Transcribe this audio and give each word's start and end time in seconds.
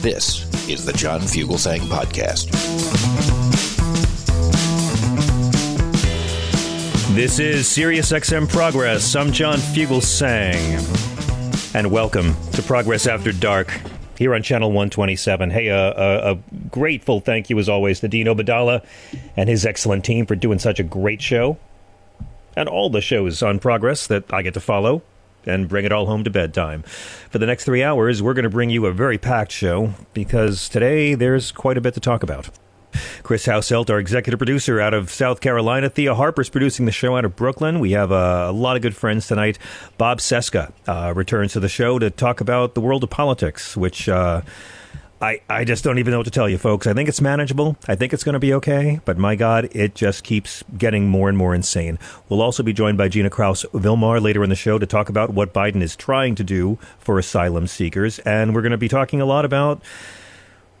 This 0.00 0.44
is 0.68 0.84
the 0.84 0.92
John 0.94 1.22
Fugelsang 1.22 1.80
Podcast. 1.88 2.50
This 7.14 7.38
is 7.38 7.66
SiriusXM 7.68 8.50
Progress. 8.50 9.16
I'm 9.16 9.32
John 9.32 9.56
Fugelsang. 9.56 10.54
And 11.74 11.90
welcome 11.90 12.36
to 12.52 12.62
Progress 12.62 13.06
After 13.06 13.32
Dark 13.32 13.80
here 14.18 14.34
on 14.34 14.42
Channel 14.42 14.68
127. 14.68 15.50
Hey, 15.50 15.70
uh, 15.70 15.76
uh, 15.76 16.36
a 16.36 16.56
grateful 16.68 17.20
thank 17.20 17.48
you 17.48 17.58
as 17.58 17.70
always 17.70 18.00
to 18.00 18.08
Dean 18.08 18.26
Obeidallah 18.26 18.84
and 19.38 19.48
his 19.48 19.64
excellent 19.64 20.04
team 20.04 20.26
for 20.26 20.36
doing 20.36 20.58
such 20.58 20.78
a 20.78 20.84
great 20.84 21.22
show. 21.22 21.56
And 22.54 22.68
all 22.68 22.90
the 22.90 23.00
shows 23.00 23.42
on 23.42 23.58
Progress 23.58 24.06
that 24.08 24.30
I 24.34 24.42
get 24.42 24.52
to 24.52 24.60
follow 24.60 25.02
and 25.46 25.68
bring 25.68 25.84
it 25.84 25.92
all 25.92 26.06
home 26.06 26.24
to 26.24 26.30
bedtime. 26.30 26.82
For 27.30 27.38
the 27.38 27.46
next 27.46 27.64
three 27.64 27.82
hours, 27.82 28.22
we're 28.22 28.34
going 28.34 28.44
to 28.44 28.50
bring 28.50 28.70
you 28.70 28.86
a 28.86 28.92
very 28.92 29.18
packed 29.18 29.52
show 29.52 29.94
because 30.12 30.68
today 30.68 31.14
there's 31.14 31.52
quite 31.52 31.76
a 31.76 31.80
bit 31.80 31.94
to 31.94 32.00
talk 32.00 32.22
about. 32.22 32.50
Chris 33.22 33.46
Hauselt, 33.46 33.88
our 33.88 33.98
executive 33.98 34.38
producer 34.38 34.80
out 34.80 34.94
of 34.94 35.10
South 35.10 35.40
Carolina. 35.40 35.88
Thea 35.88 36.14
Harper's 36.14 36.48
producing 36.48 36.86
the 36.86 36.92
show 36.92 37.16
out 37.16 37.24
of 37.24 37.36
Brooklyn. 37.36 37.78
We 37.78 37.92
have 37.92 38.10
a 38.10 38.50
lot 38.50 38.76
of 38.76 38.82
good 38.82 38.96
friends 38.96 39.28
tonight. 39.28 39.58
Bob 39.96 40.18
Cesca 40.18 40.72
uh, 40.88 41.12
returns 41.14 41.52
to 41.52 41.60
the 41.60 41.68
show 41.68 41.98
to 41.98 42.10
talk 42.10 42.40
about 42.40 42.74
the 42.74 42.80
world 42.80 43.04
of 43.04 43.10
politics, 43.10 43.76
which. 43.76 44.08
Uh, 44.08 44.42
I, 45.22 45.42
I 45.50 45.64
just 45.64 45.84
don't 45.84 45.98
even 45.98 46.12
know 46.12 46.18
what 46.18 46.24
to 46.24 46.30
tell 46.30 46.48
you, 46.48 46.56
folks. 46.56 46.86
I 46.86 46.94
think 46.94 47.06
it's 47.06 47.20
manageable. 47.20 47.76
I 47.86 47.94
think 47.94 48.14
it's 48.14 48.24
going 48.24 48.32
to 48.32 48.38
be 48.38 48.54
okay. 48.54 49.00
But 49.04 49.18
my 49.18 49.36
God, 49.36 49.68
it 49.72 49.94
just 49.94 50.24
keeps 50.24 50.64
getting 50.78 51.08
more 51.08 51.28
and 51.28 51.36
more 51.36 51.54
insane. 51.54 51.98
We'll 52.28 52.40
also 52.40 52.62
be 52.62 52.72
joined 52.72 52.96
by 52.96 53.08
Jina 53.08 53.28
Krause-Vilmar 53.28 54.22
later 54.22 54.42
in 54.42 54.48
the 54.48 54.56
show 54.56 54.78
to 54.78 54.86
talk 54.86 55.10
about 55.10 55.30
what 55.34 55.52
Biden 55.52 55.82
is 55.82 55.94
trying 55.94 56.36
to 56.36 56.44
do 56.44 56.78
for 56.98 57.18
asylum 57.18 57.66
seekers. 57.66 58.18
And 58.20 58.54
we're 58.54 58.62
going 58.62 58.72
to 58.72 58.78
be 58.78 58.88
talking 58.88 59.20
a 59.20 59.26
lot 59.26 59.44
about, 59.44 59.82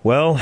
well, 0.02 0.40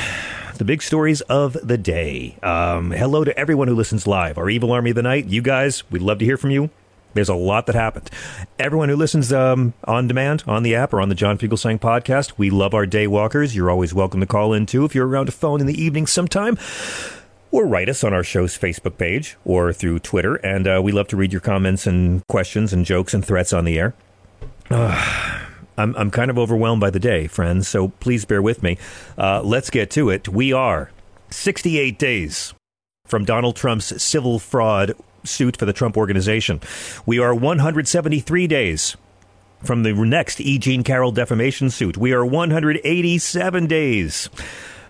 the 0.59 0.65
big 0.65 0.81
stories 0.81 1.21
of 1.23 1.55
the 1.55 1.77
day. 1.77 2.37
Um, 2.41 2.93
hello 2.93 3.25
to 3.25 3.37
everyone 3.37 3.67
who 3.67 3.75
listens 3.75 4.07
live. 4.07 4.39
Our 4.39 4.49
evil 4.49 4.71
army 4.71 4.91
of 4.91 4.97
the 4.97 5.03
night, 5.03 5.27
you 5.27 5.43
guys, 5.43 5.83
we'd 5.91 6.03
love 6.03 6.21
to 6.21 6.25
hear 6.25 6.37
from 6.37 6.51
you. 6.51 6.71
There's 7.15 7.29
a 7.29 7.35
lot 7.35 7.67
that 7.67 7.75
happened. 7.75 8.11
Everyone 8.59 8.89
who 8.89 8.97
listens 8.97 9.33
um, 9.33 9.75
on 9.85 10.07
demand, 10.07 10.45
on 10.47 10.63
the 10.63 10.75
app, 10.75 10.93
or 10.93 11.01
on 11.01 11.09
the 11.09 11.15
John 11.15 11.39
Fugelsang 11.39 11.81
podcast, 11.81 12.35
we 12.37 12.51
love 12.51 12.75
our 12.75 12.87
day 12.87 13.07
walkers. 13.07 13.57
You're 13.57 13.71
always 13.71 13.95
welcome 13.95 14.21
to 14.21 14.27
call 14.27 14.53
in, 14.53 14.67
too, 14.67 14.85
if 14.85 14.95
you're 14.95 15.07
around 15.07 15.29
a 15.29 15.33
phone 15.33 15.61
in 15.61 15.67
the 15.67 15.83
evening 15.83 16.07
sometime. 16.07 16.59
Or 17.51 17.67
write 17.67 17.89
us 17.89 18.05
on 18.05 18.13
our 18.13 18.23
show's 18.23 18.59
Facebook 18.59 18.99
page 18.99 19.37
or 19.45 19.73
through 19.73 20.01
Twitter. 20.01 20.37
And 20.37 20.69
uh, 20.69 20.81
we 20.85 20.93
love 20.93 21.09
to 21.09 21.17
read 21.17 21.33
your 21.33 21.41
comments 21.41 21.87
and 21.87 22.27
questions 22.29 22.73
and 22.75 22.85
jokes 22.85 23.15
and 23.15 23.25
threats 23.25 23.55
on 23.55 23.65
the 23.65 23.79
air. 23.79 23.95
Uh, 24.71 25.49
I'm, 25.79 25.97
I'm 25.97 26.11
kind 26.11 26.31
of 26.31 26.39
overwhelmed 26.39 26.81
by 26.81 26.91
the 26.91 26.99
day, 26.99 27.27
friends, 27.27 27.69
so 27.69 27.89
please 27.89 28.25
bear 28.25 28.43
with 28.43 28.63
me. 28.63 28.77
Uh, 29.17 29.41
let's 29.43 29.71
get 29.71 29.91
to 29.93 30.11
it. 30.11 30.29
We 30.29 30.53
are 30.53 30.91
68 31.31 31.99
days 31.99 32.53
from 33.07 33.25
Donald 33.25 33.57
Trump's 33.57 34.03
civil 34.03 34.39
fraud 34.39 34.93
suit 35.25 35.57
for 35.57 35.67
the 35.67 35.73
Trump 35.73 35.97
organization. 35.97 36.61
We 37.07 37.19
are 37.19 37.35
173 37.35 38.47
days 38.47 38.97
from 39.63 39.83
the 39.83 39.93
next 39.93 40.41
E. 40.41 40.59
Jean 40.59 40.83
Carroll 40.83 41.13
defamation 41.13 41.71
suit. 41.71 41.97
We 41.97 42.13
are 42.13 42.25
187 42.25 43.67
days 43.67 44.31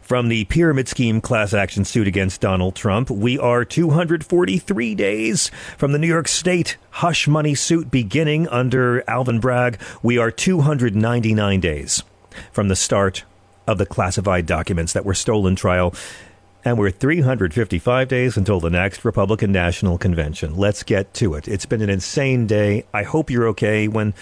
from 0.09 0.28
the 0.28 0.44
pyramid 0.47 0.89
scheme 0.89 1.21
class 1.21 1.53
action 1.53 1.84
suit 1.84 2.09
against 2.09 2.41
Donald 2.41 2.75
Trump. 2.75 3.11
We 3.11 3.39
are 3.39 3.62
243 3.62 4.94
days 4.94 5.50
from 5.77 5.93
the 5.93 5.99
New 5.99 6.06
York 6.06 6.28
State 6.28 6.78
hush 6.91 7.28
money 7.28 7.55
suit 7.55 7.91
beginning 7.91 8.49
under 8.49 9.05
Alvin 9.09 9.39
Bragg. 9.39 9.78
We 10.03 10.16
are 10.16 10.31
299 10.31 11.60
days 11.60 12.03
from 12.53 12.69
the 12.69 12.77
start 12.77 13.25
of 13.66 13.77
the 13.77 13.84
classified 13.84 14.47
documents 14.47 14.95
that 14.95 15.05
were 15.05 15.12
stolen 15.12 15.55
trial 15.55 15.95
and 16.64 16.78
we're 16.78 16.91
355 16.91 18.08
days 18.08 18.36
until 18.36 18.60
the 18.60 18.70
next 18.70 19.04
Republican 19.04 19.52
National 19.52 19.98
Convention. 19.98 20.56
Let's 20.56 20.82
get 20.82 21.14
to 21.14 21.34
it. 21.34 21.48
It's 21.48 21.66
been 21.66 21.82
an 21.82 21.91
insane 21.91 22.46
day. 22.46 22.84
I 22.92 23.04
hope 23.04 23.30
you're 23.30 23.48
okay. 23.48 23.88
When 23.88 24.14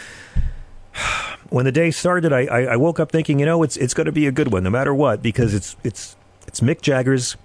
when 1.49 1.65
the 1.65 1.73
day 1.73 1.91
started, 1.91 2.33
I, 2.33 2.47
I, 2.47 2.61
I 2.63 2.77
woke 2.77 3.01
up 3.01 3.11
thinking, 3.11 3.41
you 3.41 3.47
know, 3.47 3.63
it's 3.63 3.77
it's 3.77 3.95
going 3.95 4.07
to 4.07 4.13
be 4.13 4.27
a 4.27 4.33
good 4.33 4.53
one, 4.53 4.65
no 4.65 4.71
matter 4.71 4.95
what, 4.95 5.23
because 5.23 5.55
it's 5.55 5.77
it's 5.83 6.17
it's 6.47 6.61
Mick 6.61 6.81
Jagger's 6.81 7.37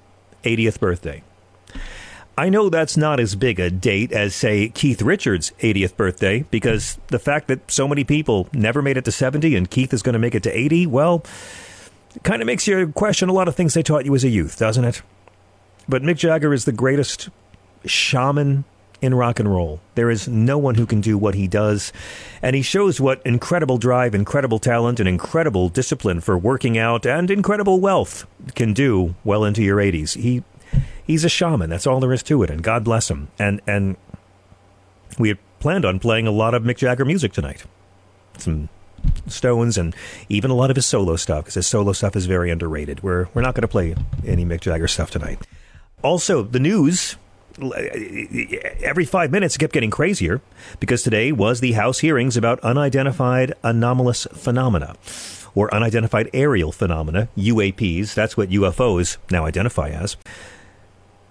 80th 0.44 0.80
birthday. 0.80 1.24
I 2.38 2.50
know 2.50 2.70
that's 2.70 2.96
not 2.96 3.20
as 3.20 3.36
big 3.36 3.60
a 3.60 3.70
date 3.70 4.12
as, 4.12 4.34
say, 4.34 4.70
Keith 4.70 5.02
Richards' 5.02 5.52
80th 5.60 5.96
birthday, 5.98 6.46
because 6.50 6.98
the 7.08 7.20
fact 7.20 7.48
that 7.50 7.70
so 7.70 7.88
many 7.88 8.04
people 8.04 8.48
never 8.54 8.82
made 8.82 8.98
it 8.98 9.06
to 9.06 9.12
70 9.12 9.56
and 9.56 9.70
Keith 9.70 9.94
is 9.94 10.02
going 10.02 10.14
to 10.14 10.20
make 10.20 10.34
it 10.34 10.44
to 10.44 10.58
80, 10.58 10.88
well, 10.88 11.24
kind 12.24 12.42
of 12.42 12.46
makes 12.46 12.68
you 12.68 12.88
question 12.90 13.30
a 13.30 13.34
lot 13.34 13.48
of 13.48 13.56
things 13.56 13.74
they 13.74 13.84
taught 13.84 14.06
you 14.06 14.14
as 14.16 14.24
a 14.24 14.30
youth, 14.30 14.58
doesn't 14.58 14.86
it? 14.86 15.02
But 15.88 16.04
Mick 16.04 16.18
Jagger 16.18 16.54
is 16.54 16.66
the 16.66 16.72
greatest 16.72 17.30
shaman 17.86 18.66
in 19.02 19.16
rock 19.16 19.40
and 19.40 19.52
roll. 19.52 19.80
There 19.96 20.12
is 20.12 20.28
no 20.28 20.58
one 20.58 20.76
who 20.76 20.86
can 20.86 21.02
do 21.02 21.18
what 21.18 21.36
he 21.36 21.48
does. 21.48 21.92
And 22.42 22.56
he 22.56 22.62
shows 22.62 23.02
what 23.02 23.22
incredible 23.26 23.78
drive, 23.78 24.14
incredible 24.14 24.60
talent, 24.60 25.00
and 25.00 25.10
incredible 25.10 25.70
discipline 25.70 26.22
for 26.22 26.38
working 26.38 26.78
out 26.78 27.06
and 27.06 27.32
incredible 27.32 27.80
wealth 27.80 28.28
can 28.56 28.74
do 28.74 29.16
well 29.24 29.44
into 29.44 29.64
your 29.64 29.78
80s. 29.78 30.22
He 30.22 30.44
he's 31.04 31.26
a 31.26 31.30
shaman. 31.30 31.70
That's 31.70 31.88
all 31.88 32.00
there 32.00 32.14
is 32.14 32.24
to 32.24 32.44
it. 32.44 32.50
And 32.50 32.62
God 32.62 32.84
bless 32.84 33.10
him. 33.10 33.30
And 33.40 33.60
and 33.66 33.98
we 35.18 35.30
had 35.30 35.40
planned 35.60 35.86
on 35.86 36.00
playing 36.00 36.28
a 36.28 36.32
lot 36.32 36.54
of 36.54 36.64
Mick 36.64 36.78
Jagger 36.78 37.06
music 37.06 37.34
tonight. 37.34 37.64
Some 38.38 38.70
Stones 39.28 39.78
and 39.78 39.96
even 40.30 40.52
a 40.52 40.56
lot 40.56 40.70
of 40.70 40.76
his 40.76 40.86
solo 40.86 41.16
stuff 41.16 41.46
because 41.46 41.56
his 41.56 41.68
solo 41.68 41.94
stuff 41.94 42.16
is 42.16 42.26
very 42.26 42.50
underrated. 42.50 43.04
We're 43.04 43.28
we're 43.34 43.42
not 43.42 43.56
going 43.56 43.64
to 43.64 43.68
play 43.68 43.96
any 44.26 44.46
Mick 44.46 44.62
Jagger 44.62 44.88
stuff 44.88 45.12
tonight. 45.12 45.40
Also, 46.04 46.44
the 46.44 46.60
news 46.60 47.16
every 48.82 49.06
five 49.06 49.32
minutes 49.32 49.58
kept 49.58 49.74
getting 49.74 49.90
crazier 49.90 50.42
because 50.80 51.04
today 51.04 51.32
was 51.32 51.60
the 51.60 51.74
House 51.74 52.00
hearings 52.00 52.38
about 52.38 52.60
unidentified 52.62 53.54
anomalous 53.64 54.28
phenomena 54.34 54.96
or 55.54 55.74
unidentified 55.74 56.30
aerial 56.34 56.72
phenomena, 56.72 57.28
UAPs. 57.38 58.14
That's 58.14 58.38
what 58.38 58.50
UFOs 58.50 59.18
now 59.30 59.46
identify 59.46 59.90
as. 59.90 60.16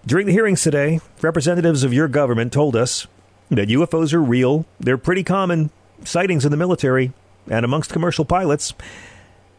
During 0.07 0.27
the 0.27 0.33
hearings 0.33 0.63
today, 0.63 1.01
representatives 1.23 1.85
of 1.85 1.93
your 1.93 2.09
government 2.09 2.53
told 2.53 2.77
us 2.77 3.07
that 3.51 3.69
UFOs 3.69 4.13
are 4.13 4.23
real. 4.23 4.67
They're 4.79 4.99
pretty 4.99 5.25
common 5.25 5.71
sightings 6.05 6.45
in 6.45 6.51
the 6.51 6.57
military 6.57 7.13
and 7.51 7.65
amongst 7.65 7.93
commercial 7.93 8.25
pilots. 8.25 8.73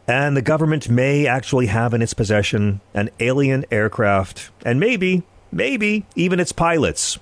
And 0.08 0.36
the 0.36 0.42
government 0.42 0.88
may 0.88 1.26
actually 1.26 1.66
have 1.66 1.94
in 1.94 2.02
its 2.02 2.14
possession 2.14 2.80
an 2.92 3.10
alien 3.20 3.64
aircraft 3.70 4.50
and 4.64 4.80
maybe, 4.80 5.22
maybe 5.52 6.06
even 6.16 6.40
its 6.40 6.50
pilots. 6.50 7.18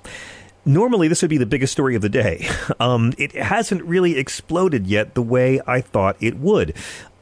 Normally, 0.64 1.08
this 1.08 1.20
would 1.22 1.30
be 1.30 1.38
the 1.38 1.46
biggest 1.46 1.72
story 1.72 1.94
of 1.94 2.02
the 2.02 2.08
day. 2.08 2.48
Um, 2.80 3.12
it 3.18 3.32
hasn't 3.32 3.82
really 3.82 4.16
exploded 4.16 4.86
yet 4.86 5.12
the 5.14 5.20
way 5.20 5.60
I 5.66 5.82
thought 5.82 6.16
it 6.18 6.38
would. 6.38 6.74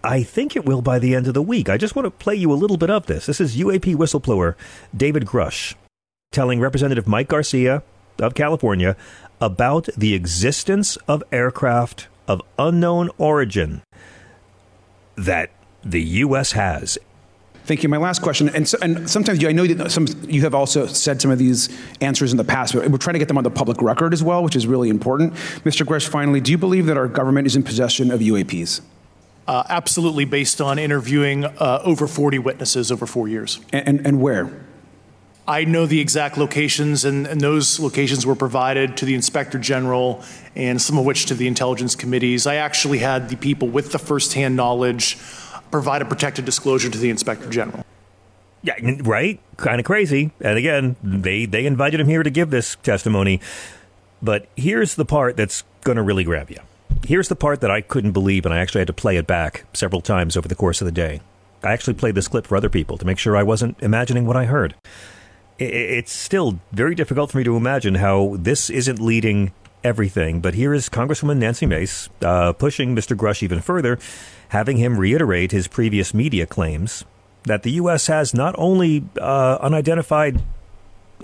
I 0.05 0.23
think 0.23 0.55
it 0.55 0.65
will 0.65 0.83
by 0.83 1.01
the 1.01 1.17
end 1.17 1.27
of 1.27 1.35
the 1.35 1.43
week. 1.43 1.69
I 1.69 1.77
just 1.77 1.97
want 1.97 2.07
to 2.07 2.13
play 2.13 2.37
you 2.37 2.53
a 2.53 2.55
little 2.55 2.77
bit 2.77 2.91
of 2.91 3.07
this. 3.07 3.27
This 3.27 3.41
is 3.41 3.57
UAP 3.57 3.97
whistleblower 3.97 4.55
David 4.97 5.25
Grush 5.25 5.75
telling 6.31 6.61
Representative 6.61 7.09
Mike 7.09 7.27
Garcia 7.27 7.83
of 8.21 8.35
California 8.35 8.97
about 9.41 9.89
the 9.97 10.15
existence 10.15 10.97
of 11.09 11.25
aircraft 11.33 12.07
of 12.29 12.43
unknown 12.59 13.11
origin 13.19 13.83
that 15.17 15.51
the 15.83 16.03
U.S. 16.03 16.53
has. 16.53 16.99
Thank 17.65 17.83
you. 17.83 17.89
My 17.89 17.99
last 17.99 18.23
question, 18.23 18.49
and, 18.49 18.67
so, 18.67 18.79
and 18.81 19.11
sometimes 19.11 19.43
you, 19.43 19.49
I 19.49 19.53
know 19.53 19.67
that 19.67 19.91
some 19.91 20.07
you 20.23 20.41
have 20.43 20.55
also 20.55 20.87
said 20.87 21.21
some 21.21 21.31
of 21.31 21.39
these 21.39 21.69
answers 22.01 22.31
in 22.31 22.39
the 22.39 22.45
past, 22.45 22.73
but 22.73 22.89
we're 22.89 22.97
trying 22.97 23.13
to 23.13 23.19
get 23.19 23.29
them 23.29 23.37
on 23.37 23.45
the 23.45 23.51
public 23.51 23.83
record 23.83 24.15
as 24.15 24.23
well, 24.23 24.43
which 24.43 24.57
is 24.57 24.67
really 24.67 24.89
important. 24.89 25.35
Mr. 25.65 25.85
Grush, 25.85 26.09
finally, 26.09 26.41
do 26.41 26.51
you 26.51 26.57
believe 26.57 26.87
that 26.87 26.97
our 26.97 27.09
government 27.09 27.47
is 27.47 27.57
in 27.57 27.63
possession 27.63 28.11
of 28.11 28.21
UAPs? 28.21 28.81
Uh, 29.47 29.65
absolutely, 29.69 30.25
based 30.25 30.63
on 30.63 30.79
interviewing 30.79 31.45
uh, 31.45 31.83
over 31.85 32.07
40 32.07 32.39
witnesses 32.39 32.91
over 32.91 33.07
four 33.07 33.29
years. 33.29 33.61
And, 33.73 33.89
and, 33.89 34.07
and 34.07 34.23
where? 34.23 34.51
I 35.49 35.65
know 35.65 35.87
the 35.87 35.99
exact 35.99 36.37
locations, 36.37 37.07
and, 37.07 37.27
and, 37.27 37.41
those 37.41 37.81
locations 37.81 38.27
were 38.27 38.35
provided 38.35 38.99
to 38.99 39.07
the 39.07 39.15
Inspector 39.15 39.59
General 39.61 40.23
and 40.55 40.81
some 40.81 40.99
of 40.99 41.07
which 41.07 41.25
to 41.27 41.35
the 41.35 41.47
intelligence 41.47 41.97
committees. 41.97 42.47
I 42.47 42.57
actually 42.57 42.99
had 42.99 43.31
the 43.31 43.37
people 43.37 43.67
with 43.67 43.93
the 43.93 43.99
firsthand 43.99 44.57
knowledge 44.57 45.17
provide 45.71 46.03
a 46.03 46.05
protected 46.05 46.45
disclosure 46.45 46.91
to 46.91 46.99
the 46.99 47.09
inspector 47.09 47.49
general. 47.49 47.85
Yeah, 48.63 48.75
right. 49.01 49.41
Kind 49.57 49.81
of 49.81 49.87
crazy. 49.87 50.33
And 50.41 50.59
again, 50.59 50.97
they 51.03 51.47
they 51.47 51.65
invited 51.65 52.01
him 52.01 52.09
here 52.09 52.23
to 52.23 52.31
give 52.31 52.51
this 52.51 52.77
testimony. 52.83 53.41
But 54.21 54.49
here's 54.57 54.97
the 54.97 55.05
part 55.05 55.37
that's 55.37 55.65
going 55.83 55.97
to 55.97 56.03
really 56.03 56.25
grab 56.25 56.51
you. 56.51 56.59
Here's 57.07 57.29
the 57.29 57.37
part 57.37 57.61
that 57.61 57.71
I 57.71 57.81
couldn't 57.81 58.13
believe, 58.13 58.45
and 58.45 58.53
I 58.53 58.59
actually 58.59 58.81
had 58.81 58.89
to 58.89 58.93
play 58.93 59.17
it 59.17 59.27
back 59.27 59.65
several 59.73 60.01
times 60.01 60.37
over 60.37 60.49
the 60.49 60.57
course 60.57 60.81
of 60.81 60.87
the 60.87 60.93
day. 60.93 61.21
I 61.63 61.73
actually 61.73 61.95
played 61.95 62.15
this 62.15 62.29
clip 62.29 62.47
for 62.47 62.57
other 62.57 62.69
people 62.69 62.99
to 62.99 63.07
make 63.07 63.19
sure 63.19 63.37
I 63.37 63.43
wasn't 63.43 63.77
imagining 63.81 64.27
what 64.27 64.37
I 64.37 64.45
heard. 64.45 64.75
It's 65.59 66.13
still 66.13 66.61
very 66.73 66.95
difficult 66.95 67.33
for 67.33 67.39
me 67.39 67.45
to 67.45 67.57
imagine 67.57 67.97
how 67.97 68.37
this 68.39 68.71
isn't 68.71 69.01
leading 69.01 69.53
everything. 69.83 70.41
But 70.41 70.55
here 70.55 70.73
is 70.73 70.89
Congresswoman 70.89 71.39
Nancy 71.39 71.67
Mace 71.67 72.09
uh, 72.23 72.53
pushing 72.53 72.95
Mr. 72.95 73.17
Grush 73.17 73.43
even 73.43 73.61
further 73.61 73.99
having 74.49 74.77
him 74.79 74.99
reiterate 74.99 75.53
his 75.53 75.69
previous 75.69 76.15
media 76.15 76.47
claims 76.47 77.05
that 77.45 77.63
the 77.63 77.73
U.S. 77.73 78.07
has 78.07 78.35
not 78.35 78.55
only 78.59 79.05
uh, 79.21 79.59
unidentified 79.61 80.43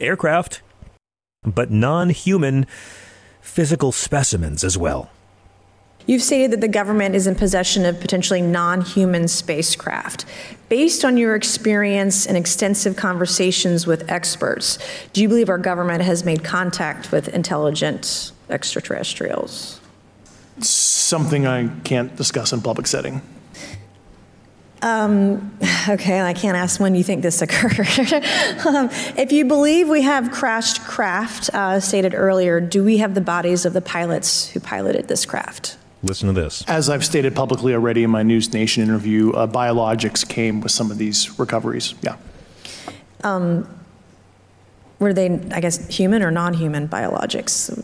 aircraft, 0.00 0.62
but 1.42 1.70
non 1.70 2.10
human 2.10 2.66
physical 3.40 3.92
specimens 3.92 4.64
as 4.64 4.78
well. 4.78 5.10
You've 6.06 6.22
stated 6.22 6.50
that 6.50 6.60
the 6.60 6.68
government 6.68 7.14
is 7.14 7.26
in 7.26 7.34
possession 7.34 7.86
of 7.86 8.00
potentially 8.00 8.42
non 8.42 8.82
human 8.82 9.28
spacecraft. 9.28 10.24
Based 10.68 11.04
on 11.04 11.16
your 11.16 11.34
experience 11.34 12.26
and 12.26 12.36
extensive 12.36 12.96
conversations 12.96 13.86
with 13.86 14.10
experts, 14.10 14.78
do 15.12 15.22
you 15.22 15.28
believe 15.28 15.48
our 15.48 15.58
government 15.58 16.02
has 16.02 16.24
made 16.24 16.44
contact 16.44 17.12
with 17.12 17.28
intelligent 17.28 18.32
extraterrestrials? 18.50 19.80
something 20.60 21.46
I 21.46 21.68
can't 21.82 22.14
discuss 22.16 22.52
in 22.52 22.60
public 22.60 22.86
setting. 22.86 23.20
Um, 24.82 25.58
okay, 25.88 26.20
I 26.20 26.34
can't 26.34 26.56
ask 26.56 26.78
when 26.78 26.94
you 26.94 27.02
think 27.02 27.22
this 27.22 27.40
occurred. 27.40 28.12
um, 28.66 28.90
if 29.16 29.32
you 29.32 29.44
believe 29.46 29.88
we 29.88 30.02
have 30.02 30.30
crashed 30.30 30.82
craft, 30.82 31.50
uh, 31.54 31.80
stated 31.80 32.14
earlier, 32.14 32.60
do 32.60 32.84
we 32.84 32.98
have 32.98 33.14
the 33.14 33.20
bodies 33.20 33.64
of 33.64 33.72
the 33.72 33.80
pilots 33.80 34.50
who 34.50 34.60
piloted 34.60 35.08
this 35.08 35.24
craft? 35.24 35.76
Listen 36.04 36.28
to 36.28 36.38
this. 36.38 36.62
As 36.68 36.90
I've 36.90 37.04
stated 37.04 37.34
publicly 37.34 37.72
already 37.72 38.04
in 38.04 38.10
my 38.10 38.22
News 38.22 38.52
Nation 38.52 38.82
interview, 38.82 39.32
uh, 39.32 39.46
biologics 39.46 40.28
came 40.28 40.60
with 40.60 40.70
some 40.70 40.90
of 40.90 40.98
these 40.98 41.38
recoveries. 41.38 41.94
Yeah. 42.02 42.16
Um, 43.22 43.66
were 44.98 45.14
they, 45.14 45.40
I 45.50 45.60
guess, 45.60 45.88
human 45.88 46.22
or 46.22 46.30
non 46.30 46.54
human 46.54 46.88
biologics? 46.88 47.82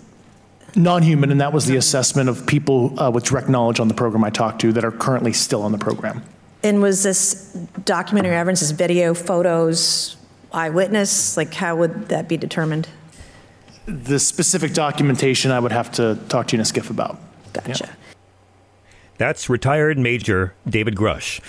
non-human, 0.76 1.30
and 1.30 1.40
that 1.40 1.52
was 1.52 1.66
the 1.66 1.76
assessment 1.76 2.28
of 2.28 2.46
people 2.46 2.98
uh, 3.00 3.10
with 3.10 3.24
direct 3.24 3.48
knowledge 3.48 3.80
on 3.80 3.88
the 3.88 3.94
program 3.94 4.22
I 4.24 4.30
talked 4.30 4.60
to 4.60 4.72
that 4.72 4.84
are 4.84 4.92
currently 4.92 5.32
still 5.32 5.62
on 5.62 5.72
the 5.72 5.78
program. 5.78 6.22
And 6.62 6.82
was 6.82 7.02
this 7.02 7.52
documentary 7.84 8.36
evidence, 8.36 8.60
this 8.60 8.70
video, 8.70 9.14
photos, 9.14 10.16
eyewitness? 10.52 11.36
Like, 11.36 11.54
how 11.54 11.76
would 11.76 12.08
that 12.08 12.28
be 12.28 12.36
determined? 12.36 12.88
The 13.86 14.18
specific 14.18 14.74
documentation 14.74 15.50
I 15.50 15.58
would 15.58 15.72
have 15.72 15.90
to 15.92 16.18
talk 16.28 16.48
to 16.48 16.56
you 16.56 16.60
in 16.60 16.60
a 16.60 16.68
SCIF 16.68 16.90
about. 16.90 17.18
Gotcha. 17.52 17.86
Yeah. 17.86 17.94
That's 19.20 19.50
retired 19.50 19.98
Major 19.98 20.54
David 20.66 20.96
Grush, 20.96 21.42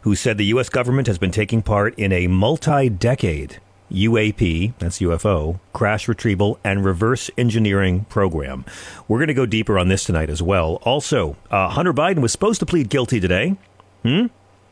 who 0.00 0.14
said 0.14 0.38
the 0.38 0.46
U.S. 0.46 0.70
government 0.70 1.08
has 1.08 1.18
been 1.18 1.30
taking 1.30 1.60
part 1.60 1.94
in 1.98 2.10
a 2.10 2.26
multi 2.26 2.88
decade 2.88 3.60
UAP, 3.92 4.72
that's 4.78 5.00
UFO, 5.00 5.60
crash 5.74 6.08
retrieval 6.08 6.58
and 6.64 6.86
reverse 6.86 7.30
engineering 7.36 8.06
program. 8.06 8.64
We're 9.08 9.18
going 9.18 9.28
to 9.28 9.34
go 9.34 9.44
deeper 9.44 9.78
on 9.78 9.88
this 9.88 10.04
tonight 10.04 10.30
as 10.30 10.40
well. 10.40 10.76
Also, 10.84 11.36
uh, 11.50 11.68
Hunter 11.68 11.92
Biden 11.92 12.22
was 12.22 12.32
supposed 12.32 12.60
to 12.60 12.66
plead 12.66 12.88
guilty 12.88 13.20
today. 13.20 13.58
Hmm? 14.04 14.28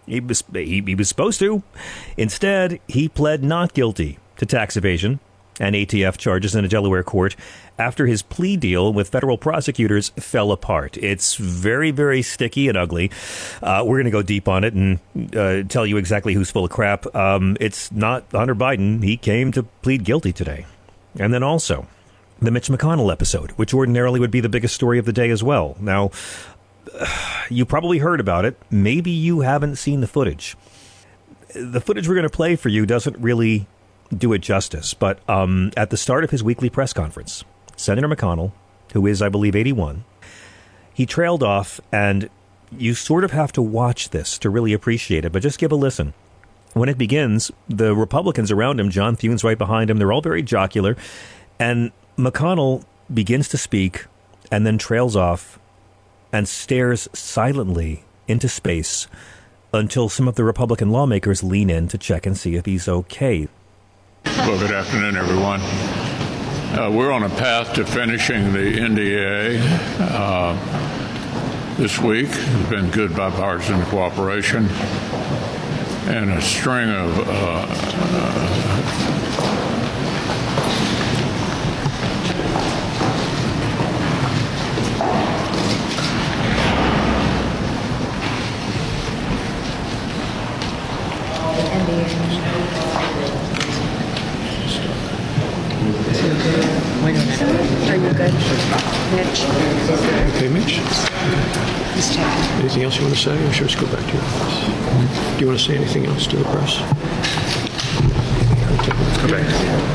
He 0.06 0.20
was, 0.20 0.42
he, 0.54 0.80
he 0.80 0.94
was 0.94 1.10
supposed 1.10 1.38
to. 1.40 1.62
Instead, 2.16 2.80
he 2.88 3.06
pled 3.06 3.44
not 3.44 3.74
guilty 3.74 4.18
to 4.38 4.46
tax 4.46 4.78
evasion 4.78 5.20
and 5.58 5.74
ATF 5.74 6.16
charges 6.16 6.54
in 6.54 6.64
a 6.64 6.68
Delaware 6.68 7.02
court 7.02 7.36
after 7.78 8.06
his 8.06 8.22
plea 8.22 8.56
deal 8.56 8.92
with 8.92 9.08
federal 9.08 9.38
prosecutors 9.38 10.10
fell 10.10 10.52
apart. 10.52 10.96
It's 10.98 11.36
very, 11.36 11.90
very 11.90 12.22
sticky 12.22 12.68
and 12.68 12.76
ugly. 12.76 13.10
Uh, 13.62 13.82
we're 13.86 13.96
going 13.96 14.04
to 14.06 14.10
go 14.10 14.22
deep 14.22 14.48
on 14.48 14.64
it 14.64 14.74
and 14.74 14.98
uh, 15.36 15.62
tell 15.64 15.86
you 15.86 15.96
exactly 15.96 16.34
who's 16.34 16.50
full 16.50 16.64
of 16.64 16.70
crap. 16.70 17.14
Um, 17.14 17.56
it's 17.60 17.90
not 17.92 18.24
Hunter 18.32 18.54
Biden. 18.54 19.02
He 19.02 19.16
came 19.16 19.52
to 19.52 19.62
plead 19.62 20.04
guilty 20.04 20.32
today. 20.32 20.66
And 21.18 21.32
then 21.32 21.42
also, 21.42 21.86
the 22.40 22.50
Mitch 22.50 22.68
McConnell 22.68 23.10
episode, 23.10 23.52
which 23.52 23.72
ordinarily 23.72 24.20
would 24.20 24.30
be 24.30 24.40
the 24.40 24.48
biggest 24.48 24.74
story 24.74 24.98
of 24.98 25.06
the 25.06 25.12
day 25.12 25.30
as 25.30 25.42
well. 25.42 25.76
Now, 25.80 26.10
you 27.50 27.64
probably 27.64 27.98
heard 27.98 28.20
about 28.20 28.44
it. 28.44 28.56
Maybe 28.70 29.10
you 29.10 29.40
haven't 29.40 29.76
seen 29.76 30.00
the 30.00 30.06
footage. 30.06 30.56
The 31.54 31.80
footage 31.80 32.08
we're 32.08 32.14
going 32.14 32.24
to 32.24 32.30
play 32.30 32.56
for 32.56 32.68
you 32.68 32.84
doesn't 32.84 33.16
really 33.18 33.66
do 34.16 34.32
it 34.32 34.38
justice, 34.38 34.94
but 34.94 35.18
um, 35.28 35.72
at 35.76 35.90
the 35.90 35.96
start 35.96 36.24
of 36.24 36.30
his 36.30 36.42
weekly 36.42 36.70
press 36.70 36.92
conference, 36.92 37.44
Senator 37.76 38.08
McConnell, 38.08 38.52
who 38.92 39.06
is, 39.06 39.20
I 39.20 39.28
believe, 39.28 39.56
81, 39.56 40.04
he 40.92 41.06
trailed 41.06 41.42
off, 41.42 41.80
and 41.92 42.30
you 42.70 42.94
sort 42.94 43.24
of 43.24 43.32
have 43.32 43.52
to 43.52 43.62
watch 43.62 44.10
this 44.10 44.38
to 44.38 44.50
really 44.50 44.72
appreciate 44.72 45.24
it, 45.24 45.32
but 45.32 45.42
just 45.42 45.58
give 45.58 45.72
a 45.72 45.76
listen. 45.76 46.14
When 46.72 46.88
it 46.88 46.98
begins, 46.98 47.50
the 47.68 47.94
Republicans 47.94 48.50
around 48.50 48.80
him, 48.80 48.90
John 48.90 49.16
Thune's 49.16 49.44
right 49.44 49.58
behind 49.58 49.90
him, 49.90 49.98
they're 49.98 50.12
all 50.12 50.20
very 50.20 50.42
jocular, 50.42 50.96
and 51.58 51.90
McConnell 52.16 52.84
begins 53.12 53.48
to 53.48 53.58
speak 53.58 54.06
and 54.50 54.66
then 54.66 54.78
trails 54.78 55.16
off 55.16 55.58
and 56.32 56.48
stares 56.48 57.08
silently 57.12 58.04
into 58.28 58.48
space 58.48 59.06
until 59.72 60.08
some 60.08 60.28
of 60.28 60.34
the 60.34 60.44
Republican 60.44 60.90
lawmakers 60.90 61.42
lean 61.42 61.70
in 61.70 61.88
to 61.88 61.98
check 61.98 62.26
and 62.26 62.36
see 62.36 62.56
if 62.56 62.66
he's 62.66 62.88
okay. 62.88 63.48
Well, 64.26 64.58
good 64.58 64.72
afternoon, 64.72 65.16
everyone. 65.16 65.60
Uh, 66.76 66.90
we're 66.90 67.12
on 67.12 67.22
a 67.22 67.28
path 67.28 67.74
to 67.74 67.84
finishing 67.86 68.52
the 68.52 68.78
NDA 68.78 69.60
uh, 70.00 71.74
this 71.76 71.98
week. 72.00 72.28
It's 72.30 72.68
been 72.68 72.90
good 72.90 73.14
bipartisan 73.14 73.82
cooperation 73.86 74.66
and 76.08 76.30
a 76.30 76.40
string 76.42 76.90
of 76.90 77.28
uh, 77.28 78.46
Are 96.16 97.96
you 97.96 98.12
good? 98.14 98.32
Mitch? 99.14 99.44
Okay, 100.36 100.48
Mitch. 100.48 100.78
Anything 102.60 102.82
else 102.84 102.96
you 102.96 103.02
want 103.02 103.14
to 103.14 103.20
say, 103.20 103.46
or 103.46 103.52
should 103.52 103.68
we 103.68 103.74
go 103.74 103.86
back 103.94 104.04
to 104.06 104.12
your 104.12 104.22
office? 104.22 105.36
Do 105.36 105.40
you 105.40 105.46
want 105.46 105.58
to 105.58 105.64
say 105.64 105.76
anything 105.76 106.06
else 106.06 106.26
to 106.28 106.36
the 106.36 106.44
press? 106.44 106.80
Let's 108.86 109.18
go 109.22 109.28
back. 109.28 109.46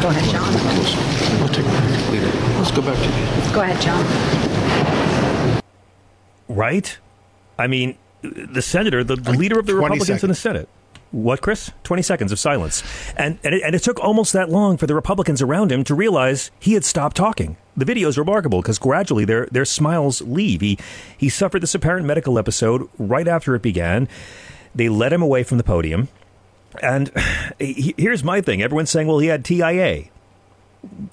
Go 0.01 0.09
ahead, 0.09 0.29
John. 0.31 0.53
I'll 1.41 1.47
take 1.49 1.65
it. 1.65 1.71
Let's 2.57 2.71
go 2.71 2.81
back 2.81 2.97
to 2.97 3.03
you. 3.05 3.53
Go 3.53 3.61
ahead, 3.61 3.81
John. 3.81 5.61
Right? 6.47 6.97
I 7.57 7.67
mean, 7.67 7.97
the 8.21 8.61
senator, 8.61 9.03
the, 9.03 9.15
the 9.15 9.33
leader 9.33 9.59
of 9.59 9.65
the 9.65 9.73
Republicans 9.75 10.07
seconds. 10.07 10.23
in 10.23 10.29
the 10.29 10.35
Senate. 10.35 10.69
What, 11.11 11.41
Chris? 11.41 11.71
20 11.83 12.01
seconds 12.03 12.31
of 12.31 12.39
silence. 12.39 12.83
And, 13.17 13.37
and 13.43 13.53
it, 13.53 13.63
and, 13.63 13.75
it, 13.75 13.83
took 13.83 13.99
almost 13.99 14.31
that 14.31 14.49
long 14.49 14.77
for 14.77 14.87
the 14.87 14.95
Republicans 14.95 15.41
around 15.41 15.71
him 15.71 15.83
to 15.83 15.93
realize 15.93 16.51
he 16.57 16.73
had 16.73 16.85
stopped 16.85 17.17
talking. 17.17 17.57
The 17.75 17.83
video 17.83 18.07
is 18.07 18.17
remarkable 18.17 18.61
because 18.61 18.79
gradually 18.79 19.25
their, 19.25 19.45
their 19.47 19.65
smiles 19.65 20.21
leave. 20.21 20.61
He, 20.61 20.77
he 21.17 21.27
suffered 21.27 21.61
this 21.61 21.75
apparent 21.75 22.05
medical 22.05 22.39
episode 22.39 22.87
right 22.97 23.27
after 23.27 23.55
it 23.55 23.61
began. 23.61 24.07
They 24.73 24.87
led 24.87 25.11
him 25.11 25.21
away 25.21 25.43
from 25.43 25.57
the 25.57 25.65
podium. 25.65 26.07
And 26.81 27.11
he, 27.59 27.93
here's 27.97 28.23
my 28.23 28.39
thing 28.39 28.61
everyone's 28.61 28.89
saying, 28.89 29.07
well, 29.07 29.19
he 29.19 29.27
had 29.27 29.43
TIA, 29.43 30.05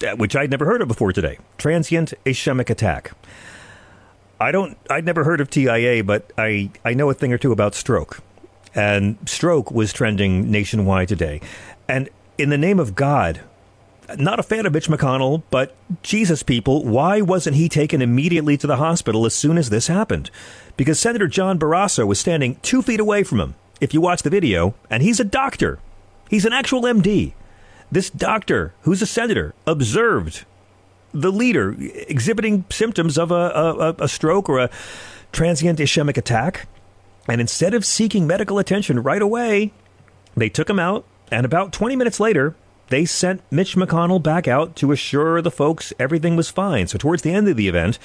uh, 0.06 0.16
which 0.16 0.36
I'd 0.36 0.50
never 0.50 0.64
heard 0.64 0.80
of 0.80 0.88
before 0.88 1.12
today 1.12 1.38
transient 1.56 2.14
ischemic 2.24 2.70
attack. 2.70 3.12
I 4.40 4.52
don't. 4.52 4.78
I'd 4.88 5.04
never 5.04 5.24
heard 5.24 5.40
of 5.40 5.50
TIA, 5.50 6.04
but 6.04 6.32
I 6.38 6.70
I 6.84 6.94
know 6.94 7.10
a 7.10 7.14
thing 7.14 7.32
or 7.32 7.38
two 7.38 7.50
about 7.50 7.74
stroke, 7.74 8.20
and 8.74 9.16
stroke 9.26 9.70
was 9.70 9.92
trending 9.92 10.50
nationwide 10.50 11.08
today, 11.08 11.40
and 11.88 12.08
in 12.36 12.50
the 12.50 12.58
name 12.58 12.78
of 12.78 12.94
God. 12.94 13.40
Not 14.16 14.40
a 14.40 14.42
fan 14.42 14.64
of 14.64 14.72
Mitch 14.72 14.88
McConnell, 14.88 15.42
but 15.50 15.74
Jesus, 16.02 16.42
people, 16.42 16.82
why 16.82 17.20
wasn't 17.20 17.56
he 17.56 17.68
taken 17.68 18.00
immediately 18.00 18.56
to 18.56 18.66
the 18.66 18.76
hospital 18.76 19.26
as 19.26 19.34
soon 19.34 19.58
as 19.58 19.68
this 19.68 19.88
happened? 19.88 20.30
Because 20.78 20.98
Senator 20.98 21.26
John 21.26 21.58
Barrasso 21.58 22.06
was 22.06 22.18
standing 22.18 22.56
two 22.62 22.80
feet 22.80 23.00
away 23.00 23.22
from 23.22 23.38
him, 23.38 23.54
if 23.82 23.92
you 23.92 24.00
watch 24.00 24.22
the 24.22 24.30
video, 24.30 24.74
and 24.88 25.02
he's 25.02 25.20
a 25.20 25.24
doctor. 25.24 25.78
He's 26.30 26.46
an 26.46 26.54
actual 26.54 26.82
MD. 26.82 27.34
This 27.92 28.08
doctor, 28.08 28.72
who's 28.82 29.02
a 29.02 29.06
senator, 29.06 29.54
observed 29.66 30.46
the 31.12 31.32
leader 31.32 31.74
exhibiting 31.78 32.64
symptoms 32.70 33.18
of 33.18 33.30
a, 33.30 33.34
a, 33.34 34.04
a 34.04 34.08
stroke 34.08 34.48
or 34.48 34.58
a 34.58 34.70
transient 35.32 35.78
ischemic 35.78 36.16
attack. 36.16 36.66
And 37.28 37.40
instead 37.40 37.74
of 37.74 37.84
seeking 37.84 38.26
medical 38.26 38.58
attention 38.58 39.02
right 39.02 39.22
away, 39.22 39.72
they 40.36 40.48
took 40.48 40.70
him 40.70 40.78
out. 40.78 41.04
And 41.30 41.44
about 41.44 41.72
20 41.72 41.94
minutes 41.94 42.18
later, 42.18 42.56
they 42.88 43.04
sent 43.04 43.42
Mitch 43.50 43.76
McConnell 43.76 44.22
back 44.22 44.48
out 44.48 44.74
to 44.76 44.92
assure 44.92 45.42
the 45.42 45.50
folks 45.50 45.92
everything 45.98 46.36
was 46.36 46.48
fine. 46.48 46.86
So, 46.86 46.96
towards 46.96 47.22
the 47.22 47.32
end 47.32 47.46
of 47.48 47.56
the 47.56 47.68
event, 47.68 47.98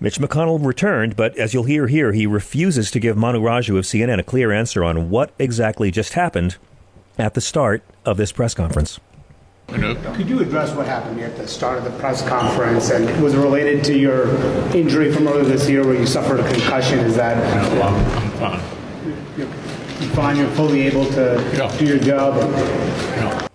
Mitch 0.00 0.18
McConnell 0.18 0.64
returned, 0.64 1.16
but 1.16 1.36
as 1.38 1.54
you'll 1.54 1.64
hear 1.64 1.86
here, 1.86 2.12
he 2.12 2.26
refuses 2.26 2.90
to 2.90 3.00
give 3.00 3.16
Manu 3.16 3.40
Raju 3.40 3.78
of 3.78 3.84
CNN 3.84 4.18
a 4.18 4.24
clear 4.24 4.52
answer 4.52 4.82
on 4.82 5.08
what 5.08 5.30
exactly 5.38 5.90
just 5.90 6.14
happened 6.14 6.56
at 7.16 7.34
the 7.34 7.40
start 7.40 7.82
of 8.04 8.16
this 8.16 8.32
press 8.32 8.52
conference. 8.52 9.00
Could 9.68 10.28
you 10.28 10.40
address 10.40 10.72
what 10.74 10.86
happened 10.86 11.20
at 11.20 11.36
the 11.36 11.46
start 11.46 11.78
of 11.78 11.84
the 11.84 11.98
press 11.98 12.26
conference 12.26 12.90
and 12.90 13.22
was 13.22 13.34
it 13.34 13.38
related 13.38 13.82
to 13.84 13.98
your 13.98 14.28
injury 14.74 15.12
from 15.12 15.26
earlier 15.26 15.44
this 15.44 15.68
year 15.68 15.84
where 15.84 15.94
you 15.94 16.06
suffered 16.06 16.40
a 16.40 16.52
concussion? 16.52 17.00
Is 17.00 17.16
that 17.16 17.36
no, 17.74 17.82
I'm 17.82 18.30
fine. 18.32 19.36
You're, 19.36 19.46
you're 19.46 20.10
fine. 20.14 20.36
You're 20.36 20.50
fully 20.50 20.82
able 20.82 21.04
to 21.06 21.52
yeah. 21.56 21.76
do 21.78 21.84
your 21.84 21.98
job. 21.98 22.36
Yeah. 22.36 23.48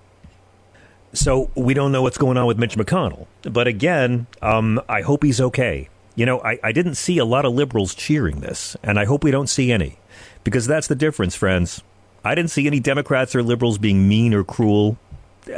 So 1.13 1.49
we 1.55 1.73
don't 1.73 1.91
know 1.91 2.01
what's 2.01 2.17
going 2.17 2.37
on 2.37 2.45
with 2.45 2.59
Mitch 2.59 2.75
McConnell, 2.75 3.27
but 3.43 3.67
again, 3.67 4.27
um, 4.41 4.81
I 4.87 5.01
hope 5.01 5.23
he's 5.23 5.41
okay. 5.41 5.89
You 6.15 6.25
know, 6.25 6.41
I, 6.41 6.59
I 6.63 6.71
didn't 6.71 6.95
see 6.95 7.17
a 7.17 7.25
lot 7.25 7.45
of 7.45 7.53
liberals 7.53 7.95
cheering 7.95 8.41
this, 8.41 8.77
and 8.83 8.99
I 8.99 9.05
hope 9.05 9.23
we 9.23 9.31
don't 9.31 9.47
see 9.47 9.71
any, 9.71 9.97
because 10.43 10.67
that's 10.67 10.87
the 10.87 10.95
difference, 10.95 11.35
friends. 11.35 11.83
I 12.23 12.35
didn't 12.35 12.51
see 12.51 12.67
any 12.67 12.79
Democrats 12.79 13.35
or 13.35 13.43
liberals 13.43 13.77
being 13.77 14.07
mean 14.07 14.33
or 14.33 14.43
cruel 14.43 14.97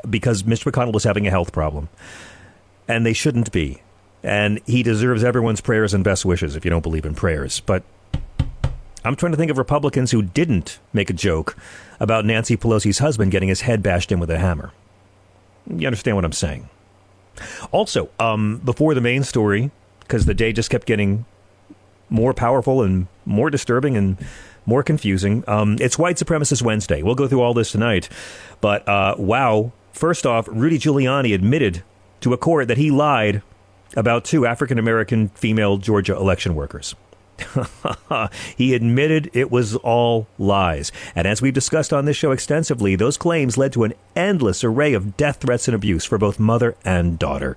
because 0.09 0.45
Mitch 0.45 0.65
McConnell 0.65 0.93
was 0.93 1.03
having 1.03 1.27
a 1.27 1.29
health 1.29 1.51
problem. 1.51 1.89
And 2.87 3.05
they 3.05 3.13
shouldn't 3.13 3.51
be. 3.51 3.81
And 4.23 4.59
he 4.65 4.83
deserves 4.83 5.23
everyone's 5.23 5.61
prayers 5.61 5.93
and 5.93 6.03
best 6.03 6.25
wishes 6.25 6.55
if 6.55 6.63
you 6.63 6.71
don't 6.71 6.81
believe 6.81 7.05
in 7.05 7.15
prayers. 7.15 7.59
But 7.59 7.83
I'm 9.03 9.15
trying 9.15 9.33
to 9.33 9.37
think 9.37 9.51
of 9.51 9.57
Republicans 9.57 10.11
who 10.11 10.21
didn't 10.21 10.79
make 10.93 11.09
a 11.09 11.13
joke 11.13 11.57
about 11.99 12.25
Nancy 12.25 12.55
Pelosi's 12.55 12.99
husband 12.99 13.31
getting 13.31 13.49
his 13.49 13.61
head 13.61 13.83
bashed 13.83 14.11
in 14.11 14.19
with 14.19 14.29
a 14.29 14.39
hammer. 14.39 14.71
You 15.69 15.87
understand 15.87 16.15
what 16.15 16.25
I'm 16.25 16.31
saying? 16.31 16.69
Also, 17.71 18.09
um, 18.19 18.61
before 18.63 18.93
the 18.93 19.01
main 19.01 19.23
story, 19.23 19.71
because 19.99 20.25
the 20.25 20.33
day 20.33 20.53
just 20.53 20.69
kept 20.69 20.85
getting 20.85 21.25
more 22.09 22.33
powerful 22.33 22.81
and 22.83 23.07
more 23.25 23.49
disturbing 23.49 23.97
and 23.97 24.17
more 24.65 24.83
confusing. 24.83 25.43
Um, 25.47 25.77
it's 25.79 25.97
White 25.97 26.17
Supremacist 26.17 26.61
Wednesday. 26.61 27.01
We'll 27.01 27.15
go 27.15 27.27
through 27.27 27.41
all 27.41 27.53
this 27.53 27.71
tonight. 27.71 28.09
But 28.61 28.87
uh, 28.87 29.15
wow, 29.17 29.71
first 29.91 30.25
off, 30.25 30.47
Rudy 30.47 30.79
Giuliani 30.79 31.33
admitted 31.33 31.83
to 32.21 32.33
a 32.33 32.37
court 32.37 32.67
that 32.67 32.77
he 32.77 32.91
lied 32.91 33.41
about 33.95 34.25
two 34.25 34.45
African 34.45 34.79
American 34.79 35.29
female 35.29 35.77
Georgia 35.77 36.15
election 36.15 36.55
workers. 36.55 36.95
he 38.57 38.73
admitted 38.73 39.29
it 39.33 39.51
was 39.51 39.75
all 39.77 40.27
lies. 40.37 40.91
And 41.15 41.27
as 41.27 41.41
we've 41.41 41.53
discussed 41.53 41.91
on 41.91 42.05
this 42.05 42.17
show 42.17 42.31
extensively, 42.31 42.95
those 42.95 43.17
claims 43.17 43.57
led 43.57 43.73
to 43.73 43.83
an 43.83 43.93
endless 44.15 44.63
array 44.63 44.93
of 44.93 45.17
death 45.17 45.37
threats 45.37 45.67
and 45.67 45.75
abuse 45.75 46.05
for 46.05 46.17
both 46.17 46.39
mother 46.39 46.75
and 46.85 47.19
daughter. 47.19 47.55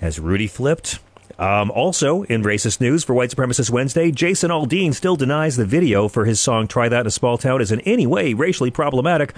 As 0.00 0.18
Rudy 0.18 0.46
flipped, 0.46 1.00
um, 1.38 1.70
also, 1.70 2.24
in 2.24 2.42
racist 2.42 2.80
news 2.80 3.04
for 3.04 3.14
White 3.14 3.30
Supremacist 3.30 3.70
Wednesday, 3.70 4.10
Jason 4.10 4.50
Aldean 4.50 4.92
still 4.92 5.14
denies 5.14 5.56
the 5.56 5.64
video 5.64 6.08
for 6.08 6.24
his 6.24 6.40
song 6.40 6.66
Try 6.66 6.88
That 6.88 7.02
in 7.02 7.06
a 7.06 7.12
Small 7.12 7.38
Town 7.38 7.60
is 7.60 7.70
in 7.70 7.80
any 7.80 8.06
way 8.06 8.34
racially 8.34 8.72
problematic, 8.72 9.32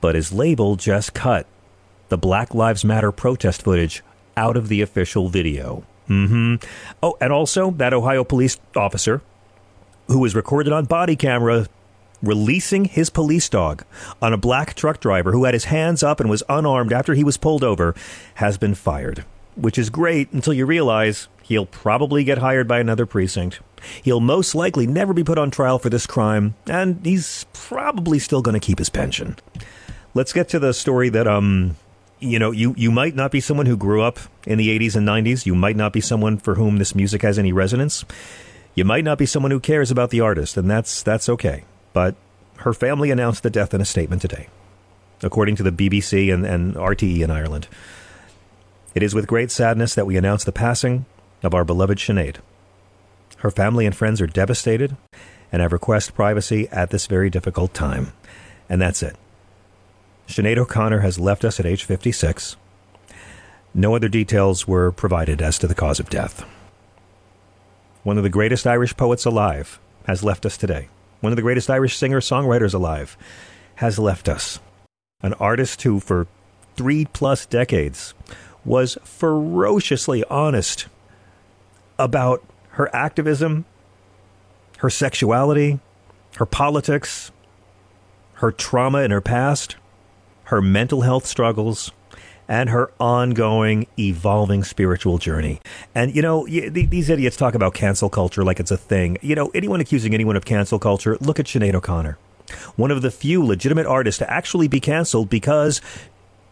but 0.00 0.16
his 0.16 0.32
label 0.32 0.74
just 0.74 1.14
cut 1.14 1.46
the 2.08 2.18
Black 2.18 2.54
Lives 2.54 2.84
Matter 2.84 3.12
protest 3.12 3.62
footage 3.62 4.02
out 4.36 4.56
of 4.56 4.68
the 4.68 4.80
official 4.80 5.28
video. 5.28 5.84
Mm-hmm. 6.08 6.56
Oh, 7.02 7.16
and 7.20 7.32
also 7.32 7.70
that 7.72 7.94
Ohio 7.94 8.24
police 8.24 8.58
officer 8.74 9.22
who 10.08 10.18
was 10.18 10.34
recorded 10.34 10.72
on 10.72 10.86
body 10.86 11.14
camera 11.14 11.68
releasing 12.20 12.84
his 12.84 13.10
police 13.10 13.48
dog 13.48 13.84
on 14.20 14.32
a 14.32 14.36
black 14.36 14.74
truck 14.74 15.00
driver 15.00 15.32
who 15.32 15.44
had 15.44 15.54
his 15.54 15.64
hands 15.64 16.02
up 16.02 16.18
and 16.18 16.28
was 16.28 16.42
unarmed 16.48 16.92
after 16.92 17.14
he 17.14 17.24
was 17.24 17.36
pulled 17.36 17.62
over 17.64 17.94
has 18.34 18.58
been 18.58 18.74
fired 18.74 19.24
which 19.56 19.78
is 19.78 19.90
great 19.90 20.32
until 20.32 20.52
you 20.52 20.66
realize 20.66 21.28
he'll 21.42 21.66
probably 21.66 22.24
get 22.24 22.38
hired 22.38 22.68
by 22.68 22.78
another 22.78 23.06
precinct. 23.06 23.60
He'll 24.02 24.20
most 24.20 24.54
likely 24.54 24.86
never 24.86 25.12
be 25.12 25.24
put 25.24 25.38
on 25.38 25.50
trial 25.50 25.78
for 25.78 25.90
this 25.90 26.06
crime, 26.06 26.54
and 26.66 27.04
he's 27.04 27.46
probably 27.52 28.18
still 28.18 28.42
going 28.42 28.58
to 28.58 28.64
keep 28.64 28.78
his 28.78 28.88
pension. 28.88 29.36
Let's 30.14 30.32
get 30.32 30.48
to 30.50 30.58
the 30.58 30.72
story 30.72 31.08
that 31.10 31.26
um 31.26 31.76
you 32.22 32.38
know, 32.38 32.52
you, 32.52 32.72
you 32.78 32.92
might 32.92 33.16
not 33.16 33.32
be 33.32 33.40
someone 33.40 33.66
who 33.66 33.76
grew 33.76 34.00
up 34.00 34.20
in 34.46 34.56
the 34.56 34.78
80s 34.78 34.94
and 34.94 35.06
90s. 35.08 35.44
You 35.44 35.56
might 35.56 35.74
not 35.74 35.92
be 35.92 36.00
someone 36.00 36.38
for 36.38 36.54
whom 36.54 36.78
this 36.78 36.94
music 36.94 37.22
has 37.22 37.36
any 37.36 37.52
resonance. 37.52 38.04
You 38.76 38.84
might 38.84 39.02
not 39.02 39.18
be 39.18 39.26
someone 39.26 39.50
who 39.50 39.58
cares 39.58 39.90
about 39.90 40.10
the 40.10 40.20
artist, 40.20 40.56
and 40.56 40.70
that's 40.70 41.02
that's 41.02 41.28
okay. 41.28 41.64
But 41.92 42.14
her 42.58 42.72
family 42.72 43.10
announced 43.10 43.42
the 43.42 43.50
death 43.50 43.74
in 43.74 43.80
a 43.80 43.84
statement 43.84 44.22
today, 44.22 44.48
according 45.22 45.56
to 45.56 45.62
the 45.64 45.72
BBC 45.72 46.32
and, 46.32 46.46
and 46.46 46.74
RTE 46.74 47.20
in 47.22 47.30
Ireland. 47.30 47.66
It 48.94 49.02
is 49.02 49.14
with 49.14 49.26
great 49.26 49.50
sadness 49.50 49.94
that 49.94 50.06
we 50.06 50.16
announce 50.16 50.44
the 50.44 50.52
passing 50.52 51.06
of 51.42 51.54
our 51.54 51.64
beloved 51.64 51.98
Sinead. 51.98 52.36
Her 53.38 53.50
family 53.50 53.86
and 53.86 53.96
friends 53.96 54.20
are 54.20 54.26
devastated 54.26 54.96
and 55.50 55.62
have 55.62 55.72
requested 55.72 56.14
privacy 56.14 56.68
at 56.68 56.90
this 56.90 57.06
very 57.06 57.30
difficult 57.30 57.74
time. 57.74 58.12
And 58.68 58.80
that's 58.80 59.02
it. 59.02 59.16
Sinead 60.28 60.58
O'Connor 60.58 61.00
has 61.00 61.18
left 61.18 61.44
us 61.44 61.58
at 61.58 61.66
age 61.66 61.84
56. 61.84 62.56
No 63.74 63.96
other 63.96 64.08
details 64.08 64.68
were 64.68 64.92
provided 64.92 65.40
as 65.40 65.58
to 65.58 65.66
the 65.66 65.74
cause 65.74 65.98
of 65.98 66.10
death. 66.10 66.44
One 68.02 68.18
of 68.18 68.22
the 68.22 68.30
greatest 68.30 68.66
Irish 68.66 68.96
poets 68.96 69.24
alive 69.24 69.80
has 70.06 70.22
left 70.22 70.44
us 70.44 70.56
today. 70.56 70.88
One 71.20 71.32
of 71.32 71.36
the 71.36 71.42
greatest 71.42 71.70
Irish 71.70 71.96
singer 71.96 72.20
songwriters 72.20 72.74
alive 72.74 73.16
has 73.76 73.98
left 73.98 74.28
us. 74.28 74.58
An 75.22 75.34
artist 75.34 75.82
who, 75.82 76.00
for 76.00 76.26
three 76.76 77.04
plus 77.04 77.46
decades, 77.46 78.12
was 78.64 78.96
ferociously 79.04 80.24
honest 80.24 80.86
about 81.98 82.44
her 82.70 82.94
activism, 82.94 83.64
her 84.78 84.90
sexuality, 84.90 85.78
her 86.36 86.46
politics, 86.46 87.30
her 88.34 88.50
trauma 88.50 89.02
in 89.02 89.10
her 89.10 89.20
past, 89.20 89.76
her 90.44 90.62
mental 90.62 91.02
health 91.02 91.26
struggles, 91.26 91.92
and 92.48 92.70
her 92.70 92.90
ongoing, 92.98 93.86
evolving 93.98 94.64
spiritual 94.64 95.18
journey. 95.18 95.60
And, 95.94 96.14
you 96.14 96.22
know, 96.22 96.46
these 96.46 97.08
idiots 97.08 97.36
talk 97.36 97.54
about 97.54 97.74
cancel 97.74 98.10
culture 98.10 98.44
like 98.44 98.60
it's 98.60 98.70
a 98.70 98.76
thing. 98.76 99.16
You 99.22 99.34
know, 99.34 99.50
anyone 99.54 99.80
accusing 99.80 100.12
anyone 100.12 100.36
of 100.36 100.44
cancel 100.44 100.78
culture, 100.78 101.16
look 101.20 101.38
at 101.38 101.46
Sinead 101.46 101.74
O'Connor. 101.74 102.18
One 102.76 102.90
of 102.90 103.00
the 103.00 103.10
few 103.10 103.44
legitimate 103.44 103.86
artists 103.86 104.18
to 104.18 104.30
actually 104.30 104.68
be 104.68 104.80
canceled 104.80 105.30
because 105.30 105.80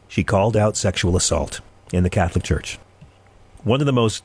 she 0.08 0.24
called 0.24 0.56
out 0.56 0.76
sexual 0.76 1.16
assault 1.16 1.60
in 1.92 2.02
the 2.02 2.10
Catholic 2.10 2.44
Church. 2.44 2.78
One 3.64 3.80
of 3.80 3.86
the 3.86 3.92
most 3.92 4.24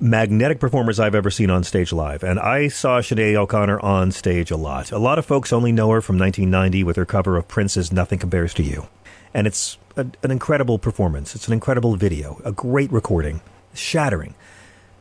magnetic 0.00 0.60
performers 0.60 1.00
I've 1.00 1.14
ever 1.14 1.30
seen 1.30 1.50
on 1.50 1.64
stage 1.64 1.92
live. 1.92 2.22
And 2.22 2.38
I 2.38 2.68
saw 2.68 3.00
Sinead 3.00 3.34
O'Connor 3.34 3.80
on 3.80 4.12
stage 4.12 4.50
a 4.50 4.56
lot. 4.56 4.92
A 4.92 4.98
lot 4.98 5.18
of 5.18 5.26
folks 5.26 5.52
only 5.52 5.72
know 5.72 5.90
her 5.90 6.00
from 6.00 6.18
1990 6.18 6.84
with 6.84 6.96
her 6.96 7.04
cover 7.04 7.36
of 7.36 7.48
Prince's 7.48 7.92
Nothing 7.92 8.18
Compares 8.18 8.54
to 8.54 8.62
You. 8.62 8.88
And 9.34 9.46
it's 9.46 9.78
a, 9.96 10.06
an 10.22 10.30
incredible 10.30 10.78
performance. 10.78 11.34
It's 11.34 11.46
an 11.46 11.52
incredible 11.52 11.96
video, 11.96 12.40
a 12.44 12.52
great 12.52 12.90
recording, 12.92 13.40
shattering. 13.74 14.34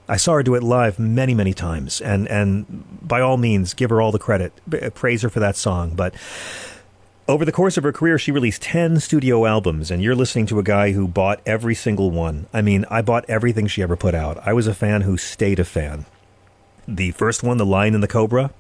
I 0.10 0.18
saw 0.18 0.34
her 0.34 0.44
do 0.44 0.56
it 0.56 0.64
live 0.64 1.00
many, 1.00 1.34
many 1.34 1.54
times. 1.54 2.02
And, 2.02 2.28
and 2.28 2.86
by 3.02 3.22
all 3.22 3.38
means, 3.38 3.74
give 3.74 3.90
her 3.90 4.02
all 4.02 4.12
the 4.12 4.20
credit, 4.20 4.54
praise 4.96 5.22
her 5.22 5.30
for 5.30 5.42
that 5.42 5.56
song. 5.56 5.94
But 5.96 6.16
over 7.28 7.44
the 7.44 7.52
course 7.52 7.78
of 7.78 7.84
her 7.84 7.92
career, 7.92 8.18
she 8.18 8.32
released 8.32 8.62
10 8.62 9.00
studio 9.00 9.46
albums, 9.46 9.92
and 9.92 10.02
you're 10.02 10.16
listening 10.16 10.46
to 10.48 10.60
a 10.60 10.64
guy 10.64 10.92
who 10.92 11.08
bought 11.08 11.42
every 11.46 11.76
single 11.76 12.10
one. 12.10 12.48
I 12.54 12.62
mean, 12.62 12.86
I 12.90 13.02
bought 13.02 13.26
everything 13.28 13.68
she 13.68 13.82
ever 13.82 13.96
put 13.96 14.16
out. 14.16 14.38
I 14.48 14.54
was 14.54 14.68
a 14.68 14.74
fan 14.74 15.02
who 15.02 15.18
stayed 15.18 15.60
a 15.60 15.66
fan. 15.66 16.06
The 16.88 17.12
first 17.12 17.44
one, 17.44 17.58
The 17.58 17.66
Lion 17.66 17.94
and 17.94 18.04
the 18.04 18.08
Cobra, 18.08 18.52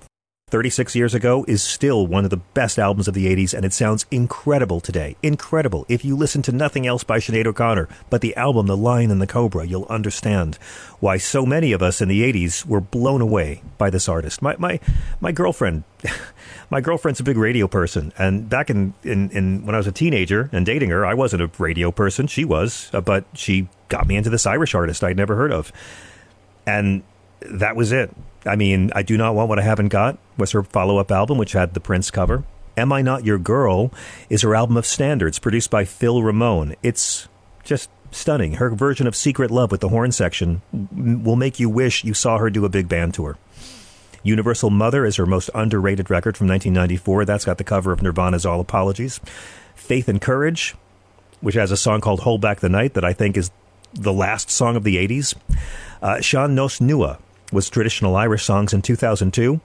36 0.49 0.95
years 0.95 1.13
ago 1.13 1.43
is 1.45 1.61
still 1.61 2.07
one 2.07 2.23
of 2.23 2.29
the 2.29 2.37
best 2.37 2.79
albums 2.79 3.09
of 3.09 3.13
the 3.13 3.27
80s, 3.27 3.53
and 3.53 3.65
it 3.65 3.73
sounds 3.73 4.05
incredible 4.11 4.79
today. 4.79 5.17
Incredible. 5.21 5.85
If 5.89 6.05
you 6.05 6.15
listen 6.15 6.41
to 6.43 6.53
nothing 6.53 6.87
else 6.87 7.03
by 7.03 7.17
Sinead 7.17 7.45
O'Connor, 7.45 7.89
but 8.09 8.21
the 8.21 8.33
album 8.37 8.67
The 8.67 8.77
Lion 8.77 9.11
and 9.11 9.21
the 9.21 9.27
Cobra, 9.27 9.67
you'll 9.67 9.87
understand 9.89 10.55
why 11.01 11.17
so 11.17 11.45
many 11.45 11.73
of 11.73 11.83
us 11.83 11.99
in 11.99 12.07
the 12.07 12.21
80s 12.21 12.65
were 12.65 12.79
blown 12.79 13.19
away 13.19 13.61
by 13.77 13.89
this 13.89 14.07
artist. 14.07 14.41
My, 14.41 14.55
my, 14.57 14.79
my 15.19 15.33
girlfriend. 15.33 15.83
my 16.69 16.79
girlfriend's 16.79 17.19
a 17.19 17.23
big 17.23 17.35
radio 17.35 17.67
person, 17.67 18.13
and 18.17 18.47
back 18.49 18.69
in, 18.69 18.93
in, 19.03 19.29
in, 19.31 19.65
when 19.65 19.75
I 19.75 19.79
was 19.79 19.87
a 19.87 19.91
teenager 19.91 20.49
and 20.53 20.65
dating 20.65 20.91
her, 20.91 21.05
I 21.05 21.13
wasn't 21.13 21.41
a 21.41 21.51
radio 21.57 21.91
person. 21.91 22.25
She 22.25 22.45
was, 22.45 22.89
uh, 22.93 23.01
but 23.01 23.25
she 23.33 23.67
got 23.89 24.07
me 24.07 24.15
into 24.15 24.29
this 24.29 24.45
Irish 24.45 24.73
artist 24.73 25.03
I'd 25.03 25.17
never 25.17 25.35
heard 25.35 25.51
of, 25.51 25.73
and 26.65 27.03
that 27.41 27.75
was 27.75 27.91
it. 27.91 28.15
I 28.47 28.55
mean, 28.55 28.91
I 28.95 29.03
Do 29.03 29.17
Not 29.17 29.35
Want 29.35 29.49
What 29.49 29.59
I 29.59 29.63
Haven't 29.63 29.89
Got 29.89 30.17
was 30.37 30.51
her 30.51 30.63
follow 30.63 30.97
up 30.97 31.11
album, 31.11 31.37
which 31.37 31.53
had 31.53 31.73
the 31.73 31.79
Prince 31.79 32.11
cover. 32.11 32.43
Am 32.75 32.91
I 32.93 33.01
Not 33.01 33.25
Your 33.25 33.37
Girl 33.37 33.91
is 34.29 34.43
her 34.43 34.55
album 34.55 34.77
of 34.77 34.85
standards, 34.85 35.39
produced 35.39 35.69
by 35.69 35.83
Phil 35.83 36.21
Ramone. 36.21 36.75
It's 36.83 37.27
just 37.63 37.89
stunning. 38.11 38.53
Her 38.53 38.69
version 38.69 39.07
of 39.07 39.15
Secret 39.15 39.51
Love 39.51 39.71
with 39.71 39.81
the 39.81 39.89
horn 39.89 40.11
section 40.11 40.61
will 40.71 41.35
make 41.35 41.59
you 41.59 41.69
wish 41.69 42.03
you 42.03 42.13
saw 42.13 42.37
her 42.37 42.49
do 42.49 42.65
a 42.65 42.69
big 42.69 42.87
band 42.87 43.13
tour. 43.13 43.37
Universal 44.23 44.69
Mother 44.69 45.05
is 45.05 45.15
her 45.15 45.25
most 45.25 45.49
underrated 45.55 46.09
record 46.09 46.37
from 46.37 46.47
1994. 46.47 47.25
That's 47.25 47.45
got 47.45 47.57
the 47.57 47.63
cover 47.63 47.91
of 47.91 48.01
Nirvana's 48.01 48.45
All 48.45 48.59
Apologies. 48.59 49.19
Faith 49.75 50.07
and 50.07 50.21
Courage, 50.21 50.75
which 51.41 51.55
has 51.55 51.71
a 51.71 51.77
song 51.77 52.01
called 52.01 52.21
Hold 52.21 52.41
Back 52.41 52.59
the 52.59 52.69
Night 52.69 52.93
that 52.93 53.05
I 53.05 53.13
think 53.13 53.37
is 53.37 53.51
the 53.93 54.13
last 54.13 54.49
song 54.49 54.75
of 54.75 54.83
the 54.83 54.97
80s. 54.97 55.35
Uh, 56.01 56.21
Sean 56.21 56.55
Nos 56.55 56.79
Nua 56.79 57.19
was 57.51 57.69
traditional 57.69 58.15
Irish 58.15 58.43
songs 58.43 58.73
in 58.73 58.81
2002. 58.81 59.59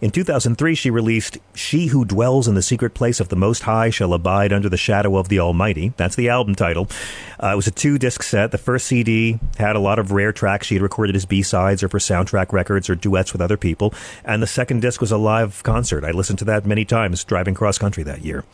In 0.00 0.12
2003, 0.12 0.76
she 0.76 0.90
released 0.90 1.38
She 1.56 1.86
Who 1.86 2.04
Dwells 2.04 2.46
in 2.46 2.54
the 2.54 2.62
Secret 2.62 2.94
Place 2.94 3.18
of 3.18 3.30
the 3.30 3.36
Most 3.36 3.64
High 3.64 3.90
Shall 3.90 4.14
Abide 4.14 4.52
Under 4.52 4.68
the 4.68 4.76
Shadow 4.76 5.16
of 5.16 5.28
the 5.28 5.40
Almighty. 5.40 5.92
That's 5.96 6.14
the 6.14 6.28
album 6.28 6.54
title. 6.54 6.88
Uh, 7.42 7.48
it 7.48 7.56
was 7.56 7.66
a 7.66 7.72
two 7.72 7.98
disc 7.98 8.22
set. 8.22 8.52
The 8.52 8.58
first 8.58 8.86
CD 8.86 9.40
had 9.56 9.74
a 9.74 9.80
lot 9.80 9.98
of 9.98 10.12
rare 10.12 10.32
tracks 10.32 10.68
she 10.68 10.76
had 10.76 10.82
recorded 10.82 11.16
as 11.16 11.26
B 11.26 11.42
sides 11.42 11.82
or 11.82 11.88
for 11.88 11.98
soundtrack 11.98 12.52
records 12.52 12.88
or 12.88 12.94
duets 12.94 13.32
with 13.32 13.42
other 13.42 13.56
people. 13.56 13.92
And 14.24 14.40
the 14.40 14.46
second 14.46 14.82
disc 14.82 15.00
was 15.00 15.10
a 15.10 15.18
live 15.18 15.64
concert. 15.64 16.04
I 16.04 16.12
listened 16.12 16.38
to 16.40 16.44
that 16.44 16.64
many 16.64 16.84
times 16.84 17.24
driving 17.24 17.54
cross 17.54 17.76
country 17.76 18.04
that 18.04 18.24
year. 18.24 18.44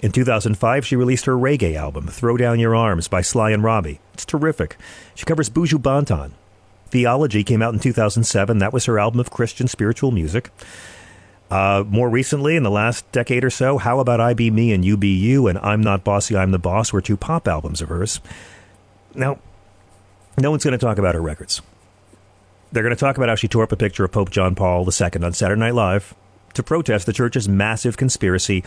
In 0.00 0.12
2005, 0.12 0.86
she 0.86 0.96
released 0.96 1.26
her 1.26 1.36
reggae 1.36 1.76
album, 1.76 2.06
Throw 2.08 2.38
Down 2.38 2.58
Your 2.58 2.74
Arms 2.74 3.06
by 3.06 3.20
Sly 3.20 3.50
and 3.50 3.62
Robbie. 3.62 4.00
It's 4.14 4.24
terrific. 4.24 4.76
She 5.14 5.24
covers 5.26 5.50
Buju 5.50 5.78
Banton, 5.78 6.32
Theology 6.94 7.42
came 7.42 7.60
out 7.60 7.74
in 7.74 7.80
2007. 7.80 8.58
That 8.58 8.72
was 8.72 8.84
her 8.84 9.00
album 9.00 9.18
of 9.18 9.28
Christian 9.28 9.66
spiritual 9.66 10.12
music. 10.12 10.52
Uh, 11.50 11.82
more 11.88 12.08
recently, 12.08 12.54
in 12.54 12.62
the 12.62 12.70
last 12.70 13.10
decade 13.10 13.42
or 13.42 13.50
so, 13.50 13.78
How 13.78 13.98
About 13.98 14.20
I 14.20 14.32
Be 14.32 14.48
Me 14.48 14.72
and 14.72 14.84
You 14.84 14.96
Be 14.96 15.08
You 15.08 15.48
and 15.48 15.58
I'm 15.58 15.80
Not 15.80 16.04
Bossy, 16.04 16.36
I'm 16.36 16.52
the 16.52 16.58
Boss 16.60 16.92
were 16.92 17.00
two 17.00 17.16
pop 17.16 17.48
albums 17.48 17.82
of 17.82 17.88
hers. 17.88 18.20
Now, 19.12 19.40
no 20.38 20.52
one's 20.52 20.62
going 20.62 20.70
to 20.70 20.78
talk 20.78 20.96
about 20.98 21.16
her 21.16 21.20
records. 21.20 21.62
They're 22.70 22.84
going 22.84 22.94
to 22.94 23.00
talk 23.00 23.16
about 23.16 23.28
how 23.28 23.34
she 23.34 23.48
tore 23.48 23.64
up 23.64 23.72
a 23.72 23.76
picture 23.76 24.04
of 24.04 24.12
Pope 24.12 24.30
John 24.30 24.54
Paul 24.54 24.88
II 24.88 25.10
on 25.20 25.32
Saturday 25.32 25.58
Night 25.58 25.74
Live 25.74 26.14
to 26.52 26.62
protest 26.62 27.06
the 27.06 27.12
church's 27.12 27.48
massive 27.48 27.96
conspiracy 27.96 28.62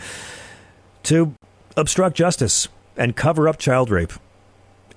to 1.04 1.34
obstruct 1.78 2.14
justice 2.14 2.68
and 2.94 3.16
cover 3.16 3.48
up 3.48 3.56
child 3.56 3.88
rape. 3.88 4.12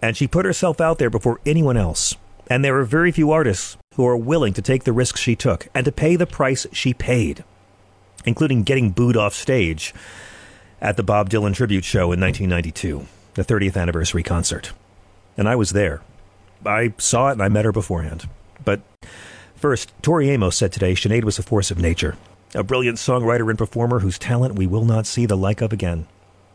And 0.02 0.18
she 0.18 0.28
put 0.28 0.46
herself 0.46 0.82
out 0.82 0.98
there 0.98 1.10
before 1.10 1.40
anyone 1.46 1.78
else. 1.78 2.18
And 2.50 2.64
there 2.64 2.78
are 2.78 2.84
very 2.84 3.12
few 3.12 3.32
artists 3.32 3.78
who 3.96 4.06
are 4.08 4.18
willing 4.18 4.54
to 4.54 4.62
take 4.62 4.84
the 4.84 4.94
risks 4.94 5.20
she 5.20 5.36
took 5.36 5.68
and 5.74 5.86
to 5.86 5.92
pay 5.92 6.16
the 6.16 6.26
price 6.26 6.66
she 6.72 6.94
paid, 6.94 7.44
including 8.26 8.64
getting 8.64 8.92
booed 8.92 9.18
off 9.18 9.34
stage 9.34 9.94
at 10.82 10.98
the 10.98 11.04
Bob 11.04 11.30
Dylan 11.30 11.54
tribute 11.54 11.86
show 11.86 12.12
in 12.12 12.20
1992, 12.20 13.06
the 13.36 13.44
30th 13.44 13.80
anniversary 13.80 14.24
concert. 14.24 14.74
And 15.38 15.48
I 15.48 15.56
was 15.56 15.72
there. 15.72 16.02
I 16.66 16.94
saw 16.98 17.30
it 17.30 17.34
and 17.34 17.44
I 17.44 17.50
met 17.50 17.66
her 17.66 17.72
beforehand. 17.72 18.28
But 18.64 18.82
first, 19.56 19.94
Tori 20.02 20.30
Amos 20.30 20.56
said 20.56 20.72
today 20.72 20.94
Sinead 20.94 21.24
was 21.24 21.40
a 21.40 21.44
force 21.44 21.72
of 21.72 21.80
nature, 21.80 22.18
a 22.54 22.64
brilliant 22.64 22.98
songwriter 22.98 23.50
and 23.50 23.58
performer 23.58 24.00
whose 24.00 24.20
talent 24.20 24.56
we 24.56 24.68
will 24.68 24.86
not 24.86 25.06
see 25.06 25.26
the 25.26 25.38
like 25.38 25.62
of 25.62 25.72
again. 25.74 26.08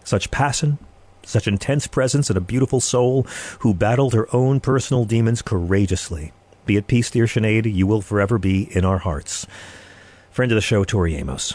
Such 0.04 0.30
passion, 0.30 0.78
such 1.26 1.46
intense 1.46 1.86
presence 1.86 2.30
and 2.30 2.36
a 2.36 2.40
beautiful 2.40 2.80
soul 2.80 3.24
who 3.60 3.74
battled 3.74 4.14
her 4.14 4.28
own 4.34 4.60
personal 4.60 5.04
demons 5.04 5.42
courageously. 5.42 6.32
Be 6.64 6.76
at 6.76 6.86
peace, 6.86 7.10
dear 7.10 7.26
Sinead. 7.26 7.72
You 7.72 7.86
will 7.86 8.02
forever 8.02 8.38
be 8.38 8.68
in 8.74 8.84
our 8.84 8.98
hearts. 8.98 9.46
Friend 10.30 10.50
of 10.50 10.56
the 10.56 10.62
show, 10.62 10.84
Tori 10.84 11.14
Amos. 11.16 11.54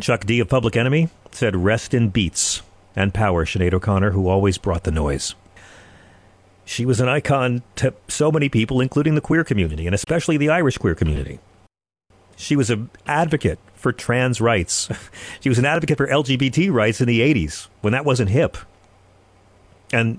Chuck 0.00 0.24
D 0.24 0.40
of 0.40 0.48
Public 0.48 0.76
Enemy 0.76 1.08
said, 1.32 1.54
Rest 1.54 1.92
in 1.92 2.08
beats 2.08 2.62
and 2.96 3.12
power, 3.12 3.44
Sinead 3.44 3.74
O'Connor, 3.74 4.10
who 4.12 4.28
always 4.28 4.58
brought 4.58 4.84
the 4.84 4.90
noise. 4.90 5.34
She 6.64 6.86
was 6.86 7.00
an 7.00 7.08
icon 7.08 7.62
to 7.76 7.92
so 8.08 8.30
many 8.30 8.48
people, 8.48 8.80
including 8.80 9.14
the 9.14 9.20
queer 9.20 9.44
community, 9.44 9.86
and 9.86 9.94
especially 9.94 10.36
the 10.36 10.48
Irish 10.48 10.78
queer 10.78 10.94
community. 10.94 11.40
She 12.36 12.56
was 12.56 12.70
an 12.70 12.90
advocate 13.06 13.58
for 13.74 13.92
trans 13.92 14.40
rights. 14.40 14.88
she 15.40 15.48
was 15.48 15.58
an 15.58 15.64
advocate 15.64 15.98
for 15.98 16.06
LGBT 16.06 16.72
rights 16.72 17.00
in 17.00 17.08
the 17.08 17.20
80s 17.20 17.68
when 17.80 17.92
that 17.92 18.04
wasn't 18.04 18.30
hip. 18.30 18.56
And 19.92 20.18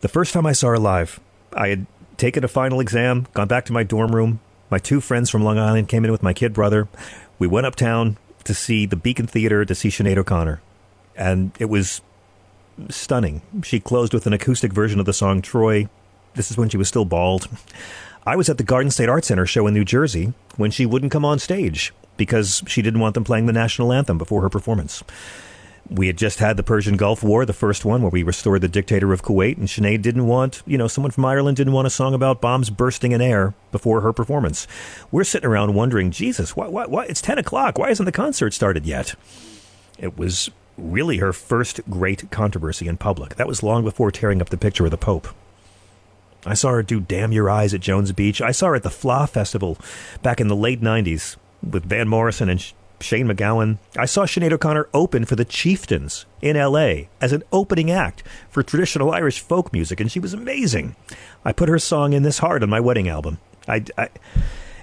the 0.00 0.08
first 0.08 0.32
time 0.32 0.46
I 0.46 0.52
saw 0.52 0.68
her 0.68 0.78
live, 0.78 1.20
I 1.52 1.68
had 1.68 1.86
taken 2.16 2.44
a 2.44 2.48
final 2.48 2.80
exam, 2.80 3.26
gone 3.32 3.48
back 3.48 3.64
to 3.66 3.72
my 3.72 3.82
dorm 3.82 4.14
room. 4.14 4.40
My 4.70 4.78
two 4.78 5.00
friends 5.00 5.30
from 5.30 5.42
Long 5.42 5.58
Island 5.58 5.88
came 5.88 6.04
in 6.04 6.12
with 6.12 6.22
my 6.22 6.34
kid 6.34 6.52
brother. 6.52 6.88
We 7.38 7.46
went 7.46 7.66
uptown 7.66 8.18
to 8.44 8.52
see 8.52 8.86
the 8.86 8.96
Beacon 8.96 9.26
Theater 9.26 9.64
to 9.64 9.74
see 9.74 9.88
Sinead 9.88 10.18
O'Connor. 10.18 10.60
And 11.16 11.52
it 11.58 11.66
was 11.66 12.02
stunning. 12.90 13.42
She 13.62 13.80
closed 13.80 14.12
with 14.12 14.26
an 14.26 14.32
acoustic 14.32 14.72
version 14.72 15.00
of 15.00 15.06
the 15.06 15.12
song 15.12 15.42
Troy. 15.42 15.88
This 16.34 16.50
is 16.50 16.56
when 16.56 16.68
she 16.68 16.76
was 16.76 16.88
still 16.88 17.04
bald. 17.04 17.48
I 18.26 18.36
was 18.36 18.48
at 18.48 18.58
the 18.58 18.64
Garden 18.64 18.90
State 18.90 19.08
Art 19.08 19.24
Center 19.24 19.46
show 19.46 19.66
in 19.66 19.74
New 19.74 19.84
Jersey 19.84 20.34
when 20.56 20.70
she 20.70 20.84
wouldn't 20.84 21.12
come 21.12 21.24
on 21.24 21.38
stage 21.38 21.94
because 22.16 22.62
she 22.66 22.82
didn't 22.82 23.00
want 23.00 23.14
them 23.14 23.24
playing 23.24 23.46
the 23.46 23.52
national 23.52 23.92
anthem 23.92 24.18
before 24.18 24.42
her 24.42 24.50
performance. 24.50 25.02
We 25.90 26.06
had 26.06 26.18
just 26.18 26.38
had 26.38 26.58
the 26.58 26.62
Persian 26.62 26.98
Gulf 26.98 27.22
War, 27.22 27.46
the 27.46 27.54
first 27.54 27.84
one, 27.84 28.02
where 28.02 28.10
we 28.10 28.22
restored 28.22 28.60
the 28.60 28.68
dictator 28.68 29.12
of 29.12 29.22
Kuwait, 29.22 29.56
and 29.56 29.68
Sinead 29.68 30.02
didn't 30.02 30.26
want, 30.26 30.62
you 30.66 30.76
know, 30.76 30.86
someone 30.86 31.12
from 31.12 31.24
Ireland 31.24 31.56
didn't 31.56 31.72
want 31.72 31.86
a 31.86 31.90
song 31.90 32.12
about 32.12 32.42
bombs 32.42 32.68
bursting 32.68 33.12
in 33.12 33.22
air 33.22 33.54
before 33.72 34.02
her 34.02 34.12
performance. 34.12 34.66
We're 35.10 35.24
sitting 35.24 35.48
around 35.48 35.74
wondering, 35.74 36.10
Jesus, 36.10 36.54
why, 36.54 36.68
why, 36.68 36.84
why? 36.86 37.06
It's 37.06 37.22
10 37.22 37.38
o'clock. 37.38 37.78
Why 37.78 37.88
hasn't 37.88 38.04
the 38.04 38.12
concert 38.12 38.52
started 38.52 38.84
yet? 38.84 39.14
It 39.98 40.18
was 40.18 40.50
really 40.76 41.18
her 41.18 41.32
first 41.32 41.80
great 41.88 42.30
controversy 42.30 42.86
in 42.86 42.98
public. 42.98 43.36
That 43.36 43.48
was 43.48 43.62
long 43.62 43.82
before 43.82 44.10
tearing 44.10 44.42
up 44.42 44.50
the 44.50 44.58
picture 44.58 44.84
of 44.84 44.90
the 44.90 44.98
Pope. 44.98 45.28
I 46.46 46.54
saw 46.54 46.70
her 46.70 46.82
do 46.82 47.00
Damn 47.00 47.32
Your 47.32 47.50
Eyes 47.50 47.74
at 47.74 47.80
Jones 47.80 48.12
Beach. 48.12 48.40
I 48.40 48.52
saw 48.52 48.68
her 48.68 48.76
at 48.76 48.82
the 48.82 48.90
Fleadh 48.90 49.30
Festival 49.30 49.76
back 50.22 50.40
in 50.40 50.48
the 50.48 50.56
late 50.56 50.80
90s 50.80 51.36
with 51.68 51.84
Van 51.84 52.08
Morrison 52.08 52.48
and 52.48 52.72
Shane 53.00 53.28
MacGowan. 53.28 53.78
I 53.96 54.06
saw 54.06 54.24
Sinead 54.24 54.52
O'Connor 54.52 54.88
open 54.92 55.24
for 55.24 55.36
the 55.36 55.44
Chieftains 55.44 56.26
in 56.42 56.56
LA 56.56 57.08
as 57.20 57.32
an 57.32 57.42
opening 57.52 57.90
act 57.90 58.22
for 58.50 58.62
traditional 58.62 59.12
Irish 59.12 59.40
folk 59.40 59.72
music, 59.72 60.00
and 60.00 60.10
she 60.10 60.20
was 60.20 60.34
amazing. 60.34 60.96
I 61.44 61.52
put 61.52 61.68
her 61.68 61.78
song 61.78 62.12
In 62.12 62.22
This 62.22 62.38
Heart 62.38 62.62
on 62.62 62.70
my 62.70 62.80
wedding 62.80 63.08
album. 63.08 63.38
I, 63.66 63.84
I, 63.96 64.08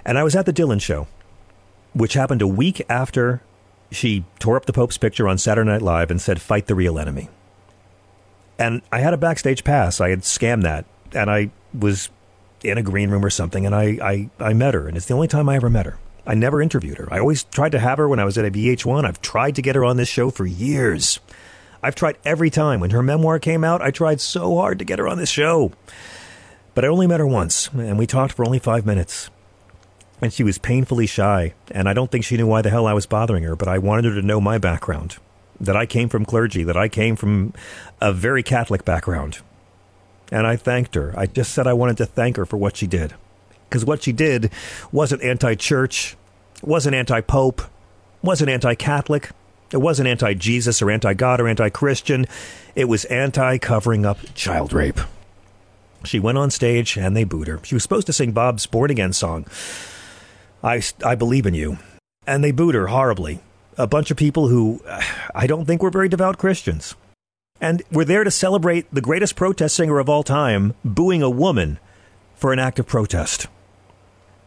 and 0.04 0.18
I 0.18 0.22
was 0.22 0.36
at 0.36 0.46
the 0.46 0.52
Dylan 0.52 0.80
show, 0.80 1.06
which 1.92 2.14
happened 2.14 2.42
a 2.42 2.46
week 2.46 2.82
after 2.88 3.42
she 3.90 4.24
tore 4.38 4.56
up 4.56 4.66
the 4.66 4.72
Pope's 4.72 4.98
picture 4.98 5.28
on 5.28 5.38
Saturday 5.38 5.70
Night 5.70 5.82
Live 5.82 6.10
and 6.10 6.20
said, 6.20 6.40
Fight 6.40 6.66
the 6.66 6.74
real 6.74 6.98
enemy. 6.98 7.28
And 8.58 8.82
I 8.90 9.00
had 9.00 9.14
a 9.14 9.18
backstage 9.18 9.64
pass. 9.64 10.00
I 10.00 10.10
had 10.10 10.22
scammed 10.22 10.62
that, 10.62 10.86
and 11.12 11.30
I 11.30 11.50
was 11.78 12.08
in 12.62 12.78
a 12.78 12.82
green 12.82 13.10
room 13.10 13.24
or 13.24 13.30
something, 13.30 13.66
and 13.66 13.74
I, 13.74 13.98
I, 14.02 14.30
I 14.40 14.52
met 14.54 14.74
her, 14.74 14.88
and 14.88 14.96
it's 14.96 15.06
the 15.06 15.14
only 15.14 15.28
time 15.28 15.48
I 15.48 15.56
ever 15.56 15.68
met 15.68 15.86
her. 15.86 15.98
I 16.26 16.34
never 16.34 16.60
interviewed 16.60 16.98
her. 16.98 17.08
I 17.12 17.20
always 17.20 17.44
tried 17.44 17.72
to 17.72 17.78
have 17.78 17.98
her 17.98 18.08
when 18.08 18.18
I 18.18 18.24
was 18.24 18.36
at 18.36 18.44
a 18.44 18.50
VH1. 18.50 19.04
I've 19.04 19.22
tried 19.22 19.54
to 19.56 19.62
get 19.62 19.76
her 19.76 19.84
on 19.84 19.96
this 19.96 20.08
show 20.08 20.30
for 20.30 20.44
years. 20.44 21.20
I've 21.82 21.94
tried 21.94 22.18
every 22.24 22.50
time. 22.50 22.80
When 22.80 22.90
her 22.90 23.02
memoir 23.02 23.38
came 23.38 23.62
out, 23.62 23.80
I 23.80 23.92
tried 23.92 24.20
so 24.20 24.56
hard 24.56 24.80
to 24.80 24.84
get 24.84 24.98
her 24.98 25.06
on 25.06 25.18
this 25.18 25.30
show. 25.30 25.70
But 26.74 26.84
I 26.84 26.88
only 26.88 27.06
met 27.06 27.20
her 27.20 27.26
once, 27.26 27.68
and 27.68 27.96
we 27.96 28.06
talked 28.06 28.32
for 28.32 28.44
only 28.44 28.58
five 28.58 28.84
minutes. 28.84 29.30
And 30.20 30.32
she 30.32 30.42
was 30.42 30.58
painfully 30.58 31.06
shy, 31.06 31.54
and 31.70 31.88
I 31.88 31.92
don't 31.92 32.10
think 32.10 32.24
she 32.24 32.36
knew 32.36 32.46
why 32.46 32.60
the 32.60 32.70
hell 32.70 32.86
I 32.86 32.92
was 32.92 33.06
bothering 33.06 33.44
her, 33.44 33.54
but 33.54 33.68
I 33.68 33.78
wanted 33.78 34.06
her 34.06 34.20
to 34.20 34.26
know 34.26 34.40
my 34.40 34.58
background. 34.58 35.18
That 35.60 35.76
I 35.76 35.86
came 35.86 36.08
from 36.08 36.24
clergy, 36.24 36.64
that 36.64 36.76
I 36.76 36.88
came 36.88 37.16
from 37.16 37.54
a 38.00 38.12
very 38.12 38.42
Catholic 38.42 38.84
background. 38.84 39.38
And 40.32 40.46
I 40.46 40.56
thanked 40.56 40.96
her. 40.96 41.14
I 41.16 41.26
just 41.26 41.52
said 41.52 41.66
I 41.66 41.72
wanted 41.72 41.98
to 41.98 42.06
thank 42.06 42.36
her 42.36 42.44
for 42.44 42.56
what 42.56 42.76
she 42.76 42.86
did 42.86 43.14
because 43.68 43.84
what 43.84 44.02
she 44.02 44.12
did 44.12 44.50
wasn't 44.92 45.22
anti 45.22 45.54
church, 45.54 46.16
wasn't 46.62 46.94
anti 46.94 47.20
pope, 47.20 47.62
wasn't 48.22 48.50
anti 48.50 48.74
Catholic, 48.74 49.30
it 49.72 49.78
wasn't 49.78 50.08
anti 50.08 50.34
Jesus 50.34 50.80
or 50.80 50.90
anti 50.90 51.14
God 51.14 51.40
or 51.40 51.48
anti 51.48 51.68
Christian. 51.70 52.26
It 52.74 52.84
was 52.86 53.04
anti 53.06 53.58
covering 53.58 54.06
up 54.06 54.18
child 54.34 54.72
rape. 54.72 55.00
She 56.04 56.20
went 56.20 56.38
on 56.38 56.50
stage 56.50 56.96
and 56.96 57.16
they 57.16 57.24
booed 57.24 57.48
her. 57.48 57.60
She 57.64 57.74
was 57.74 57.82
supposed 57.82 58.06
to 58.06 58.12
sing 58.12 58.32
Bob's 58.32 58.66
Born 58.66 58.90
Again 58.90 59.12
song. 59.12 59.46
I, 60.62 60.82
I 61.04 61.14
believe 61.16 61.46
in 61.46 61.54
you. 61.54 61.78
and 62.26 62.42
they 62.44 62.52
booed 62.52 62.74
her 62.74 62.88
horribly. 62.88 63.40
A 63.78 63.86
bunch 63.86 64.10
of 64.10 64.16
people 64.16 64.48
who 64.48 64.80
I 65.34 65.46
don't 65.46 65.64
think 65.64 65.82
were 65.82 65.90
very 65.90 66.08
devout 66.08 66.38
Christians. 66.38 66.94
And 67.60 67.82
were 67.90 68.04
there 68.04 68.24
to 68.24 68.30
celebrate 68.30 68.86
the 68.92 69.00
greatest 69.00 69.34
protest 69.36 69.76
singer 69.76 69.98
of 69.98 70.08
all 70.08 70.22
time 70.22 70.74
booing 70.84 71.22
a 71.22 71.30
woman 71.30 71.78
for 72.34 72.52
an 72.52 72.58
act 72.58 72.78
of 72.78 72.86
protest. 72.86 73.46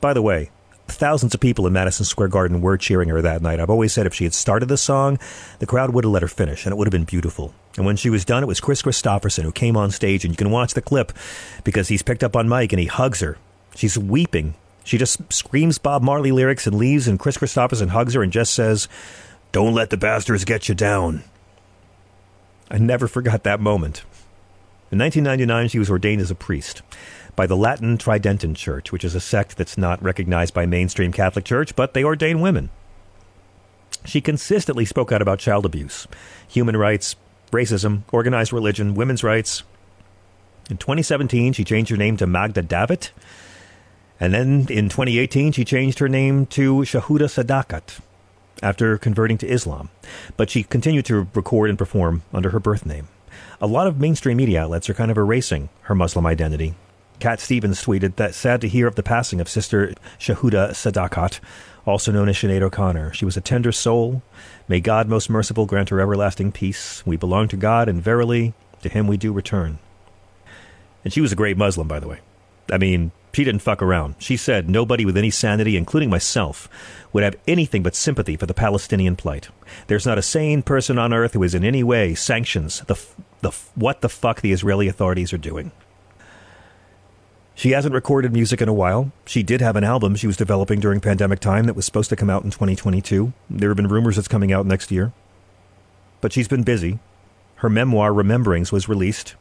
By 0.01 0.13
the 0.13 0.21
way, 0.21 0.49
thousands 0.87 1.33
of 1.33 1.39
people 1.39 1.67
in 1.67 1.73
Madison 1.73 2.05
Square 2.05 2.29
Garden 2.29 2.61
were 2.61 2.77
cheering 2.77 3.09
her 3.09 3.21
that 3.21 3.41
night. 3.41 3.59
I've 3.59 3.69
always 3.69 3.93
said 3.93 4.05
if 4.05 4.13
she 4.13 4.23
had 4.23 4.33
started 4.33 4.67
the 4.67 4.77
song, 4.77 5.19
the 5.59 5.65
crowd 5.65 5.93
would 5.93 6.03
have 6.03 6.11
let 6.11 6.21
her 6.21 6.27
finish, 6.27 6.65
and 6.65 6.73
it 6.73 6.77
would 6.77 6.87
have 6.87 6.91
been 6.91 7.03
beautiful. 7.03 7.53
And 7.77 7.85
when 7.85 7.95
she 7.95 8.09
was 8.09 8.25
done, 8.25 8.43
it 8.43 8.47
was 8.47 8.59
Kris 8.59 8.81
Kristofferson 8.81 9.43
who 9.43 9.51
came 9.51 9.77
on 9.77 9.91
stage, 9.91 10.23
and 10.23 10.33
you 10.33 10.37
can 10.37 10.51
watch 10.51 10.73
the 10.73 10.81
clip 10.81 11.11
because 11.63 11.87
he's 11.87 12.01
picked 12.01 12.23
up 12.23 12.35
on 12.35 12.49
mic 12.49 12.71
and 12.73 12.79
he 12.79 12.87
hugs 12.87 13.19
her. 13.19 13.37
She's 13.75 13.97
weeping. 13.97 14.55
She 14.83 14.97
just 14.97 15.31
screams 15.31 15.77
Bob 15.77 16.01
Marley 16.01 16.31
lyrics 16.31 16.65
and 16.65 16.77
leaves, 16.77 17.07
and 17.07 17.19
Kris 17.19 17.37
Kristofferson 17.37 17.89
hugs 17.89 18.13
her 18.13 18.23
and 18.23 18.31
just 18.31 18.53
says, 18.53 18.87
Don't 19.51 19.73
let 19.73 19.89
the 19.89 19.97
bastards 19.97 20.45
get 20.45 20.67
you 20.67 20.75
down. 20.75 21.23
I 22.71 22.77
never 22.77 23.07
forgot 23.07 23.43
that 23.43 23.59
moment. 23.59 24.03
In 24.91 24.97
1999, 24.97 25.67
she 25.69 25.79
was 25.79 25.89
ordained 25.89 26.21
as 26.21 26.31
a 26.31 26.35
priest 26.35 26.81
by 27.39 27.47
the 27.47 27.55
Latin 27.55 27.97
Tridentine 27.97 28.53
Church, 28.53 28.91
which 28.91 29.05
is 29.05 29.15
a 29.15 29.21
sect 29.21 29.55
that's 29.55 29.77
not 29.77 30.03
recognized 30.03 30.53
by 30.53 30.65
mainstream 30.65 31.13
Catholic 31.13 31.45
Church, 31.45 31.73
but 31.73 31.93
they 31.93 32.03
ordain 32.03 32.41
women. 32.41 32.69
She 34.03 34.19
consistently 34.19 34.83
spoke 34.83 35.13
out 35.13 35.21
about 35.21 35.39
child 35.39 35.65
abuse, 35.65 36.05
human 36.49 36.75
rights, 36.75 37.15
racism, 37.53 38.01
organized 38.11 38.51
religion, 38.51 38.93
women's 38.93 39.23
rights. 39.23 39.63
In 40.69 40.75
2017, 40.75 41.53
she 41.53 41.63
changed 41.63 41.89
her 41.91 41.95
name 41.95 42.17
to 42.17 42.27
Magda 42.27 42.61
Davitt. 42.61 43.11
And 44.19 44.33
then 44.33 44.67
in 44.69 44.89
2018, 44.89 45.53
she 45.53 45.63
changed 45.63 45.99
her 45.99 46.09
name 46.09 46.45
to 46.47 46.79
Shuhada 46.79 47.29
Sadaqat 47.29 48.01
after 48.61 48.97
converting 48.97 49.37
to 49.37 49.47
Islam. 49.47 49.87
But 50.35 50.49
she 50.49 50.63
continued 50.63 51.05
to 51.05 51.25
record 51.33 51.69
and 51.69 51.79
perform 51.79 52.23
under 52.33 52.49
her 52.49 52.59
birth 52.59 52.85
name. 52.85 53.07
A 53.61 53.65
lot 53.65 53.87
of 53.87 53.97
mainstream 53.97 54.35
media 54.35 54.63
outlets 54.63 54.89
are 54.89 54.93
kind 54.93 55.09
of 55.09 55.17
erasing 55.17 55.69
her 55.83 55.95
Muslim 55.95 56.25
identity 56.25 56.75
Cat 57.19 57.39
Stevens 57.41 57.83
tweeted 57.83 58.15
that 58.15 58.33
sad 58.33 58.61
to 58.61 58.67
hear 58.67 58.87
of 58.87 58.95
the 58.95 59.03
passing 59.03 59.41
of 59.41 59.49
Sister 59.49 59.93
Shuhada 60.17 60.71
Sadaqat, 60.71 61.39
also 61.85 62.11
known 62.11 62.29
as 62.29 62.37
Sinead 62.37 62.61
O'Connor. 62.61 63.13
She 63.13 63.25
was 63.25 63.35
a 63.35 63.41
tender 63.41 63.71
soul. 63.71 64.21
May 64.67 64.79
God 64.79 65.09
most 65.09 65.29
merciful 65.29 65.65
grant 65.65 65.89
her 65.89 65.99
everlasting 65.99 66.51
peace. 66.53 67.05
We 67.05 67.17
belong 67.17 67.49
to 67.49 67.57
God, 67.57 67.89
and 67.89 68.01
verily, 68.01 68.53
to 68.83 68.89
him 68.89 69.07
we 69.07 69.17
do 69.17 69.33
return. 69.33 69.79
And 71.03 71.11
she 71.11 71.21
was 71.21 71.31
a 71.31 71.35
great 71.35 71.57
Muslim, 71.57 71.87
by 71.87 71.99
the 71.99 72.07
way. 72.07 72.19
I 72.71 72.77
mean, 72.77 73.11
she 73.33 73.43
didn't 73.43 73.61
fuck 73.61 73.81
around. 73.81 74.15
She 74.19 74.37
said 74.37 74.69
nobody 74.69 75.05
with 75.05 75.17
any 75.17 75.29
sanity, 75.29 75.77
including 75.77 76.09
myself, 76.09 76.67
would 77.13 77.23
have 77.23 77.37
anything 77.47 77.83
but 77.83 77.95
sympathy 77.95 78.35
for 78.35 78.45
the 78.45 78.53
Palestinian 78.53 79.15
plight. 79.15 79.49
There's 79.87 80.05
not 80.05 80.17
a 80.17 80.21
sane 80.21 80.61
person 80.61 80.97
on 80.97 81.13
earth 81.13 81.33
who 81.33 81.43
is 81.43 81.55
in 81.55 81.63
any 81.63 81.83
way 81.83 82.15
sanctions 82.15 82.81
the, 82.81 82.99
the 83.41 83.51
what 83.75 84.01
the 84.01 84.09
fuck 84.09 84.41
the 84.41 84.51
Israeli 84.51 84.87
authorities 84.87 85.31
are 85.31 85.37
doing. 85.37 85.71
She 87.59 87.71
hasn't 87.71 87.93
recorded 87.93 88.31
music 88.31 88.61
in 88.61 88.69
a 88.69 88.73
while. 88.73 89.11
She 89.25 89.43
did 89.43 89.59
have 89.59 89.75
an 89.75 89.83
album 89.83 90.15
she 90.15 90.27
was 90.27 90.37
developing 90.37 90.79
during 90.79 91.01
pandemic 91.01 91.41
time 91.41 91.65
that 91.65 91.75
was 91.75 91.85
supposed 91.85 92.09
to 92.09 92.15
come 92.15 92.29
out 92.29 92.45
in 92.45 92.51
2022. 92.51 93.33
There 93.49 93.69
have 93.69 93.75
been 93.75 93.89
rumors 93.89 94.17
it's 94.17 94.29
coming 94.29 94.53
out 94.53 94.65
next 94.65 94.91
year. 94.91 95.11
But 96.21 96.31
she's 96.31 96.47
been 96.47 96.63
busy. 96.63 96.99
Her 97.55 97.69
memoir, 97.69 98.13
Rememberings, 98.13 98.71
was 98.71 98.87
released 98.87 99.35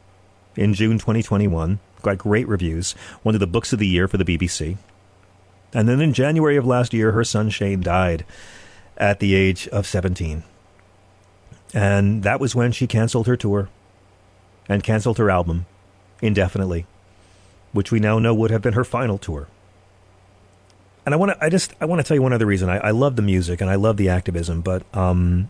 in 0.57 0.73
June 0.73 0.97
2021. 0.97 1.79
Got 2.01 2.17
great 2.17 2.45
reviews. 2.45 2.91
One 3.23 3.35
of 3.35 3.39
the 3.39 3.47
books 3.47 3.71
of 3.71 3.79
the 3.79 3.87
year 3.87 4.05
for 4.09 4.17
the 4.17 4.25
BBC. 4.25 4.75
And 5.73 5.87
then 5.87 6.01
in 6.01 6.11
January 6.11 6.57
of 6.57 6.67
last 6.67 6.93
year, 6.93 7.13
her 7.13 7.23
son 7.23 7.49
Shane 7.49 7.79
died 7.79 8.25
at 8.97 9.21
the 9.21 9.33
age 9.33 9.69
of 9.69 9.87
17. 9.87 10.43
And 11.73 12.23
that 12.23 12.41
was 12.41 12.53
when 12.53 12.73
she 12.73 12.85
canceled 12.85 13.27
her 13.27 13.37
tour 13.37 13.69
and 14.67 14.83
canceled 14.83 15.19
her 15.19 15.29
album 15.31 15.67
indefinitely 16.21 16.85
which 17.71 17.91
we 17.91 17.99
now 17.99 18.19
know 18.19 18.33
would 18.33 18.51
have 18.51 18.61
been 18.61 18.73
her 18.73 18.83
final 18.83 19.17
tour. 19.17 19.47
And 21.05 21.13
I 21.13 21.17
want 21.17 21.31
to, 21.31 21.43
I 21.43 21.49
just, 21.49 21.73
I 21.81 21.85
want 21.85 21.99
to 21.99 22.07
tell 22.07 22.15
you 22.15 22.21
one 22.21 22.33
other 22.33 22.45
reason. 22.45 22.69
I, 22.69 22.77
I 22.77 22.91
love 22.91 23.15
the 23.15 23.21
music 23.21 23.61
and 23.61 23.69
I 23.69 23.75
love 23.75 23.97
the 23.97 24.09
activism, 24.09 24.61
but 24.61 24.83
um, 24.95 25.49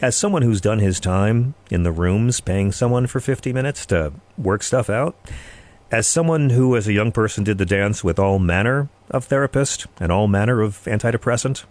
as 0.00 0.16
someone 0.16 0.42
who's 0.42 0.60
done 0.60 0.78
his 0.78 1.00
time 1.00 1.54
in 1.70 1.84
the 1.84 1.92
rooms, 1.92 2.40
paying 2.40 2.72
someone 2.72 3.06
for 3.06 3.20
50 3.20 3.52
minutes 3.52 3.86
to 3.86 4.12
work 4.36 4.62
stuff 4.62 4.90
out, 4.90 5.16
as 5.90 6.06
someone 6.06 6.50
who, 6.50 6.76
as 6.76 6.88
a 6.88 6.92
young 6.92 7.12
person, 7.12 7.44
did 7.44 7.58
the 7.58 7.64
dance 7.64 8.02
with 8.02 8.18
all 8.18 8.38
manner 8.38 8.88
of 9.10 9.24
therapist 9.24 9.86
and 10.00 10.10
all 10.10 10.26
manner 10.26 10.60
of 10.60 10.82
antidepressant, 10.84 11.64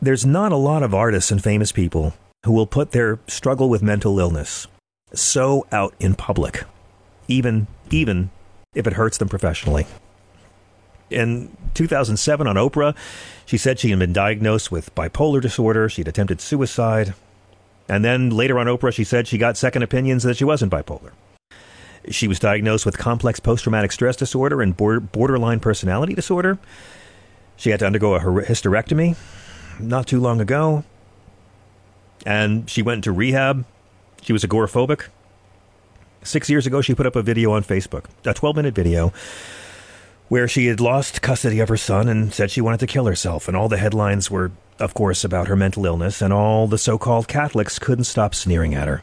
there's 0.00 0.24
not 0.24 0.52
a 0.52 0.56
lot 0.56 0.82
of 0.82 0.94
artists 0.94 1.30
and 1.30 1.42
famous 1.42 1.72
people 1.72 2.14
who 2.44 2.52
will 2.52 2.66
put 2.66 2.92
their 2.92 3.18
struggle 3.26 3.68
with 3.68 3.82
mental 3.82 4.18
illness 4.18 4.66
so 5.12 5.66
out 5.72 5.94
in 6.00 6.14
public 6.14 6.64
even 7.28 7.66
even 7.90 8.30
if 8.74 8.86
it 8.86 8.94
hurts 8.94 9.18
them 9.18 9.28
professionally. 9.28 9.86
In 11.10 11.56
2007 11.74 12.46
on 12.46 12.56
Oprah, 12.56 12.94
she 13.46 13.56
said 13.56 13.78
she 13.78 13.90
had 13.90 13.98
been 13.98 14.12
diagnosed 14.12 14.70
with 14.70 14.94
bipolar 14.94 15.40
disorder, 15.40 15.88
she'd 15.88 16.08
attempted 16.08 16.40
suicide, 16.40 17.14
and 17.88 18.04
then 18.04 18.30
later 18.30 18.58
on 18.58 18.66
Oprah 18.66 18.92
she 18.92 19.04
said 19.04 19.26
she 19.26 19.38
got 19.38 19.56
second 19.56 19.82
opinions 19.82 20.22
that 20.24 20.36
she 20.36 20.44
wasn't 20.44 20.72
bipolar. 20.72 21.12
She 22.10 22.28
was 22.28 22.38
diagnosed 22.38 22.86
with 22.86 22.98
complex 22.98 23.40
post 23.40 23.64
traumatic 23.64 23.92
stress 23.92 24.16
disorder 24.16 24.60
and 24.62 24.76
borderline 24.76 25.60
personality 25.60 26.14
disorder. 26.14 26.58
She 27.56 27.70
had 27.70 27.80
to 27.80 27.86
undergo 27.86 28.14
a 28.14 28.20
hysterectomy 28.20 29.16
not 29.80 30.06
too 30.06 30.20
long 30.20 30.40
ago. 30.40 30.84
And 32.26 32.68
she 32.68 32.82
went 32.82 33.04
to 33.04 33.12
rehab. 33.12 33.64
She 34.22 34.32
was 34.32 34.44
agoraphobic. 34.44 35.08
Six 36.28 36.50
years 36.50 36.66
ago, 36.66 36.82
she 36.82 36.94
put 36.94 37.06
up 37.06 37.16
a 37.16 37.22
video 37.22 37.52
on 37.52 37.64
Facebook, 37.64 38.04
a 38.26 38.34
12 38.34 38.54
minute 38.54 38.74
video, 38.74 39.14
where 40.28 40.46
she 40.46 40.66
had 40.66 40.78
lost 40.78 41.22
custody 41.22 41.58
of 41.60 41.70
her 41.70 41.78
son 41.78 42.06
and 42.06 42.34
said 42.34 42.50
she 42.50 42.60
wanted 42.60 42.80
to 42.80 42.86
kill 42.86 43.06
herself. 43.06 43.48
And 43.48 43.56
all 43.56 43.70
the 43.70 43.78
headlines 43.78 44.30
were, 44.30 44.52
of 44.78 44.92
course, 44.92 45.24
about 45.24 45.48
her 45.48 45.56
mental 45.56 45.86
illness, 45.86 46.20
and 46.20 46.30
all 46.30 46.66
the 46.66 46.76
so 46.76 46.98
called 46.98 47.28
Catholics 47.28 47.78
couldn't 47.78 48.04
stop 48.04 48.34
sneering 48.34 48.74
at 48.74 48.88
her. 48.88 49.02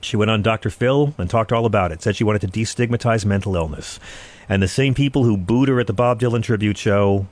She 0.00 0.16
went 0.16 0.32
on 0.32 0.42
Dr. 0.42 0.68
Phil 0.68 1.14
and 1.16 1.30
talked 1.30 1.52
all 1.52 1.64
about 1.64 1.92
it, 1.92 2.02
said 2.02 2.16
she 2.16 2.24
wanted 2.24 2.40
to 2.40 2.48
destigmatize 2.48 3.24
mental 3.24 3.54
illness. 3.54 4.00
And 4.48 4.60
the 4.60 4.66
same 4.66 4.94
people 4.94 5.22
who 5.22 5.36
booed 5.36 5.68
her 5.68 5.78
at 5.78 5.86
the 5.86 5.92
Bob 5.92 6.18
Dylan 6.18 6.42
tribute 6.42 6.76
show 6.76 7.28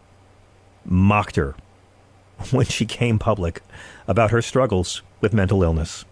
mocked 0.85 1.35
her 1.35 1.57
when 2.53 2.67
she 2.67 2.87
came 2.87 3.19
public 3.19 3.61
about 4.07 4.31
her 4.31 4.41
struggles 4.41 5.03
with 5.21 5.35
mental 5.35 5.65
illness. 5.65 6.05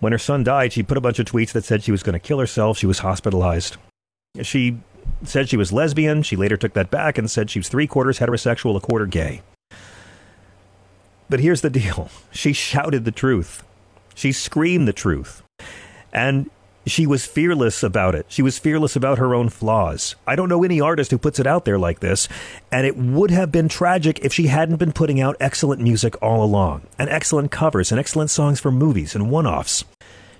When 0.00 0.12
her 0.12 0.18
son 0.18 0.44
died, 0.44 0.72
she 0.72 0.82
put 0.82 0.98
a 0.98 1.00
bunch 1.00 1.18
of 1.18 1.26
tweets 1.26 1.52
that 1.52 1.64
said 1.64 1.82
she 1.82 1.92
was 1.92 2.02
going 2.02 2.12
to 2.12 2.18
kill 2.18 2.38
herself. 2.38 2.78
She 2.78 2.86
was 2.86 2.98
hospitalized. 2.98 3.76
She 4.42 4.78
said 5.24 5.48
she 5.48 5.56
was 5.56 5.72
lesbian. 5.72 6.22
She 6.22 6.36
later 6.36 6.56
took 6.56 6.74
that 6.74 6.90
back 6.90 7.16
and 7.16 7.30
said 7.30 7.50
she 7.50 7.58
was 7.58 7.68
three 7.68 7.86
quarters 7.86 8.18
heterosexual, 8.18 8.76
a 8.76 8.80
quarter 8.80 9.06
gay. 9.06 9.42
But 11.28 11.40
here's 11.40 11.62
the 11.62 11.70
deal 11.70 12.10
she 12.30 12.52
shouted 12.52 13.04
the 13.04 13.12
truth, 13.12 13.64
she 14.14 14.32
screamed 14.32 14.86
the 14.86 14.92
truth. 14.92 15.42
And 16.12 16.50
she 16.86 17.06
was 17.06 17.26
fearless 17.26 17.82
about 17.82 18.14
it. 18.14 18.26
She 18.28 18.42
was 18.42 18.58
fearless 18.58 18.94
about 18.94 19.18
her 19.18 19.34
own 19.34 19.48
flaws. 19.48 20.14
I 20.26 20.36
don't 20.36 20.48
know 20.48 20.62
any 20.62 20.80
artist 20.80 21.10
who 21.10 21.18
puts 21.18 21.40
it 21.40 21.46
out 21.46 21.64
there 21.64 21.78
like 21.78 21.98
this, 21.98 22.28
and 22.70 22.86
it 22.86 22.96
would 22.96 23.32
have 23.32 23.50
been 23.50 23.68
tragic 23.68 24.20
if 24.20 24.32
she 24.32 24.46
hadn't 24.46 24.76
been 24.76 24.92
putting 24.92 25.20
out 25.20 25.36
excellent 25.40 25.82
music 25.82 26.20
all 26.22 26.44
along, 26.44 26.86
and 26.98 27.10
excellent 27.10 27.50
covers, 27.50 27.90
and 27.90 27.98
excellent 27.98 28.30
songs 28.30 28.60
for 28.60 28.70
movies 28.70 29.14
and 29.14 29.30
one 29.30 29.46
offs. 29.46 29.84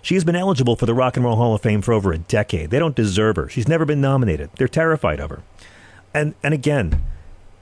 She 0.03 0.15
has 0.15 0.25
been 0.25 0.37
eligible 0.37 0.77
for 0.77 0.87
the 0.87 0.95
Rock 0.95 1.17
and 1.17 1.25
Roll 1.25 1.35
Hall 1.35 1.55
of 1.55 1.63
Fame 1.63 1.83
for 1.83 1.93
over 1.93 2.13
a 2.13 2.19
decade. 2.19 2.71
They 2.71 2.79
don't 2.79 2.95
deserve 2.95 3.35
her. 3.35 3.49
She's 3.49 3.67
never 3.67 3.85
been 3.85 4.01
nominated. 4.01 4.51
They're 4.57 4.69
terrified 4.69 5.19
of 5.19 5.31
her. 5.31 5.43
And 6.15 6.37
and 6.45 6.55
again, 6.55 7.03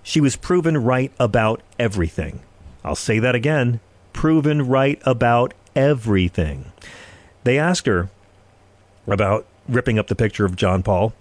she 0.03 0.21
was 0.21 0.37
proven 0.37 0.77
right 0.85 1.11
about 1.19 1.63
everything. 1.79 2.41
I'll 2.85 2.95
say 2.95 3.19
that 3.19 3.35
again. 3.35 3.81
Proven 4.13 4.69
right 4.69 5.01
about 5.07 5.55
everything. 5.75 6.71
They 7.45 7.59
asked 7.59 7.87
her 7.87 8.11
about 9.07 9.47
ripping 9.69 9.99
up 9.99 10.09
the 10.09 10.15
picture 10.15 10.45
of 10.45 10.57
John 10.57 10.83
Paul 10.83 11.13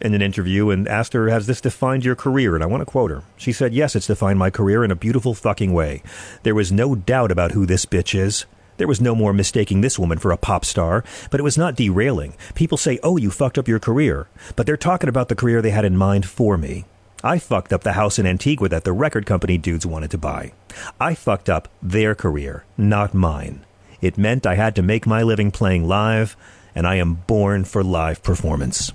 in 0.00 0.14
an 0.14 0.22
interview 0.22 0.70
and 0.70 0.88
asked 0.88 1.12
her, 1.12 1.28
Has 1.28 1.46
this 1.46 1.60
defined 1.60 2.04
your 2.04 2.16
career? 2.16 2.54
And 2.54 2.62
I 2.62 2.66
want 2.66 2.80
to 2.80 2.86
quote 2.86 3.10
her. 3.10 3.22
She 3.36 3.52
said, 3.52 3.74
Yes, 3.74 3.94
it's 3.96 4.06
defined 4.06 4.38
my 4.38 4.50
career 4.50 4.84
in 4.84 4.90
a 4.90 4.96
beautiful 4.96 5.34
fucking 5.34 5.72
way. 5.72 6.02
There 6.42 6.54
was 6.54 6.72
no 6.72 6.94
doubt 6.94 7.30
about 7.30 7.52
who 7.52 7.66
this 7.66 7.86
bitch 7.86 8.18
is. 8.18 8.46
There 8.76 8.88
was 8.88 9.00
no 9.00 9.14
more 9.14 9.32
mistaking 9.32 9.80
this 9.80 9.98
woman 9.98 10.18
for 10.18 10.32
a 10.32 10.36
pop 10.36 10.64
star, 10.64 11.04
but 11.30 11.38
it 11.38 11.44
was 11.44 11.56
not 11.56 11.76
derailing. 11.76 12.34
People 12.54 12.78
say, 12.78 12.98
Oh, 13.02 13.16
you 13.16 13.30
fucked 13.30 13.58
up 13.58 13.68
your 13.68 13.78
career. 13.78 14.28
But 14.56 14.66
they're 14.66 14.76
talking 14.76 15.08
about 15.08 15.28
the 15.28 15.36
career 15.36 15.62
they 15.62 15.70
had 15.70 15.84
in 15.84 15.96
mind 15.96 16.26
for 16.26 16.56
me. 16.56 16.84
I 17.22 17.38
fucked 17.38 17.72
up 17.72 17.84
the 17.84 17.92
house 17.92 18.18
in 18.18 18.26
Antigua 18.26 18.68
that 18.68 18.84
the 18.84 18.92
record 18.92 19.24
company 19.24 19.56
dudes 19.56 19.86
wanted 19.86 20.10
to 20.10 20.18
buy. 20.18 20.52
I 21.00 21.14
fucked 21.14 21.48
up 21.48 21.68
their 21.80 22.14
career, 22.14 22.66
not 22.76 23.14
mine. 23.14 23.64
It 24.02 24.18
meant 24.18 24.44
I 24.44 24.56
had 24.56 24.76
to 24.76 24.82
make 24.82 25.06
my 25.06 25.22
living 25.22 25.50
playing 25.50 25.88
live 25.88 26.36
and 26.74 26.86
I 26.86 26.96
am 26.96 27.14
born 27.26 27.64
for 27.64 27.82
live 27.82 28.22
performance. 28.22 28.92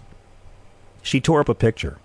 She 1.01 1.21
tore 1.21 1.41
up 1.41 1.49
a 1.49 1.55
picture. 1.55 1.97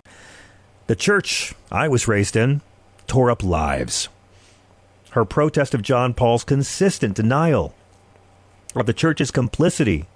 The 0.86 0.96
church 0.96 1.54
I 1.70 1.88
was 1.88 2.08
raised 2.08 2.36
in 2.36 2.60
tore 3.06 3.30
up 3.30 3.42
lives. 3.42 4.08
Her 5.10 5.24
protest 5.24 5.74
of 5.74 5.82
John 5.82 6.14
Paul's 6.14 6.44
consistent 6.44 7.14
denial 7.14 7.74
of 8.74 8.86
the 8.86 8.92
church's 8.92 9.30
complicity 9.30 10.06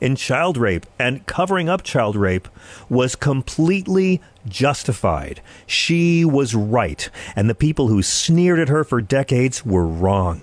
in 0.00 0.16
child 0.16 0.56
rape 0.56 0.86
and 0.98 1.24
covering 1.26 1.68
up 1.68 1.82
child 1.82 2.16
rape 2.16 2.48
was 2.88 3.14
completely 3.14 4.20
justified. 4.46 5.40
She 5.66 6.24
was 6.24 6.54
right, 6.54 7.08
and 7.36 7.48
the 7.48 7.54
people 7.54 7.88
who 7.88 8.02
sneered 8.02 8.58
at 8.58 8.68
her 8.68 8.84
for 8.84 9.00
decades 9.00 9.64
were 9.64 9.86
wrong. 9.86 10.42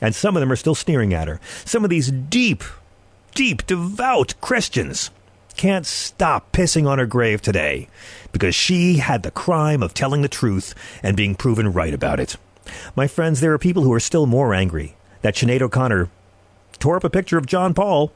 And 0.00 0.14
some 0.14 0.36
of 0.36 0.40
them 0.40 0.50
are 0.50 0.56
still 0.56 0.74
sneering 0.74 1.12
at 1.12 1.28
her. 1.28 1.40
Some 1.64 1.84
of 1.84 1.90
these 1.90 2.10
deep, 2.10 2.64
deep, 3.34 3.66
devout 3.66 4.34
Christians 4.40 5.10
can't 5.56 5.84
stop 5.84 6.50
pissing 6.52 6.88
on 6.88 6.98
her 6.98 7.06
grave 7.06 7.42
today 7.42 7.88
because 8.32 8.54
she 8.54 8.96
had 8.96 9.22
the 9.22 9.30
crime 9.30 9.82
of 9.82 9.92
telling 9.92 10.22
the 10.22 10.28
truth 10.28 10.74
and 11.02 11.16
being 11.16 11.34
proven 11.34 11.72
right 11.72 11.92
about 11.92 12.18
it. 12.18 12.36
My 12.96 13.06
friends, 13.06 13.40
there 13.40 13.52
are 13.52 13.58
people 13.58 13.82
who 13.82 13.92
are 13.92 14.00
still 14.00 14.26
more 14.26 14.54
angry 14.54 14.96
that 15.20 15.34
Sinead 15.34 15.60
O'Connor 15.60 16.08
tore 16.78 16.96
up 16.96 17.04
a 17.04 17.10
picture 17.10 17.36
of 17.36 17.46
John 17.46 17.74
Paul 17.74 18.12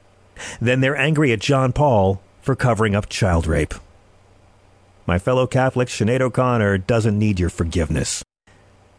then 0.60 0.80
they're 0.80 0.96
angry 0.96 1.32
at 1.32 1.40
John 1.40 1.72
Paul 1.72 2.20
for 2.40 2.54
covering 2.54 2.94
up 2.94 3.08
child 3.08 3.46
rape. 3.46 3.74
My 5.06 5.18
fellow 5.18 5.46
Catholic, 5.46 5.88
Sinead 5.88 6.20
O'Connor 6.20 6.78
doesn't 6.78 7.18
need 7.18 7.38
your 7.38 7.50
forgiveness. 7.50 8.24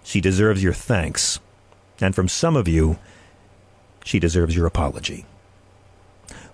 She 0.03 0.21
deserves 0.21 0.63
your 0.63 0.73
thanks. 0.73 1.39
And 1.99 2.15
from 2.15 2.27
some 2.27 2.55
of 2.55 2.67
you, 2.67 2.97
she 4.05 4.19
deserves 4.19 4.55
your 4.55 4.65
apology. 4.65 5.25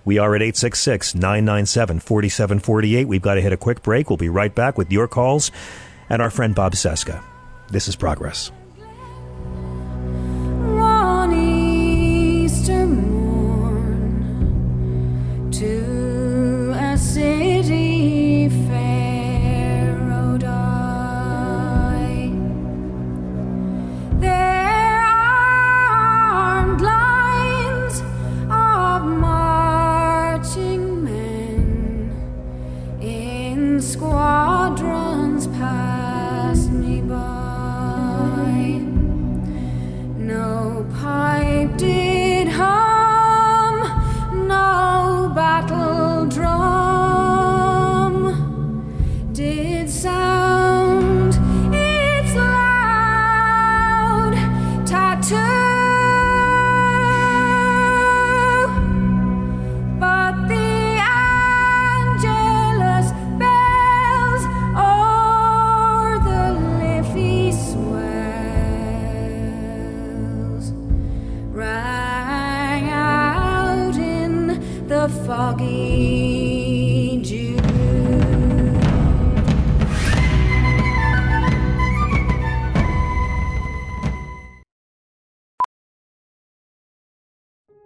We 0.05 0.17
are 0.17 0.35
at 0.35 0.41
866 0.41 1.15
997 1.15 1.99
4748. 1.99 3.07
We've 3.07 3.21
got 3.21 3.35
to 3.35 3.41
hit 3.41 3.53
a 3.53 3.57
quick 3.57 3.83
break. 3.83 4.09
We'll 4.09 4.17
be 4.17 4.29
right 4.29 4.53
back 4.53 4.77
with 4.77 4.91
your 4.91 5.07
calls 5.07 5.51
and 6.09 6.21
our 6.21 6.29
friend 6.29 6.53
Bob 6.53 6.73
Cesca. 6.73 7.23
This 7.69 7.87
is 7.87 7.95
Progress. 7.95 8.51
In 34.23 35.02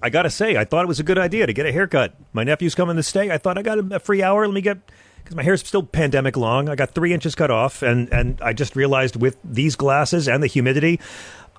I 0.00 0.10
gotta 0.10 0.30
say, 0.30 0.56
I 0.56 0.64
thought 0.64 0.86
it 0.86 0.88
was 0.88 1.00
a 1.00 1.02
good 1.02 1.18
idea 1.18 1.46
to 1.46 1.52
get 1.52 1.66
a 1.66 1.72
haircut. 1.72 2.14
My 2.32 2.44
nephew's 2.44 2.74
coming 2.74 2.96
to 2.96 3.02
stay. 3.02 3.30
I 3.30 3.36
thought 3.36 3.58
I 3.58 3.62
got 3.62 3.92
a 3.92 4.00
free 4.00 4.22
hour. 4.22 4.46
Let 4.46 4.54
me 4.54 4.62
get 4.62 4.78
because 5.18 5.36
my 5.36 5.42
hair's 5.42 5.62
still 5.62 5.82
pandemic 5.82 6.34
long. 6.34 6.70
I 6.70 6.76
got 6.76 6.92
three 6.92 7.12
inches 7.12 7.34
cut 7.34 7.50
off, 7.50 7.82
and 7.82 8.10
and 8.10 8.40
I 8.40 8.54
just 8.54 8.74
realized 8.74 9.16
with 9.16 9.36
these 9.44 9.76
glasses 9.76 10.28
and 10.28 10.42
the 10.42 10.46
humidity, 10.46 10.98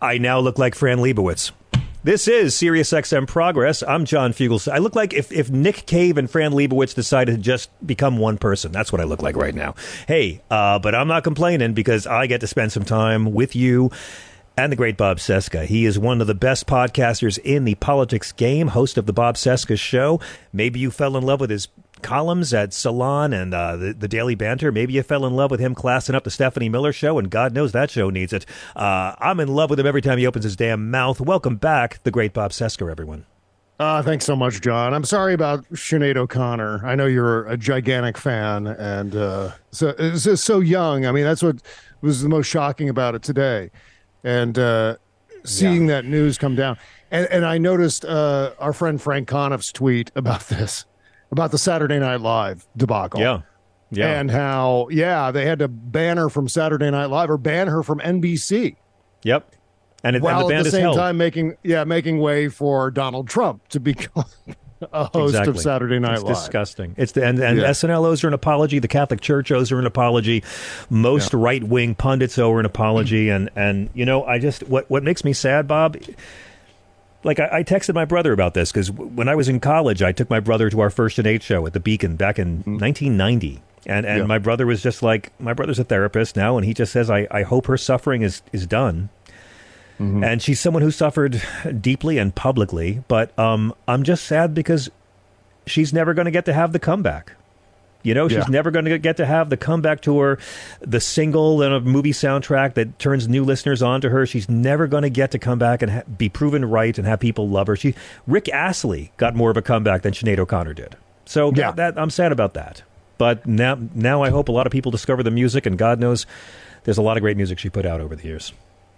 I 0.01 0.17
now 0.17 0.39
look 0.39 0.57
like 0.57 0.73
Fran 0.73 0.97
Lebowitz. 0.97 1.51
This 2.09 2.27
is 2.27 2.55
Sirius 2.55 2.89
XM 2.89 3.27
Progress. 3.27 3.83
I'm 3.83 4.03
John 4.03 4.33
Fugels. 4.33 4.67
I 4.67 4.79
look 4.79 4.95
like 4.95 5.13
if, 5.13 5.31
if 5.31 5.51
Nick 5.51 5.85
Cave 5.85 6.17
and 6.17 6.27
Fran 6.27 6.53
Lebowitz 6.53 6.95
decided 6.95 7.35
to 7.35 7.37
just 7.39 7.69
become 7.85 8.17
one 8.17 8.39
person. 8.39 8.71
That's 8.71 8.91
what 8.91 8.99
I 8.99 9.03
look 9.03 9.21
like 9.21 9.35
right 9.35 9.53
now. 9.53 9.75
Hey, 10.07 10.41
uh, 10.49 10.79
but 10.79 10.95
I'm 10.95 11.07
not 11.07 11.23
complaining 11.23 11.75
because 11.75 12.07
I 12.07 12.25
get 12.25 12.41
to 12.41 12.47
spend 12.47 12.71
some 12.71 12.83
time 12.83 13.31
with 13.31 13.55
you 13.55 13.91
and 14.57 14.71
the 14.71 14.75
great 14.75 14.97
Bob 14.97 15.19
Cesca. 15.19 15.65
He 15.65 15.85
is 15.85 15.99
one 15.99 16.19
of 16.19 16.25
the 16.25 16.33
best 16.33 16.65
podcasters 16.65 17.37
in 17.37 17.63
the 17.63 17.75
politics 17.75 18.31
game, 18.31 18.69
host 18.69 18.97
of 18.97 19.05
the 19.05 19.13
Bob 19.13 19.35
Cesca 19.35 19.77
Show. 19.77 20.19
Maybe 20.51 20.79
you 20.79 20.89
fell 20.89 21.15
in 21.15 21.23
love 21.23 21.39
with 21.39 21.51
his 21.51 21.67
columns 22.01 22.53
at 22.53 22.73
Salon 22.73 23.33
and 23.33 23.53
uh, 23.53 23.75
the, 23.75 23.93
the 23.93 24.07
Daily 24.07 24.35
Banter. 24.35 24.71
Maybe 24.71 24.93
you 24.93 25.03
fell 25.03 25.25
in 25.25 25.35
love 25.35 25.51
with 25.51 25.59
him 25.59 25.75
classing 25.75 26.15
up 26.15 26.23
the 26.23 26.31
Stephanie 26.31 26.69
Miller 26.69 26.93
Show, 26.93 27.17
and 27.17 27.29
God 27.29 27.53
knows 27.53 27.71
that 27.71 27.91
show 27.91 28.09
needs 28.09 28.33
it. 28.33 28.45
Uh, 28.75 29.15
I'm 29.19 29.39
in 29.39 29.47
love 29.47 29.69
with 29.69 29.79
him 29.79 29.85
every 29.85 30.01
time 30.01 30.17
he 30.17 30.27
opens 30.27 30.43
his 30.43 30.55
damn 30.55 30.89
mouth. 30.91 31.21
Welcome 31.21 31.57
back, 31.57 32.01
the 32.03 32.11
great 32.11 32.33
Bob 32.33 32.51
Cesca, 32.51 32.89
everyone. 32.89 33.25
Uh, 33.79 34.03
thanks 34.03 34.25
so 34.25 34.35
much, 34.35 34.59
John. 34.59 34.93
I'm 34.93 35.05
sorry 35.05 35.33
about 35.33 35.63
Sinead 35.69 36.17
O'Connor. 36.17 36.85
I 36.85 36.95
know 36.95 37.05
you're 37.05 37.47
a 37.47 37.55
gigantic 37.55 38.17
fan 38.17 38.67
and 38.67 39.15
uh, 39.15 39.51
so, 39.71 39.95
so 40.15 40.35
so 40.35 40.59
young. 40.59 41.05
I 41.05 41.13
mean, 41.13 41.23
that's 41.23 41.41
what 41.41 41.61
was 42.01 42.21
the 42.21 42.27
most 42.27 42.47
shocking 42.47 42.89
about 42.89 43.15
it 43.15 43.23
today, 43.23 43.71
and 44.21 44.59
uh, 44.59 44.97
seeing 45.45 45.87
that 45.87 46.03
news 46.03 46.37
come 46.37 46.55
down. 46.55 46.77
And 47.09 47.25
and 47.27 47.45
I 47.45 47.57
noticed 47.57 48.03
uh, 48.03 48.51
our 48.59 48.73
friend 48.73 49.01
Frank 49.01 49.29
Conniff's 49.29 49.71
tweet 49.71 50.11
about 50.13 50.41
this, 50.49 50.83
about 51.31 51.51
the 51.51 51.57
Saturday 51.57 51.99
Night 51.99 52.21
Live 52.21 52.65
debacle. 52.77 53.19
Yeah, 53.19 53.41
yeah. 53.91 54.19
and 54.19 54.29
how 54.31 54.87
yeah 54.91 55.31
they 55.31 55.45
had 55.45 55.59
to 55.59 55.67
ban 55.67 56.17
her 56.17 56.29
from 56.29 56.47
Saturday 56.47 56.89
Night 56.91 57.07
Live 57.07 57.29
or 57.29 57.37
ban 57.37 57.67
her 57.67 57.83
from 57.83 57.99
NBC. 57.99 58.75
Yep. 59.23 59.55
And, 60.03 60.15
it, 60.15 60.17
and 60.17 60.23
while 60.23 60.47
the 60.47 60.55
at 60.55 60.63
the 60.63 60.71
same 60.71 60.81
held. 60.83 60.95
time 60.97 61.17
making 61.17 61.57
yeah 61.63 61.83
making 61.83 62.19
way 62.19 62.47
for 62.47 62.89
Donald 62.89 63.27
Trump 63.27 63.67
to 63.69 63.79
become 63.81 64.23
a 64.93 65.03
host 65.05 65.31
Exactly. 65.35 65.51
of 65.51 65.59
Saturday 65.59 65.99
Night 65.99 66.13
it's 66.13 66.23
Live. 66.23 66.35
disgusting. 66.37 66.95
It's 66.97 67.11
the, 67.11 67.25
and, 67.25 67.37
and 67.39 67.57
Yeah. 67.57 67.65
SNL 67.71 68.05
owes 68.05 68.21
her 68.21 68.29
an 68.29 68.33
apology. 68.33 68.79
The 68.79 68.87
Catholic 68.87 69.19
Church 69.19 69.51
owes 69.51 69.69
her 69.71 69.77
an 69.79 69.85
apology. 69.85 70.41
Most 70.89 71.33
right 71.33 71.61
wing 71.61 71.95
pundits 71.95 72.39
owe 72.39 72.49
her 72.53 72.59
an 72.61 72.65
apology. 72.65 73.27
Hmm. 73.27 73.33
And 73.33 73.49
and 73.57 73.89
you 73.93 74.05
know, 74.05 74.23
I 74.23 74.39
just 74.39 74.63
what 74.69 74.89
what 74.89 75.03
makes 75.03 75.25
me 75.25 75.33
sad, 75.33 75.67
Bob. 75.67 75.97
Like 77.23 77.39
I, 77.39 77.49
I 77.51 77.63
texted 77.63 77.95
my 77.95 78.05
brother 78.05 78.31
about 78.31 78.53
this 78.53 78.71
because 78.71 78.89
when 78.91 79.27
I 79.27 79.35
was 79.35 79.49
in 79.49 79.59
college, 79.59 80.01
I 80.01 80.11
took 80.11 80.29
my 80.29 80.39
brother 80.39 80.69
to 80.69 80.79
our 80.79 80.89
first 80.89 81.17
Sinead 81.17 81.41
show 81.41 81.65
at 81.67 81.73
the 81.73 81.79
Beacon 81.79 82.15
back 82.15 82.39
in 82.39 82.57
1990. 82.65 83.61
And 83.85 84.05
and 84.05 84.19
Yeah. 84.19 84.25
my 84.25 84.37
brother 84.37 84.65
was 84.65 84.81
just 84.83 85.01
like 85.03 85.31
my 85.39 85.53
brother's 85.53 85.79
a 85.79 85.83
therapist 85.83 86.35
now, 86.35 86.57
and 86.57 86.65
he 86.65 86.73
just 86.73 86.91
says 86.91 87.09
I, 87.09 87.27
I 87.31 87.43
hope 87.43 87.65
her 87.67 87.77
suffering 87.77 88.21
is 88.21 88.41
is 88.53 88.65
done. 88.67 89.09
And 90.01 90.41
she's 90.41 90.61
someone 90.61 90.81
who 90.81 90.91
suffered 90.91 91.41
deeply 91.81 92.17
and 92.19 92.33
publicly, 92.33 93.03
but 93.09 93.37
um, 93.37 93.73
I'm 93.85 94.03
just 94.03 94.23
sad 94.23 94.53
because 94.53 94.89
she's 95.65 95.91
never 95.91 96.13
going 96.13 96.23
to 96.23 96.31
get 96.31 96.45
to 96.45 96.53
have 96.53 96.71
the 96.71 96.79
comeback. 96.79 97.33
You 98.01 98.13
know, 98.13 98.27
she's 98.29 98.37
Yeah. 98.37 98.45
never 98.49 98.71
going 98.71 98.85
to 98.85 98.97
get 98.97 99.17
to 99.17 99.25
have 99.25 99.49
the 99.49 99.57
comeback 99.57 99.99
tour, 100.01 100.39
the 100.79 101.01
single 101.01 101.61
and 101.61 101.73
a 101.73 101.81
movie 101.81 102.13
soundtrack 102.13 102.75
that 102.75 102.97
turns 102.97 103.27
new 103.27 103.43
listeners 103.43 103.81
on 103.81 103.99
to 104.01 104.09
her. 104.09 104.25
She's 104.25 104.47
never 104.47 104.87
going 104.87 105.03
to 105.03 105.09
get 105.09 105.31
to 105.31 105.39
come 105.39 105.59
back 105.59 105.81
and 105.81 105.91
ha- 105.91 106.01
be 106.17 106.29
proven 106.29 106.63
right 106.63 106.97
and 106.97 107.05
have 107.05 107.19
people 107.19 107.49
love 107.49 107.67
her. 107.67 107.75
She 107.75 107.95
Rick 108.25 108.47
Astley 108.53 109.11
got 109.17 109.35
more 109.35 109.51
of 109.51 109.57
a 109.57 109.61
comeback 109.61 110.01
than 110.03 110.13
Sinead 110.13 110.39
O'Connor 110.39 110.73
did. 110.75 110.95
So 111.25 111.51
Yeah. 111.53 111.71
that 111.71 111.97
I'm 111.97 112.09
sad 112.09 112.31
about 112.31 112.53
that. 112.53 112.83
But 113.17 113.45
now 113.45 113.77
now 113.93 114.23
I 114.23 114.29
hope 114.29 114.47
a 114.47 114.53
lot 114.53 114.65
of 114.65 114.71
people 114.71 114.91
discover 114.91 115.21
the 115.21 115.31
music 115.31 115.65
and 115.65 115.77
God 115.77 115.99
knows 115.99 116.25
there's 116.85 116.97
a 116.97 117.01
lot 117.01 117.17
of 117.17 117.21
great 117.21 117.35
music 117.35 117.59
she 117.59 117.69
put 117.69 117.85
out 117.85 117.99
over 117.99 118.15
the 118.15 118.23
years. 118.23 118.53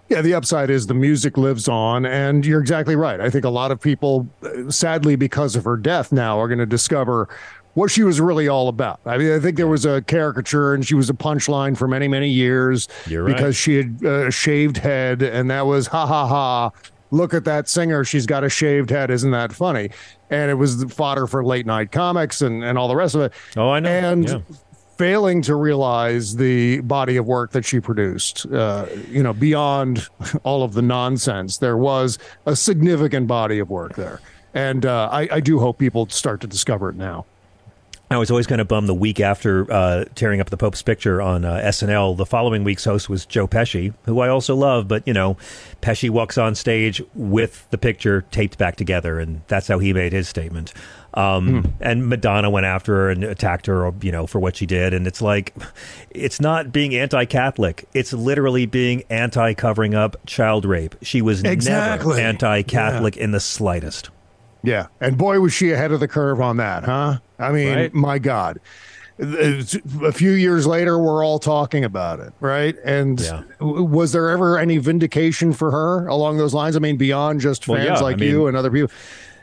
Yeah, 0.10 0.22
the 0.22 0.34
upside 0.34 0.70
is 0.70 0.88
the 0.88 0.94
music 0.94 1.38
lives 1.38 1.70
on, 1.70 2.06
and 2.06 2.46
you're 2.46 2.60
exactly 2.60 2.98
right. 2.98 3.22
I 3.22 3.30
think 3.30 3.46
a 3.46 3.50
lot 3.50 3.72
of 3.72 3.80
people, 3.80 4.28
sadly, 4.68 5.16
because 5.16 5.56
of 5.56 5.64
her 5.64 5.78
death, 5.78 6.12
now 6.12 6.38
are 6.38 6.50
going 6.50 6.58
to 6.60 6.66
discover 6.66 7.30
what 7.74 7.90
she 7.92 8.04
was 8.04 8.20
really 8.20 8.48
all 8.48 8.68
about. 8.68 9.00
I 9.06 9.18
mean, 9.18 9.32
I 9.32 9.40
think 9.40 9.58
there 9.58 9.68
was 9.68 9.86
a 9.86 10.02
caricature, 10.02 10.74
and 10.74 10.86
she 10.86 10.96
was 10.96 11.10
a 11.10 11.14
punchline 11.14 11.78
for 11.78 11.88
many, 11.88 12.08
many 12.08 12.30
years 12.30 12.88
right. 13.10 13.26
because 13.26 13.56
she 13.56 13.78
had 13.78 14.04
a 14.04 14.32
shaved 14.32 14.78
head, 14.78 15.22
and 15.22 15.50
that 15.52 15.66
was 15.66 15.88
ha 15.88 16.06
ha 16.06 16.28
ha. 16.28 16.72
Look 17.12 17.34
at 17.34 17.44
that 17.46 17.68
singer; 17.68 18.04
she's 18.04 18.26
got 18.26 18.44
a 18.44 18.50
shaved 18.50 18.90
head. 18.90 19.12
Isn't 19.12 19.32
that 19.32 19.52
funny? 19.54 19.90
And 20.30 20.50
it 20.50 20.56
was 20.56 20.78
the 20.80 20.88
fodder 20.88 21.28
for 21.28 21.44
late 21.44 21.66
night 21.66 21.92
comics 21.92 22.42
and 22.42 22.64
and 22.64 22.78
all 22.78 22.88
the 22.88 22.96
rest 22.96 23.16
of 23.16 23.22
it. 23.22 23.34
Oh, 23.58 23.70
I 23.70 23.80
know. 23.80 23.90
And 23.90 24.30
Yeah. 24.30 24.40
failing 24.98 25.42
to 25.42 25.56
realize 25.56 26.36
the 26.36 26.80
body 26.82 27.18
of 27.18 27.26
work 27.26 27.52
that 27.52 27.66
she 27.66 27.80
produced, 27.80 28.46
uh, 28.54 28.86
you 29.10 29.24
know, 29.24 29.34
beyond 29.34 30.08
all 30.44 30.64
of 30.64 30.74
the 30.74 30.82
nonsense, 30.82 31.58
there 31.58 31.76
was 31.78 32.18
a 32.46 32.56
significant 32.56 33.28
body 33.28 33.60
of 33.60 33.70
work 33.70 33.96
there. 33.96 34.22
And 34.54 34.86
uh, 34.86 35.10
I, 35.12 35.28
I 35.32 35.40
do 35.40 35.60
hope 35.60 35.80
people 35.80 36.08
start 36.10 36.40
to 36.42 36.48
discover 36.48 36.90
it 36.90 36.96
now. 36.96 37.26
I 38.12 38.18
was 38.18 38.30
always 38.30 38.46
kind 38.46 38.60
of 38.60 38.68
bummed 38.68 38.90
the 38.90 38.94
week 38.94 39.22
after 39.22 39.72
uh, 39.72 40.04
tearing 40.16 40.42
up 40.42 40.50
the 40.50 40.58
Pope's 40.58 40.82
picture 40.82 41.22
on 41.22 41.46
uh, 41.46 41.62
SNL. 41.64 42.18
The 42.18 42.26
following 42.26 42.66
week's 42.66 42.84
host 42.84 43.08
was 43.08 43.26
Joe 43.26 43.48
Pesci, 43.48 43.94
who 44.06 44.20
I 44.20 44.28
also 44.28 44.54
love, 44.54 44.90
but 44.90 45.08
you 45.08 45.14
know, 45.14 45.38
Pesci 45.82 46.10
walks 46.10 46.38
on 46.38 46.54
stage 46.54 47.02
with 47.16 47.66
the 47.70 47.78
picture 47.78 48.24
taped 48.32 48.58
back 48.58 48.76
together, 48.76 49.18
and 49.18 49.44
that's 49.48 49.70
how 49.70 49.80
he 49.80 49.94
made 49.94 50.12
his 50.12 50.28
statement. 50.28 50.74
Um, 51.14 51.74
And 51.80 52.10
Madonna 52.10 52.50
went 52.50 52.66
after 52.66 52.94
her 52.96 53.10
and 53.12 53.24
attacked 53.24 53.66
her, 53.68 53.94
you 54.02 54.12
know, 54.12 54.28
for 54.28 54.40
what 54.40 54.58
she 54.58 54.66
did. 54.66 54.94
And 54.94 55.08
it's 55.08 55.22
like, 55.22 55.54
it's 56.10 56.42
not 56.42 56.74
being 56.74 56.94
anti-Catholic; 56.94 57.88
it's 57.94 58.12
literally 58.12 58.66
being 58.66 59.04
anti-covering 59.10 59.96
up 59.96 60.18
child 60.26 60.66
rape. 60.66 60.96
She 61.02 61.22
was 61.22 61.44
Exactly. 61.44 62.18
never 62.18 62.28
anti-Catholic 62.28 63.16
in 63.16 63.32
the 63.32 63.40
slightest. 63.40 64.10
Yeah. 64.64 64.88
And 65.00 65.18
boy, 65.18 65.40
was 65.40 65.54
she 65.54 65.72
ahead 65.72 65.92
of 65.92 66.00
the 66.02 66.08
curve 66.08 66.40
on 66.40 66.58
that, 66.58 66.84
huh? 66.84 67.18
I 67.42 67.52
mean, 67.52 67.76
Right. 67.76 67.94
my 67.94 68.20
God. 68.20 68.60
A 69.20 70.12
few 70.12 70.32
years 70.32 70.66
later, 70.66 70.98
we're 70.98 71.24
all 71.24 71.38
talking 71.38 71.84
about 71.84 72.20
it, 72.20 72.34
right? 72.40 72.76
And 72.84 73.20
Yeah. 73.20 73.42
was 73.60 74.14
there 74.14 74.30
ever 74.30 74.58
any 74.58 74.78
vindication 74.80 75.54
for 75.54 75.70
her 75.70 76.08
along 76.08 76.38
those 76.38 76.54
lines? 76.56 76.76
I 76.76 76.80
mean, 76.80 76.98
beyond 76.98 77.40
just 77.42 77.68
Well, 77.68 77.78
fans 77.78 77.88
yeah, 77.90 77.98
I 77.98 78.02
like 78.02 78.18
mean- 78.20 78.30
you 78.30 78.48
and 78.48 78.58
other 78.58 78.72
people. 78.72 78.90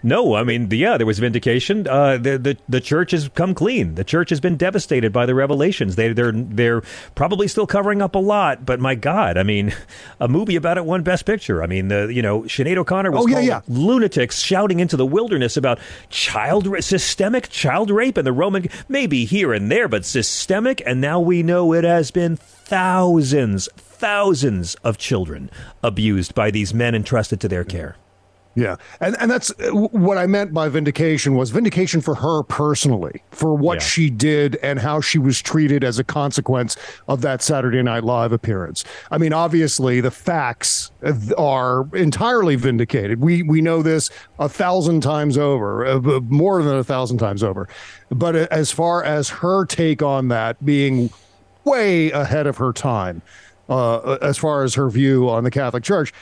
No, 0.02 0.34
I 0.34 0.44
mean, 0.44 0.68
yeah, 0.70 0.96
there 0.96 1.06
was 1.06 1.18
vindication. 1.18 1.88
Uh, 1.88 2.18
the, 2.18 2.38
the 2.38 2.56
the 2.68 2.80
church 2.80 3.10
has 3.10 3.28
come 3.30 3.54
clean. 3.54 3.96
The 3.96 4.04
church 4.04 4.30
has 4.30 4.38
been 4.40 4.56
devastated 4.56 5.12
by 5.12 5.26
the 5.26 5.34
revelations. 5.34 5.96
They 5.96 6.12
they're 6.12 6.30
they're 6.32 6.82
probably 7.16 7.48
still 7.48 7.66
covering 7.66 8.00
up 8.00 8.14
a 8.14 8.18
lot, 8.18 8.64
but 8.64 8.78
my 8.78 8.94
God, 8.94 9.36
I 9.36 9.42
mean, 9.42 9.74
a 10.20 10.28
movie 10.28 10.54
about 10.56 10.78
it 10.78 10.84
won 10.84 11.02
Best 11.02 11.26
Picture. 11.26 11.62
I 11.62 11.66
mean, 11.66 11.88
the 11.88 12.06
you 12.12 12.22
know 12.22 12.42
Sinead 12.42 12.76
O'Connor 12.76 13.10
was 13.10 13.24
Oh, 13.24 13.26
yeah, 13.26 13.34
called 13.34 13.46
yeah. 13.46 13.60
lunatics 13.66 14.38
shouting 14.40 14.78
into 14.80 14.96
the 14.96 15.06
wilderness 15.06 15.56
about 15.56 15.80
child 16.10 16.68
systemic 16.84 17.48
child 17.48 17.90
rape 17.90 18.16
and 18.16 18.26
the 18.26 18.32
Roman 18.32 18.68
maybe 18.88 19.24
here 19.24 19.52
and 19.52 19.70
there, 19.70 19.88
but 19.88 20.04
systemic. 20.04 20.80
And 20.86 21.00
now 21.00 21.18
we 21.18 21.42
know 21.42 21.72
it 21.72 21.84
has 21.84 22.10
been 22.12 22.36
thousands, 22.36 23.68
thousands 23.76 24.76
of 24.84 24.96
children 24.96 25.50
abused 25.82 26.34
by 26.34 26.50
these 26.52 26.72
men 26.72 26.94
entrusted 26.94 27.40
to 27.40 27.48
their 27.48 27.64
care. 27.64 27.96
Yeah, 28.54 28.74
and 29.00 29.16
and 29.20 29.30
that's 29.30 29.52
uh, 29.60 29.70
what 29.72 30.18
I 30.18 30.26
meant 30.26 30.52
by 30.52 30.68
vindication 30.68 31.36
was 31.36 31.50
vindication 31.50 32.00
for 32.00 32.16
her 32.16 32.42
personally 32.42 33.22
for 33.30 33.54
what 33.54 33.74
Yeah. 33.76 33.84
she 33.86 34.10
did 34.10 34.56
and 34.64 34.80
how 34.80 35.00
she 35.00 35.18
was 35.18 35.40
treated 35.40 35.84
as 35.84 36.00
a 36.00 36.04
consequence 36.04 36.76
of 37.06 37.20
that 37.20 37.40
Saturday 37.40 37.82
Night 37.82 38.02
Live 38.02 38.32
appearance. 38.32 38.82
I 39.12 39.18
mean, 39.18 39.32
obviously 39.32 40.00
the 40.00 40.10
facts 40.10 40.90
uh, 41.04 41.12
are 41.38 41.86
entirely 41.94 42.56
vindicated. 42.56 43.20
We 43.20 43.42
we 43.44 43.60
know 43.60 43.80
this 43.80 44.10
a 44.40 44.48
thousand 44.48 45.02
times 45.02 45.38
over, 45.38 45.86
uh, 45.86 46.00
more 46.28 46.60
than 46.62 46.74
a 46.76 46.84
thousand 46.84 47.18
times 47.18 47.44
over. 47.44 47.68
But 48.10 48.34
as 48.34 48.72
far 48.72 49.04
as 49.04 49.28
her 49.28 49.66
take 49.66 50.02
on 50.02 50.28
that 50.28 50.64
being 50.64 51.10
way 51.64 52.10
ahead 52.10 52.48
of 52.48 52.56
her 52.56 52.72
time, 52.72 53.22
uh, 53.68 54.16
as 54.20 54.36
far 54.36 54.64
as 54.64 54.74
her 54.74 54.88
view 54.90 55.28
on 55.28 55.44
the 55.44 55.50
Catholic 55.50 55.84
Church, 55.84 56.12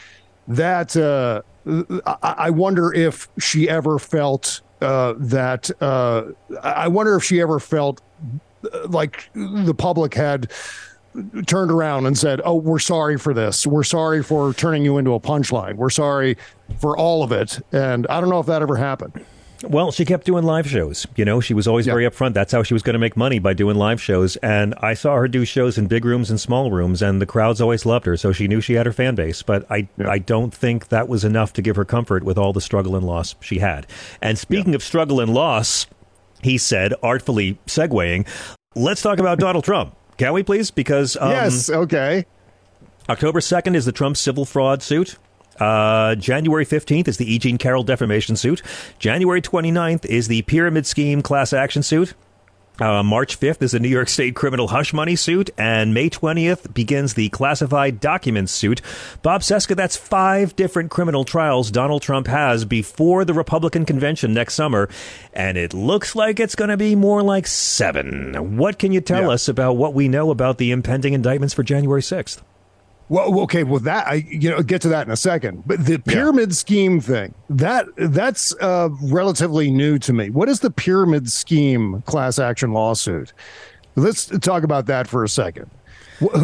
that 0.48 0.94
uh, 0.96 1.40
I, 1.66 2.50
wonder 2.50 2.92
if 2.92 3.28
she 3.38 3.68
ever 3.68 3.98
felt 3.98 4.60
uh, 4.80 5.14
that. 5.18 5.70
Uh, 5.80 6.26
I 6.62 6.88
wonder 6.88 7.16
if 7.16 7.24
she 7.24 7.40
ever 7.40 7.58
felt 7.58 8.00
uh, 8.72 8.86
like 8.88 9.28
the 9.34 9.74
public 9.76 10.14
had 10.14 10.50
turned 11.46 11.70
around 11.72 12.06
and 12.06 12.16
said, 12.16 12.40
"Oh, 12.44 12.54
we're 12.54 12.78
sorry 12.78 13.18
for 13.18 13.34
this. 13.34 13.66
We're 13.66 13.82
sorry 13.82 14.22
for 14.22 14.54
turning 14.54 14.84
you 14.84 14.98
into 14.98 15.14
a 15.14 15.20
punchline. 15.20 15.74
We're 15.74 15.90
sorry 15.90 16.36
for 16.78 16.96
all 16.96 17.24
of 17.24 17.32
it." 17.32 17.58
And 17.72 18.06
I 18.06 18.20
don't 18.20 18.30
know 18.30 18.40
if 18.40 18.46
that 18.46 18.62
ever 18.62 18.76
happened. 18.76 19.24
Well, 19.62 19.90
she 19.90 20.04
kept 20.04 20.26
doing 20.26 20.44
live 20.44 20.68
shows. 20.68 21.06
You 21.16 21.24
know, 21.24 21.40
she 21.40 21.54
was 21.54 21.66
always 21.66 21.86
very 21.86 22.04
upfront. 22.04 22.34
That's 22.34 22.52
how 22.52 22.62
she 22.62 22.74
was 22.74 22.82
going 22.82 22.94
to 22.94 22.98
make 22.98 23.16
money 23.16 23.38
by 23.38 23.54
doing 23.54 23.76
live 23.76 24.00
shows. 24.02 24.36
And 24.36 24.74
I 24.78 24.94
saw 24.94 25.16
her 25.16 25.28
do 25.28 25.44
shows 25.44 25.78
in 25.78 25.86
big 25.86 26.04
rooms 26.04 26.30
and 26.30 26.38
small 26.40 26.70
rooms, 26.70 27.00
and 27.00 27.22
the 27.22 27.26
crowds 27.26 27.60
always 27.60 27.86
loved 27.86 28.06
her. 28.06 28.16
So 28.16 28.32
she 28.32 28.48
knew 28.48 28.60
she 28.60 28.74
had 28.74 28.86
her 28.86 28.92
fan 28.92 29.14
base. 29.14 29.42
But 29.42 29.70
I, 29.70 29.88
I 30.04 30.18
don't 30.18 30.52
think 30.52 30.88
that 30.88 31.08
was 31.08 31.24
enough 31.24 31.52
to 31.54 31.62
give 31.62 31.76
her 31.76 31.84
comfort 31.84 32.22
with 32.22 32.36
all 32.36 32.52
the 32.52 32.60
struggle 32.60 32.96
and 32.96 33.06
loss 33.06 33.34
she 33.40 33.58
had. 33.58 33.86
And 34.20 34.38
speaking 34.38 34.74
of 34.74 34.82
struggle 34.82 35.20
and 35.20 35.32
loss, 35.32 35.86
he 36.42 36.58
said, 36.58 36.92
artfully 37.02 37.58
segueing, 37.66 38.26
let's 38.74 39.00
talk 39.00 39.18
about 39.18 39.38
Donald 39.38 39.64
Trump. 39.66 39.96
Can 40.18 40.32
we 40.32 40.42
please? 40.42 40.70
Because 40.70 41.16
um, 41.16 41.30
yes, 41.30 41.70
okay. 41.70 42.26
October 43.08 43.40
2nd 43.40 43.74
is 43.74 43.84
the 43.84 43.92
Trump 43.92 44.16
civil 44.16 44.44
fraud 44.44 44.82
suit. 44.82 45.16
Uh, 45.58 46.14
January 46.14 46.66
15th 46.66 47.08
is 47.08 47.16
the 47.16 47.32
E. 47.32 47.38
Jean 47.38 47.58
Carroll 47.58 47.82
defamation 47.82 48.36
suit. 48.36 48.62
January 48.98 49.40
29th 49.40 50.04
is 50.06 50.28
the 50.28 50.42
pyramid 50.42 50.86
scheme 50.86 51.22
class 51.22 51.52
action 51.52 51.82
suit. 51.82 52.14
Uh, 52.78 53.02
March 53.02 53.40
5th 53.40 53.62
is 53.62 53.72
the 53.72 53.80
New 53.80 53.88
York 53.88 54.08
State 54.08 54.36
criminal 54.36 54.68
hush 54.68 54.92
money 54.92 55.16
suit, 55.16 55.48
and 55.56 55.94
May 55.94 56.10
20th 56.10 56.74
begins 56.74 57.14
the 57.14 57.30
classified 57.30 58.00
documents 58.00 58.52
suit. 58.52 58.82
Bob 59.22 59.40
Cesca, 59.40 59.74
that's 59.74 59.96
five 59.96 60.54
different 60.56 60.90
criminal 60.90 61.24
trials 61.24 61.70
Donald 61.70 62.02
Trump 62.02 62.26
has 62.26 62.66
before 62.66 63.24
the 63.24 63.32
Republican 63.32 63.86
convention 63.86 64.34
next 64.34 64.54
summer, 64.54 64.90
and 65.32 65.56
it 65.56 65.72
looks 65.72 66.14
like 66.14 66.38
it's 66.38 66.54
going 66.54 66.68
to 66.68 66.76
be 66.76 66.94
more 66.94 67.22
like 67.22 67.46
seven. 67.46 68.58
What 68.58 68.78
can 68.78 68.92
you 68.92 69.00
tell 69.00 69.30
us 69.30 69.48
about 69.48 69.78
what 69.78 69.94
we 69.94 70.08
know 70.08 70.30
about 70.30 70.58
the 70.58 70.70
impending 70.70 71.14
indictments 71.14 71.54
for 71.54 71.62
January 71.62 72.02
6th? 72.02 72.42
Well, 73.08 73.40
okay, 73.42 73.62
well 73.62 73.80
that 73.80 74.06
I 74.06 74.14
you 74.28 74.50
know 74.50 74.62
get 74.62 74.82
to 74.82 74.88
that 74.88 75.06
in 75.06 75.12
a 75.12 75.16
second. 75.16 75.62
But 75.66 75.86
the 75.86 75.98
pyramid 75.98 76.54
scheme 76.54 77.00
thing 77.00 77.34
that 77.48 77.86
that's 77.96 78.54
uh, 78.60 78.88
relatively 79.02 79.70
new 79.70 79.98
to 80.00 80.12
me. 80.12 80.30
What 80.30 80.48
is 80.48 80.60
the 80.60 80.70
pyramid 80.70 81.30
scheme 81.30 82.02
class 82.02 82.38
action 82.38 82.72
lawsuit? 82.72 83.32
Let's 83.94 84.26
talk 84.40 84.62
about 84.62 84.86
that 84.86 85.08
for 85.08 85.24
a 85.24 85.28
second. 85.28 85.70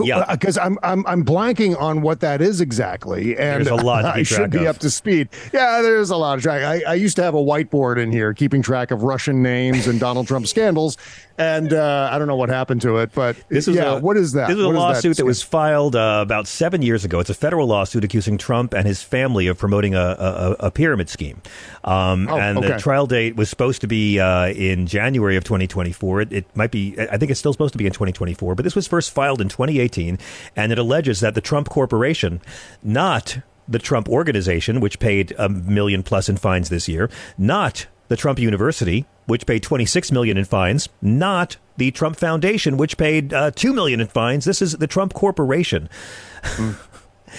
Yeah, 0.03 0.25
because 0.31 0.59
I'm 0.59 0.79
I'm 0.83 1.07
I'm 1.07 1.25
blanking 1.25 1.81
on 1.81 2.03
what 2.03 2.21
that 2.21 2.41
is 2.43 2.61
exactly, 2.61 3.37
and 3.37 3.65
There's 3.67 3.81
a 3.81 3.83
lot 3.85 4.03
to 4.03 4.09
I 4.15 4.23
should 4.23 4.51
be 4.51 4.59
of. 4.59 4.67
up 4.77 4.79
to 4.79 4.91
speed. 4.91 5.29
Yeah, 5.53 5.81
there's 5.83 6.11
a 6.11 6.17
lot 6.17 6.37
of 6.39 6.43
track. 6.43 6.63
I, 6.63 6.83
I 6.91 6.95
used 6.95 7.17
to 7.17 7.23
have 7.23 7.35
a 7.35 7.39
whiteboard 7.43 7.99
in 8.03 8.13
here 8.13 8.35
keeping 8.35 8.63
track 8.63 8.91
of 8.91 9.03
Russian 9.03 9.43
names 9.43 9.87
and 9.87 9.99
Donald 9.99 10.27
Trump 10.27 10.47
scandals, 10.47 10.97
and 11.39 11.73
uh, 11.73 12.11
I 12.13 12.19
don't 12.19 12.29
know 12.29 12.37
what 12.37 12.49
happened 12.51 12.83
to 12.83 12.99
it, 12.99 13.13
but 13.15 13.37
This 13.49 13.67
was 13.67 13.77
yeah, 13.77 13.93
a, 13.97 13.99
what 14.01 14.17
is 14.17 14.33
that? 14.33 14.49
This 14.49 14.57
was 14.57 14.67
a 14.67 14.69
What 14.69 14.75
is 14.75 14.79
lawsuit 14.79 15.17
that, 15.19 15.25
was 15.25 15.43
filed 15.43 15.97
uh, 15.97 16.21
about 16.23 16.47
seven 16.47 16.83
years 16.83 17.05
ago. 17.05 17.21
It's 17.21 17.31
a 17.31 17.35
federal 17.35 17.67
lawsuit 17.67 18.05
accusing 18.05 18.39
Trump 18.39 18.75
and 18.75 18.87
his 18.87 19.03
family 19.03 19.47
of 19.47 19.59
promoting 19.59 19.95
a, 19.95 19.99
a, 20.01 20.57
a 20.67 20.71
pyramid 20.71 21.09
scheme. 21.09 21.41
Um, 21.85 22.29
Oh, 22.29 22.39
and 22.39 22.59
okay. 22.59 22.69
the 22.69 22.79
trial 22.79 23.07
date 23.07 23.37
was 23.37 23.49
supposed 23.51 23.81
to 23.81 23.87
be 23.87 24.19
uh, 24.21 24.49
in 24.49 24.87
January 24.87 25.37
of 25.37 25.45
2024. 25.45 26.21
It, 26.23 26.33
it 26.33 26.57
might 26.57 26.71
be, 26.71 26.95
I 26.99 27.17
think 27.17 27.31
it's 27.31 27.41
still 27.41 27.53
supposed 27.53 27.73
to 27.73 27.79
be 27.79 27.87
in 27.87 27.93
2024, 27.93 28.55
but 28.55 28.63
this 28.65 28.75
was 28.75 28.87
first 28.87 29.11
filed 29.11 29.41
in 29.41 29.49
2018, 29.69 30.19
and 30.57 30.73
it 30.73 30.79
alleges 30.79 31.21
that 31.21 31.35
the 31.35 31.41
Trump 31.41 31.69
Corporation, 31.69 32.41
not 32.83 33.39
the 33.69 33.79
Trump 33.79 34.09
Organization, 34.09 34.81
which 34.81 34.99
paid 34.99 35.35
a 35.39 35.49
million 35.49 36.03
plus 36.03 36.29
in 36.29 36.37
fines 36.37 36.69
this 36.69 36.89
year, 36.89 37.11
not 37.39 37.87
the 38.09 38.17
Trump 38.17 38.39
University, 38.39 39.07
which 39.27 39.47
paid 39.47 39.63
26 39.63 40.13
million 40.13 40.37
in 40.37 40.45
fines, 40.45 40.89
not 41.01 41.57
the 41.77 41.91
Trump 41.91 42.17
Foundation, 42.17 42.77
which 42.77 42.97
paid 42.97 43.33
uh, 43.33 43.51
2 43.53 43.73
million 43.73 44.01
in 44.01 44.07
fines. 44.07 44.45
This 44.45 44.61
is 44.61 44.73
the 44.73 44.87
Trump 44.87 45.15
Corporation. 45.15 45.89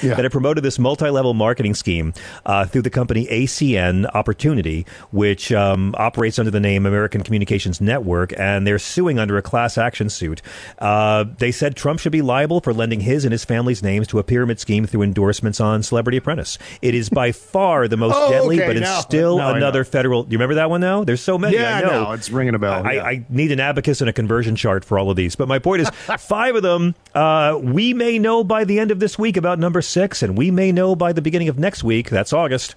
That 0.02 0.20
had 0.24 0.32
promoted 0.32 0.64
this 0.64 0.80
multi-level 0.80 1.34
marketing 1.34 1.74
scheme 1.76 2.14
uh, 2.46 2.66
through 2.66 2.82
the 2.84 2.90
company 2.90 3.26
ACN 3.28 4.10
Opportunity, 4.14 4.86
which 5.12 5.52
um, 5.52 5.94
operates 5.98 6.40
under 6.40 6.52
the 6.52 6.60
name 6.60 6.86
American 6.86 7.22
Communications 7.24 7.80
Network, 7.82 8.34
and 8.38 8.66
they're 8.66 8.80
suing 8.80 9.20
under 9.20 9.38
a 9.38 9.42
class 9.42 9.78
action 9.78 10.10
suit. 10.10 10.42
Uh, 10.80 11.26
they 11.38 11.52
said 11.52 11.76
Trump 11.76 12.00
should 12.00 12.12
be 12.12 12.22
liable 12.22 12.60
for 12.62 12.74
lending 12.74 13.02
his 13.02 13.26
and 13.26 13.32
his 13.32 13.46
family's 13.46 13.82
names 13.84 14.08
to 14.08 14.20
a 14.20 14.24
pyramid 14.24 14.60
scheme 14.60 14.86
through 14.86 15.02
endorsements 15.04 15.60
on 15.60 15.84
Celebrity 15.84 16.18
Apprentice. 16.18 16.58
It 16.82 16.96
is 16.96 17.10
by 17.10 17.32
far 17.32 17.88
the 17.88 17.98
most 17.98 18.14
Oh, 18.18 18.30
deadly, 18.32 18.58
okay, 18.58 18.68
but 18.68 18.78
it's 18.78 18.84
now- 18.84 19.00
still 19.00 19.38
now 19.38 19.54
another 19.54 19.84
federal. 19.84 20.24
Do 20.24 20.32
you 20.32 20.38
remember 20.38 20.56
that 20.56 20.70
one 20.70 20.82
now? 20.82 21.04
There's 21.04 21.22
so 21.22 21.38
many. 21.38 21.56
Yeah, 21.58 21.78
I 21.78 21.82
know. 21.82 22.04
no, 22.06 22.12
it's 22.14 22.30
ringing 22.30 22.56
a 22.56 22.60
bell. 22.60 22.86
I, 22.86 22.94
yeah. 22.94 23.04
I 23.04 23.26
need 23.30 23.52
an 23.52 23.60
abacus 23.60 24.02
and 24.02 24.10
a 24.10 24.14
conversion 24.14 24.56
chart 24.56 24.86
for 24.86 24.98
all 25.00 25.10
of 25.10 25.16
these. 25.16 25.36
But 25.36 25.48
my 25.48 25.60
point 25.60 25.82
is, 25.82 25.90
five 26.20 26.56
of 26.56 26.64
them, 26.64 26.96
uh, 27.14 27.60
we 27.62 27.94
may 27.94 28.20
know 28.20 28.44
by 28.44 28.64
the 28.64 28.80
end 28.80 28.92
of 28.92 29.00
this 29.00 29.18
week 29.20 29.38
about 29.38 29.60
number 29.60 29.82
six, 29.84 30.24
and 30.24 30.38
we 30.38 30.52
may 30.52 30.72
know 30.72 30.96
by 30.96 31.14
the 31.14 31.22
beginning 31.22 31.50
of 31.50 31.60
next 31.60 31.84
week, 31.84 32.10
that's 32.10 32.34
August, 32.34 32.76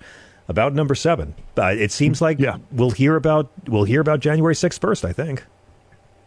about 0.48 0.74
number 0.74 0.94
seven. 0.94 1.34
Uh, 1.56 1.66
it 1.66 1.92
seems 1.92 2.20
like 2.20 2.38
we'll 2.70 2.90
hear 2.90 3.16
about 3.16 3.50
we'll 3.68 3.84
hear 3.84 4.00
about 4.00 4.20
January 4.20 4.54
sixth 4.54 4.80
first. 4.80 5.04
I 5.04 5.12
think. 5.12 5.44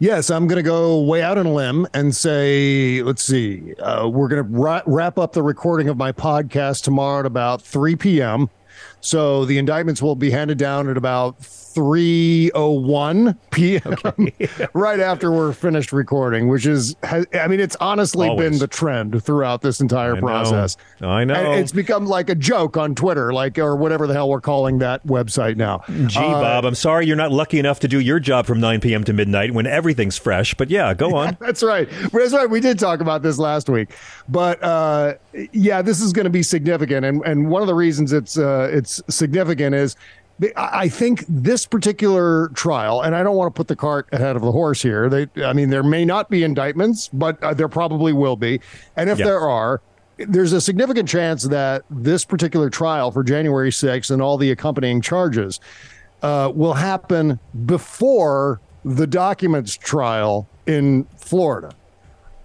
Yes, 0.02 0.30
I'm 0.30 0.46
going 0.46 0.56
to 0.56 0.62
go 0.62 0.98
way 1.02 1.22
out 1.22 1.36
on 1.36 1.44
a 1.44 1.52
limb 1.52 1.86
and 1.92 2.16
say, 2.16 3.02
let's 3.02 3.22
see, 3.22 3.74
uh, 3.74 4.08
we're 4.08 4.28
going 4.28 4.42
to 4.42 4.58
ra- 4.58 4.80
wrap 4.86 5.18
up 5.18 5.34
the 5.34 5.42
recording 5.42 5.90
of 5.90 5.98
my 5.98 6.10
podcast 6.10 6.84
tomorrow 6.84 7.20
at 7.20 7.26
about 7.26 7.60
3 7.60 7.96
p.m. 7.96 8.48
So 9.02 9.44
the 9.44 9.58
indictments 9.58 10.00
will 10.00 10.16
be 10.16 10.30
handed 10.30 10.56
down 10.56 10.88
at 10.88 10.96
about 10.96 11.36
3:01 11.74 13.36
p.m. 13.50 14.68
right 14.74 15.00
after 15.00 15.30
we're 15.30 15.52
finished 15.52 15.92
recording, 15.92 16.48
which 16.48 16.66
is 16.66 16.96
I 17.02 17.46
mean, 17.48 17.60
it's 17.60 17.76
honestly 17.80 18.34
been 18.36 18.58
the 18.58 18.66
trend 18.66 19.22
throughout 19.22 19.62
this 19.62 19.80
entire 19.80 20.12
I 20.16 20.20
know. 20.20 20.26
process. 20.26 20.76
I 21.00 21.24
know. 21.24 21.34
And 21.34 21.60
it's 21.60 21.72
become 21.72 22.06
like 22.06 22.28
a 22.30 22.34
joke 22.34 22.76
on 22.76 22.94
Twitter, 22.94 23.32
like 23.32 23.58
or 23.58 23.76
whatever 23.76 24.06
the 24.06 24.14
hell 24.14 24.28
we're 24.28 24.40
calling 24.40 24.78
that 24.78 25.06
website 25.06 25.56
now. 25.56 25.82
Gee, 26.06 26.18
Uh, 26.18 26.40
Bob, 26.40 26.64
I'm 26.64 26.74
sorry 26.74 27.06
you're 27.06 27.16
not 27.16 27.32
lucky 27.32 27.58
enough 27.58 27.80
to 27.80 27.88
do 27.88 28.00
your 28.00 28.20
job 28.20 28.46
from 28.46 28.60
9 28.60 28.80
p.m. 28.80 29.04
to 29.04 29.12
midnight 29.12 29.52
when 29.52 29.66
everything's 29.66 30.18
fresh. 30.18 30.54
But 30.54 30.70
yeah, 30.70 30.94
go 30.94 31.14
on. 31.16 31.36
That's 31.40 31.62
right. 31.62 31.88
That's 32.12 32.32
right. 32.32 32.48
We 32.48 32.60
did 32.60 32.78
talk 32.78 33.00
about 33.00 33.22
this 33.22 33.38
last 33.38 33.68
week, 33.68 33.90
but 34.28 34.62
uh, 34.62 35.14
yeah, 35.52 35.82
this 35.82 36.00
is 36.00 36.12
going 36.12 36.24
to 36.24 36.30
be 36.30 36.42
significant, 36.42 37.04
and 37.06 37.22
and 37.24 37.48
one 37.50 37.62
of 37.62 37.68
the 37.68 37.74
reasons 37.74 38.12
it's 38.12 38.38
uh, 38.38 38.68
it's 38.72 39.02
significant 39.08 39.74
is. 39.74 39.96
I 40.56 40.88
think 40.88 41.24
this 41.28 41.66
particular 41.66 42.48
trial, 42.48 43.02
and 43.02 43.14
I 43.14 43.22
don't 43.22 43.36
want 43.36 43.54
to 43.54 43.58
put 43.58 43.68
the 43.68 43.76
cart 43.76 44.08
ahead 44.12 44.36
of 44.36 44.42
the 44.42 44.52
horse 44.52 44.80
here. 44.80 45.08
They, 45.08 45.28
I 45.44 45.52
mean, 45.52 45.68
there 45.68 45.82
may 45.82 46.04
not 46.04 46.30
be 46.30 46.44
indictments, 46.44 47.08
but 47.12 47.42
uh, 47.42 47.52
there 47.52 47.68
probably 47.68 48.12
will 48.12 48.36
be. 48.36 48.60
And 48.96 49.10
if 49.10 49.18
there 49.18 49.40
are, 49.40 49.82
there's 50.16 50.52
a 50.52 50.60
significant 50.60 51.08
chance 51.08 51.44
that 51.44 51.84
this 51.90 52.24
particular 52.24 52.70
trial 52.70 53.10
for 53.10 53.22
January 53.22 53.70
6th 53.70 54.10
and 54.10 54.22
all 54.22 54.38
the 54.38 54.50
accompanying 54.50 55.00
charges 55.00 55.60
uh, 56.22 56.50
will 56.54 56.74
happen 56.74 57.38
before 57.66 58.60
the 58.84 59.06
documents 59.06 59.76
trial 59.76 60.48
in 60.66 61.04
Florida. 61.16 61.72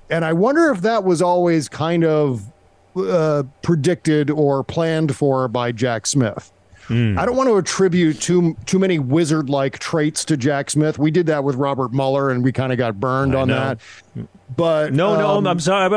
And 0.10 0.26
I 0.26 0.34
wonder 0.34 0.70
if 0.70 0.82
that 0.82 1.04
was 1.04 1.22
always 1.22 1.70
kind 1.70 2.04
of 2.04 2.46
uh, 2.96 3.44
predicted 3.62 4.30
or 4.30 4.64
planned 4.64 5.16
for 5.16 5.48
by 5.48 5.72
Jack 5.72 6.06
Smith. 6.06 6.52
Hmm. 6.88 7.18
I 7.18 7.26
don't 7.26 7.36
want 7.36 7.50
to 7.50 7.58
attribute 7.58 8.22
too 8.22 8.56
too 8.66 8.80
many 8.80 9.00
wizard 9.00 9.50
like 9.50 9.80
traits 9.80 10.24
to 10.26 10.38
Jack 10.38 10.70
Smith. 10.70 11.00
We 11.00 11.12
did 11.12 11.26
that 11.28 11.44
with 11.44 11.56
Robert 11.56 11.94
Mueller, 11.94 12.30
and 12.30 12.44
we 12.44 12.52
kind 12.52 12.72
of 12.72 12.78
got 12.78 13.00
burned 13.00 13.36
I 13.36 13.42
on 13.42 13.48
know. 13.48 13.56
that. 13.56 13.80
But 14.56 14.94
No, 14.94 15.18
no, 15.18 15.38
um, 15.38 15.48
I'm 15.48 15.60
sorry. 15.60 15.90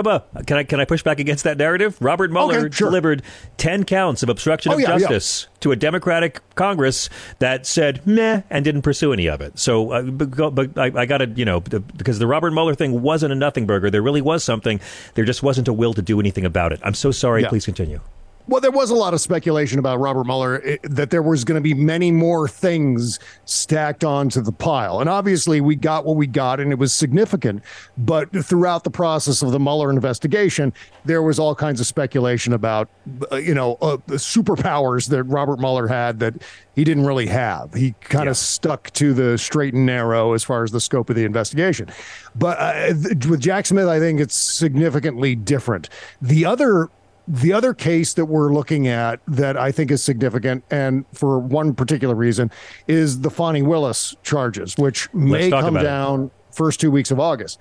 Can 0.47 0.57
I 0.57 0.64
can 0.64 0.80
I 0.80 0.84
push 0.86 1.03
back 1.03 1.20
against 1.20 1.45
that 1.45 1.59
narrative? 1.59 1.97
Robert 2.01 2.30
Mueller 2.32 2.59
Okay, 2.61 2.74
sure. 2.74 2.89
delivered 2.89 3.22
ten 3.59 3.84
counts 3.84 4.22
of 4.22 4.30
obstruction 4.30 4.72
Oh, 4.72 4.76
of 4.76 4.80
yeah, 4.80 4.93
yeah. 4.93 4.99
justice 4.99 5.47
to 5.61 5.70
a 5.72 5.76
Democratic 5.76 6.41
Congress 6.55 7.11
that 7.41 7.66
said 7.66 8.05
meh 8.07 8.43
and 8.49 8.64
didn't 8.64 8.82
pursue 8.82 9.12
any 9.12 9.28
of 9.28 9.41
it. 9.43 9.59
So, 9.59 9.91
uh, 9.93 10.03
but, 10.03 10.55
but 10.55 10.78
I, 10.78 10.91
I 11.03 11.07
got 11.07 11.18
to 11.18 11.26
you 11.26 11.45
know 11.45 11.61
because 11.61 12.18
the 12.18 12.26
Robert 12.26 12.53
Mueller 12.53 12.74
thing 12.74 13.03
wasn't 13.03 13.32
a 13.32 13.36
nothing 13.36 13.66
burger. 13.66 13.91
There 13.91 14.03
really 14.03 14.22
was 14.22 14.43
something. 14.43 14.80
There 15.14 15.26
just 15.26 15.43
wasn't 15.43 15.68
a 15.68 15.72
will 15.72 15.93
to 15.93 16.03
do 16.03 16.18
anything 16.18 16.47
about 16.47 16.72
it. 16.72 16.80
I'm 16.82 16.95
so 16.95 17.11
sorry. 17.11 17.43
Yeah. 17.43 17.51
Please 17.51 17.66
continue. 17.66 18.01
Well, 18.49 18.62
there 18.62 18.70
was 18.70 18.88
a 18.88 18.94
lot 18.94 19.12
of 19.12 19.20
speculation 19.20 19.78
about 19.78 20.01
Robert 20.01 20.24
Mueller 20.24 20.62
eh, 20.64 20.78
that 20.84 21.11
there 21.11 21.22
was 21.22 21.44
going 21.44 21.57
to 21.57 21.61
be 21.62 21.74
many 21.74 22.11
more 22.11 22.49
things 22.49 23.18
stacked 23.44 24.05
onto 24.05 24.40
the 24.40 24.53
pile. 24.53 25.01
And 25.01 25.11
obviously, 25.11 25.61
we 25.61 25.76
got 25.76 26.07
what 26.07 26.16
we 26.16 26.26
got, 26.26 26.59
and 26.59 26.72
it 26.72 26.78
was 26.78 26.94
significant. 26.94 27.62
But 27.99 28.30
throughout 28.44 28.84
the 28.84 28.90
process 28.90 29.42
of 29.42 29.53
the 29.53 29.61
Mueller 29.61 29.90
investigation, 29.90 30.72
there 31.05 31.22
was 31.22 31.38
all 31.38 31.55
kinds 31.55 31.78
of 31.78 31.86
speculation 31.86 32.55
about, 32.55 32.88
uh, 33.30 33.36
you 33.36 33.53
know, 33.53 33.76
uh, 33.82 33.99
the 34.07 34.16
superpowers 34.16 35.11
that 35.11 35.24
Robert 35.24 35.59
Mueller 35.59 35.86
had 35.86 36.18
that 36.20 36.34
he 36.74 36.84
didn't 36.84 37.05
really 37.05 37.26
have. 37.26 37.74
He 37.74 37.92
kind 38.01 38.30
of 38.30 38.36
stuck 38.38 38.90
to 38.92 39.12
the 39.12 39.36
straight 39.36 39.74
and 39.74 39.84
narrow 39.84 40.32
as 40.32 40.42
far 40.42 40.64
as 40.64 40.70
the 40.70 40.80
scope 40.80 41.11
of 41.11 41.16
the 41.16 41.24
investigation. 41.24 41.90
But 42.34 42.59
uh, 42.59 42.94
th- 42.94 43.26
with 43.26 43.40
Jack 43.40 43.66
Smith, 43.66 43.88
I 43.88 43.99
think 43.99 44.20
it's 44.20 44.36
significantly 44.36 45.34
different. 45.34 45.90
The 46.22 46.46
other 46.46 46.88
the 47.29 47.53
other 47.53 47.74
case 47.74 48.14
that 48.14 48.24
we're 48.24 48.53
looking 48.53 48.89
at 48.89 49.20
that 49.29 49.57
I 49.57 49.70
think 49.70 49.91
is 49.91 50.03
significant, 50.03 50.64
and 50.70 51.05
for 51.12 51.39
one 51.39 51.74
particular 51.74 52.14
reason, 52.14 52.51
is 52.87 53.20
the 53.20 53.31
Fani 53.31 53.61
Willis 53.61 54.16
charges, 54.22 54.76
which 54.79 55.12
may 55.12 55.51
come 55.51 55.76
about 55.76 55.83
it. 55.83 55.85
down 55.85 56.31
first 56.53 56.81
two 56.81 56.91
weeks 56.91 57.11
of 57.11 57.20
August. 57.20 57.59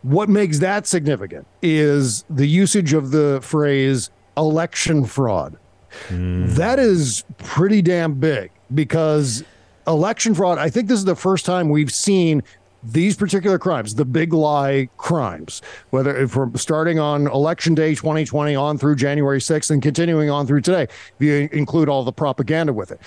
What 0.00 0.28
makes 0.28 0.58
that 0.60 0.86
significant 0.86 1.46
is 1.60 2.24
the 2.30 2.46
usage 2.46 2.92
of 2.94 3.10
the 3.10 3.40
phrase 3.42 4.10
election 4.36 5.04
fraud. 5.04 5.58
Hmm. 6.08 6.46
That 6.54 6.78
is 6.78 7.24
pretty 7.36 7.82
damn 7.82 8.14
big 8.14 8.50
because 8.74 9.44
election 9.86 10.34
fraud, 10.34 10.58
I 10.58 10.70
think 10.70 10.88
this 10.88 10.98
is 10.98 11.04
the 11.04 11.14
first 11.14 11.44
time 11.44 11.68
we've 11.68 11.92
seen 11.92 12.42
these 12.82 13.16
particular 13.16 13.58
crimes, 13.58 13.94
the 13.94 14.04
big 14.04 14.32
lie 14.32 14.88
crimes, 14.96 15.62
whether 15.90 16.26
from 16.28 16.56
starting 16.56 16.98
on 16.98 17.26
election 17.28 17.74
day 17.74 17.94
2020 17.94 18.54
on 18.56 18.78
through 18.78 18.96
January 18.96 19.38
6th 19.38 19.70
and 19.70 19.82
continuing 19.82 20.30
on 20.30 20.46
through 20.46 20.60
today, 20.60 20.82
if 20.82 21.14
you 21.20 21.48
include 21.52 21.88
all 21.88 22.04
the 22.04 22.12
propaganda 22.12 22.72
with 22.72 22.90
it. 22.90 23.00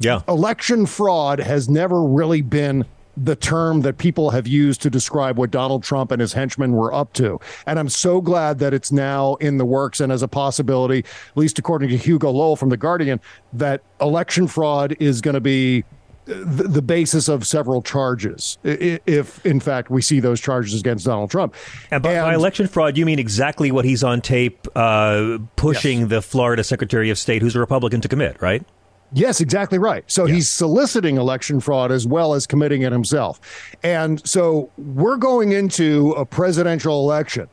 Yeah. 0.00 0.22
Election 0.28 0.86
fraud 0.86 1.40
has 1.40 1.68
never 1.68 2.02
really 2.02 2.42
been 2.42 2.84
the 3.16 3.36
term 3.36 3.82
that 3.82 3.98
people 3.98 4.30
have 4.30 4.46
used 4.46 4.82
to 4.82 4.90
describe 4.90 5.38
what 5.38 5.50
Donald 5.50 5.84
Trump 5.84 6.10
and 6.10 6.20
his 6.20 6.32
henchmen 6.32 6.72
were 6.72 6.92
up 6.92 7.12
to. 7.14 7.38
And 7.66 7.78
I'm 7.78 7.88
so 7.88 8.20
glad 8.20 8.58
that 8.58 8.74
it's 8.74 8.90
now 8.90 9.36
in 9.36 9.56
the 9.56 9.64
works 9.64 10.00
and 10.00 10.10
as 10.10 10.22
a 10.22 10.28
possibility, 10.28 10.98
at 10.98 11.36
least 11.36 11.58
according 11.58 11.90
to 11.90 11.96
Hugo 11.96 12.30
Lowell 12.30 12.56
from 12.56 12.70
The 12.70 12.76
Guardian, 12.76 13.20
that 13.52 13.82
election 14.00 14.48
fraud 14.48 14.96
is 14.98 15.20
going 15.20 15.34
to 15.34 15.40
be 15.40 15.84
the, 16.24 16.64
the 16.64 16.82
basis 16.82 17.28
of 17.28 17.46
several 17.46 17.82
charges 17.82 18.58
if 18.64 19.44
in 19.44 19.60
fact 19.60 19.90
we 19.90 20.00
see 20.00 20.20
those 20.20 20.40
charges 20.40 20.80
against 20.80 21.04
Donald 21.04 21.30
Trump. 21.30 21.54
And 21.90 22.02
by, 22.02 22.14
by 22.14 22.34
election 22.34 22.66
fraud, 22.66 22.96
you 22.96 23.04
mean 23.04 23.18
exactly 23.18 23.70
what 23.70 23.84
he's 23.84 24.02
on 24.02 24.20
tape 24.20 24.66
uh, 24.74 25.38
pushing 25.56 26.08
the 26.08 26.22
Florida 26.22 26.64
Secretary 26.64 27.10
of 27.10 27.18
State, 27.18 27.42
who's 27.42 27.54
a 27.54 27.60
Republican, 27.60 28.00
to 28.00 28.08
commit, 28.08 28.40
right? 28.40 28.64
Yes, 29.12 29.40
exactly 29.40 29.78
right. 29.78 30.02
So 30.08 30.26
he's 30.26 30.48
soliciting 30.48 31.18
election 31.18 31.60
fraud 31.60 31.92
as 31.92 32.04
well 32.04 32.34
as 32.34 32.48
committing 32.48 32.82
it 32.82 32.90
himself. 32.90 33.40
And 33.84 34.26
so 34.26 34.70
we're 34.76 35.18
going 35.18 35.52
into 35.52 36.12
a 36.12 36.26
presidential 36.26 36.98
election 37.00 37.48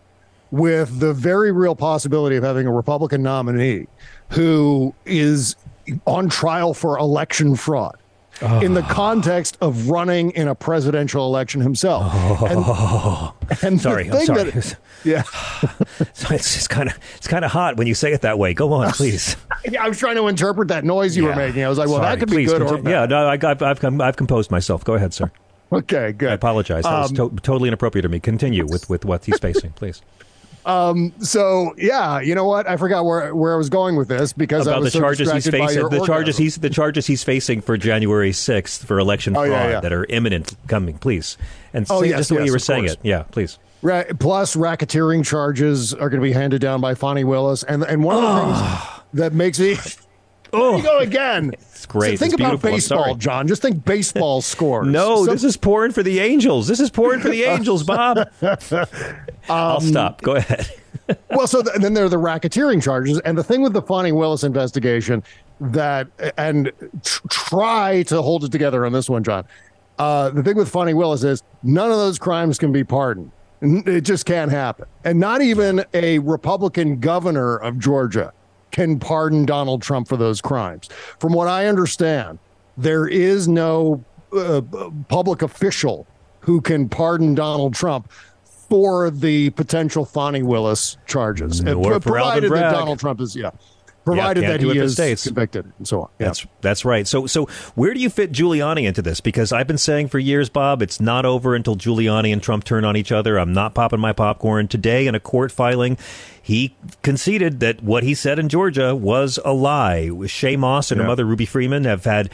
with 0.50 1.00
the 1.00 1.14
very 1.14 1.52
real 1.52 1.76
possibility 1.76 2.36
of 2.36 2.44
having 2.44 2.66
a 2.66 2.72
Republican 2.72 3.22
nominee 3.22 3.86
who 4.30 4.96
is 5.06 5.56
on 6.08 6.30
trial 6.30 6.74
for 6.74 6.98
election 6.98 7.56
fraud. 7.56 8.01
In 8.42 8.74
the 8.74 8.82
context 8.84 9.58
of 9.62 9.90
running 9.90 10.32
in 10.32 10.48
a 10.48 10.56
presidential 10.56 11.26
election 11.26 11.62
himself. 11.62 12.04
Oh. 12.14 13.34
And, 13.50 13.64
and 13.64 13.82
sorry, 13.82 14.10
I'm 14.10 14.26
sorry. 14.26 14.50
that- 14.52 14.78
yeah. 15.04 15.22
So 16.14 16.28
it's 16.36 16.54
just 16.56 16.70
kind 16.70 16.90
of 16.90 16.98
it's 17.18 17.28
kind 17.28 17.46
of 17.46 17.52
hot 17.52 17.78
when 17.78 17.88
you 17.88 17.94
say 17.94 18.12
it 18.14 18.22
that 18.22 18.38
way. 18.40 18.54
Go 18.54 18.74
on, 18.74 18.92
please. 18.94 19.36
I 19.80 19.88
was 19.88 19.98
trying 20.00 20.16
to 20.16 20.28
interpret 20.28 20.70
that 20.70 20.84
noise 20.84 21.16
you 21.16 21.26
were 21.26 21.36
making. 21.36 21.64
I 21.64 21.70
was 21.70 21.78
like, 21.78 21.88
well, 21.88 21.98
Sorry, 21.98 22.16
that 22.16 22.20
could 22.20 22.36
be 22.36 22.46
good 22.46 22.62
or 22.62 22.78
bad. 22.78 22.92
Yeah, 22.92 23.06
no, 23.06 23.28
I, 23.28 23.34
I've, 23.34 23.62
I've, 23.62 24.02
I've 24.02 24.16
composed 24.18 24.50
myself. 24.52 24.84
Go 24.84 24.94
ahead, 24.96 25.14
sir. 25.14 25.32
Okay, 25.72 26.12
good. 26.12 26.30
I 26.30 26.34
apologize. 26.34 26.84
That 26.84 27.00
was 27.00 27.18
Um, 27.20 27.30
to- 27.36 27.42
totally 27.42 27.68
inappropriate 27.70 28.04
of 28.06 28.12
me. 28.12 28.20
Continue 28.20 28.66
with, 28.68 28.90
with 28.90 29.06
what 29.06 29.24
he's 29.26 29.40
facing, 29.40 29.72
please. 29.72 30.02
Um. 30.66 31.14
So 31.20 31.74
yeah, 31.78 32.20
you 32.20 32.36
know 32.36 32.46
what? 32.46 32.68
I 32.68 32.78
forgot 32.78 33.04
where 33.06 33.34
where 33.36 33.54
I 33.54 33.58
was 33.58 33.70
going 33.70 33.96
with 33.96 34.08
this 34.08 34.32
because 34.34 34.68
I 34.68 34.74
About 34.74 34.84
the 34.84 34.92
so 34.92 35.00
charges 35.00 35.32
he's 35.32 35.48
facing, 35.50 35.90
the 35.90 36.04
charges 36.06 36.38
he's 36.38 36.58
the 36.58 36.70
charges 36.70 37.08
he's 37.08 37.24
facing 37.24 37.62
for 37.62 37.78
January 37.78 38.32
sixth 38.32 38.86
for 38.86 39.00
election 39.00 39.36
Oh, 39.36 39.40
fraud 39.40 39.50
yeah, 39.50 39.70
yeah. 39.70 39.80
that 39.80 39.92
are 39.94 40.06
imminent 40.06 40.56
coming. 40.68 40.98
Please, 41.00 41.38
and 41.74 41.86
Oh, 41.90 42.04
yes, 42.04 42.20
just 42.20 42.30
the 42.30 42.36
way 42.36 42.42
yes, 42.42 42.48
you 42.48 42.52
were 42.54 42.60
saying 42.60 42.84
course. 42.84 42.94
it. 42.94 43.00
Yeah, 43.04 43.24
please. 43.24 43.58
Ra- 43.82 44.04
plus, 44.20 44.56
racketeering 44.56 45.26
charges 45.26 45.94
are 45.96 46.10
going 46.10 46.22
to 46.22 46.26
be 46.28 46.34
handed 46.34 46.62
down 46.62 46.82
by 46.82 46.94
Fani 46.94 47.24
Willis, 47.24 47.64
and 47.64 47.84
and 47.84 48.04
one 48.04 48.18
of 48.18 48.22
the 48.22 48.52
things 48.54 49.02
that 49.14 49.34
makes 49.34 49.60
me. 49.60 49.76
There 50.52 50.78
you 50.78 50.84
go 50.84 51.00
again. 51.00 51.54
It's 51.82 51.88
great. 51.88 52.20
So 52.20 52.26
think 52.26 52.34
It's 52.34 52.42
about 52.44 52.62
baseball. 52.62 53.16
John. 53.16 53.48
Just 53.48 53.64
think 53.64 53.84
baseball 53.84 54.42
scores. 54.44 54.86
No, 54.88 55.26
So- 55.26 55.32
this 55.32 55.44
is 55.44 55.58
pouring 55.58 55.92
for 55.92 56.04
the 56.04 56.20
Angels. 56.20 56.68
This 56.68 56.80
is 56.80 56.92
pouring 56.92 57.20
for 57.20 57.30
the 57.30 57.44
Angels, 57.46 57.82
Bob. 57.82 58.20
I'll 59.50 59.78
Um, 59.78 59.82
stop. 59.82 60.22
Go 60.22 60.36
ahead. 60.36 60.70
well, 61.32 61.48
so 61.48 61.64
th- 61.64 61.78
then 61.78 61.96
there 61.96 62.06
are 62.06 62.10
the 62.10 62.18
racketeering 62.20 62.84
charges, 62.84 63.20
and 63.22 63.36
the 63.38 63.44
thing 63.44 63.62
with 63.64 63.74
the 63.74 63.82
Fani 63.82 64.12
Willis 64.12 64.44
investigation 64.44 65.24
that, 65.60 66.08
and 66.38 66.72
tr- 67.04 67.28
try 67.30 68.04
to 68.04 68.22
hold 68.22 68.44
it 68.44 68.52
together 68.52 68.86
on 68.86 68.92
this 68.94 69.10
one, 69.10 69.24
John. 69.24 69.44
Uh, 69.98 70.30
the 70.30 70.44
thing 70.44 70.56
with 70.56 70.70
Fani 70.70 70.94
Willis 70.94 71.24
is 71.24 71.42
none 71.64 71.90
of 71.92 71.98
those 71.98 72.20
crimes 72.20 72.58
can 72.60 72.72
be 72.72 72.84
pardoned. 72.84 73.32
It 73.62 74.02
just 74.02 74.26
can't 74.26 74.50
happen, 74.52 74.86
and 75.04 75.20
not 75.20 75.42
even 75.42 75.84
a 75.96 76.20
Republican 76.20 77.00
governor 77.00 77.58
of 77.58 77.78
Georgia 77.80 78.34
can 78.72 79.00
pardon 79.00 79.46
Donald 79.46 79.82
Trump 79.82 80.08
for 80.08 80.18
those 80.18 80.42
crimes. 80.42 80.90
From 81.20 81.34
what 81.34 81.48
I 81.48 81.68
understand, 81.68 82.40
there 82.78 83.08
is 83.08 83.48
no 83.48 84.04
uh, 84.36 84.62
public 85.10 85.42
official 85.42 86.08
who 86.40 86.62
can 86.62 86.90
pardon 86.90 87.36
Donald 87.36 87.74
Trump 87.74 88.12
for 88.70 89.10
the 89.10 89.50
potential 89.52 90.06
Fani 90.06 90.44
Willis 90.44 90.98
charges, 91.06 91.62
Nor 91.62 91.96
Uh, 91.96 92.00
provided 92.00 92.52
that 92.52 92.72
Donald 92.72 93.00
Trump 93.00 93.20
is 93.20 93.36
yeah, 93.36 93.52
provided 94.06 94.44
can't 94.44 94.62
that 94.62 94.74
he 94.74 94.78
is 94.78 94.94
states. 94.94 95.24
convicted 95.26 95.72
and 95.78 95.88
so 95.88 96.02
on. 96.02 96.10
Yeah. 96.20 96.28
That's 96.28 96.48
that's 96.62 96.86
right. 96.86 97.08
So 97.08 97.28
so 97.28 97.46
where 97.76 97.94
do 97.94 98.00
you 98.00 98.10
fit 98.10 98.32
Giuliani 98.32 98.84
into 98.84 99.02
this? 99.02 99.22
Because 99.22 99.52
I've 99.52 99.68
been 99.68 99.78
saying 99.78 100.08
for 100.10 100.20
years, 100.20 100.50
Bob, 100.50 100.82
it's 100.82 101.00
not 101.00 101.26
over 101.26 101.56
until 101.56 101.76
Giuliani 101.76 102.34
and 102.34 102.42
Trump 102.42 102.64
turn 102.64 102.86
on 102.86 102.96
each 102.98 103.12
other. 103.12 103.38
I'm 103.38 103.54
not 103.54 103.74
popping 103.74 104.00
my 104.00 104.14
popcorn. 104.14 104.68
Today 104.68 105.08
in 105.08 105.16
a 105.16 105.20
court 105.20 105.52
filing, 105.52 105.98
he 106.42 106.76
conceded 107.04 107.60
that 107.60 107.84
what 107.84 108.04
he 108.04 108.14
said 108.16 108.40
in 108.40 108.50
Georgia 108.50 108.96
was 108.96 109.40
a 109.46 109.54
lie. 109.54 110.10
Shaye 110.12 110.58
Moss 110.58 110.92
and 110.92 111.00
her 111.00 111.08
mother 111.08 111.26
Ruby 111.26 111.46
Freeman 111.46 111.84
have 111.84 112.04
had 112.04 112.30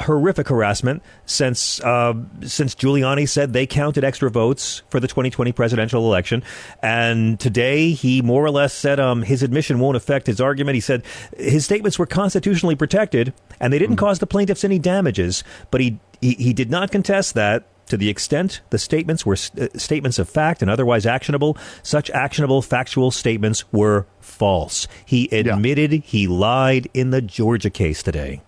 horrific 0.00 0.48
harassment 0.48 1.02
since 1.26 1.80
uh, 1.80 2.14
since 2.42 2.74
Giuliani 2.74 3.28
said 3.28 3.52
they 3.52 3.66
counted 3.66 4.04
extra 4.04 4.30
votes 4.30 4.82
for 4.90 5.00
the 5.00 5.08
2020 5.08 5.52
presidential 5.52 6.04
election, 6.04 6.42
and 6.82 7.38
today 7.38 7.90
he 7.92 8.22
more 8.22 8.44
or 8.44 8.50
less 8.50 8.72
said 8.72 8.98
um, 8.98 9.22
his 9.22 9.42
admission 9.42 9.78
won't 9.78 9.96
affect 9.96 10.26
his 10.26 10.40
argument. 10.40 10.74
He 10.74 10.80
said 10.80 11.04
his 11.36 11.64
statements 11.64 11.98
were 11.98 12.06
constitutionally 12.06 12.76
protected 12.76 13.32
and 13.60 13.72
they 13.72 13.78
didn't 13.78 13.96
cause 13.96 14.18
the 14.18 14.26
plaintiffs 14.26 14.64
any 14.64 14.78
damages, 14.78 15.44
but 15.70 15.80
he 15.80 15.98
he, 16.20 16.34
he 16.34 16.52
did 16.52 16.70
not 16.70 16.90
contest 16.90 17.34
that. 17.34 17.64
To 17.86 17.96
the 17.98 18.08
extent 18.08 18.62
the 18.70 18.78
statements 18.78 19.26
were 19.26 19.34
uh, 19.34 19.66
statements 19.76 20.18
of 20.18 20.26
fact 20.26 20.62
and 20.62 20.70
otherwise 20.70 21.04
actionable, 21.04 21.58
such 21.82 22.08
actionable 22.10 22.62
factual 22.62 23.10
statements 23.10 23.70
were 23.70 24.06
false. 24.20 24.88
He 25.04 25.28
admitted 25.30 25.92
he 25.92 26.26
lied 26.26 26.88
in 26.94 27.10
the 27.10 27.20
Georgia 27.20 27.68
case 27.68 28.02
today. 28.02 28.40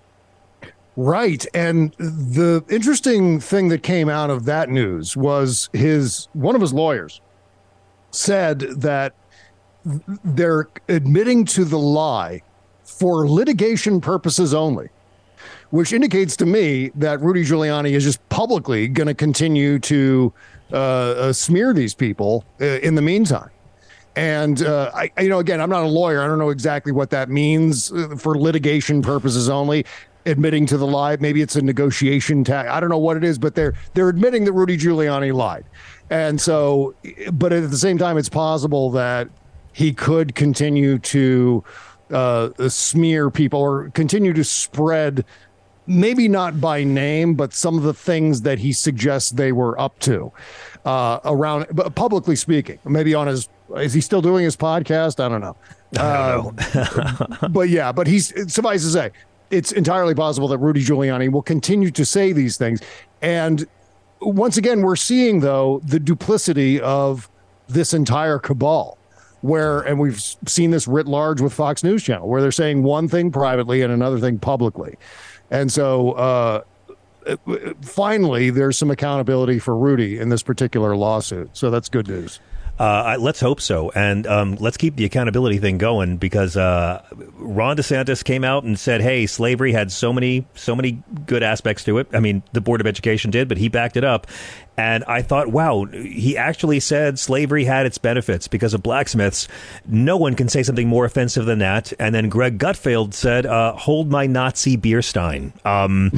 Right. 0.96 1.44
And 1.54 1.92
the 1.94 2.64
interesting 2.68 3.40
thing 3.40 3.68
that 3.68 3.82
came 3.82 4.08
out 4.08 4.30
of 4.30 4.44
that 4.44 4.68
news 4.68 5.16
was 5.16 5.68
his 5.72 6.28
one 6.34 6.54
of 6.54 6.60
his 6.60 6.72
lawyers 6.72 7.20
said 8.12 8.60
that 8.60 9.14
they're 10.24 10.68
admitting 10.88 11.44
to 11.44 11.64
the 11.64 11.78
lie 11.78 12.42
for 12.84 13.28
litigation 13.28 14.00
purposes 14.00 14.54
only, 14.54 14.88
which 15.70 15.92
indicates 15.92 16.36
to 16.36 16.46
me 16.46 16.90
that 16.94 17.20
Rudy 17.20 17.44
Giuliani 17.44 17.90
is 17.90 18.04
just 18.04 18.26
publicly 18.28 18.86
going 18.86 19.08
to 19.08 19.14
continue 19.14 19.80
to 19.80 20.32
uh, 20.72 20.76
uh, 20.76 21.32
smear 21.32 21.74
these 21.74 21.92
people 21.92 22.44
uh, 22.60 22.64
in 22.64 22.94
the 22.94 23.02
meantime. 23.02 23.50
And 24.16 24.62
uh, 24.62 24.92
I, 24.94 25.10
you 25.20 25.28
know, 25.28 25.40
again, 25.40 25.60
I'm 25.60 25.70
not 25.70 25.82
a 25.82 25.88
lawyer. 25.88 26.22
I 26.22 26.28
don't 26.28 26.38
know 26.38 26.50
exactly 26.50 26.92
what 26.92 27.10
that 27.10 27.28
means 27.28 27.90
uh, 27.90 28.14
for 28.16 28.38
litigation 28.38 29.02
purposes 29.02 29.48
only. 29.48 29.84
Admitting 30.26 30.64
to 30.66 30.78
the 30.78 30.86
lie, 30.86 31.16
maybe 31.20 31.42
it's 31.42 31.54
a 31.54 31.62
negotiation 31.62 32.44
tag. 32.44 32.66
I 32.66 32.80
don't 32.80 32.88
know 32.88 32.98
what 32.98 33.16
it 33.16 33.24
is, 33.24 33.38
but 33.38 33.54
they're 33.54 33.74
they're 33.92 34.08
admitting 34.08 34.44
that 34.46 34.52
Rudy 34.52 34.78
Giuliani 34.78 35.34
lied, 35.34 35.66
and 36.08 36.40
so, 36.40 36.94
but 37.32 37.52
at 37.52 37.70
the 37.70 37.76
same 37.76 37.98
time, 37.98 38.16
it's 38.16 38.30
possible 38.30 38.90
that 38.92 39.28
he 39.74 39.92
could 39.92 40.34
continue 40.34 40.98
to 41.00 41.62
uh, 42.10 42.68
smear 42.68 43.30
people 43.30 43.60
or 43.60 43.90
continue 43.90 44.32
to 44.32 44.44
spread, 44.44 45.24
maybe 45.86 46.28
not 46.28 46.60
by 46.60 46.84
name, 46.84 47.34
but 47.34 47.52
some 47.52 47.76
of 47.76 47.82
the 47.82 47.92
things 47.92 48.42
that 48.42 48.58
he 48.58 48.72
suggests 48.72 49.30
they 49.30 49.52
were 49.52 49.78
up 49.80 49.98
to 49.98 50.32
uh, 50.84 51.20
around, 51.24 51.66
but 51.72 51.94
publicly 51.94 52.36
speaking, 52.36 52.78
maybe 52.84 53.14
on 53.14 53.26
his. 53.26 53.48
Is 53.76 53.94
he 53.94 54.00
still 54.02 54.22
doing 54.22 54.44
his 54.44 54.56
podcast? 54.56 55.18
I 55.18 55.28
don't 55.28 55.40
know. 55.40 55.56
Uh, 55.96 57.48
but 57.48 57.68
yeah, 57.70 57.92
but 57.92 58.06
he's 58.06 58.52
suffice 58.52 58.82
to 58.82 58.90
say, 58.90 59.10
it's 59.54 59.72
entirely 59.72 60.14
possible 60.14 60.48
that 60.48 60.58
Rudy 60.58 60.82
Giuliani 60.82 61.30
will 61.30 61.42
continue 61.42 61.90
to 61.92 62.04
say 62.04 62.32
these 62.32 62.56
things. 62.56 62.80
And 63.22 63.66
once 64.20 64.56
again, 64.56 64.82
we're 64.82 64.96
seeing 64.96 65.40
though 65.40 65.80
the 65.84 66.00
duplicity 66.00 66.80
of 66.80 67.28
this 67.68 67.94
entire 67.94 68.38
cabal. 68.38 68.98
Where, 69.40 69.80
and 69.80 70.00
we've 70.00 70.18
seen 70.46 70.70
this 70.70 70.88
writ 70.88 71.06
large 71.06 71.42
with 71.42 71.52
Fox 71.52 71.84
News 71.84 72.02
Channel, 72.02 72.26
where 72.26 72.40
they're 72.40 72.50
saying 72.50 72.82
one 72.82 73.08
thing 73.08 73.30
privately 73.30 73.82
and 73.82 73.92
another 73.92 74.18
thing 74.18 74.38
publicly. 74.38 74.96
And 75.50 75.70
so, 75.70 76.12
uh, 76.12 76.62
finally, 77.82 78.48
there's 78.48 78.78
some 78.78 78.90
accountability 78.90 79.58
for 79.58 79.76
Rudy 79.76 80.18
in 80.18 80.30
this 80.30 80.42
particular 80.42 80.96
lawsuit. 80.96 81.50
So 81.52 81.70
that's 81.70 81.90
good 81.90 82.08
news. 82.08 82.40
Uh, 82.78 83.16
let's 83.20 83.38
hope 83.38 83.60
so, 83.60 83.92
and 83.94 84.26
um, 84.26 84.56
let's 84.56 84.76
keep 84.76 84.96
the 84.96 85.04
accountability 85.04 85.58
thing 85.58 85.78
going 85.78 86.16
because 86.16 86.56
uh, 86.56 87.04
Ron 87.34 87.76
DeSantis 87.76 88.24
came 88.24 88.42
out 88.42 88.64
and 88.64 88.76
said, 88.76 89.00
"Hey, 89.00 89.26
slavery 89.26 89.72
had 89.72 89.92
so 89.92 90.12
many, 90.12 90.44
so 90.54 90.74
many 90.74 91.02
good 91.24 91.44
aspects 91.44 91.84
to 91.84 91.98
it." 91.98 92.08
I 92.12 92.18
mean, 92.18 92.42
the 92.52 92.60
Board 92.60 92.80
of 92.80 92.88
Education 92.88 93.30
did, 93.30 93.48
but 93.48 93.58
he 93.58 93.68
backed 93.68 93.96
it 93.96 94.02
up, 94.02 94.26
and 94.76 95.04
I 95.04 95.22
thought, 95.22 95.48
"Wow, 95.48 95.84
he 95.84 96.36
actually 96.36 96.80
said 96.80 97.18
slavery 97.18 97.64
had 97.64 97.86
its 97.86 97.98
benefits 97.98 98.48
because 98.48 98.74
of 98.74 98.82
blacksmiths." 98.82 99.48
No 99.86 100.16
one 100.16 100.34
can 100.34 100.48
say 100.48 100.62
something 100.62 100.88
more 100.88 101.04
offensive 101.04 101.46
than 101.46 101.60
that. 101.60 101.92
And 101.98 102.14
then 102.14 102.28
Greg 102.28 102.58
Gutfeld 102.58 103.14
said, 103.14 103.46
uh, 103.46 103.74
"Hold 103.74 104.10
my 104.10 104.26
Nazi 104.26 104.76
beer 104.76 105.02
stein." 105.02 105.52
Um, 105.64 106.10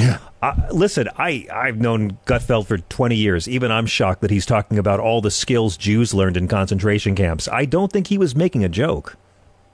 uh, 0.42 0.54
listen, 0.72 1.08
I, 1.16 1.46
I've 1.52 1.78
known 1.78 2.18
Gutfeld 2.26 2.66
for 2.66 2.78
20 2.78 3.16
years. 3.16 3.48
Even 3.48 3.70
I'm 3.70 3.86
shocked 3.86 4.20
that 4.20 4.30
he's 4.30 4.46
talking 4.46 4.78
about 4.78 5.00
all 5.00 5.20
the 5.20 5.30
skills 5.30 5.76
Jews 5.76 6.14
learned 6.14 6.36
in 6.36 6.48
concentration 6.48 7.14
camps. 7.14 7.48
I 7.48 7.64
don't 7.64 7.92
think 7.92 8.06
he 8.08 8.18
was 8.18 8.36
making 8.36 8.64
a 8.64 8.68
joke. 8.68 9.16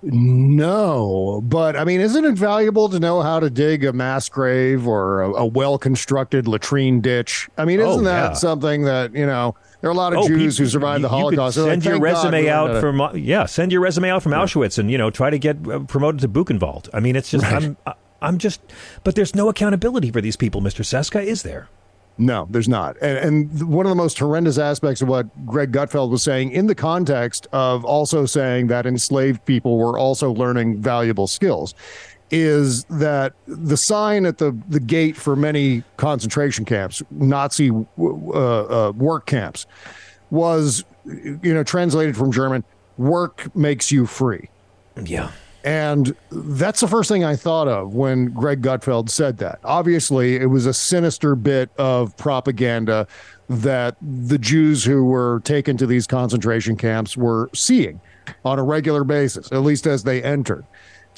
No, 0.04 1.40
but 1.44 1.76
I 1.76 1.84
mean, 1.84 2.00
isn't 2.00 2.24
it 2.24 2.34
valuable 2.34 2.88
to 2.88 2.98
know 2.98 3.22
how 3.22 3.40
to 3.40 3.48
dig 3.50 3.84
a 3.84 3.92
mass 3.92 4.28
grave 4.28 4.86
or 4.86 5.22
a, 5.22 5.32
a 5.32 5.46
well 5.46 5.78
constructed 5.78 6.46
latrine 6.48 7.00
ditch? 7.00 7.48
I 7.56 7.64
mean, 7.64 7.80
Oh, 7.80 7.90
isn't 7.92 8.04
that 8.04 8.30
yeah. 8.30 8.32
something 8.34 8.82
that, 8.84 9.14
you 9.14 9.26
know, 9.26 9.54
there 9.80 9.88
are 9.90 9.92
a 9.92 9.96
lot 9.96 10.12
of 10.12 10.20
Oh, 10.20 10.28
Jews 10.28 10.56
people- 10.56 10.64
who 10.66 10.70
survived 10.70 11.04
the 11.04 11.08
you- 11.08 11.16
you 11.16 11.28
could 11.30 11.38
Holocaust. 11.38 11.56
They're 11.56 11.64
like, 11.64 11.72
Send 11.72 11.84
your 11.84 11.92
"Thank 11.94 12.04
God 12.04 12.24
resume 12.34 12.48
out 12.48 12.80
from 12.80 13.16
yeah. 13.16 13.46
Send 13.46 13.72
your 13.72 13.80
resume 13.80 14.10
out 14.10 14.22
from 14.22 14.32
Auschwitz, 14.32 14.78
and 14.78 14.90
you 14.90 14.98
know 14.98 15.10
try 15.10 15.30
to 15.30 15.38
get 15.38 15.56
uh, 15.68 15.80
promoted 15.80 16.20
to 16.20 16.28
Buchenwald. 16.28 16.88
I 16.92 17.00
mean, 17.00 17.16
it's 17.16 17.30
just 17.30 17.44
I'm 17.44 17.76
I'm 18.20 18.38
just, 18.38 18.60
but 19.02 19.14
there's 19.16 19.34
no 19.34 19.48
accountability 19.48 20.10
for 20.12 20.20
these 20.20 20.36
people, 20.36 20.60
Mister 20.60 20.82
Cesca, 20.84 21.22
is 21.24 21.42
there? 21.42 21.68
No, 22.18 22.46
there's 22.50 22.68
not. 22.68 22.96
And, 23.00 23.18
and 23.18 23.68
one 23.68 23.86
of 23.86 23.90
the 23.90 23.96
most 23.96 24.18
horrendous 24.18 24.58
aspects 24.58 25.00
of 25.02 25.08
what 25.08 25.26
Greg 25.46 25.72
Gutfeld 25.72 26.10
was 26.10 26.22
saying, 26.22 26.52
in 26.52 26.66
the 26.66 26.74
context 26.74 27.46
of 27.52 27.84
also 27.84 28.26
saying 28.26 28.66
that 28.68 28.86
enslaved 28.86 29.44
people 29.44 29.78
were 29.78 29.98
also 29.98 30.32
learning 30.32 30.80
valuable 30.80 31.26
skills, 31.26 31.74
is 32.30 32.84
that 32.84 33.34
the 33.46 33.76
sign 33.76 34.24
at 34.24 34.38
the, 34.38 34.56
the 34.68 34.80
gate 34.80 35.16
for 35.16 35.36
many 35.36 35.82
concentration 35.96 36.64
camps, 36.64 37.02
Nazi 37.10 37.70
uh, 37.70 37.78
uh, 37.98 38.92
work 38.92 39.26
camps, 39.26 39.66
was, 40.30 40.84
you 41.04 41.52
know, 41.52 41.62
translated 41.62 42.16
from 42.16 42.32
German, 42.32 42.64
work 42.96 43.54
makes 43.54 43.92
you 43.92 44.06
free. 44.06 44.48
Yeah. 45.02 45.30
And 45.64 46.14
that's 46.30 46.80
the 46.80 46.88
first 46.88 47.08
thing 47.08 47.22
I 47.24 47.36
thought 47.36 47.68
of 47.68 47.94
when 47.94 48.30
Greg 48.30 48.62
Gutfeld 48.62 49.08
said 49.08 49.38
that. 49.38 49.60
Obviously, 49.62 50.36
it 50.36 50.46
was 50.46 50.66
a 50.66 50.74
sinister 50.74 51.36
bit 51.36 51.70
of 51.78 52.16
propaganda 52.16 53.06
that 53.48 53.96
the 54.00 54.38
Jews 54.38 54.84
who 54.84 55.04
were 55.04 55.40
taken 55.44 55.76
to 55.76 55.86
these 55.86 56.06
concentration 56.06 56.76
camps 56.76 57.16
were 57.16 57.48
seeing 57.54 58.00
on 58.44 58.58
a 58.58 58.62
regular 58.62 59.04
basis, 59.04 59.52
at 59.52 59.58
least 59.58 59.86
as 59.86 60.02
they 60.02 60.22
entered. 60.22 60.64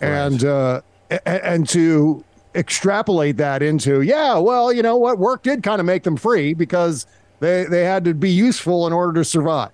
And 0.02 0.44
uh, 0.44 0.82
and 1.24 1.68
to 1.70 2.24
extrapolate 2.54 3.36
that 3.36 3.62
into, 3.62 4.02
yeah, 4.02 4.36
well, 4.38 4.72
you 4.72 4.82
know 4.82 4.96
what, 4.96 5.18
work 5.18 5.42
did 5.42 5.62
kind 5.62 5.80
of 5.80 5.86
make 5.86 6.02
them 6.02 6.16
free 6.16 6.54
because 6.54 7.06
they 7.40 7.64
they 7.64 7.84
had 7.84 8.04
to 8.04 8.14
be 8.14 8.30
useful 8.30 8.86
in 8.86 8.92
order 8.92 9.12
to 9.14 9.24
survive. 9.24 9.70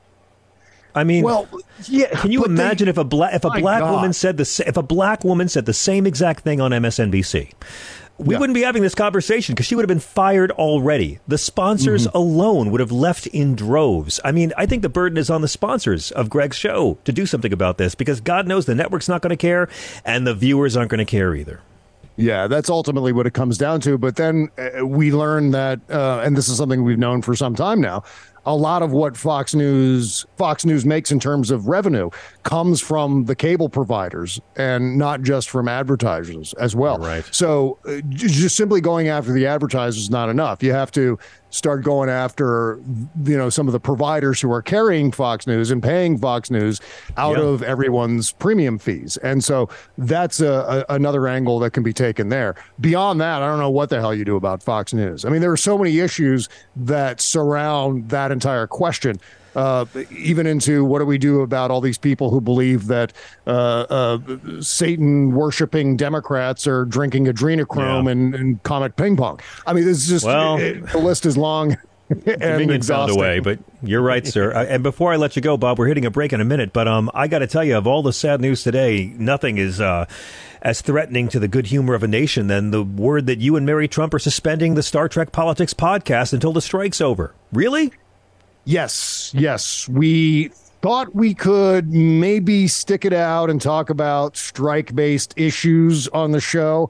I 0.94 1.04
mean, 1.04 1.24
well, 1.24 1.48
yeah. 1.88 2.08
Can 2.20 2.32
you 2.32 2.40
but 2.40 2.48
they- 2.48 2.54
imagine 2.54 2.88
if 2.88 2.98
a 2.98 3.04
black 3.04 3.34
if 3.34 3.44
a 3.44 3.50
black 3.50 3.80
God. 3.80 3.92
woman 3.92 4.12
said 4.12 4.36
the 4.36 4.64
if 4.66 4.76
a 4.76 4.82
black 4.82 5.24
woman 5.24 5.48
said 5.48 5.66
the 5.66 5.72
same 5.74 6.06
exact 6.06 6.44
thing 6.44 6.60
on 6.60 6.70
MSNBC? 6.72 7.52
We 8.18 8.36
wouldn't 8.36 8.54
be 8.54 8.60
having 8.60 8.82
this 8.82 8.94
conversation 8.94 9.54
because 9.54 9.64
she 9.64 9.74
would 9.74 9.82
have 9.82 9.88
been 9.88 9.98
fired 9.98 10.50
already. 10.50 11.20
The 11.26 11.38
sponsors 11.38 12.06
Mm-hmm. 12.06 12.16
alone 12.18 12.70
would 12.70 12.80
have 12.80 12.92
left 12.92 13.26
in 13.28 13.54
droves. 13.54 14.20
I 14.22 14.30
mean, 14.30 14.52
I 14.58 14.66
think 14.66 14.82
the 14.82 14.90
burden 14.90 15.16
is 15.16 15.30
on 15.30 15.40
the 15.40 15.48
sponsors 15.48 16.10
of 16.12 16.28
Greg's 16.28 16.58
show 16.58 16.98
to 17.06 17.12
do 17.12 17.24
something 17.24 17.50
about 17.50 17.78
this 17.78 17.94
because 17.94 18.20
God 18.20 18.46
knows 18.46 18.66
the 18.66 18.74
network's 18.74 19.08
not 19.08 19.22
going 19.22 19.30
to 19.30 19.38
care 19.38 19.70
and 20.04 20.26
the 20.26 20.34
viewers 20.34 20.76
aren't 20.76 20.90
going 20.90 20.98
to 20.98 21.06
care 21.06 21.34
either. 21.34 21.60
Yeah, 22.16 22.46
that's 22.48 22.68
ultimately 22.68 23.12
what 23.14 23.26
it 23.26 23.32
comes 23.32 23.56
down 23.56 23.80
to. 23.82 23.96
But 23.96 24.16
then 24.16 24.50
uh, 24.58 24.84
we 24.86 25.10
learn 25.12 25.52
that, 25.52 25.80
uh, 25.88 26.20
and 26.22 26.36
this 26.36 26.50
is 26.50 26.58
something 26.58 26.84
we've 26.84 26.98
known 26.98 27.22
for 27.22 27.34
some 27.34 27.54
time 27.54 27.80
now. 27.80 28.02
A 28.46 28.54
lot 28.54 28.82
of 28.82 28.92
what 28.92 29.16
Fox 29.16 29.54
News 29.54 30.24
Fox 30.36 30.64
News 30.64 30.86
makes 30.86 31.12
in 31.12 31.20
terms 31.20 31.50
of 31.50 31.68
revenue 31.68 32.10
comes 32.42 32.80
from 32.80 33.24
the 33.24 33.34
cable 33.34 33.68
providers 33.68 34.40
and 34.56 34.96
not 34.96 35.22
just 35.22 35.50
from 35.50 35.68
advertisers 35.68 36.54
as 36.54 36.74
well. 36.74 36.98
Right. 36.98 37.24
So 37.30 37.78
uh, 37.86 38.00
just 38.08 38.56
simply 38.56 38.80
going 38.80 39.08
after 39.08 39.32
the 39.32 39.46
advertisers 39.46 40.02
is 40.02 40.10
not 40.10 40.28
enough. 40.28 40.62
You 40.62 40.72
have 40.72 40.90
to 40.92 41.18
start 41.50 41.82
going 41.82 42.08
after 42.08 42.80
you 43.24 43.36
know 43.36 43.50
some 43.50 43.66
of 43.66 43.72
the 43.72 43.80
providers 43.80 44.40
who 44.40 44.50
are 44.52 44.62
carrying 44.62 45.12
Fox 45.12 45.46
News 45.46 45.70
and 45.70 45.82
paying 45.82 46.16
Fox 46.18 46.50
News 46.50 46.80
out 47.16 47.36
Yeah. 47.38 47.44
of 47.44 47.62
everyone's 47.62 48.32
premium 48.32 48.78
fees. 48.78 49.16
And 49.18 49.42
so 49.44 49.68
that's 49.98 50.40
a, 50.40 50.84
a, 50.88 50.94
another 50.94 51.26
angle 51.28 51.58
that 51.60 51.72
can 51.72 51.82
be 51.82 51.92
taken 51.92 52.28
there. 52.28 52.54
Beyond 52.80 53.20
that, 53.20 53.42
I 53.42 53.48
don't 53.48 53.58
know 53.58 53.70
what 53.70 53.90
the 53.90 54.00
hell 54.00 54.14
you 54.14 54.24
do 54.24 54.36
about 54.36 54.62
Fox 54.62 54.92
News. 54.94 55.24
I 55.24 55.28
mean, 55.28 55.40
there 55.40 55.52
are 55.52 55.56
so 55.56 55.76
many 55.76 55.98
issues 55.98 56.48
that 56.76 57.20
surround 57.20 58.08
that 58.10 58.30
entire 58.32 58.66
question. 58.66 59.18
Uh, 59.56 59.84
even 60.10 60.46
into 60.46 60.84
what 60.84 60.98
do 61.00 61.04
we 61.06 61.18
do 61.18 61.40
about 61.40 61.70
all 61.70 61.80
these 61.80 61.98
people 61.98 62.30
who 62.30 62.40
believe 62.40 62.86
that 62.86 63.12
uh, 63.46 63.50
uh, 63.50 64.18
Satan 64.60 65.32
worshiping 65.32 65.96
Democrats 65.96 66.66
are 66.66 66.84
drinking 66.84 67.26
adrenochrome 67.26 68.10
and, 68.10 68.34
and 68.34 68.62
Comet 68.62 68.96
Ping 68.96 69.16
Pong? 69.16 69.40
I 69.66 69.72
mean, 69.72 69.84
this 69.84 69.98
is 69.98 70.08
just 70.08 70.24
Well- 70.26 70.58
it- 70.58 70.86
the 70.90 70.98
list 70.98 71.26
is 71.26 71.36
long 71.36 71.76
and 72.10 72.24
Convenient 72.24 72.44
found 72.58 72.70
exhausting. 72.72 73.18
a 73.18 73.20
way, 73.20 73.38
but 73.38 73.58
you're 73.82 74.02
right, 74.02 74.26
sir. 74.26 74.50
And 74.50 74.82
before 74.82 75.12
I 75.12 75.16
let 75.16 75.36
you 75.36 75.42
go, 75.42 75.56
Bob, 75.56 75.78
we're 75.78 75.86
hitting 75.86 76.04
a 76.04 76.10
break 76.10 76.32
in 76.32 76.40
a 76.40 76.44
minute, 76.44 76.72
but 76.72 76.88
um, 76.88 77.08
I 77.14 77.28
got 77.28 77.38
to 77.38 77.46
tell 77.46 77.62
you, 77.62 77.76
of 77.76 77.86
all 77.86 78.02
the 78.02 78.12
sad 78.12 78.40
news 78.40 78.64
today, 78.64 79.12
nothing 79.16 79.58
is 79.58 79.80
uh, 79.80 80.06
as 80.60 80.80
threatening 80.80 81.28
to 81.28 81.38
the 81.38 81.46
good 81.46 81.66
humor 81.68 81.94
of 81.94 82.02
a 82.02 82.08
nation 82.08 82.48
than 82.48 82.72
the 82.72 82.82
word 82.82 83.26
that 83.26 83.38
you 83.38 83.54
and 83.54 83.64
Mary 83.64 83.86
Trump 83.86 84.12
are 84.12 84.18
suspending 84.18 84.74
the 84.74 84.82
Star 84.82 85.08
Trek 85.08 85.30
Politics 85.30 85.72
podcast 85.72 86.32
until 86.32 86.52
the 86.52 86.60
strike's 86.60 87.00
over. 87.00 87.32
Really? 87.52 87.92
Yes, 88.70 89.32
yes. 89.34 89.88
We 89.88 90.52
thought 90.80 91.12
we 91.12 91.34
could 91.34 91.92
maybe 91.92 92.68
stick 92.68 93.04
it 93.04 93.12
out 93.12 93.50
and 93.50 93.60
talk 93.60 93.90
about 93.90 94.36
strike 94.36 94.94
based 94.94 95.34
issues 95.36 96.06
on 96.08 96.30
the 96.30 96.40
show, 96.40 96.88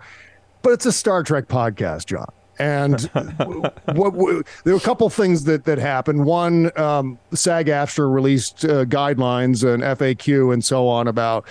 but 0.61 0.75
it's 0.75 0.85
a 0.85 0.93
Star 0.93 1.23
Trek 1.23 1.49
podcast, 1.49 2.05
John. 2.05 2.31
And 2.59 3.01
what, 3.95 4.13
what 4.13 4.47
there 4.65 4.75
were 4.75 4.79
a 4.79 4.83
couple 4.83 5.09
things 5.09 5.45
that 5.45 5.65
that 5.65 5.79
happened. 5.79 6.27
One, 6.27 6.71
um, 6.79 7.19
SAG 7.33 7.69
AFTRA 7.69 8.13
released 8.13 8.63
uh, 8.67 8.85
guidelines 8.85 9.67
and 9.67 9.83
FAQ 9.83 10.53
and 10.53 10.63
so 10.63 10.87
on 10.87 11.09
about 11.09 11.49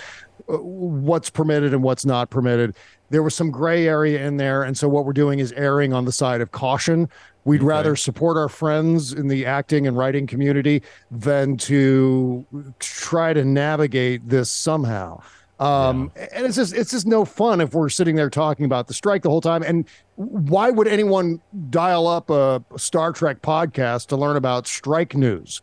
uh, 0.47 0.57
what's 0.57 1.31
permitted 1.31 1.73
and 1.73 1.81
what's 1.81 2.05
not 2.05 2.29
permitted. 2.29 2.75
There 3.09 3.23
was 3.23 3.33
some 3.33 3.49
gray 3.49 3.87
area 3.87 4.23
in 4.27 4.37
there, 4.37 4.61
and 4.61 4.77
so 4.77 4.87
what 4.87 5.05
we're 5.05 5.13
doing 5.13 5.39
is 5.39 5.51
erring 5.53 5.91
on 5.91 6.05
the 6.05 6.11
side 6.11 6.41
of 6.41 6.51
caution. 6.51 7.09
We'd 7.49 7.63
rather 7.63 7.95
support 7.95 8.37
our 8.37 8.47
friends 8.47 9.11
in 9.11 9.27
the 9.27 9.47
acting 9.47 9.87
and 9.87 9.97
writing 9.97 10.27
community 10.27 10.83
than 11.09 11.57
to 11.57 12.45
try 12.77 13.33
to 13.33 13.43
navigate 13.43 14.29
this 14.29 14.51
somehow. 14.51 15.23
Um, 15.59 16.11
and 16.15 16.45
it's 16.45 16.55
just 16.55 16.75
it's 16.75 16.91
just 16.91 17.07
no 17.07 17.25
fun 17.25 17.59
if 17.59 17.73
we're 17.73 17.89
sitting 17.89 18.15
there 18.15 18.29
talking 18.29 18.65
about 18.65 18.87
the 18.87 18.93
strike 18.93 19.23
the 19.23 19.31
whole 19.31 19.41
time. 19.41 19.63
And 19.63 19.89
why 20.15 20.69
would 20.69 20.87
anyone 20.87 21.41
dial 21.71 22.07
up 22.07 22.29
a 22.29 22.63
Star 22.77 23.11
Trek 23.11 23.41
podcast 23.41 24.07
to 24.07 24.15
learn 24.15 24.37
about 24.37 24.67
strike 24.67 25.15
news? 25.15 25.59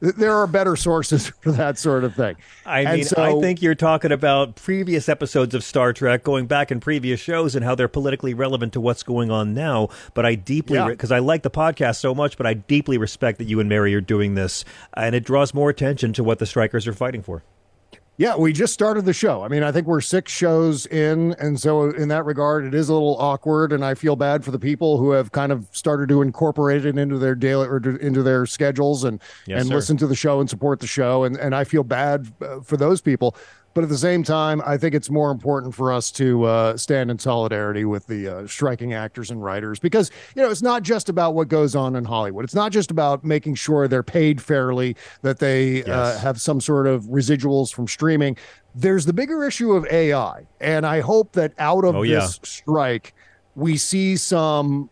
There 0.00 0.32
are 0.34 0.46
better 0.46 0.76
sources 0.76 1.26
for 1.40 1.52
that 1.52 1.78
sort 1.78 2.04
of 2.04 2.14
thing. 2.14 2.36
I 2.64 2.80
And 2.82 2.96
mean, 2.98 3.04
so- 3.04 3.22
I 3.22 3.40
think 3.40 3.62
you're 3.62 3.74
talking 3.74 4.12
about 4.12 4.56
previous 4.56 5.08
episodes 5.08 5.54
of 5.54 5.64
Star 5.64 5.92
Trek, 5.92 6.22
going 6.22 6.46
back 6.46 6.70
in 6.70 6.80
previous 6.80 7.18
shows, 7.20 7.54
and 7.56 7.64
how 7.64 7.74
they're 7.74 7.88
politically 7.88 8.34
relevant 8.34 8.72
to 8.74 8.80
what's 8.80 9.02
going 9.02 9.30
on 9.30 9.54
now. 9.54 9.88
But 10.14 10.24
I 10.26 10.34
deeply, 10.36 10.76
Yeah. 10.76 10.88
because 10.88 11.10
I 11.12 11.18
like 11.18 11.42
the 11.42 11.50
podcast 11.50 11.96
so 11.96 12.14
much, 12.14 12.36
but 12.36 12.46
I 12.46 12.54
deeply 12.54 12.98
respect 12.98 13.38
that 13.38 13.44
you 13.44 13.60
and 13.60 13.68
Mary 13.68 13.94
are 13.94 14.00
doing 14.00 14.34
this, 14.34 14.64
and 14.94 15.14
it 15.14 15.24
draws 15.24 15.52
more 15.52 15.70
attention 15.70 16.12
to 16.14 16.22
what 16.24 16.38
the 16.38 16.46
strikers 16.46 16.86
are 16.86 16.92
fighting 16.92 17.22
for. 17.22 17.42
Yeah, 18.18 18.36
we 18.36 18.52
just 18.52 18.74
started 18.74 19.04
the 19.04 19.12
show. 19.12 19.44
I 19.44 19.48
mean, 19.48 19.62
I 19.62 19.70
think 19.70 19.86
we're 19.86 20.00
six 20.00 20.32
shows 20.32 20.86
in. 20.86 21.34
And 21.38 21.58
so, 21.58 21.84
in 21.90 22.08
that 22.08 22.24
regard, 22.24 22.64
it 22.64 22.74
is 22.74 22.88
a 22.88 22.92
little 22.92 23.16
awkward. 23.18 23.72
And 23.72 23.84
I 23.84 23.94
feel 23.94 24.16
bad 24.16 24.44
for 24.44 24.50
the 24.50 24.58
people 24.58 24.98
who 24.98 25.12
have 25.12 25.30
kind 25.30 25.52
of 25.52 25.68
started 25.70 26.08
to 26.08 26.20
incorporate 26.20 26.84
it 26.84 26.98
into 26.98 27.16
their 27.16 27.36
daily 27.36 27.68
or 27.68 27.76
into 28.00 28.24
their 28.24 28.44
schedules 28.44 29.04
and, 29.04 29.20
Yes, 29.46 29.60
and 29.60 29.68
sir. 29.68 29.74
listen 29.76 29.96
to 29.98 30.08
the 30.08 30.16
show 30.16 30.40
and 30.40 30.50
support 30.50 30.80
the 30.80 30.86
show. 30.88 31.22
And, 31.22 31.36
and 31.36 31.54
I 31.54 31.62
feel 31.62 31.84
bad 31.84 32.26
uh, 32.42 32.58
for 32.60 32.76
those 32.76 33.00
people. 33.00 33.36
But 33.78 33.84
at 33.84 33.90
the 33.90 33.96
same 33.96 34.24
time, 34.24 34.60
I 34.66 34.76
think 34.76 34.92
it's 34.96 35.08
more 35.08 35.30
important 35.30 35.72
for 35.72 35.92
us 35.92 36.10
to 36.10 36.42
uh, 36.42 36.76
stand 36.76 37.12
in 37.12 37.18
solidarity 37.20 37.84
with 37.84 38.08
the 38.08 38.26
uh, 38.26 38.46
striking 38.48 38.92
actors 38.92 39.30
and 39.30 39.40
writers 39.40 39.78
because, 39.78 40.10
you 40.34 40.42
know, 40.42 40.50
it's 40.50 40.62
not 40.62 40.82
just 40.82 41.08
about 41.08 41.36
what 41.36 41.46
goes 41.46 41.76
on 41.76 41.94
in 41.94 42.04
Hollywood. 42.04 42.42
It's 42.42 42.56
not 42.56 42.72
just 42.72 42.90
about 42.90 43.22
making 43.22 43.54
sure 43.54 43.86
they're 43.86 44.02
paid 44.02 44.42
fairly, 44.42 44.96
that 45.22 45.38
they 45.38 45.84
uh, 45.84 46.18
have 46.18 46.40
some 46.40 46.60
sort 46.60 46.88
of 46.88 47.04
residuals 47.04 47.72
from 47.72 47.86
streaming. 47.86 48.36
There's 48.74 49.06
the 49.06 49.12
bigger 49.12 49.44
issue 49.44 49.70
of 49.70 49.86
AI. 49.92 50.48
And 50.60 50.84
I 50.84 50.98
hope 50.98 51.34
that 51.34 51.52
out 51.60 51.84
of 51.84 51.94
Oh, 51.94 52.02
this 52.04 52.10
yeah. 52.10 52.48
strike, 52.48 53.14
we 53.54 53.76
see 53.76 54.16
some 54.16 54.90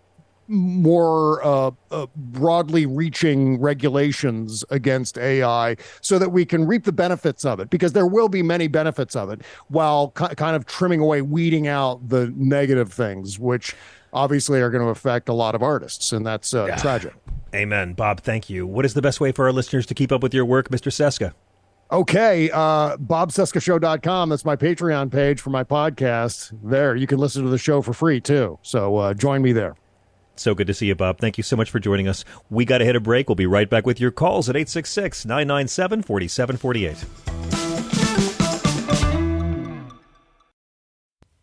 more 0.48 1.44
uh, 1.44 1.70
uh, 1.90 2.06
broadly 2.16 2.86
reaching 2.86 3.60
regulations 3.60 4.64
against 4.70 5.18
AI 5.18 5.76
so 6.00 6.18
that 6.18 6.30
we 6.30 6.44
can 6.44 6.66
reap 6.66 6.84
the 6.84 6.92
benefits 6.92 7.44
of 7.44 7.60
it 7.60 7.70
because 7.70 7.92
there 7.92 8.06
will 8.06 8.28
be 8.28 8.42
many 8.42 8.68
benefits 8.68 9.16
of 9.16 9.30
it 9.30 9.42
while 9.68 10.10
ki- 10.10 10.34
kind 10.36 10.56
of 10.56 10.66
trimming 10.66 11.00
away, 11.00 11.22
weeding 11.22 11.66
out 11.68 12.08
the 12.08 12.32
negative 12.36 12.92
things, 12.92 13.38
which 13.38 13.74
obviously 14.12 14.60
are 14.60 14.70
going 14.70 14.82
to 14.82 14.90
affect 14.90 15.28
a 15.28 15.32
lot 15.34 15.54
of 15.54 15.62
artists. 15.62 16.12
And 16.12 16.26
that's 16.26 16.54
uh, 16.54 16.76
tragic. 16.78 17.14
Amen. 17.54 17.94
Bob, 17.94 18.20
thank 18.20 18.50
you. 18.50 18.66
What 18.66 18.84
is 18.84 18.94
the 18.94 19.02
best 19.02 19.20
way 19.20 19.32
for 19.32 19.46
our 19.46 19.52
listeners 19.52 19.86
to 19.86 19.94
keep 19.94 20.12
up 20.12 20.22
with 20.22 20.34
your 20.34 20.44
work, 20.44 20.68
Mr. 20.70 20.90
Cesca? 20.90 21.32
Okay, 21.92 22.50
uh, 22.50 22.96
bobcescashow.com. 22.96 24.28
That's 24.30 24.44
my 24.44 24.56
Patreon 24.56 25.12
page 25.12 25.40
for 25.40 25.50
my 25.50 25.62
podcast. 25.62 26.52
There, 26.64 26.96
you 26.96 27.06
can 27.06 27.18
listen 27.18 27.44
to 27.44 27.48
the 27.48 27.58
show 27.58 27.80
for 27.80 27.92
free 27.92 28.20
too. 28.20 28.58
So 28.62 28.96
uh, 28.96 29.14
join 29.14 29.40
me 29.40 29.52
there. 29.52 29.76
So 30.36 30.54
good 30.54 30.66
to 30.66 30.74
see 30.74 30.86
you, 30.86 30.94
Bob. 30.94 31.18
Thank 31.18 31.38
you 31.38 31.42
so 31.42 31.56
much 31.56 31.70
for 31.70 31.80
joining 31.80 32.08
us. 32.08 32.24
We 32.50 32.64
got 32.64 32.78
to 32.78 32.84
hit 32.84 32.96
a 32.96 33.00
break. 33.00 33.28
We'll 33.28 33.36
be 33.36 33.46
right 33.46 33.68
back 33.68 33.86
with 33.86 34.00
your 34.00 34.10
calls 34.10 34.48
at 34.48 34.56
866 34.56 35.24
997 35.24 36.02
4748. 36.02 37.65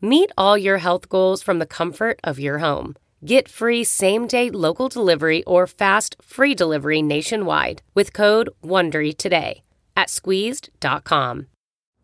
Meet 0.00 0.30
all 0.38 0.56
your 0.56 0.78
health 0.78 1.08
goals 1.08 1.42
from 1.42 1.58
the 1.58 1.66
comfort 1.66 2.20
of 2.22 2.38
your 2.38 2.58
home. 2.58 2.94
Get 3.24 3.48
free 3.48 3.82
same 3.82 4.28
day 4.28 4.48
local 4.48 4.88
delivery 4.88 5.42
or 5.42 5.66
fast 5.66 6.14
free 6.22 6.54
delivery 6.54 7.02
nationwide 7.02 7.82
with 7.94 8.12
code 8.12 8.48
WONDERY 8.62 9.16
today 9.18 9.62
at 9.96 10.08
squeezed.com. 10.08 11.48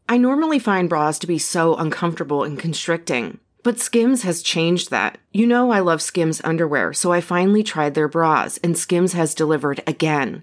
I 0.08 0.18
normally 0.18 0.58
find 0.58 0.88
bras 0.88 1.20
to 1.20 1.28
be 1.28 1.38
so 1.38 1.76
uncomfortable 1.76 2.42
and 2.42 2.58
constricting. 2.58 3.38
But 3.62 3.78
Skims 3.78 4.24
has 4.24 4.42
changed 4.42 4.90
that. 4.90 5.18
You 5.32 5.46
know, 5.46 5.70
I 5.70 5.78
love 5.78 6.02
Skims 6.02 6.40
underwear, 6.42 6.92
so 6.92 7.12
I 7.12 7.20
finally 7.20 7.62
tried 7.62 7.94
their 7.94 8.08
bras, 8.08 8.58
and 8.58 8.76
Skims 8.76 9.12
has 9.12 9.34
delivered 9.34 9.82
again. 9.86 10.42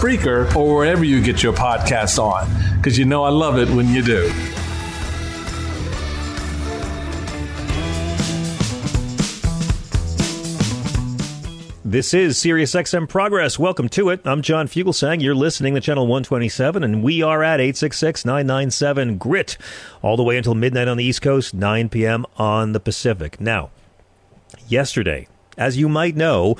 Spreaker, 0.00 0.56
or 0.56 0.76
wherever 0.76 1.04
you 1.04 1.20
get 1.22 1.42
your 1.42 1.52
podcasts 1.52 2.18
on, 2.18 2.48
because 2.78 2.96
you 2.96 3.04
know 3.04 3.22
I 3.22 3.28
love 3.28 3.58
it 3.58 3.68
when 3.68 3.86
you 3.88 4.00
do. 4.02 4.32
This 11.84 12.14
is 12.14 12.38
SiriusXM 12.38 13.10
Progress. 13.10 13.58
Welcome 13.58 13.90
to 13.90 14.08
it. 14.08 14.22
I'm 14.24 14.40
John 14.40 14.68
Fugelsang. 14.68 15.20
You're 15.20 15.34
listening 15.34 15.74
to 15.74 15.82
Channel 15.82 16.06
127, 16.06 16.82
and 16.82 17.02
we 17.02 17.20
are 17.20 17.42
at 17.42 17.60
866-997 17.60 19.18
GRIT, 19.18 19.58
all 20.00 20.16
the 20.16 20.22
way 20.22 20.38
until 20.38 20.54
midnight 20.54 20.88
on 20.88 20.96
the 20.96 21.04
East 21.04 21.20
Coast, 21.20 21.52
9 21.52 21.90
p.m. 21.90 22.24
on 22.38 22.72
the 22.72 22.80
Pacific. 22.80 23.38
Now, 23.38 23.68
yesterday, 24.66 25.28
as 25.58 25.76
you 25.76 25.90
might 25.90 26.16
know, 26.16 26.56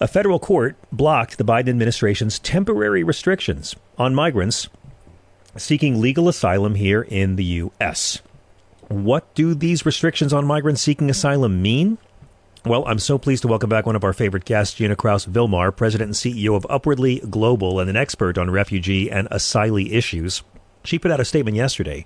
a 0.00 0.08
federal 0.08 0.38
court 0.38 0.76
blocked 0.92 1.38
the 1.38 1.44
Biden 1.44 1.68
administration's 1.68 2.38
temporary 2.38 3.02
restrictions 3.02 3.74
on 3.98 4.14
migrants 4.14 4.68
seeking 5.56 6.00
legal 6.00 6.28
asylum 6.28 6.74
here 6.74 7.02
in 7.02 7.36
the 7.36 7.44
U.S. 7.44 8.20
What 8.88 9.34
do 9.34 9.54
these 9.54 9.86
restrictions 9.86 10.32
on 10.32 10.46
migrants 10.46 10.82
seeking 10.82 11.08
asylum 11.08 11.62
mean? 11.62 11.98
Well, 12.64 12.84
I'm 12.86 12.98
so 12.98 13.16
pleased 13.16 13.42
to 13.42 13.48
welcome 13.48 13.70
back 13.70 13.86
one 13.86 13.96
of 13.96 14.04
our 14.04 14.12
favorite 14.12 14.44
guests, 14.44 14.74
Jina 14.74 14.96
Krause-Vilmar, 14.96 15.74
President 15.74 16.08
and 16.08 16.14
CEO 16.14 16.56
of 16.56 16.66
Upwardly 16.68 17.20
Global 17.20 17.80
and 17.80 17.88
an 17.88 17.96
expert 17.96 18.36
on 18.36 18.50
refugee 18.50 19.10
and 19.10 19.28
asylee 19.30 19.92
issues. 19.92 20.42
She 20.84 20.98
put 20.98 21.10
out 21.10 21.20
a 21.20 21.24
statement 21.24 21.56
yesterday 21.56 22.04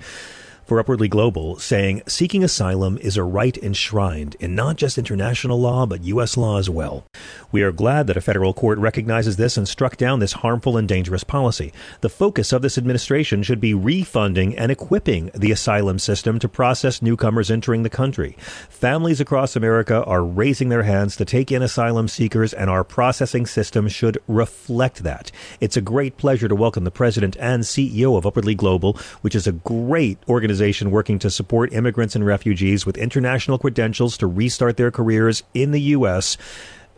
for 0.70 0.78
Upwardly 0.78 1.08
Global 1.08 1.58
saying 1.58 2.02
seeking 2.06 2.44
asylum 2.44 2.96
is 2.98 3.16
a 3.16 3.24
right 3.24 3.58
enshrined 3.58 4.36
in 4.38 4.54
not 4.54 4.76
just 4.76 4.98
international 4.98 5.60
law, 5.60 5.84
but 5.84 6.04
U.S. 6.04 6.36
law 6.36 6.58
as 6.58 6.70
well. 6.70 7.04
We 7.50 7.64
are 7.64 7.72
glad 7.72 8.06
that 8.06 8.16
a 8.16 8.20
federal 8.20 8.54
court 8.54 8.78
recognizes 8.78 9.34
this 9.34 9.56
and 9.56 9.66
struck 9.66 9.96
down 9.96 10.20
this 10.20 10.34
harmful 10.34 10.76
and 10.76 10.86
dangerous 10.86 11.24
policy. 11.24 11.72
The 12.02 12.08
focus 12.08 12.52
of 12.52 12.62
this 12.62 12.78
administration 12.78 13.42
should 13.42 13.60
be 13.60 13.74
refunding 13.74 14.56
and 14.56 14.70
equipping 14.70 15.32
the 15.34 15.50
asylum 15.50 15.98
system 15.98 16.38
to 16.38 16.48
process 16.48 17.02
newcomers 17.02 17.50
entering 17.50 17.82
the 17.82 17.90
country. 17.90 18.36
Families 18.68 19.20
across 19.20 19.56
America 19.56 20.04
are 20.04 20.22
raising 20.22 20.68
their 20.68 20.84
hands 20.84 21.16
to 21.16 21.24
take 21.24 21.50
in 21.50 21.62
asylum 21.62 22.06
seekers, 22.06 22.54
and 22.54 22.70
our 22.70 22.84
processing 22.84 23.44
system 23.44 23.88
should 23.88 24.18
reflect 24.28 25.02
that. 25.02 25.32
It's 25.60 25.76
a 25.76 25.80
great 25.80 26.16
pleasure 26.16 26.46
to 26.46 26.54
welcome 26.54 26.84
the 26.84 26.92
president 26.92 27.36
and 27.40 27.64
CEO 27.64 28.16
of 28.16 28.24
Upwardly 28.24 28.54
Global, 28.54 28.96
which 29.22 29.34
is 29.34 29.48
a 29.48 29.52
great 29.52 30.16
organization 30.28 30.59
working 30.60 31.18
to 31.18 31.30
support 31.30 31.72
immigrants 31.72 32.14
and 32.14 32.26
refugees 32.26 32.84
with 32.84 32.98
international 32.98 33.58
credentials 33.58 34.18
to 34.18 34.26
restart 34.26 34.76
their 34.76 34.90
careers 34.90 35.42
in 35.54 35.70
the 35.70 35.80
U.S. 35.80 36.36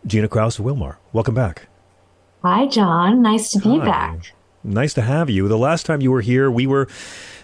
Jina 0.05 0.27
Krause-Vilmar, 0.27 0.97
welcome 1.13 1.33
back. 1.33 1.67
Hi, 2.43 2.67
John. 2.67 3.21
Nice 3.21 3.51
to 3.51 3.59
be 3.59 3.79
Hi. 3.79 3.85
back. 3.85 4.33
Nice 4.65 4.93
to 4.95 5.01
have 5.01 5.29
you. 5.29 5.47
The 5.47 5.57
last 5.57 5.85
time 5.85 6.01
you 6.01 6.11
were 6.11 6.21
here, 6.21 6.51
we 6.51 6.67
were 6.67 6.87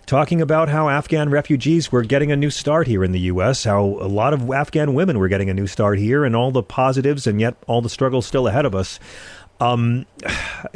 talking 0.06 0.42
about 0.42 0.70
how 0.70 0.90
Afghan 0.90 1.30
refugees 1.30 1.92
were 1.92 2.04
getting 2.04 2.32
a 2.32 2.36
new 2.36 2.50
start 2.50 2.88
here 2.88 3.04
in 3.04 3.12
the 3.12 3.20
U.S., 3.22 3.64
how 3.64 3.82
a 3.84 4.08
lot 4.08 4.34
of 4.34 4.50
Afghan 4.52 4.94
women 4.94 5.20
were 5.20 5.28
getting 5.28 5.50
a 5.50 5.54
new 5.54 5.68
start 5.68 6.00
here, 6.00 6.26
and 6.26 6.36
all 6.36 6.52
the 6.52 6.64
positives, 6.64 7.28
and 7.28 7.40
yet 7.40 7.56
all 7.68 7.82
the 7.82 7.90
struggles 7.90 8.26
still 8.26 8.48
ahead 8.48 8.66
of 8.66 8.74
us. 8.76 9.00
Um, 9.60 10.06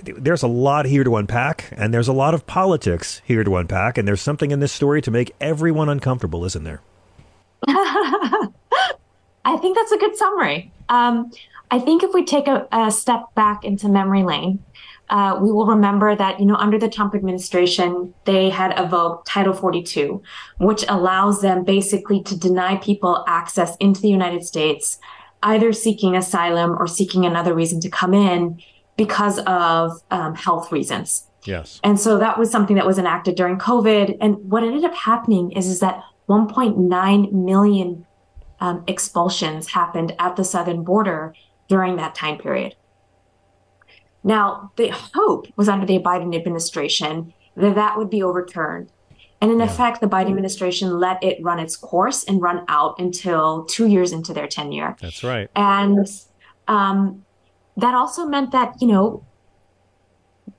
there's 0.04 0.44
a 0.44 0.48
lot 0.48 0.86
here 0.86 1.04
to 1.04 1.16
unpack, 1.16 1.70
and 1.72 1.94
there's 1.94 2.08
a 2.08 2.14
lot 2.14 2.34
of 2.34 2.46
politics 2.46 3.22
here 3.24 3.44
to 3.44 3.56
unpack, 3.56 3.98
and 3.98 4.08
there's 4.08 4.22
something 4.22 4.52
in 4.52 4.60
this 4.60 4.72
story 4.72 5.02
to 5.02 5.12
make 5.12 5.34
everyone 5.40 5.90
uncomfortable, 5.90 6.44
isn't 6.46 6.64
there? 6.64 6.82
I 7.68 9.58
think 9.62 9.78
that's 9.78 9.92
a 9.92 9.98
good 9.98 10.16
summary. 10.16 10.72
Um, 10.90 11.32
I 11.72 11.80
think 11.80 12.04
if 12.04 12.14
we 12.14 12.26
take 12.26 12.48
a, 12.48 12.68
a 12.72 12.92
step 12.92 13.34
back 13.36 13.64
into 13.64 13.90
memory 13.90 14.24
lane, 14.24 14.64
uh, 15.10 15.38
we 15.42 15.52
will 15.52 15.66
remember 15.66 16.16
that, 16.16 16.40
you 16.40 16.46
know, 16.46 16.56
under 16.56 16.80
the 16.80 16.90
Trump 16.90 17.14
administration, 17.14 18.14
they 18.26 18.50
had 18.50 18.78
evoked 18.80 19.28
Title 19.28 19.54
42, 19.54 20.22
which 20.60 20.86
allows 20.88 21.42
them 21.42 21.64
basically 21.64 22.24
to 22.24 22.38
deny 22.38 22.78
people 22.78 23.24
access 23.28 23.76
into 23.78 24.02
the 24.02 24.10
United 24.10 24.44
States, 24.44 24.98
either 25.44 25.74
seeking 25.74 26.16
asylum 26.16 26.72
or 26.72 26.88
seeking 26.88 27.26
another 27.26 27.54
reason 27.54 27.80
to 27.82 27.90
come 27.90 28.14
in 28.14 28.62
because 28.98 29.40
of 29.40 30.02
um, 30.12 30.36
health 30.36 30.72
reasons. 30.72 31.28
Yes. 31.46 31.80
And 31.84 32.00
so 32.00 32.18
that 32.20 32.38
was 32.38 32.50
something 32.50 32.76
that 32.78 32.86
was 32.86 32.98
enacted 32.98 33.36
during 33.36 33.58
COVID. 33.58 34.18
And 34.22 34.38
what 34.50 34.64
ended 34.64 34.86
up 34.86 34.96
happening 34.96 35.52
is, 35.52 35.68
is 35.68 35.80
that 35.82 36.02
1.9 36.30 37.32
million 37.32 38.06
um, 38.60 38.84
expulsions 38.88 39.68
happened 39.68 40.16
at 40.20 40.36
the 40.36 40.44
southern 40.44 40.84
border 40.84 41.36
during 41.68 41.98
that 41.98 42.16
time 42.16 42.38
period. 42.38 42.76
Now, 44.24 44.72
the 44.78 44.90
hope 44.90 45.48
was 45.58 45.68
under 45.68 45.86
the 45.86 46.00
Biden 46.00 46.34
administration 46.36 47.34
that 47.58 47.76
that 47.76 47.98
would 47.98 48.10
be 48.10 48.24
overturned. 48.24 48.90
And 49.44 49.52
in 49.52 49.60
effect, 49.60 50.00
the 50.00 50.08
Biden 50.08 50.30
administration 50.30 51.02
let 51.02 51.22
it 51.22 51.38
run 51.44 51.60
its 51.60 51.76
course 51.76 52.24
and 52.24 52.42
run 52.42 52.64
out 52.70 52.98
until 52.98 53.66
two 53.66 53.88
years 53.88 54.14
into 54.14 54.34
their 54.34 54.48
tenure. 54.48 54.96
That's 55.02 55.22
right. 55.22 55.50
And 55.54 56.08
um, 56.70 57.26
that 57.76 57.94
also 57.94 58.26
meant 58.26 58.52
that, 58.54 58.76
you 58.80 58.88
know, 58.88 59.26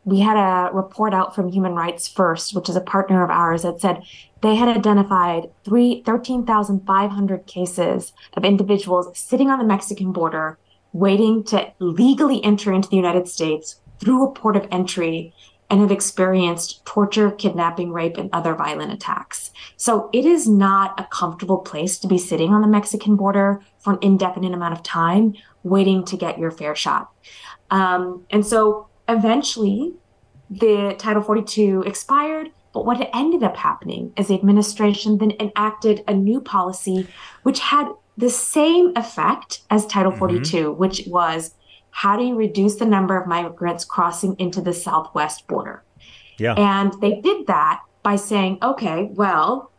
we 0.04 0.20
had 0.20 0.36
a 0.36 0.70
report 0.74 1.14
out 1.14 1.34
from 1.34 1.48
Human 1.48 1.72
Rights 1.72 2.06
First, 2.06 2.54
which 2.54 2.68
is 2.68 2.76
a 2.76 2.82
partner 2.82 3.24
of 3.24 3.30
ours, 3.30 3.62
that 3.62 3.80
said 3.80 4.02
they 4.42 4.54
had 4.54 4.68
identified 4.68 5.44
three, 5.64 6.02
13,500 6.04 7.46
cases 7.46 8.12
of 8.34 8.44
individuals 8.44 9.18
sitting 9.18 9.48
on 9.48 9.58
the 9.58 9.64
Mexican 9.64 10.12
border 10.12 10.58
waiting 10.92 11.42
to 11.44 11.72
legally 11.78 12.44
enter 12.44 12.70
into 12.70 12.90
the 12.90 12.96
United 12.96 13.28
States 13.28 13.80
through 13.98 14.26
a 14.26 14.32
port 14.32 14.56
of 14.56 14.68
entry 14.70 15.32
and 15.70 15.80
have 15.80 15.90
experienced 15.90 16.84
torture, 16.84 17.30
kidnapping, 17.30 17.92
rape, 17.92 18.16
and 18.16 18.30
other 18.32 18.54
violent 18.54 18.92
attacks. 18.92 19.50
So 19.76 20.10
it 20.12 20.24
is 20.24 20.46
not 20.46 20.98
a 21.00 21.04
comfortable 21.04 21.58
place 21.58 21.98
to 21.98 22.06
be 22.06 22.18
sitting 22.18 22.52
on 22.52 22.60
the 22.60 22.68
Mexican 22.68 23.16
border 23.16 23.60
for 23.78 23.94
an 23.94 23.98
indefinite 24.02 24.52
amount 24.52 24.74
of 24.74 24.82
time 24.82 25.34
waiting 25.62 26.04
to 26.04 26.16
get 26.16 26.38
your 26.38 26.50
fair 26.50 26.74
shot. 26.74 27.10
Um, 27.70 28.24
and 28.30 28.46
so 28.46 28.88
eventually 29.08 29.94
the 30.50 30.94
Title 30.98 31.22
42 31.22 31.84
expired. 31.86 32.50
But 32.72 32.86
what 32.86 33.08
ended 33.14 33.42
up 33.42 33.56
happening 33.56 34.12
is 34.16 34.28
the 34.28 34.34
administration 34.34 35.18
then 35.18 35.32
enacted 35.38 36.02
a 36.08 36.14
new 36.14 36.40
policy 36.40 37.06
which 37.44 37.60
had 37.60 37.88
the 38.16 38.30
same 38.30 38.92
effect 38.96 39.60
as 39.70 39.86
Title 39.86 40.12
42, 40.12 40.72
which 40.72 41.04
was 41.06 41.54
how 41.94 42.16
do 42.16 42.24
you 42.24 42.34
reduce 42.34 42.74
the 42.74 42.84
number 42.84 43.16
of 43.16 43.28
migrants 43.28 43.84
crossing 43.84 44.34
into 44.40 44.60
the 44.60 44.72
southwest 44.72 45.46
border? 45.46 45.84
Yeah. 46.38 46.54
And 46.54 46.92
they 47.00 47.20
did 47.20 47.46
that 47.46 47.82
by 48.02 48.16
saying, 48.16 48.58
okay, 48.64 49.10
well, 49.12 49.70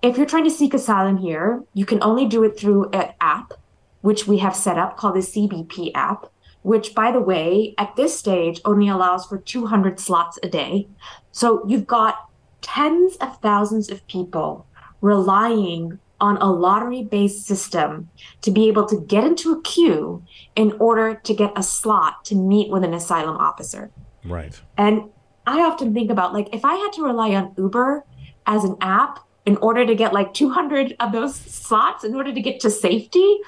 if 0.00 0.16
you're 0.16 0.24
trying 0.24 0.44
to 0.44 0.52
seek 0.52 0.72
asylum 0.72 1.16
here, 1.16 1.64
you 1.74 1.84
can 1.84 2.00
only 2.00 2.26
do 2.26 2.44
it 2.44 2.56
through 2.56 2.90
an 2.90 3.12
app, 3.20 3.54
which 4.02 4.28
we 4.28 4.38
have 4.38 4.54
set 4.54 4.78
up 4.78 4.96
called 4.96 5.16
the 5.16 5.18
CBP 5.18 5.90
app, 5.96 6.26
which, 6.62 6.94
by 6.94 7.10
the 7.10 7.20
way, 7.20 7.74
at 7.76 7.96
this 7.96 8.16
stage 8.16 8.60
only 8.64 8.88
allows 8.88 9.26
for 9.26 9.36
200 9.36 9.98
slots 9.98 10.38
a 10.44 10.48
day. 10.48 10.86
So 11.32 11.66
you've 11.66 11.88
got 11.88 12.30
tens 12.62 13.16
of 13.16 13.36
thousands 13.40 13.90
of 13.90 14.06
people 14.06 14.64
relying 15.00 15.98
on 16.20 16.36
a 16.38 16.50
lottery 16.50 17.04
based 17.04 17.46
system 17.46 18.08
to 18.42 18.50
be 18.50 18.68
able 18.68 18.86
to 18.86 19.00
get 19.06 19.24
into 19.24 19.52
a 19.52 19.62
queue 19.62 20.22
in 20.56 20.72
order 20.80 21.14
to 21.14 21.34
get 21.34 21.52
a 21.56 21.62
slot 21.62 22.24
to 22.24 22.34
meet 22.34 22.70
with 22.70 22.82
an 22.84 22.94
asylum 22.94 23.36
officer. 23.36 23.90
Right. 24.24 24.60
And 24.76 25.10
I 25.46 25.60
often 25.60 25.94
think 25.94 26.10
about 26.10 26.34
like 26.34 26.48
if 26.52 26.64
I 26.64 26.74
had 26.74 26.92
to 26.94 27.02
rely 27.02 27.30
on 27.30 27.54
Uber 27.56 28.04
as 28.46 28.64
an 28.64 28.76
app 28.80 29.20
in 29.46 29.56
order 29.58 29.86
to 29.86 29.94
get 29.94 30.12
like 30.12 30.34
200 30.34 30.96
of 31.00 31.12
those 31.12 31.34
slots 31.34 32.04
in 32.04 32.14
order 32.14 32.34
to 32.34 32.40
get 32.40 32.60
to 32.60 32.70
safety 32.70 33.38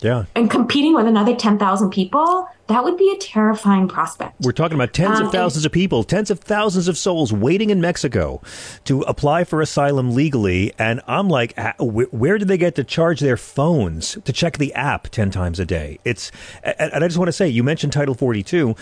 Yeah. 0.00 0.24
and 0.34 0.50
competing 0.50 0.94
with 0.94 1.06
another 1.06 1.34
10,000 1.36 1.90
people, 1.90 2.48
that 2.68 2.82
would 2.82 2.96
be 2.96 3.10
a 3.12 3.18
terrifying 3.18 3.88
prospect. 3.88 4.34
We're 4.40 4.52
talking 4.52 4.74
about 4.74 4.92
tens 4.92 5.20
Um, 5.20 5.26
of 5.26 5.32
thousands 5.32 5.64
of 5.66 5.72
people, 5.72 6.02
tens 6.04 6.30
of 6.30 6.40
thousands 6.40 6.88
of 6.88 6.96
souls 6.96 7.32
waiting 7.32 7.70
in 7.70 7.80
Mexico 7.80 8.40
to 8.84 9.02
apply 9.02 9.44
for 9.44 9.60
asylum 9.60 10.14
legally. 10.14 10.72
And 10.78 11.00
I'm 11.06 11.28
like, 11.28 11.54
where 11.78 12.38
do 12.38 12.44
they 12.44 12.56
get 12.58 12.74
to 12.76 12.84
charge 12.84 13.20
their 13.20 13.36
phones 13.36 14.16
to 14.24 14.32
check 14.32 14.58
the 14.58 14.72
app 14.74 15.08
10 15.08 15.30
times 15.30 15.60
a 15.60 15.66
day? 15.66 15.98
It's, 16.04 16.32
and 16.62 16.92
and 16.94 17.04
I 17.04 17.08
just 17.08 17.18
want 17.18 17.28
to 17.28 17.32
say, 17.32 17.48
you 17.48 17.62
mentioned 17.62 17.92
Title 17.92 18.14
42. 18.14 18.74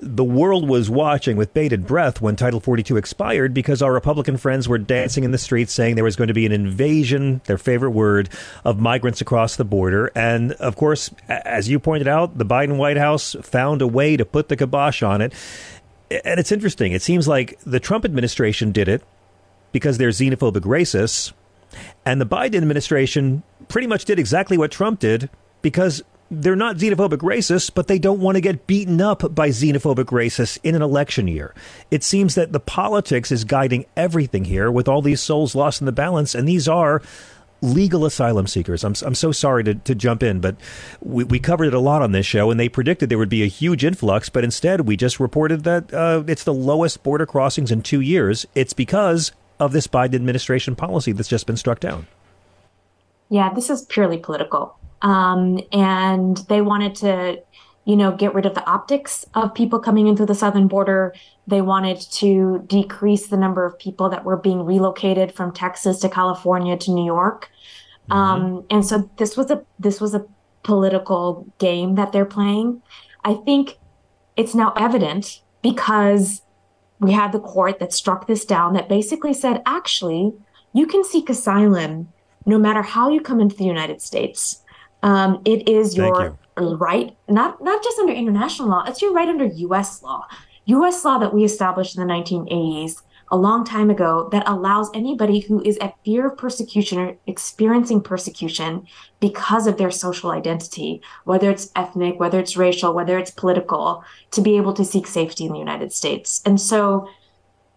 The 0.00 0.24
world 0.24 0.68
was 0.68 0.90
watching 0.90 1.36
with 1.36 1.54
bated 1.54 1.86
breath 1.86 2.20
when 2.20 2.36
Title 2.36 2.60
42 2.60 2.96
expired 2.98 3.54
because 3.54 3.80
our 3.80 3.92
Republican 3.92 4.36
friends 4.36 4.68
were 4.68 4.76
dancing 4.76 5.24
in 5.24 5.30
the 5.30 5.38
streets 5.38 5.72
saying 5.72 5.94
there 5.94 6.04
was 6.04 6.16
going 6.16 6.28
to 6.28 6.34
be 6.34 6.44
an 6.44 6.52
invasion, 6.52 7.40
their 7.46 7.56
favorite 7.56 7.92
word, 7.92 8.28
of 8.64 8.78
migrants 8.78 9.22
across 9.22 9.56
the 9.56 9.64
border. 9.64 10.12
And 10.14 10.52
of 10.52 10.76
course, 10.76 11.10
as 11.28 11.70
you 11.70 11.78
pointed 11.78 12.08
out, 12.08 12.36
the 12.36 12.44
Biden 12.44 12.76
White 12.76 12.98
House 12.98 13.34
found 13.40 13.80
a 13.80 13.86
way 13.86 14.18
to 14.18 14.24
put 14.24 14.48
the 14.48 14.56
kibosh 14.56 15.02
on 15.02 15.22
it. 15.22 15.32
And 16.10 16.38
it's 16.38 16.52
interesting. 16.52 16.92
It 16.92 17.02
seems 17.02 17.26
like 17.26 17.58
the 17.64 17.80
Trump 17.80 18.04
administration 18.04 18.72
did 18.72 18.88
it 18.88 19.02
because 19.72 19.98
they're 19.98 20.10
xenophobic 20.10 20.62
racists, 20.62 21.32
and 22.04 22.20
the 22.20 22.26
Biden 22.26 22.56
administration 22.56 23.42
pretty 23.68 23.86
much 23.86 24.04
did 24.04 24.18
exactly 24.18 24.56
what 24.56 24.70
Trump 24.70 25.00
did 25.00 25.28
because 25.62 26.02
they're 26.30 26.56
not 26.56 26.76
xenophobic 26.76 27.18
racists, 27.18 27.70
but 27.72 27.86
they 27.86 27.98
don't 27.98 28.20
want 28.20 28.36
to 28.36 28.40
get 28.40 28.66
beaten 28.66 29.00
up 29.00 29.34
by 29.34 29.50
xenophobic 29.50 30.06
racists 30.06 30.58
in 30.62 30.74
an 30.74 30.82
election 30.82 31.28
year. 31.28 31.54
It 31.90 32.02
seems 32.02 32.34
that 32.34 32.52
the 32.52 32.60
politics 32.60 33.30
is 33.30 33.44
guiding 33.44 33.86
everything 33.96 34.44
here 34.44 34.70
with 34.70 34.88
all 34.88 35.02
these 35.02 35.20
souls 35.20 35.54
lost 35.54 35.80
in 35.80 35.86
the 35.86 35.92
balance, 35.92 36.34
and 36.34 36.48
these 36.48 36.66
are 36.66 37.00
legal 37.62 38.04
asylum 38.04 38.46
seekers. 38.46 38.84
I'm, 38.84 38.94
I'm 39.02 39.14
so 39.14 39.32
sorry 39.32 39.64
to, 39.64 39.74
to 39.74 39.94
jump 39.94 40.22
in, 40.22 40.40
but 40.40 40.56
we, 41.00 41.24
we 41.24 41.38
covered 41.38 41.66
it 41.66 41.74
a 41.74 41.80
lot 41.80 42.02
on 42.02 42.12
this 42.12 42.26
show, 42.26 42.50
and 42.50 42.58
they 42.58 42.68
predicted 42.68 43.08
there 43.08 43.18
would 43.18 43.28
be 43.28 43.42
a 43.42 43.48
huge 43.48 43.84
influx, 43.84 44.28
but 44.28 44.44
instead 44.44 44.82
we 44.82 44.96
just 44.96 45.20
reported 45.20 45.64
that 45.64 45.92
uh, 45.94 46.22
it's 46.26 46.44
the 46.44 46.54
lowest 46.54 47.02
border 47.02 47.26
crossings 47.26 47.70
in 47.70 47.82
two 47.82 48.00
years. 48.00 48.46
It's 48.54 48.72
because 48.72 49.32
of 49.58 49.72
this 49.72 49.86
Biden 49.86 50.14
administration 50.14 50.76
policy 50.76 51.12
that's 51.12 51.28
just 51.28 51.46
been 51.46 51.56
struck 51.56 51.80
down. 51.80 52.06
Yeah, 53.28 53.52
this 53.52 53.70
is 53.70 53.82
purely 53.82 54.18
political. 54.18 54.76
Um, 55.02 55.60
and 55.72 56.38
they 56.48 56.62
wanted 56.62 56.94
to, 56.96 57.42
you 57.84 57.96
know, 57.96 58.12
get 58.12 58.34
rid 58.34 58.46
of 58.46 58.54
the 58.54 58.64
optics 58.64 59.24
of 59.34 59.54
people 59.54 59.78
coming 59.78 60.06
into 60.06 60.26
the 60.26 60.34
southern 60.34 60.68
border. 60.68 61.14
They 61.46 61.60
wanted 61.60 62.00
to 62.12 62.64
decrease 62.66 63.28
the 63.28 63.36
number 63.36 63.64
of 63.64 63.78
people 63.78 64.08
that 64.08 64.24
were 64.24 64.36
being 64.36 64.64
relocated 64.64 65.32
from 65.32 65.52
Texas 65.52 66.00
to 66.00 66.08
California 66.08 66.76
to 66.78 66.90
New 66.90 67.04
York. 67.04 67.50
Um, 68.10 68.64
and 68.70 68.84
so 68.86 69.10
this 69.16 69.36
was 69.36 69.50
a 69.50 69.64
this 69.78 70.00
was 70.00 70.14
a 70.14 70.24
political 70.62 71.46
game 71.58 71.96
that 71.96 72.12
they're 72.12 72.24
playing. 72.24 72.82
I 73.24 73.34
think 73.34 73.78
it's 74.36 74.54
now 74.54 74.72
evident 74.76 75.42
because 75.62 76.42
we 77.00 77.12
had 77.12 77.32
the 77.32 77.40
court 77.40 77.78
that 77.80 77.92
struck 77.92 78.26
this 78.26 78.44
down 78.44 78.74
that 78.74 78.88
basically 78.88 79.34
said 79.34 79.62
actually 79.66 80.32
you 80.72 80.86
can 80.86 81.04
seek 81.04 81.28
asylum 81.28 82.08
no 82.44 82.58
matter 82.58 82.82
how 82.82 83.10
you 83.10 83.20
come 83.20 83.40
into 83.40 83.56
the 83.56 83.64
United 83.64 84.00
States. 84.00 84.62
Um, 85.02 85.42
it 85.44 85.68
is 85.68 85.96
your 85.96 86.38
right, 86.56 87.16
not 87.28 87.62
not 87.62 87.82
just 87.82 87.98
under 87.98 88.12
international 88.12 88.68
law, 88.68 88.84
it's 88.86 89.02
your 89.02 89.12
right 89.12 89.28
under 89.28 89.44
U.S. 89.44 90.02
law. 90.02 90.26
U.S. 90.66 91.04
law 91.04 91.18
that 91.18 91.32
we 91.32 91.44
established 91.44 91.96
in 91.96 92.06
the 92.06 92.12
1980s, 92.12 93.02
a 93.30 93.36
long 93.36 93.64
time 93.64 93.88
ago, 93.88 94.28
that 94.32 94.48
allows 94.48 94.90
anybody 94.94 95.40
who 95.40 95.62
is 95.62 95.78
at 95.78 95.94
fear 96.04 96.26
of 96.26 96.36
persecution 96.36 96.98
or 96.98 97.16
experiencing 97.26 98.00
persecution 98.00 98.86
because 99.20 99.66
of 99.66 99.78
their 99.78 99.90
social 99.90 100.30
identity, 100.30 101.00
whether 101.24 101.50
it's 101.50 101.70
ethnic, 101.76 102.18
whether 102.18 102.40
it's 102.40 102.56
racial, 102.56 102.94
whether 102.94 103.16
it's 103.18 103.30
political, 103.30 104.02
to 104.32 104.40
be 104.40 104.56
able 104.56 104.72
to 104.74 104.84
seek 104.84 105.06
safety 105.06 105.44
in 105.44 105.52
the 105.52 105.58
United 105.58 105.92
States. 105.92 106.42
And 106.44 106.60
so 106.60 107.08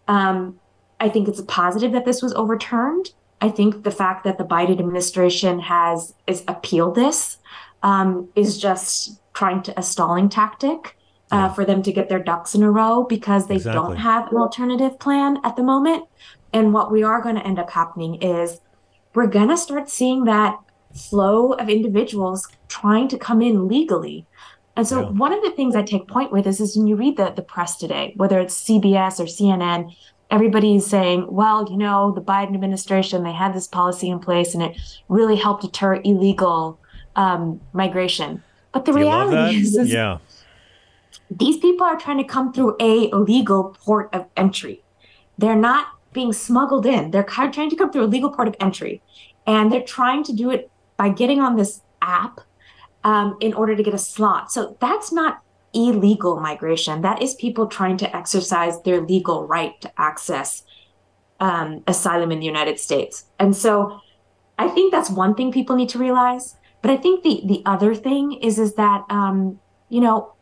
um, 0.08 0.60
I 1.00 1.10
think 1.10 1.28
it's 1.28 1.40
a 1.40 1.46
positive 1.46 1.92
that 1.94 2.06
this 2.06 2.22
was 2.22 2.34
overturned. 2.34 3.12
I 3.42 3.50
think 3.50 3.84
the 3.84 3.92
fact 3.92 4.24
that 4.26 4.38
the 4.38 4.44
Biden 4.44 4.72
administration 4.80 5.60
has 5.60 6.14
is 6.28 6.44
appealed 6.48 6.96
this 6.96 7.38
um, 7.84 8.30
is 8.36 8.58
just 8.58 9.20
trying 9.34 9.62
to 9.64 9.80
a 9.80 9.84
stalling 9.84 10.28
tactic 10.30 10.96
uh, 11.32 11.48
for 11.54 11.64
them 11.64 11.82
to 11.84 11.92
get 11.94 12.10
their 12.10 12.20
ducks 12.20 12.56
in 12.56 12.64
a 12.64 12.72
row 12.72 13.04
because 13.04 13.48
they 13.48 13.56
Exactly. 13.56 13.80
don't 13.82 13.98
have 13.98 14.30
an 14.32 14.38
alternative 14.38 15.00
plan 15.00 15.38
at 15.44 15.56
the 15.56 15.64
moment. 15.64 16.04
And 16.52 16.74
what 16.74 16.92
we 16.92 17.04
are 17.04 17.22
going 17.22 17.36
to 17.36 17.46
end 17.46 17.60
up 17.60 17.70
happening 17.70 18.16
is 18.16 18.60
we're 19.14 19.28
going 19.28 19.50
to 19.50 19.58
start 19.58 19.90
seeing 19.90 20.26
that 20.26 20.58
flow 20.94 21.54
of 21.54 21.70
individuals 21.70 22.48
trying 22.68 23.08
to 23.10 23.18
come 23.18 23.42
in 23.42 23.68
legally. 23.68 24.26
And 24.76 24.88
so 24.88 25.02
Yeah. 25.02 25.10
one 25.10 25.34
of 25.34 25.44
the 25.44 25.52
things 25.52 25.76
I 25.76 25.84
take 25.84 26.08
point 26.08 26.32
with 26.32 26.48
is, 26.48 26.60
is 26.60 26.76
when 26.76 26.88
you 26.88 26.96
read 26.96 27.16
the, 27.18 27.30
the 27.30 27.44
press 27.44 27.78
today, 27.78 28.14
whether 28.18 28.40
it's 28.40 28.64
CBS 28.64 29.20
or 29.20 29.26
CNN, 29.26 29.96
everybody's 30.32 30.86
saying, 30.86 31.26
well, 31.30 31.68
you 31.70 31.78
know, 31.78 32.12
the 32.12 32.22
Biden 32.22 32.54
administration, 32.54 33.24
they 33.24 33.32
had 33.32 33.54
this 33.54 33.68
policy 33.68 34.10
in 34.10 34.20
place 34.20 34.54
and 34.54 34.64
it 34.64 34.78
really 35.08 35.36
helped 35.36 35.64
deter 35.64 35.96
illegal 36.04 36.80
um, 37.16 37.60
migration. 37.74 38.44
But 38.72 38.86
the 38.86 38.92
you 38.92 39.00
reality 39.00 39.58
is, 39.58 39.76
is 39.76 39.92
yeah. 39.92 40.20
these 41.32 41.58
people 41.58 41.86
are 41.86 41.98
trying 41.98 42.20
to 42.20 42.24
come 42.24 42.54
through 42.54 42.76
a 42.80 43.10
legal 43.10 43.76
port 43.84 44.10
of 44.14 44.26
entry. 44.38 44.84
They're 45.38 45.56
not 45.56 45.88
being 46.14 46.34
smuggled 46.34 46.86
in. 46.86 47.12
They're 47.12 47.24
kind 47.24 47.50
of 47.50 47.56
trying 47.56 47.70
to 47.72 47.76
come 47.76 47.92
through 47.92 48.04
a 48.04 48.08
legal 48.08 48.30
port 48.32 48.48
of 48.48 48.56
entry. 48.60 49.02
And 49.48 49.72
they're 49.72 49.82
trying 49.82 50.24
to 50.26 50.34
do 50.34 50.52
it 50.52 50.70
by 50.98 51.10
getting 51.10 51.40
on 51.40 51.56
this 51.56 51.82
app 52.02 52.42
um, 53.04 53.38
in 53.40 53.54
order 53.54 53.76
to 53.76 53.82
get 53.82 53.94
a 53.94 54.00
slot. 54.00 54.52
So 54.52 54.78
that's 54.80 55.12
not 55.12 55.42
illegal 55.74 56.40
migration. 56.40 57.02
That 57.02 57.22
is 57.22 57.36
people 57.36 57.68
trying 57.68 57.98
to 57.98 58.16
exercise 58.16 58.82
their 58.82 59.02
legal 59.02 59.48
right 59.48 59.80
to 59.82 59.92
access 59.98 60.64
um, 61.40 61.84
asylum 61.88 62.32
in 62.32 62.40
the 62.40 62.46
United 62.46 62.80
States. 62.80 63.26
And 63.40 63.56
so 63.56 64.00
I 64.58 64.68
think 64.68 64.92
that's 64.92 65.10
one 65.10 65.36
thing 65.36 65.52
people 65.52 65.76
need 65.76 65.90
to 65.90 66.00
realize. 66.00 66.56
But 66.82 66.92
I 66.92 66.98
think 66.98 67.24
the 67.24 67.42
the 67.46 67.62
other 67.66 67.94
thing 67.94 68.34
is 68.34 68.60
is 68.60 68.76
that 68.76 69.06
um, 69.10 69.60
you 69.90 70.02
know 70.02 70.34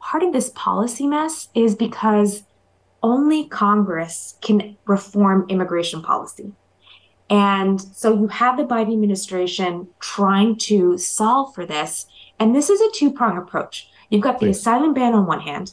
part 0.00 0.22
of 0.22 0.32
this 0.32 0.50
policy 0.54 1.06
mess 1.06 1.48
is 1.54 1.74
because 1.74 2.44
only 3.02 3.46
Congress 3.46 4.36
can 4.40 4.76
reform 4.86 5.46
immigration 5.48 6.02
policy. 6.02 6.52
And 7.30 7.80
so 7.80 8.14
you 8.14 8.28
have 8.28 8.56
the 8.56 8.64
Biden 8.64 8.92
administration 8.92 9.88
trying 10.00 10.56
to 10.58 10.98
solve 10.98 11.54
for 11.54 11.64
this. 11.64 12.06
And 12.38 12.54
this 12.54 12.68
is 12.68 12.80
a 12.80 12.90
two 12.94 13.12
prong 13.12 13.38
approach. 13.38 13.88
You've 14.10 14.22
got 14.22 14.40
the 14.40 14.48
asylum 14.48 14.94
ban 14.94 15.14
on 15.14 15.26
one 15.26 15.40
hand, 15.40 15.72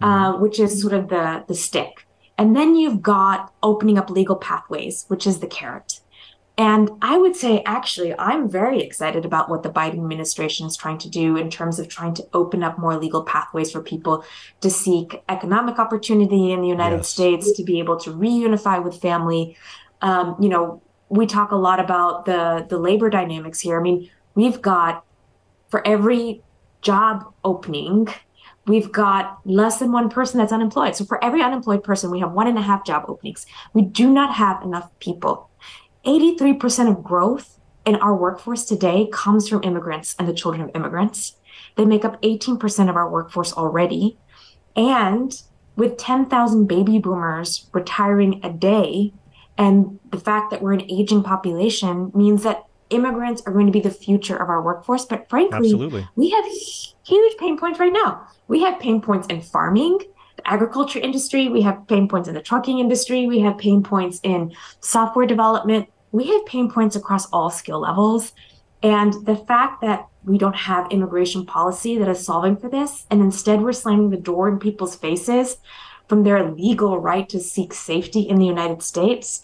uh, 0.00 0.34
which 0.34 0.58
is 0.58 0.80
sort 0.80 0.92
of 0.92 1.08
the, 1.08 1.44
the 1.48 1.54
stick. 1.54 2.06
And 2.38 2.56
then 2.56 2.74
you've 2.74 3.02
got 3.02 3.52
opening 3.62 3.98
up 3.98 4.10
legal 4.10 4.36
pathways, 4.36 5.04
which 5.08 5.26
is 5.26 5.40
the 5.40 5.46
carrot. 5.46 6.00
And 6.58 6.90
I 7.00 7.16
would 7.16 7.34
say, 7.34 7.62
actually, 7.64 8.14
I'm 8.18 8.48
very 8.48 8.82
excited 8.82 9.24
about 9.24 9.48
what 9.48 9.62
the 9.62 9.70
Biden 9.70 9.94
administration 9.94 10.66
is 10.66 10.76
trying 10.76 10.98
to 10.98 11.08
do 11.08 11.36
in 11.36 11.48
terms 11.50 11.78
of 11.78 11.88
trying 11.88 12.14
to 12.14 12.28
open 12.34 12.62
up 12.62 12.78
more 12.78 12.96
legal 12.96 13.22
pathways 13.22 13.72
for 13.72 13.80
people 13.80 14.24
to 14.60 14.70
seek 14.70 15.22
economic 15.30 15.78
opportunity 15.78 16.52
in 16.52 16.60
the 16.60 16.68
United 16.68 16.98
Yes. 16.98 17.08
States, 17.08 17.52
to 17.52 17.64
be 17.64 17.78
able 17.78 17.96
to 18.00 18.10
reunify 18.10 18.82
with 18.84 19.00
family. 19.00 19.56
Um, 20.02 20.36
you 20.40 20.50
know, 20.50 20.82
we 21.08 21.26
talk 21.26 21.52
a 21.52 21.56
lot 21.56 21.80
about 21.80 22.26
the 22.26 22.66
the 22.68 22.78
labor 22.78 23.08
dynamics 23.08 23.60
here. 23.60 23.78
I 23.78 23.82
mean, 23.82 24.10
we've 24.34 24.60
got 24.60 25.04
for 25.70 25.86
every 25.86 26.42
job 26.82 27.32
opening, 27.44 28.08
we've 28.66 28.92
got 28.92 29.38
less 29.44 29.78
than 29.78 29.92
one 29.92 30.08
person 30.08 30.38
that's 30.38 30.52
unemployed. 30.52 30.94
So 30.94 31.04
for 31.04 31.22
every 31.24 31.42
unemployed 31.42 31.82
person, 31.82 32.10
we 32.10 32.20
have 32.20 32.32
one 32.32 32.46
and 32.46 32.58
a 32.58 32.62
half 32.62 32.84
job 32.84 33.04
openings. 33.08 33.46
We 33.72 33.82
do 33.82 34.10
not 34.10 34.34
have 34.34 34.62
enough 34.62 34.90
people. 34.98 35.50
83% 36.04 36.90
of 36.90 37.02
growth 37.02 37.58
in 37.84 37.96
our 37.96 38.14
workforce 38.14 38.64
today 38.64 39.08
comes 39.12 39.48
from 39.48 39.62
immigrants 39.64 40.14
and 40.18 40.28
the 40.28 40.34
children 40.34 40.62
of 40.62 40.70
immigrants. 40.74 41.36
They 41.76 41.84
make 41.84 42.04
up 42.04 42.20
18% 42.22 42.88
of 42.88 42.96
our 42.96 43.08
workforce 43.08 43.52
already. 43.52 44.18
And 44.76 45.40
with 45.76 45.96
10,000 45.96 46.66
baby 46.66 46.98
boomers 46.98 47.68
retiring 47.72 48.40
a 48.44 48.50
day, 48.50 49.12
and 49.58 49.98
the 50.10 50.20
fact 50.20 50.50
that 50.50 50.62
we're 50.62 50.72
an 50.72 50.90
aging 50.90 51.22
population 51.22 52.10
means 52.14 52.42
that 52.42 52.64
immigrants 52.92 53.42
are 53.46 53.52
going 53.52 53.66
to 53.66 53.72
be 53.72 53.80
the 53.80 53.90
future 53.90 54.36
of 54.36 54.48
our 54.48 54.62
workforce. 54.62 55.04
But 55.04 55.28
frankly, 55.28 55.70
Absolutely. 55.72 56.08
we 56.16 56.30
have 56.30 56.44
huge 57.04 57.36
pain 57.38 57.58
points 57.58 57.78
right 57.78 57.92
now. 57.92 58.26
We 58.48 58.62
have 58.62 58.80
pain 58.80 59.00
points 59.00 59.26
in 59.28 59.40
farming, 59.40 59.98
the 60.36 60.48
agriculture 60.48 60.98
industry, 60.98 61.48
we 61.48 61.62
have 61.62 61.86
pain 61.88 62.08
points 62.08 62.28
in 62.28 62.34
the 62.34 62.42
trucking 62.42 62.78
industry, 62.78 63.26
we 63.26 63.40
have 63.40 63.58
pain 63.58 63.82
points 63.82 64.20
in 64.22 64.52
software 64.80 65.26
development, 65.26 65.88
we 66.10 66.28
have 66.28 66.46
pain 66.46 66.70
points 66.70 66.96
across 66.96 67.26
all 67.30 67.50
skill 67.50 67.80
levels. 67.80 68.32
And 68.82 69.14
the 69.26 69.36
fact 69.36 69.80
that 69.82 70.08
we 70.24 70.38
don't 70.38 70.56
have 70.56 70.90
immigration 70.90 71.46
policy 71.46 71.98
that 71.98 72.08
is 72.08 72.24
solving 72.24 72.56
for 72.56 72.68
this, 72.68 73.06
and 73.10 73.20
instead 73.20 73.62
we're 73.62 73.72
slamming 73.72 74.10
the 74.10 74.16
door 74.16 74.48
in 74.48 74.58
people's 74.58 74.96
faces 74.96 75.56
from 76.08 76.24
their 76.24 76.50
legal 76.50 76.98
right 76.98 77.28
to 77.28 77.40
seek 77.40 77.72
safety 77.72 78.20
in 78.20 78.36
the 78.36 78.46
United 78.46 78.82
States. 78.82 79.42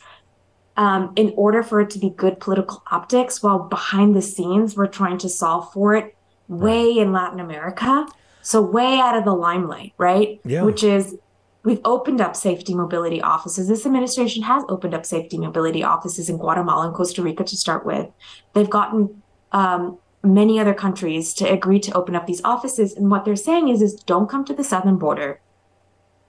Um, 0.78 1.12
in 1.16 1.34
order 1.36 1.64
for 1.64 1.80
it 1.80 1.90
to 1.90 1.98
be 1.98 2.10
good 2.10 2.38
political 2.38 2.84
optics, 2.92 3.42
while 3.42 3.58
behind 3.58 4.14
the 4.14 4.22
scenes 4.22 4.76
we're 4.76 4.86
trying 4.86 5.18
to 5.18 5.28
solve 5.28 5.72
for 5.72 5.96
it 5.96 6.16
way 6.46 6.96
in 6.96 7.12
Latin 7.12 7.40
America, 7.40 8.06
so 8.42 8.62
way 8.62 9.00
out 9.00 9.16
of 9.16 9.24
the 9.24 9.34
limelight, 9.34 9.92
right? 9.98 10.40
Yeah. 10.44 10.62
Which 10.62 10.84
is 10.84 11.16
we've 11.64 11.80
opened 11.84 12.20
up 12.20 12.36
safety 12.36 12.74
mobility 12.74 13.20
offices. 13.20 13.66
This 13.66 13.84
administration 13.84 14.44
has 14.44 14.62
opened 14.68 14.94
up 14.94 15.04
safety 15.04 15.36
mobility 15.36 15.82
offices 15.82 16.30
in 16.30 16.38
Guatemala 16.38 16.86
and 16.86 16.94
Costa 16.94 17.22
Rica 17.22 17.42
to 17.42 17.56
start 17.56 17.84
with. 17.84 18.06
They've 18.54 18.70
gotten 18.70 19.22
um, 19.50 19.98
many 20.22 20.60
other 20.60 20.74
countries 20.74 21.34
to 21.34 21.44
agree 21.50 21.80
to 21.80 21.92
open 21.92 22.14
up 22.14 22.26
these 22.26 22.44
offices, 22.44 22.94
and 22.94 23.10
what 23.10 23.24
they're 23.24 23.36
saying 23.36 23.68
is, 23.68 23.82
is 23.82 23.94
don't 23.94 24.30
come 24.30 24.44
to 24.44 24.54
the 24.54 24.64
southern 24.64 24.96
border. 24.96 25.40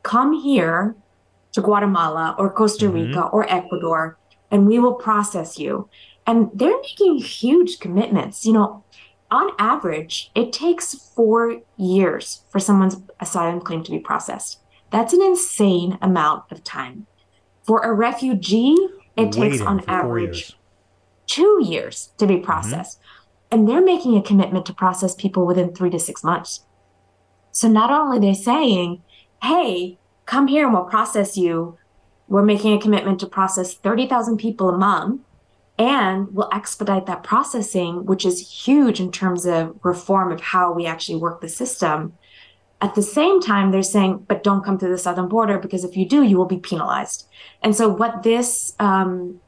Come 0.02 0.34
here 0.34 0.96
to 1.52 1.62
Guatemala 1.62 2.36
or 2.40 2.52
Costa 2.52 2.90
Rica 2.90 3.24
or 3.28 3.48
Ecuador, 3.50 4.18
and 4.52 4.68
we 4.68 4.80
will 4.80 4.96
process 4.96 5.58
you. 5.60 5.90
And 6.26 6.50
they're 6.54 6.80
making 6.82 7.18
huge 7.18 7.80
commitments. 7.80 8.46
You 8.46 8.54
know, 8.54 8.84
on 9.32 9.52
average, 9.58 10.32
it 10.36 10.54
takes 10.54 10.94
four 10.94 11.62
years 11.78 12.44
for 12.50 12.60
someone's 12.60 12.98
asylum 13.20 13.62
claim 13.62 13.84
to 13.84 13.92
be 13.92 14.00
processed. 14.00 14.60
That's 14.92 15.14
an 15.14 15.22
insane 15.22 15.98
amount 16.02 16.52
of 16.52 16.64
time. 16.64 17.08
For 17.64 17.82
a 17.82 17.94
refugee, 17.94 18.76
it 19.16 19.32
takes 19.32 19.62
on 19.62 19.84
average 19.88 20.38
years. 20.38 20.56
two 21.28 21.60
years 21.64 22.14
to 22.18 22.26
be 22.26 22.38
processed. 22.38 23.00
And 23.52 23.68
they're 23.68 23.82
making 23.82 24.16
a 24.16 24.22
commitment 24.22 24.66
to 24.68 24.74
process 24.74 25.16
people 25.16 25.46
within 25.46 25.74
three 25.74 25.90
to 25.90 26.00
six 26.00 26.24
months. 26.24 26.66
So 27.52 27.68
not 27.68 27.92
only 27.92 28.18
are 28.18 28.22
they 28.22 28.36
saying, 28.36 29.02
hey, 29.42 29.98
come 30.28 30.48
here 30.48 30.66
and 30.66 30.74
we'll 30.74 30.84
process 30.84 31.36
you, 31.36 31.79
we're 32.30 32.44
making 32.44 32.74
a 32.74 32.80
commitment 32.80 33.20
to 33.20 33.28
process 33.28 33.74
30,000 33.74 34.38
people 34.38 34.70
a 34.70 34.78
month 34.78 35.22
and 35.80 36.28
we'll 36.34 36.50
expedite 36.54 37.06
that 37.06 37.24
processing, 37.24 38.06
which 38.06 38.26
is 38.26 38.66
huge 38.66 39.00
in 39.00 39.12
terms 39.12 39.46
of 39.46 39.80
reform 39.84 40.32
of 40.32 40.42
how 40.42 40.74
we 40.74 40.86
actually 40.86 41.18
work 41.18 41.40
the 41.40 41.48
system. 41.48 42.14
At 42.82 42.96
the 42.96 43.02
same 43.02 43.42
time, 43.42 43.72
they're 43.72 43.82
saying, 43.82 44.26
but 44.28 44.44
don't 44.44 44.64
come 44.64 44.78
through 44.78 44.92
the 44.92 44.98
southern 44.98 45.30
border 45.30 45.58
because 45.58 45.86
if 45.86 45.96
you 45.96 46.08
do, 46.08 46.24
you 46.24 46.38
will 46.38 46.46
be 46.46 46.58
penalized. 46.58 47.28
And 47.64 47.76
so, 47.76 47.88
what 47.88 48.24
this 48.24 48.74
um, 48.80 49.40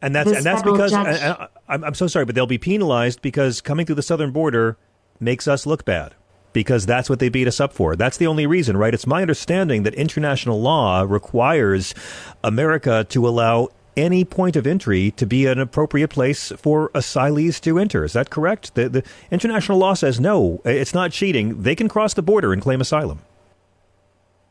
And 0.00 0.14
that's 0.14 0.28
This 0.28 0.38
and 0.38 0.46
that's 0.46 0.62
because 0.62 0.90
judge- 0.90 1.48
I'm, 1.68 1.84
I'm 1.84 1.94
so 1.94 2.06
sorry, 2.06 2.24
but 2.24 2.34
they'll 2.34 2.46
be 2.46 2.58
penalized 2.58 3.22
because 3.22 3.60
coming 3.60 3.84
through 3.84 3.94
the 3.96 4.02
southern 4.02 4.32
border 4.32 4.78
makes 5.20 5.46
us 5.46 5.66
look 5.66 5.84
bad. 5.84 6.14
Because 6.54 6.86
that's 6.86 7.10
what 7.10 7.18
they 7.18 7.28
beat 7.28 7.46
us 7.46 7.60
up 7.60 7.74
for. 7.74 7.96
That's 7.96 8.16
the 8.16 8.26
only 8.26 8.46
reason, 8.46 8.78
right? 8.78 8.94
It's 8.94 9.06
my 9.06 9.20
understanding 9.20 9.82
that 9.82 9.94
international 9.94 10.62
law 10.62 11.02
requires 11.06 11.94
America 12.42 13.04
to 13.10 13.28
allow 13.28 13.68
any 13.96 14.24
point 14.24 14.56
of 14.56 14.66
entry 14.66 15.10
to 15.12 15.26
be 15.26 15.46
an 15.46 15.58
appropriate 15.58 16.08
place 16.08 16.52
for 16.56 16.90
asylees 16.90 17.60
to 17.60 17.78
enter. 17.78 18.04
Is 18.04 18.12
that 18.14 18.30
correct? 18.30 18.74
The, 18.74 18.88
the 18.88 19.02
international 19.30 19.78
law 19.78 19.94
says 19.94 20.18
no, 20.18 20.60
it's 20.64 20.94
not 20.94 21.12
cheating. 21.12 21.62
They 21.62 21.74
can 21.74 21.88
cross 21.88 22.14
the 22.14 22.22
border 22.22 22.52
and 22.52 22.62
claim 22.62 22.80
asylum. 22.80 23.20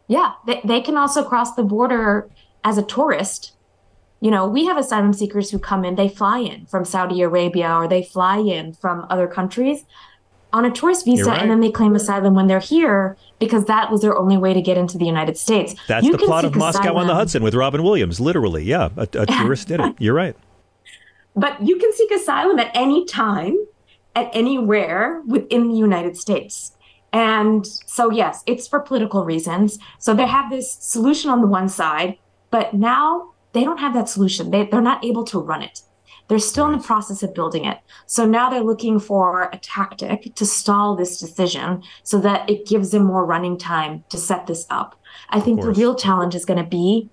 Yeah, 0.07 0.33
they, 0.45 0.61
they 0.63 0.81
can 0.81 0.97
also 0.97 1.23
cross 1.23 1.55
the 1.55 1.63
border 1.63 2.29
as 2.63 2.77
a 2.77 2.83
tourist. 2.83 3.53
You 4.19 4.31
know, 4.31 4.47
we 4.47 4.65
have 4.65 4.77
asylum 4.77 5.13
seekers 5.13 5.51
who 5.51 5.59
come 5.59 5.83
in, 5.83 5.95
they 5.95 6.07
fly 6.07 6.39
in 6.39 6.65
from 6.65 6.85
Saudi 6.85 7.21
Arabia 7.21 7.73
or 7.73 7.87
they 7.87 8.03
fly 8.03 8.37
in 8.37 8.73
from 8.73 9.05
other 9.09 9.27
countries 9.27 9.85
on 10.53 10.65
a 10.65 10.71
tourist 10.71 11.03
visa 11.05 11.25
right. 11.25 11.41
and 11.41 11.49
then 11.49 11.59
they 11.59 11.71
claim 11.71 11.95
asylum 11.95 12.35
when 12.35 12.47
they're 12.47 12.59
here 12.59 13.17
because 13.39 13.65
that 13.65 13.91
was 13.91 14.01
their 14.01 14.15
only 14.15 14.37
way 14.37 14.53
to 14.53 14.61
get 14.61 14.77
into 14.77 14.97
the 14.97 15.05
United 15.05 15.37
States. 15.37 15.75
That's 15.87 16.05
You 16.05 16.11
the 16.11 16.19
plot 16.19 16.45
of 16.45 16.55
Moscow 16.55 16.95
on 16.95 17.07
the 17.07 17.15
Hudson 17.15 17.43
with 17.43 17.55
Robin 17.55 17.83
Williams. 17.83 18.19
Literally, 18.19 18.63
yeah, 18.63 18.89
a, 18.95 19.07
a 19.13 19.25
tourist 19.25 19.67
did 19.67 19.79
it. 19.79 19.95
You're 19.99 20.13
right. 20.13 20.35
But 21.35 21.61
you 21.65 21.77
can 21.77 21.91
seek 21.93 22.11
asylum 22.11 22.59
at 22.59 22.71
any 22.75 23.05
time, 23.05 23.57
at 24.15 24.29
anywhere 24.33 25.23
within 25.25 25.69
the 25.69 25.75
United 25.75 26.15
States. 26.15 26.73
And 27.11 27.65
so, 27.65 28.11
yes, 28.11 28.43
it's 28.45 28.67
for 28.67 28.79
political 28.79 29.25
reasons. 29.25 29.79
So 29.99 30.13
they 30.13 30.27
have 30.27 30.49
this 30.51 30.71
solution 30.71 31.29
on 31.29 31.41
the 31.41 31.47
one 31.47 31.69
side, 31.69 32.17
but 32.51 32.73
now 32.73 33.33
they 33.53 33.63
don't 33.63 33.77
have 33.79 33.93
that 33.93 34.09
solution. 34.09 34.51
They, 34.51 34.65
they're 34.65 34.81
not 34.81 35.03
able 35.03 35.23
to 35.25 35.39
run 35.39 35.61
it. 35.61 35.81
They're 36.28 36.39
still 36.39 36.65
in 36.67 36.71
the 36.71 36.84
process 36.84 37.21
of 37.21 37.34
building 37.34 37.65
it. 37.65 37.80
So 38.05 38.26
now 38.26 38.49
they're 38.49 38.63
looking 38.63 38.99
for 38.99 39.49
a 39.51 39.57
tactic 39.57 40.34
to 40.36 40.45
stall 40.45 40.95
this 40.95 41.19
decision 41.19 41.84
so 42.03 42.19
that 42.19 42.49
it 42.49 42.65
gives 42.65 42.91
them 42.91 43.03
more 43.03 43.26
running 43.26 43.57
time 43.57 44.03
to 44.09 44.17
set 44.17 44.47
this 44.47 44.65
up. 44.69 44.99
I 45.30 45.39
think 45.39 45.61
the 45.61 45.71
real 45.71 45.95
challenge 45.95 46.34
is 46.34 46.45
going 46.45 46.63
to 46.63 46.69
be 46.69 47.09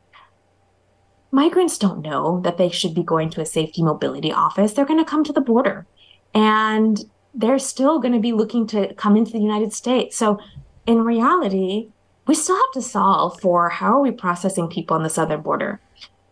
migrants 1.32 1.78
don't 1.78 2.02
know 2.02 2.40
that 2.40 2.56
they 2.56 2.70
should 2.70 2.94
be 2.94 3.02
going 3.02 3.30
to 3.30 3.40
a 3.40 3.46
safety 3.46 3.82
mobility 3.82 4.32
office. 4.32 4.72
They're 4.72 4.84
going 4.84 5.04
to 5.04 5.08
come 5.08 5.24
to 5.24 5.32
the 5.32 5.40
border 5.40 5.86
and 6.34 6.98
they're 7.34 7.58
still 7.58 8.00
going 8.00 8.14
to 8.14 8.20
be 8.20 8.32
looking 8.32 8.66
to 8.68 8.92
come 8.94 9.16
into 9.16 9.32
the 9.32 9.40
United 9.40 9.72
States. 9.72 10.16
So, 10.16 10.38
in 10.86 11.02
reality, 11.02 11.90
we 12.26 12.34
still 12.34 12.56
have 12.56 12.72
to 12.72 12.82
solve 12.82 13.40
for 13.40 13.68
how 13.68 13.98
are 13.98 14.00
we 14.00 14.10
processing 14.10 14.68
people 14.68 14.96
on 14.96 15.02
the 15.02 15.10
southern 15.10 15.42
border. 15.42 15.80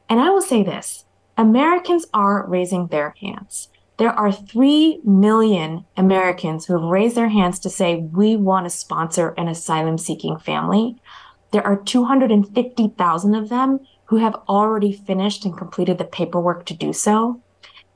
And 0.09 0.21
I 0.21 0.31
will 0.31 0.43
say 0.43 0.63
this 0.63 1.05
Americans 1.39 2.05
are 2.13 2.45
raising 2.49 2.89
their 2.89 3.15
hands. 3.23 3.69
There 3.97 4.11
are 4.11 4.33
3 4.33 5.01
million 5.05 5.85
Americans 5.97 6.67
who 6.67 6.75
have 6.75 6.91
raised 6.91 7.17
their 7.17 7.29
hands 7.29 7.61
to 7.61 7.71
say, 7.71 7.97
we 7.97 8.37
want 8.37 8.67
to 8.67 8.71
sponsor 8.71 9.35
an 9.39 9.49
asylum 9.49 9.99
seeking 9.99 10.39
family. 10.39 10.97
There 11.53 11.67
are 11.67 11.81
250,000 11.81 13.35
of 13.35 13.49
them 13.49 13.81
who 14.07 14.17
have 14.17 14.35
already 14.49 14.93
finished 14.93 15.45
and 15.45 15.57
completed 15.57 15.99
the 15.99 16.05
paperwork 16.05 16.67
to 16.67 16.75
do 16.75 16.93
so. 16.93 17.41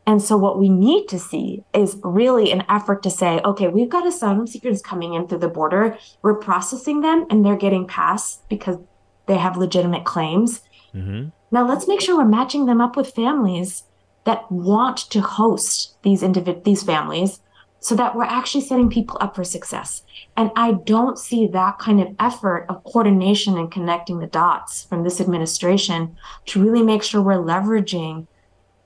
And 0.07 0.20
so, 0.20 0.36
what 0.36 0.59
we 0.59 0.68
need 0.68 1.07
to 1.09 1.18
see 1.18 1.62
is 1.72 1.97
really 2.03 2.51
an 2.51 2.64
effort 2.68 3.05
to 3.05 3.11
say, 3.11 3.40
okay, 3.45 3.68
we've 3.68 3.88
got 3.88 4.07
asylum 4.07 4.49
seekers 4.49 4.82
coming 4.82 5.14
in 5.14 5.28
through 5.28 5.38
the 5.38 5.49
border. 5.49 5.97
We're 6.22 6.34
processing 6.34 7.03
them 7.03 7.26
and 7.30 7.45
they're 7.45 7.57
getting 7.57 7.86
passed 7.86 8.49
because 8.49 8.78
they 9.26 9.36
have 9.36 9.57
legitimate 9.57 10.05
claims. 10.05 10.62
Mm-hmm. 10.93 11.28
Now, 11.53 11.68
let's 11.68 11.86
make 11.86 12.00
sure 12.00 12.16
we're 12.16 12.24
matching 12.24 12.66
them 12.66 12.80
up 12.80 12.96
with 12.96 13.14
families 13.14 13.84
that 14.24 14.50
want 14.50 14.98
to 15.11 15.20
host 15.20 15.96
these 16.03 16.22
individ- 16.22 16.64
these 16.64 16.82
families 16.82 17.40
so 17.78 17.94
that 17.96 18.14
we're 18.14 18.24
actually 18.24 18.61
setting 18.62 18.88
people 18.88 19.18
up 19.20 19.34
for 19.34 19.44
success. 19.44 20.03
And 20.36 20.50
I 20.57 20.72
don't 20.72 21.18
see 21.18 21.48
that 21.48 21.78
kind 21.78 22.00
of 22.00 22.14
effort 22.18 22.64
of 22.68 22.84
coordination 22.84 23.59
and 23.59 23.70
connecting 23.70 24.20
the 24.20 24.28
dots 24.28 24.84
from 24.84 25.03
this 25.03 25.20
administration 25.20 26.16
to 26.46 26.62
really 26.62 26.82
make 26.82 27.03
sure 27.03 27.20
we're 27.20 27.34
leveraging 27.34 28.28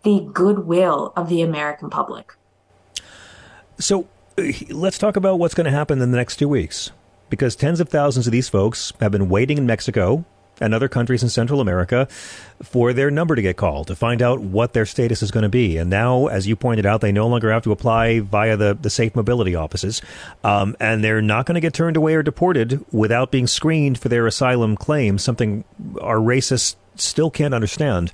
the 0.02 0.26
goodwill 0.32 1.12
of 1.14 1.28
the 1.28 1.42
American 1.42 1.90
public. 1.90 2.32
So 3.78 4.08
let's 4.70 4.98
talk 4.98 5.16
about 5.16 5.38
what's 5.38 5.54
going 5.54 5.66
to 5.66 5.70
happen 5.70 6.00
in 6.00 6.10
the 6.10 6.16
next 6.16 6.36
two 6.36 6.48
weeks. 6.48 6.90
Because 7.28 7.54
tens 7.54 7.80
of 7.80 7.88
thousands 7.88 8.26
of 8.26 8.32
these 8.32 8.48
folks 8.48 8.92
have 9.00 9.12
been 9.12 9.28
waiting 9.28 9.58
in 9.58 9.66
Mexico 9.66 10.24
and 10.61 10.74
other 10.74 10.88
countries 10.88 11.22
in 11.22 11.28
Central 11.28 11.61
America 11.61 12.09
for 12.62 12.92
their 12.92 13.11
number 13.11 13.36
to 13.36 13.42
get 13.42 13.57
called 13.57 13.86
to 13.88 13.96
find 13.96 14.22
out 14.22 14.40
what 14.40 14.72
their 14.72 14.86
status 14.86 15.22
is 15.22 15.30
going 15.30 15.42
to 15.42 15.48
be. 15.48 15.76
And 15.76 15.90
now, 15.90 16.26
as 16.26 16.46
you 16.46 16.57
pointed 16.57 16.86
out, 16.86 17.00
they 17.00 17.12
no 17.12 17.26
longer 17.26 17.52
have 17.52 17.62
to 17.64 17.72
apply 17.72 18.20
via 18.20 18.57
the, 18.57 18.76
the 18.80 18.90
safe 18.90 19.14
mobility 19.14 19.54
offices. 19.54 20.00
Um, 20.42 20.76
and 20.80 21.04
they're 21.04 21.22
not 21.22 21.46
going 21.46 21.57
to 21.57 21.61
get 21.61 21.74
turned 21.74 21.96
away 21.96 22.14
or 22.14 22.22
deported 22.22 22.84
without 22.92 23.30
being 23.30 23.46
screened 23.46 23.98
for 23.98 24.09
their 24.09 24.26
asylum 24.26 24.76
claim, 24.76 25.18
something 25.18 25.64
our 26.00 26.16
racists 26.16 26.76
still 27.01 27.30
can't 27.30 27.55
understand. 27.55 28.12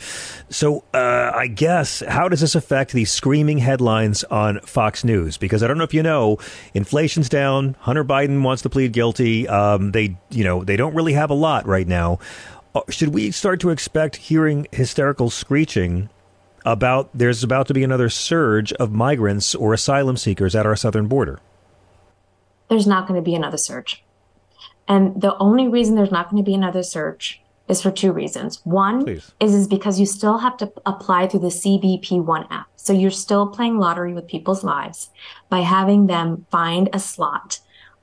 So, 0.51 0.85
uh, 0.95 1.33
I 1.35 1.47
guess, 1.47 2.03
how 2.07 2.28
does 2.28 2.41
this 2.41 2.55
affect 2.55 2.93
these 2.93 3.11
screaming 3.11 3.59
headlines 3.59 4.24
on 4.24 4.61
Fox 4.61 5.05
News? 5.05 5.37
Because 5.37 5.62
I 5.62 5.66
don't 5.66 5.78
know 5.78 5.85
if 5.85 5.95
you 5.95 6.03
know, 6.03 6.39
inflation's 6.74 7.28
down. 7.28 7.76
Hunter 7.80 8.05
Biden 8.05 8.43
wants 8.43 8.62
to 8.62 8.70
plead 8.70 8.93
guilty. 8.93 9.49
Um, 9.49 9.93
they, 9.93 10.16
you 10.30 10.45
know, 10.45 10.64
they 10.64 10.76
don't 10.76 10.95
really 10.95 11.12
have 11.14 11.30
a 11.30 11.35
lot 11.35 11.66
right 11.66 11.87
now. 11.87 12.18
Uh, 12.74 12.80
Should 12.89 13.11
we 13.11 13.30
start 13.30 13.61
to 13.61 13.70
expect 13.70 14.16
hearing 14.16 14.66
hysterical 14.72 15.30
screeching 15.30 16.09
about 16.64 17.11
there's 17.12 17.43
about 17.43 17.66
to 17.66 17.74
be 17.74 17.83
another 17.83 18.09
surge 18.09 18.72
of 18.74 18.93
migrants 18.93 19.55
or 19.55 19.74
asylum 19.74 20.16
seekers 20.16 20.55
at 20.55 20.64
our 20.64 20.76
southern 20.76 21.09
border? 21.09 21.41
There's 22.68 22.87
not 22.87 23.07
going 23.07 23.20
to 23.20 23.24
be 23.24 23.35
another 23.35 23.59
surge. 23.59 24.03
And 24.89 25.20
the 25.20 25.37
only 25.39 25.68
reason 25.68 25.95
there's 25.95 26.11
not 26.11 26.30
going 26.30 26.43
to 26.43 26.47
be 26.49 26.55
another 26.55 26.83
surge 26.83 27.41
is 27.73 27.83
for 27.83 27.91
two 27.91 28.12
reasons. 28.12 28.61
One 28.64 29.05
Please. 29.05 29.33
is 29.41 29.55
is 29.55 29.66
because 29.66 29.99
you 29.99 30.07
still 30.07 30.39
have 30.39 30.57
to 30.59 30.73
apply 30.87 31.27
through 31.27 31.41
the 31.41 31.49
CBP1 31.49 32.47
app. 32.51 32.68
So 32.77 32.93
you're 32.93 33.11
still 33.11 33.49
playing 33.49 33.79
lottery 33.79 34.14
with 34.14 34.29
people's 34.29 34.62
lives 34.62 35.11
by 35.49 35.61
having 35.61 36.07
them 36.07 36.47
find 36.51 36.89
a 36.93 37.01
slot 37.01 37.59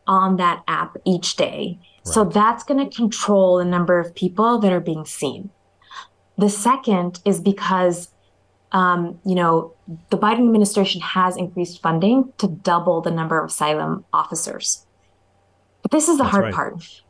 on 0.08 0.36
that 0.38 0.64
app 0.68 0.98
each 1.06 1.38
day. 1.38 1.80
So 2.04 2.24
that's 2.24 2.64
going 2.64 2.84
to 2.84 2.96
control 2.96 3.60
the 3.60 3.66
number 3.66 4.00
of 4.00 4.16
people 4.16 4.58
that 4.60 4.74
are 4.74 4.80
being 4.80 5.06
seen. 5.06 5.52
The 6.40 6.50
second 6.50 7.22
is 7.24 7.40
because 7.40 8.10
um, 8.72 9.20
you 9.26 9.36
know, 9.36 9.74
the 10.10 10.18
Biden 10.18 10.46
administration 10.46 11.02
has 11.02 11.38
increased 11.38 11.82
funding 11.82 12.32
to 12.38 12.48
double 12.48 13.02
the 13.02 13.12
number 13.12 13.40
of 13.40 13.50
asylum 13.50 14.06
officers. 14.14 14.86
But 15.82 15.92
this 15.92 16.08
is 16.08 16.18
the 16.18 16.24
That's 16.24 16.32
hard 16.32 16.46
right. 16.46 16.54
part. 16.54 17.02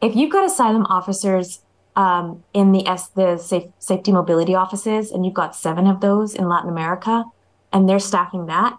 If 0.00 0.16
you've 0.16 0.32
got 0.32 0.44
asylum 0.44 0.86
officers 0.86 1.61
um, 1.96 2.42
in 2.54 2.72
the 2.72 2.86
S, 2.86 3.08
the 3.08 3.36
safe, 3.38 3.64
safety 3.78 4.12
mobility 4.12 4.54
offices, 4.54 5.10
and 5.10 5.24
you've 5.24 5.34
got 5.34 5.54
seven 5.54 5.86
of 5.86 6.00
those 6.00 6.34
in 6.34 6.48
Latin 6.48 6.70
America, 6.70 7.24
and 7.72 7.88
they're 7.88 7.98
staffing 7.98 8.46
that, 8.46 8.78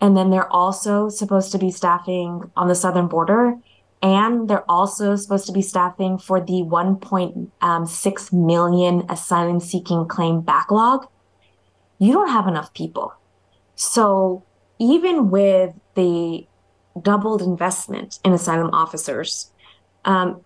and 0.00 0.16
then 0.16 0.30
they're 0.30 0.52
also 0.52 1.08
supposed 1.08 1.52
to 1.52 1.58
be 1.58 1.70
staffing 1.70 2.50
on 2.56 2.68
the 2.68 2.74
southern 2.74 3.08
border, 3.08 3.56
and 4.00 4.48
they're 4.48 4.68
also 4.70 5.16
supposed 5.16 5.46
to 5.46 5.52
be 5.52 5.62
staffing 5.62 6.18
for 6.18 6.40
the 6.40 6.62
1.6 6.64 8.32
million 8.32 9.04
asylum 9.08 9.60
seeking 9.60 10.06
claim 10.06 10.40
backlog 10.40 11.06
you 12.02 12.12
don't 12.12 12.30
have 12.30 12.48
enough 12.48 12.74
people. 12.74 13.14
So 13.76 14.42
even 14.80 15.30
with 15.30 15.72
the 15.94 16.48
doubled 17.00 17.42
investment 17.42 18.18
in 18.24 18.32
asylum 18.32 18.70
officers, 18.72 19.52
um, 20.04 20.40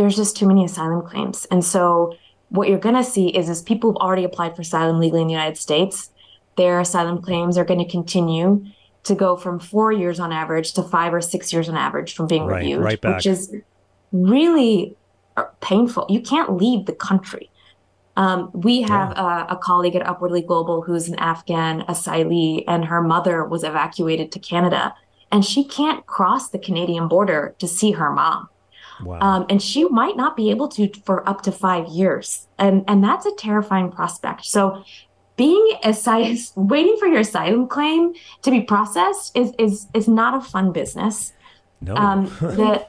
there's 0.00 0.16
just 0.16 0.34
too 0.34 0.46
many 0.46 0.64
asylum 0.64 1.06
claims. 1.06 1.46
And 1.50 1.62
so 1.62 2.14
what 2.48 2.70
you're 2.70 2.78
going 2.78 2.94
to 2.94 3.04
see 3.04 3.28
is, 3.28 3.50
is 3.50 3.60
people 3.60 3.90
who've 3.90 3.98
already 3.98 4.24
applied 4.24 4.56
for 4.56 4.62
asylum 4.62 4.98
legally 4.98 5.20
in 5.20 5.28
the 5.28 5.34
United 5.34 5.58
States, 5.58 6.10
their 6.56 6.80
asylum 6.80 7.20
claims 7.20 7.58
are 7.58 7.66
going 7.66 7.80
to 7.80 7.88
continue 7.88 8.64
to 9.04 9.14
go 9.14 9.36
from 9.36 9.60
four 9.60 9.92
years 9.92 10.18
on 10.18 10.32
average 10.32 10.72
to 10.72 10.82
five 10.82 11.12
or 11.12 11.20
six 11.20 11.52
years 11.52 11.68
on 11.68 11.76
average 11.76 12.14
from 12.14 12.26
being 12.26 12.46
Right, 12.46 12.60
reviewed, 12.60 12.80
right 12.80 13.04
which 13.04 13.26
is 13.26 13.54
really 14.10 14.96
uh, 15.36 15.44
painful. 15.60 16.06
You 16.08 16.22
can't 16.22 16.56
leave 16.56 16.86
the 16.86 16.94
country. 16.94 17.50
Um, 18.16 18.50
we 18.54 18.80
have 18.80 19.12
a, 19.12 19.48
a 19.50 19.58
colleague 19.62 19.96
at 19.96 20.06
Upwardly 20.06 20.40
Global 20.40 20.80
who's 20.80 21.08
an 21.08 21.18
Afghan 21.18 21.82
asylee, 21.82 22.64
and 22.66 22.86
her 22.86 23.02
mother 23.02 23.44
was 23.44 23.64
evacuated 23.64 24.32
to 24.32 24.38
Canada, 24.38 24.94
and 25.30 25.44
she 25.44 25.62
can't 25.62 26.06
cross 26.06 26.48
the 26.48 26.58
Canadian 26.58 27.06
border 27.06 27.54
to 27.58 27.68
see 27.68 27.90
her 27.92 28.10
mom. 28.10 28.48
Um, 29.22 29.46
and 29.48 29.62
she 29.62 29.84
might 29.84 30.16
not 30.16 30.36
be 30.36 30.50
able 30.50 30.68
to 30.68 30.90
for 31.04 31.28
up 31.28 31.42
to 31.42 31.52
five 31.52 31.88
years, 31.88 32.46
and 32.58 32.84
and 32.88 33.02
that's 33.02 33.26
a 33.26 33.32
terrifying 33.32 33.90
prospect. 33.90 34.44
So, 34.44 34.84
being 35.36 35.72
asylum, 35.84 36.36
waiting 36.56 36.96
for 36.98 37.06
your 37.06 37.20
asylum 37.20 37.68
claim 37.68 38.14
to 38.42 38.50
be 38.50 38.60
processed 38.62 39.36
is 39.36 39.52
is 39.58 39.86
is 39.94 40.08
not 40.08 40.34
a 40.34 40.40
fun 40.40 40.72
business. 40.72 41.32
No. 41.80 41.96
Um, 41.96 42.24
the 42.40 42.86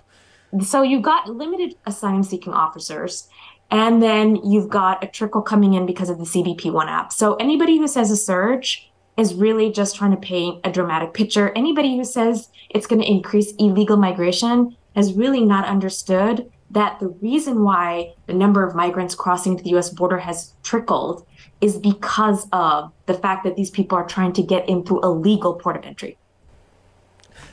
so 0.60 0.82
you've 0.82 1.04
got 1.04 1.30
limited 1.30 1.76
asylum 1.86 2.24
seeking 2.24 2.54
officers, 2.54 3.30
and 3.70 4.04
then 4.04 4.36
you've 4.36 4.70
got 4.70 5.04
a 5.04 5.08
trickle 5.08 5.42
coming 5.42 5.74
in 5.76 5.86
because 5.86 6.10
of 6.10 6.18
the 6.18 6.26
CBP 6.26 6.72
One 6.74 6.90
app. 6.90 7.14
So 7.14 7.36
anybody 7.36 7.78
who 7.78 7.88
says 7.88 8.12
a 8.12 8.18
surge 8.18 8.92
is 9.18 9.34
really 9.34 9.72
just 9.72 9.96
trying 9.96 10.12
to 10.12 10.18
paint 10.18 10.60
a 10.64 10.72
dramatic 10.72 11.14
picture. 11.14 11.52
Anybody 11.56 11.96
who 11.96 12.04
says 12.04 12.50
it's 12.70 12.88
going 12.88 13.02
to 13.02 13.08
increase 13.08 13.54
illegal 13.60 13.98
migration 13.98 14.76
has 14.96 15.14
really 15.14 15.46
not 15.46 15.66
understood 15.66 16.52
that 16.70 17.00
the 17.00 17.10
reason 17.22 17.64
why 17.64 18.14
the 18.28 18.34
number 18.34 18.66
of 18.66 18.76
migrants 18.76 19.16
crossing 19.16 19.58
the 19.58 19.70
US 19.76 19.90
border 19.90 20.20
has 20.20 20.54
trickled 20.64 21.26
is 21.60 21.78
because 21.78 22.48
of 22.54 22.92
the 23.06 23.14
fact 23.14 23.44
that 23.44 23.56
these 23.56 23.70
people 23.70 23.98
are 23.98 24.08
trying 24.08 24.34
to 24.34 24.42
get 24.42 24.68
in 24.68 24.84
through 24.84 25.02
a 25.04 25.12
legal 25.12 25.54
port 25.54 25.76
of 25.78 25.84
entry. 25.84 26.18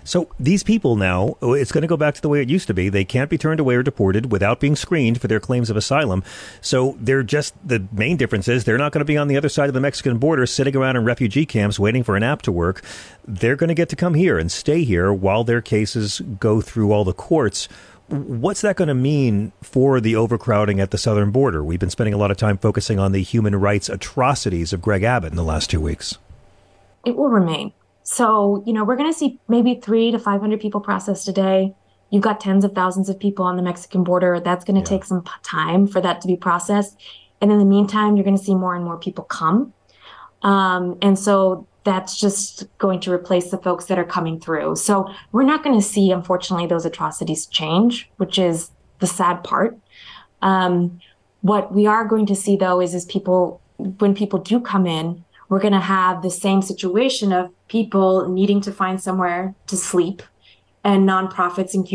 So 0.09 0.27
these 0.41 0.63
people 0.63 0.97
now, 0.97 1.37
oh, 1.43 1.53
it's 1.53 1.71
going 1.71 1.83
to 1.83 1.87
go 1.87 1.99
back 1.99 2.15
to 2.15 2.23
the 2.23 2.31
way 2.31 2.41
it 2.41 2.49
used 2.49 2.67
to 2.69 2.73
be. 2.73 2.89
They 2.89 3.05
can't 3.05 3.29
be 3.29 3.37
turned 3.37 3.61
away 3.61 3.75
or 3.75 3.83
deported 3.83 4.33
without 4.33 4.59
being 4.59 4.75
screened 4.75 5.21
for 5.21 5.29
their 5.29 5.39
claims 5.39 5.69
of 5.69 5.77
asylum. 5.77 6.25
So 6.63 6.97
they're 6.99 7.23
just 7.23 7.53
the 7.63 7.87
main 7.93 8.17
difference 8.17 8.49
is 8.49 8.65
they're 8.65 8.79
not 8.79 8.93
going 8.93 9.01
to 9.01 9.05
be 9.05 9.19
on 9.19 9.29
the 9.29 9.37
other 9.37 9.51
side 9.51 9.69
of 9.69 9.75
the 9.75 9.83
Mexican 9.83 10.17
border 10.17 10.47
sitting 10.47 10.75
around 10.75 10.97
in 10.97 11.05
refugee 11.05 11.45
camps 11.45 11.79
waiting 11.79 12.03
for 12.03 12.17
an 12.17 12.23
app 12.23 12.41
to 12.43 12.53
work. 12.53 12.83
They're 13.27 13.55
going 13.55 13.69
to 13.69 13.75
get 13.75 13.91
to 13.91 13.97
come 13.97 14.15
here 14.15 14.39
and 14.39 14.51
stay 14.51 14.83
here 14.83 15.13
while 15.13 15.45
their 15.45 15.61
cases 15.61 16.23
go 16.41 16.63
through 16.63 16.91
all 16.91 17.05
the 17.05 17.13
courts. 17.13 17.69
What's 18.07 18.63
that 18.63 18.77
going 18.77 18.89
to 18.89 18.95
mean 18.95 19.53
for 19.61 20.01
the 20.01 20.17
overcrowding 20.17 20.81
at 20.81 20.91
the 20.91 20.97
southern 20.97 21.33
border? 21.33 21.63
We've 21.63 21.79
been 21.79 21.91
spending 21.91 22.15
a 22.15 22.19
lot 22.19 22.31
of 22.31 22.39
time 22.39 22.57
focusing 22.57 22.99
on 22.99 23.13
the 23.13 23.23
human 23.23 23.55
rights 23.57 23.91
atrocities 23.91 24.73
of 24.73 24.81
Greg 24.81 25.03
Abbott 25.03 25.33
in 25.33 25.37
the 25.37 25.45
last 25.45 25.69
two 25.69 25.83
weeks. 25.83 26.17
it 27.05 27.15
will 27.15 27.29
remain. 27.29 27.75
So, 28.11 28.63
you 28.65 28.73
know, 28.73 28.85
we're 28.85 28.97
going 28.97 29.13
to 29.13 29.19
see 29.19 29.39
maybe 29.49 29.75
three 29.75 30.11
to 30.13 30.19
500 30.19 30.59
people 30.61 30.81
processed 30.81 31.29
a 31.29 31.33
day. 31.33 31.75
You've 32.09 32.23
got 32.23 32.41
tens 32.41 32.65
of 32.65 32.73
thousands 32.73 33.11
of 33.11 33.21
people 33.21 33.45
on 33.45 33.57
the 33.57 33.63
Mexican 33.63 34.03
border. 34.03 34.41
That's 34.41 34.65
going 34.65 34.83
to 34.83 34.89
take 34.89 35.05
some 35.05 35.23
time 35.43 35.87
for 35.87 36.01
that 36.01 36.23
to 36.23 36.27
be 36.27 36.35
processed. 36.35 36.99
And 37.43 37.53
in 37.53 37.59
the 37.59 37.67
meantime, 37.67 38.17
you're 38.17 38.25
going 38.25 38.37
to 38.37 38.43
see 38.43 38.55
more 38.55 38.75
and 38.75 38.83
more 38.83 38.97
people 38.97 39.25
come. 39.25 39.75
Um, 40.41 40.97
and 41.03 41.19
so 41.19 41.67
that's 41.85 42.19
just 42.19 42.65
going 42.79 43.01
to 43.01 43.13
replace 43.13 43.51
the 43.51 43.59
folks 43.59 43.85
that 43.85 43.99
are 43.99 44.07
coming 44.07 44.41
through. 44.41 44.77
So 44.77 45.13
we're 45.33 45.43
not 45.43 45.63
going 45.63 45.79
to 45.79 45.85
see, 45.85 46.11
unfortunately, 46.11 46.67
those 46.67 46.87
atrocities 46.87 47.45
change, 47.45 48.11
which 48.17 48.39
is 48.39 48.71
the 49.01 49.07
sad 49.07 49.45
part. 49.45 49.77
Um, 50.41 50.99
what 51.43 51.75
we 51.75 51.87
are 51.87 52.07
going 52.07 52.25
to 52.25 52.35
see, 52.35 52.57
though, 52.57 52.81
is 52.81 52.95
is 52.95 53.05
people 53.05 53.61
when 53.77 54.15
people 54.15 54.39
do 54.39 54.61
come 54.61 54.87
in, 54.87 55.27
we're 55.51 55.61
going 55.61 55.75
to 55.75 55.79
have 55.79 56.23
the 56.23 56.31
same 56.31 56.63
situation 56.63 57.35
of 57.35 57.51
people 57.69 58.29
needing 58.29 58.61
to 58.63 58.73
find 58.73 59.01
somewhere 59.01 59.55
to 59.67 59.77
sleep 59.77 60.23
and 60.85 61.09
nonprofits 61.09 61.75
and 61.75 61.87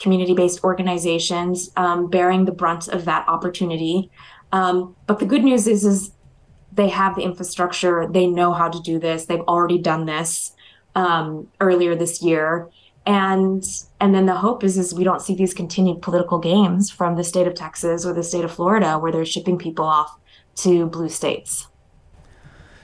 community 0.00 0.34
based 0.34 0.64
organizations 0.64 1.70
um, 1.76 2.08
bearing 2.08 2.44
the 2.44 2.52
brunt 2.52 2.88
of 2.88 3.04
that 3.04 3.28
opportunity. 3.28 4.10
Um, 4.52 4.96
but 5.06 5.18
the 5.18 5.26
good 5.26 5.44
news 5.44 5.66
is, 5.66 5.84
is 5.84 6.12
they 6.72 6.88
have 6.88 7.16
the 7.16 7.22
infrastructure. 7.22 8.08
They 8.10 8.26
know 8.26 8.52
how 8.52 8.68
to 8.68 8.80
do 8.80 8.98
this. 8.98 9.26
They've 9.26 9.40
already 9.40 9.78
done 9.78 10.06
this 10.06 10.52
um, 10.94 11.48
earlier 11.60 11.94
this 11.94 12.22
year. 12.22 12.68
And 13.06 13.64
and 14.00 14.14
then 14.14 14.26
the 14.26 14.36
hope 14.36 14.62
is 14.62 14.76
is 14.76 14.94
we 14.94 15.04
don't 15.04 15.22
see 15.22 15.34
these 15.34 15.54
continued 15.54 16.02
political 16.02 16.38
games 16.38 16.90
from 16.90 17.16
the 17.16 17.24
state 17.24 17.46
of 17.46 17.54
Texas 17.54 18.04
or 18.04 18.12
the 18.12 18.22
state 18.22 18.44
of 18.44 18.52
Florida 18.52 18.98
where 18.98 19.10
they're 19.10 19.24
shipping 19.24 19.58
people 19.58 19.86
off 19.86 20.18
to 20.56 20.86
blue 20.86 21.08
states. 21.08 21.66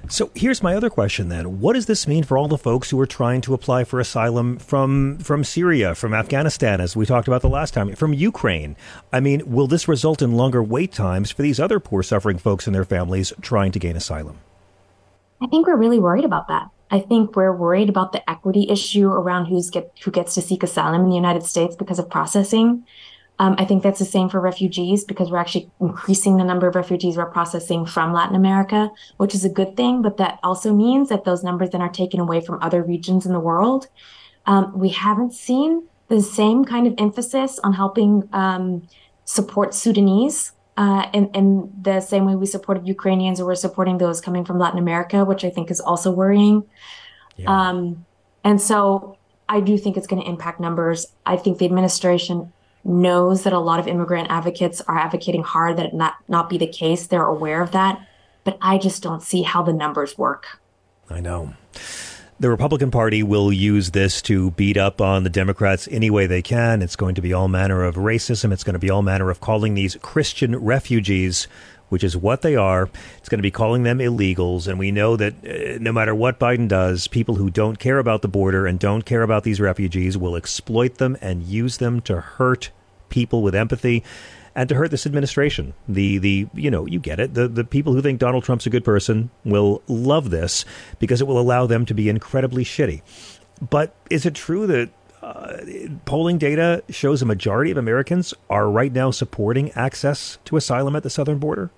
So 0.08 0.30
here's 0.34 0.62
my 0.62 0.74
other 0.74 0.88
question 0.88 1.28
then. 1.28 1.60
What 1.60 1.72
does 1.72 1.86
this 1.86 2.06
mean 2.06 2.22
for 2.22 2.38
all 2.38 2.48
the 2.48 2.58
folks 2.58 2.90
who 2.90 3.00
are 3.00 3.06
trying 3.06 3.40
to 3.42 3.54
apply 3.54 3.84
for 3.84 3.98
asylum 3.98 4.58
from 4.58 5.18
from 5.18 5.42
Syria, 5.42 5.94
from 5.94 6.14
Afghanistan 6.14 6.80
as 6.80 6.94
we 6.94 7.06
talked 7.06 7.26
about 7.26 7.42
the 7.42 7.48
last 7.48 7.74
time, 7.74 7.94
from 7.96 8.12
Ukraine? 8.12 8.76
I 9.12 9.20
mean, 9.20 9.42
will 9.50 9.66
this 9.66 9.88
result 9.88 10.22
in 10.22 10.32
longer 10.32 10.62
wait 10.62 10.92
times 10.92 11.30
for 11.32 11.42
these 11.42 11.58
other 11.58 11.80
poor 11.80 12.02
suffering 12.02 12.38
folks 12.38 12.66
and 12.66 12.74
their 12.74 12.84
families 12.84 13.32
trying 13.40 13.72
to 13.72 13.78
gain 13.78 13.96
asylum? 13.96 14.38
I 15.40 15.48
think 15.48 15.66
we're 15.66 15.76
really 15.76 15.98
worried 15.98 16.24
about 16.24 16.48
that. 16.48 16.70
I 16.90 17.00
think 17.00 17.34
we're 17.34 17.54
worried 17.54 17.88
about 17.88 18.12
the 18.12 18.28
equity 18.30 18.68
issue 18.70 19.08
around 19.08 19.46
who's 19.46 19.70
get 19.70 19.92
who 20.04 20.12
gets 20.12 20.34
to 20.34 20.42
seek 20.42 20.62
asylum 20.62 21.02
in 21.02 21.08
the 21.08 21.16
United 21.16 21.44
States 21.44 21.74
because 21.74 21.98
of 21.98 22.08
processing. 22.08 22.84
Um, 23.38 23.54
I 23.58 23.64
think 23.66 23.82
that's 23.82 23.98
the 23.98 24.06
same 24.06 24.30
for 24.30 24.40
refugees 24.40 25.04
because 25.04 25.30
we're 25.30 25.38
actually 25.38 25.70
increasing 25.80 26.38
the 26.38 26.44
number 26.44 26.66
of 26.66 26.74
refugees 26.74 27.16
we're 27.16 27.26
processing 27.26 27.84
from 27.84 28.12
Latin 28.12 28.34
America, 28.34 28.90
which 29.18 29.34
is 29.34 29.44
a 29.44 29.50
good 29.50 29.76
thing. 29.76 30.00
But 30.00 30.16
that 30.16 30.38
also 30.42 30.72
means 30.72 31.10
that 31.10 31.24
those 31.24 31.44
numbers 31.44 31.70
then 31.70 31.82
are 31.82 31.90
taken 31.90 32.18
away 32.18 32.40
from 32.40 32.62
other 32.62 32.82
regions 32.82 33.26
in 33.26 33.32
the 33.32 33.40
world. 33.40 33.88
Um, 34.46 34.78
we 34.78 34.88
haven't 34.88 35.34
seen 35.34 35.86
the 36.08 36.22
same 36.22 36.64
kind 36.64 36.86
of 36.86 36.94
emphasis 36.98 37.58
on 37.58 37.74
helping 37.74 38.28
um, 38.32 38.88
support 39.24 39.74
Sudanese 39.74 40.52
uh, 40.76 41.08
in, 41.12 41.28
in 41.34 41.72
the 41.82 42.00
same 42.00 42.26
way 42.26 42.36
we 42.36 42.46
supported 42.46 42.86
Ukrainians 42.86 43.40
or 43.40 43.46
we're 43.46 43.54
supporting 43.54 43.98
those 43.98 44.20
coming 44.20 44.44
from 44.44 44.58
Latin 44.58 44.78
America, 44.78 45.24
which 45.24 45.44
I 45.44 45.50
think 45.50 45.70
is 45.70 45.80
also 45.80 46.10
worrying. 46.10 46.64
Um, 47.46 48.06
and 48.44 48.60
so 48.60 49.18
I 49.48 49.60
do 49.60 49.76
think 49.76 49.96
it's 49.96 50.06
going 50.06 50.22
to 50.22 50.28
impact 50.28 50.60
numbers. 50.60 51.06
I 51.26 51.36
think 51.36 51.58
the 51.58 51.66
administration 51.66 52.52
knows 52.86 53.42
that 53.42 53.52
a 53.52 53.58
lot 53.58 53.80
of 53.80 53.88
immigrant 53.88 54.30
advocates 54.30 54.80
are 54.82 54.96
advocating 54.96 55.42
hard 55.42 55.76
that 55.76 55.86
it 55.86 55.94
not 55.94 56.14
not 56.28 56.48
be 56.48 56.58
the 56.58 56.66
case. 56.66 57.06
They're 57.06 57.24
aware 57.24 57.60
of 57.62 57.72
that, 57.72 58.06
but 58.44 58.56
I 58.62 58.78
just 58.78 59.02
don't 59.02 59.22
see 59.22 59.42
how 59.42 59.62
the 59.62 59.72
numbers 59.72 60.16
work. 60.16 60.60
I 61.10 61.20
know. 61.20 61.54
The 62.38 62.50
Republican 62.50 62.90
Party 62.90 63.22
will 63.22 63.50
use 63.50 63.92
this 63.92 64.20
to 64.22 64.50
beat 64.52 64.76
up 64.76 65.00
on 65.00 65.24
the 65.24 65.30
Democrats 65.30 65.88
any 65.90 66.10
way 66.10 66.26
they 66.26 66.42
can. 66.42 66.82
It's 66.82 66.96
going 66.96 67.14
to 67.14 67.22
be 67.22 67.32
all 67.32 67.48
manner 67.48 67.82
of 67.82 67.94
racism. 67.94 68.52
It's 68.52 68.62
going 68.62 68.74
to 68.74 68.78
be 68.78 68.90
all 68.90 69.00
manner 69.00 69.30
of 69.30 69.40
calling 69.40 69.72
these 69.72 69.96
Christian 70.02 70.54
refugees, 70.56 71.48
which 71.88 72.04
is 72.04 72.14
what 72.14 72.42
they 72.42 72.54
are. 72.54 72.90
It's 73.16 73.30
going 73.30 73.38
to 73.38 73.42
be 73.42 73.50
calling 73.50 73.84
them 73.84 74.00
illegals. 74.00 74.68
And 74.68 74.78
we 74.78 74.92
know 74.92 75.16
that 75.16 75.32
uh, 75.46 75.78
no 75.80 75.92
matter 75.92 76.14
what 76.14 76.38
Biden 76.38 76.68
does, 76.68 77.06
people 77.06 77.36
who 77.36 77.48
don't 77.48 77.78
care 77.78 77.98
about 77.98 78.20
the 78.20 78.28
border 78.28 78.66
and 78.66 78.78
don't 78.78 79.06
care 79.06 79.22
about 79.22 79.44
these 79.44 79.58
refugees 79.58 80.18
will 80.18 80.36
exploit 80.36 80.96
them 80.96 81.16
and 81.22 81.42
use 81.42 81.78
them 81.78 82.02
to 82.02 82.20
hurt 82.20 82.70
people 83.08 83.42
with 83.42 83.54
empathy 83.54 84.02
and 84.54 84.68
to 84.70 84.74
hurt 84.74 84.90
this 84.90 85.06
administration. 85.06 85.74
The 85.86 86.18
the 86.18 86.48
you 86.54 86.70
know 86.70 86.86
you 86.86 86.98
get 86.98 87.20
it. 87.20 87.34
The 87.34 87.46
the 87.46 87.64
people 87.64 87.92
who 87.92 88.02
think 88.02 88.18
Donald 88.18 88.42
Trump's 88.42 88.66
a 88.66 88.70
good 88.70 88.84
person 88.84 89.30
will 89.44 89.82
love 89.86 90.30
this 90.30 90.64
because 90.98 91.20
it 91.20 91.26
will 91.26 91.38
allow 91.38 91.66
them 91.66 91.84
to 91.86 91.94
be 91.94 92.08
incredibly 92.08 92.64
shitty. 92.64 93.02
But 93.70 93.94
is 94.10 94.26
it 94.26 94.34
true 94.34 94.66
that 94.66 94.90
uh, 95.22 95.58
polling 96.04 96.38
data 96.38 96.82
shows 96.88 97.22
a 97.22 97.26
majority 97.26 97.70
of 97.70 97.76
Americans 97.76 98.32
are 98.48 98.70
right 98.70 98.92
now 98.92 99.10
supporting 99.10 99.70
access 99.72 100.38
to 100.44 100.56
asylum 100.56 100.96
at 100.96 101.02
the 101.02 101.10
southern 101.10 101.38
border? 101.38 101.70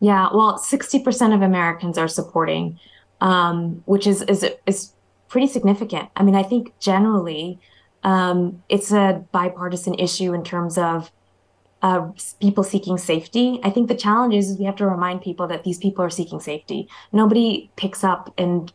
Yeah, 0.00 0.28
well, 0.32 0.58
60% 0.58 1.34
of 1.34 1.42
Americans 1.42 1.98
are 1.98 2.08
supporting, 2.08 2.80
um, 3.20 3.82
which 3.84 4.06
is, 4.06 4.22
is 4.22 4.46
is 4.66 4.92
pretty 5.28 5.46
significant. 5.46 6.08
I 6.16 6.22
mean, 6.22 6.34
I 6.34 6.42
think 6.42 6.72
generally 6.80 7.60
um, 8.02 8.62
it's 8.68 8.92
a 8.92 9.24
bipartisan 9.32 9.94
issue 9.94 10.32
in 10.32 10.44
terms 10.44 10.78
of 10.78 11.10
uh, 11.82 12.08
people 12.40 12.64
seeking 12.64 12.98
safety. 12.98 13.60
I 13.62 13.70
think 13.70 13.88
the 13.88 13.94
challenge 13.94 14.34
is, 14.34 14.50
is 14.50 14.58
we 14.58 14.64
have 14.64 14.76
to 14.76 14.86
remind 14.86 15.22
people 15.22 15.46
that 15.48 15.64
these 15.64 15.78
people 15.78 16.04
are 16.04 16.10
seeking 16.10 16.40
safety. 16.40 16.88
Nobody 17.12 17.70
picks 17.76 18.04
up 18.04 18.32
and 18.36 18.72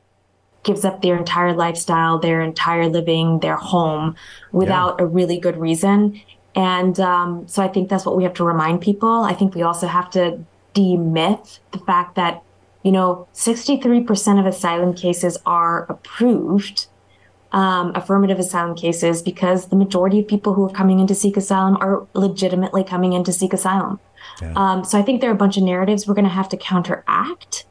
gives 0.63 0.83
up 0.83 1.01
their 1.01 1.15
entire 1.15 1.53
lifestyle, 1.53 2.17
their 2.17 2.41
entire 2.41 2.87
living, 2.87 3.39
their 3.39 3.55
home 3.55 4.15
without 4.51 4.95
yeah. 4.97 5.05
a 5.05 5.07
really 5.07 5.37
good 5.37 5.57
reason. 5.57 6.19
And 6.55 6.99
um, 6.99 7.47
so 7.47 7.61
I 7.61 7.67
think 7.67 7.89
that's 7.89 8.05
what 8.05 8.17
we 8.17 8.23
have 8.23 8.33
to 8.35 8.43
remind 8.43 8.81
people. 8.81 9.23
I 9.23 9.33
think 9.33 9.53
we 9.53 9.61
also 9.61 9.87
have 9.87 10.09
to 10.11 10.43
demyth 10.73 11.59
the 11.71 11.79
fact 11.79 12.15
that, 12.15 12.43
you 12.83 12.91
know, 12.91 13.27
63% 13.35 14.39
of 14.39 14.45
asylum 14.45 14.93
cases 14.93 15.37
are 15.45 15.85
approved 15.89 16.87
um, 17.55 17.93
affirmative 17.95 18.37
asylum 18.37 18.75
cases 18.75 19.21
because 19.21 19.69
the 19.69 19.77
majority 19.77 20.19
of 20.19 20.27
people 20.27 20.53
who 20.53 20.65
are 20.65 20.71
coming 20.71 20.99
in 20.99 21.07
to 21.07 21.15
seek 21.15 21.37
asylum 21.37 21.77
are 21.79 22.05
legitimately 22.13 22.83
coming 22.83 23.13
in 23.13 23.23
to 23.23 23.31
seek 23.31 23.53
asylum. 23.53 23.97
Yeah. 24.41 24.53
Um, 24.57 24.83
so 24.83 24.99
I 24.99 25.01
think 25.01 25.21
there 25.21 25.29
are 25.29 25.33
a 25.33 25.37
bunch 25.37 25.55
of 25.55 25.63
narratives 25.63 26.05
we're 26.05 26.15
going 26.15 26.25
to 26.25 26.31
have 26.31 26.49
to 26.49 26.57
counteract. 26.57 27.65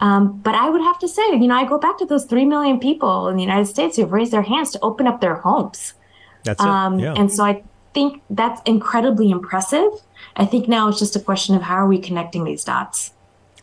Um, 0.00 0.40
but 0.40 0.56
I 0.56 0.68
would 0.68 0.80
have 0.80 0.98
to 0.98 1.08
say, 1.08 1.22
you 1.30 1.46
know, 1.46 1.54
I 1.54 1.64
go 1.64 1.78
back 1.78 1.98
to 1.98 2.06
those 2.06 2.24
3 2.24 2.46
million 2.46 2.80
people 2.80 3.28
in 3.28 3.36
the 3.36 3.42
United 3.42 3.66
States 3.66 3.96
who've 3.96 4.10
raised 4.10 4.32
their 4.32 4.42
hands 4.42 4.72
to 4.72 4.80
open 4.80 5.06
up 5.06 5.20
their 5.20 5.36
homes. 5.36 5.94
That's 6.42 6.60
it. 6.60 6.68
Um, 6.68 6.98
yeah. 6.98 7.14
And 7.16 7.32
so 7.32 7.44
I 7.44 7.62
think 7.94 8.22
that's 8.30 8.60
incredibly 8.66 9.30
impressive. 9.30 9.88
I 10.34 10.46
think 10.46 10.68
now 10.68 10.88
it's 10.88 10.98
just 10.98 11.14
a 11.14 11.20
question 11.20 11.54
of 11.54 11.62
how 11.62 11.76
are 11.76 11.86
we 11.86 12.00
connecting 12.00 12.42
these 12.42 12.64
dots. 12.64 13.12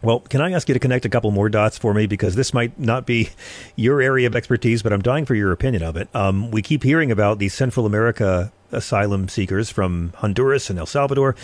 Well, 0.01 0.19
can 0.19 0.41
I 0.41 0.51
ask 0.51 0.67
you 0.67 0.73
to 0.73 0.79
connect 0.79 1.05
a 1.05 1.09
couple 1.09 1.31
more 1.31 1.49
dots 1.49 1.77
for 1.77 1.93
me 1.93 2.05
because 2.05 2.35
this 2.35 2.53
might 2.53 2.79
not 2.79 3.05
be 3.05 3.29
your 3.75 4.01
area 4.01 4.27
of 4.27 4.35
expertise, 4.35 4.83
but 4.83 4.93
I'm 4.93 5.01
dying 5.01 5.25
for 5.25 5.35
your 5.35 5.51
opinion 5.51 5.83
of 5.83 5.95
it. 5.95 6.09
Um, 6.13 6.51
we 6.51 6.61
keep 6.61 6.83
hearing 6.83 7.11
about 7.11 7.39
these 7.39 7.53
Central 7.53 7.85
America 7.85 8.51
asylum 8.71 9.29
seekers 9.29 9.69
from 9.69 10.13
Honduras 10.17 10.69
and 10.69 10.77
El 10.77 10.85
Salvador. 10.85 11.35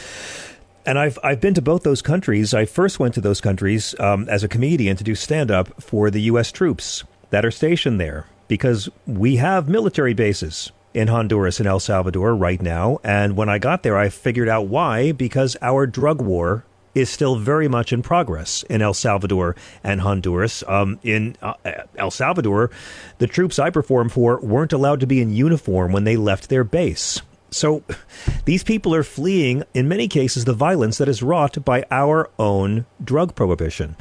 And 0.86 0.98
I've 0.98 1.20
I've 1.24 1.40
been 1.40 1.54
to 1.54 1.62
both 1.62 1.84
those 1.84 2.02
countries. 2.02 2.54
I 2.54 2.66
first 2.66 3.00
went 3.00 3.14
to 3.14 3.22
those 3.22 3.40
countries 3.40 3.94
um, 4.00 4.28
as 4.28 4.44
a 4.44 4.48
comedian 4.48 4.98
to 4.98 5.04
do 5.04 5.14
stand 5.16 5.52
up 5.52 5.82
for 5.82 6.10
the 6.10 6.22
U.S. 6.24 6.52
troops 6.52 7.04
that 7.30 7.46
are 7.46 7.52
stationed 7.52 8.00
there 8.00 8.26
because 8.48 8.90
we 9.06 9.38
have 9.38 9.70
military 9.70 10.14
bases 10.14 10.72
in 10.94 11.08
Honduras 11.08 11.60
and 11.60 11.68
El 11.68 11.80
Salvador 11.80 12.36
right 12.36 12.62
now. 12.62 13.00
And 13.04 13.38
when 13.38 13.48
I 13.48 13.60
got 13.60 13.84
there, 13.84 13.98
I 13.98 14.10
figured 14.10 14.50
out 14.50 14.68
why 14.68 15.12
because 15.12 15.56
our 15.62 15.86
drug 15.88 16.22
war 16.22 16.66
is 16.94 17.10
still 17.10 17.36
very 17.36 17.68
much 17.68 17.94
in 17.94 18.02
progress 18.02 18.64
in 18.64 18.82
El 18.82 18.94
Salvador 18.94 19.56
and 19.84 20.02
Honduras. 20.02 20.64
Um, 20.68 21.00
in 21.04 21.36
uh, 21.42 21.54
El 21.96 22.12
Salvador, 22.12 22.72
the 23.18 23.28
troops 23.28 23.60
I 23.60 23.70
performed 23.70 24.12
for 24.12 24.40
weren't 24.40 24.74
allowed 24.74 25.00
to 25.02 25.08
be 25.08 25.22
in 25.22 25.32
uniform 25.32 25.92
when 25.92 26.04
they 26.04 26.18
left 26.18 26.50
their 26.50 26.64
base. 26.64 27.22
So 27.52 27.84
these 28.46 28.64
people 28.64 28.96
are 28.96 29.04
fleeing, 29.04 29.64
in 29.74 29.88
many 29.88 30.08
cases, 30.08 30.46
the 30.46 30.54
violence 30.54 30.98
that 30.98 31.10
is 31.10 31.24
wrought 31.24 31.64
by 31.64 31.86
our 31.92 32.30
own 32.40 32.86
drug 33.04 33.36
prohibition. 33.36 33.96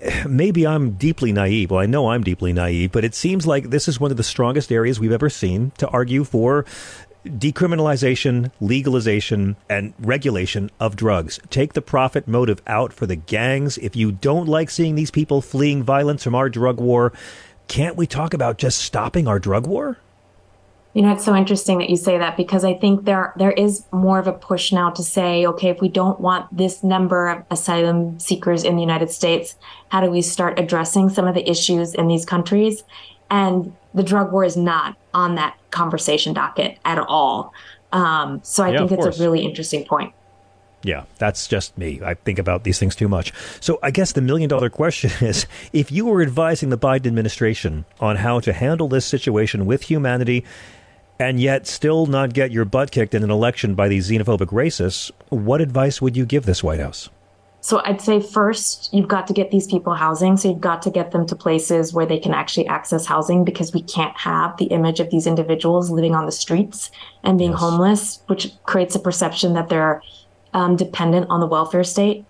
Maybe 0.28 0.66
I'm 0.66 0.92
deeply 0.92 1.32
naive. 1.32 1.70
Well, 1.70 1.80
I 1.80 1.86
know 1.86 2.10
I'm 2.10 2.22
deeply 2.22 2.52
naive, 2.52 2.92
but 2.92 3.04
it 3.04 3.14
seems 3.14 3.46
like 3.46 3.70
this 3.70 3.88
is 3.88 4.00
one 4.00 4.10
of 4.10 4.16
the 4.16 4.22
strongest 4.22 4.70
areas 4.70 5.00
we've 5.00 5.12
ever 5.12 5.30
seen 5.30 5.72
to 5.78 5.88
argue 5.88 6.24
for 6.24 6.64
decriminalization, 7.24 8.50
legalization, 8.60 9.56
and 9.68 9.94
regulation 9.98 10.70
of 10.80 10.96
drugs. 10.96 11.38
Take 11.50 11.72
the 11.72 11.82
profit 11.82 12.26
motive 12.26 12.60
out 12.66 12.92
for 12.92 13.06
the 13.06 13.16
gangs. 13.16 13.78
If 13.78 13.96
you 13.96 14.12
don't 14.12 14.48
like 14.48 14.70
seeing 14.70 14.94
these 14.94 15.10
people 15.10 15.40
fleeing 15.40 15.82
violence 15.82 16.24
from 16.24 16.34
our 16.34 16.48
drug 16.48 16.80
war, 16.80 17.12
can't 17.68 17.96
we 17.96 18.06
talk 18.06 18.34
about 18.34 18.58
just 18.58 18.78
stopping 18.78 19.28
our 19.28 19.38
drug 19.38 19.66
war? 19.66 19.98
You 20.94 21.00
know, 21.00 21.12
it's 21.12 21.24
so 21.24 21.34
interesting 21.34 21.78
that 21.78 21.88
you 21.88 21.96
say 21.96 22.18
that 22.18 22.36
because 22.36 22.64
I 22.64 22.74
think 22.74 23.06
there 23.06 23.32
there 23.36 23.52
is 23.52 23.86
more 23.92 24.18
of 24.18 24.26
a 24.26 24.32
push 24.32 24.72
now 24.72 24.90
to 24.90 25.02
say, 25.02 25.46
okay, 25.46 25.70
if 25.70 25.80
we 25.80 25.88
don't 25.88 26.20
want 26.20 26.54
this 26.54 26.84
number 26.84 27.28
of 27.28 27.44
asylum 27.50 28.20
seekers 28.20 28.62
in 28.62 28.76
the 28.76 28.82
United 28.82 29.10
States, 29.10 29.56
how 29.88 30.02
do 30.02 30.10
we 30.10 30.20
start 30.20 30.58
addressing 30.58 31.08
some 31.08 31.26
of 31.26 31.34
the 31.34 31.48
issues 31.48 31.94
in 31.94 32.08
these 32.08 32.26
countries? 32.26 32.84
And 33.30 33.74
the 33.94 34.02
drug 34.02 34.32
war 34.32 34.44
is 34.44 34.56
not 34.56 34.96
on 35.14 35.34
that 35.36 35.56
conversation 35.70 36.32
docket 36.32 36.78
at 36.84 36.98
all. 36.98 37.52
Um, 37.92 38.40
so 38.42 38.64
I 38.64 38.70
yeah, 38.70 38.78
think 38.78 38.92
it's 38.92 39.02
course. 39.02 39.20
a 39.20 39.22
really 39.22 39.44
interesting 39.44 39.84
point. 39.84 40.14
Yeah, 40.84 41.04
that's 41.18 41.46
just 41.46 41.78
me. 41.78 42.00
I 42.04 42.14
think 42.14 42.38
about 42.38 42.64
these 42.64 42.78
things 42.78 42.96
too 42.96 43.08
much. 43.08 43.32
So 43.60 43.78
I 43.82 43.90
guess 43.90 44.12
the 44.12 44.20
million 44.20 44.48
dollar 44.48 44.68
question 44.68 45.10
is 45.26 45.46
if 45.72 45.92
you 45.92 46.06
were 46.06 46.22
advising 46.22 46.70
the 46.70 46.78
Biden 46.78 47.06
administration 47.06 47.84
on 48.00 48.16
how 48.16 48.40
to 48.40 48.52
handle 48.52 48.88
this 48.88 49.06
situation 49.06 49.66
with 49.66 49.82
humanity 49.82 50.44
and 51.18 51.38
yet 51.38 51.66
still 51.66 52.06
not 52.06 52.32
get 52.32 52.50
your 52.50 52.64
butt 52.64 52.90
kicked 52.90 53.14
in 53.14 53.22
an 53.22 53.30
election 53.30 53.74
by 53.74 53.86
these 53.86 54.10
xenophobic 54.10 54.48
racists, 54.48 55.10
what 55.28 55.60
advice 55.60 56.02
would 56.02 56.16
you 56.16 56.26
give 56.26 56.46
this 56.46 56.64
White 56.64 56.80
House? 56.80 57.08
So 57.64 57.80
I'd 57.84 58.00
say 58.00 58.20
first, 58.20 58.92
you've 58.92 59.06
got 59.06 59.28
to 59.28 59.32
get 59.32 59.52
these 59.52 59.68
people 59.68 59.94
housing. 59.94 60.36
So 60.36 60.48
you've 60.48 60.60
got 60.60 60.82
to 60.82 60.90
get 60.90 61.12
them 61.12 61.24
to 61.28 61.36
places 61.36 61.94
where 61.94 62.04
they 62.04 62.18
can 62.18 62.34
actually 62.34 62.66
access 62.66 63.06
housing 63.06 63.44
because 63.44 63.72
we 63.72 63.82
can't 63.82 64.16
have 64.18 64.56
the 64.56 64.64
image 64.66 64.98
of 64.98 65.10
these 65.10 65.28
individuals 65.28 65.88
living 65.88 66.16
on 66.16 66.26
the 66.26 66.32
streets 66.32 66.90
and 67.22 67.38
being 67.38 67.52
yes. 67.52 67.60
homeless, 67.60 68.20
which 68.26 68.50
creates 68.64 68.96
a 68.96 68.98
perception 68.98 69.54
that 69.54 69.68
they're 69.68 70.02
um, 70.54 70.74
dependent 70.74 71.30
on 71.30 71.38
the 71.38 71.46
welfare 71.46 71.84
state. 71.84 72.24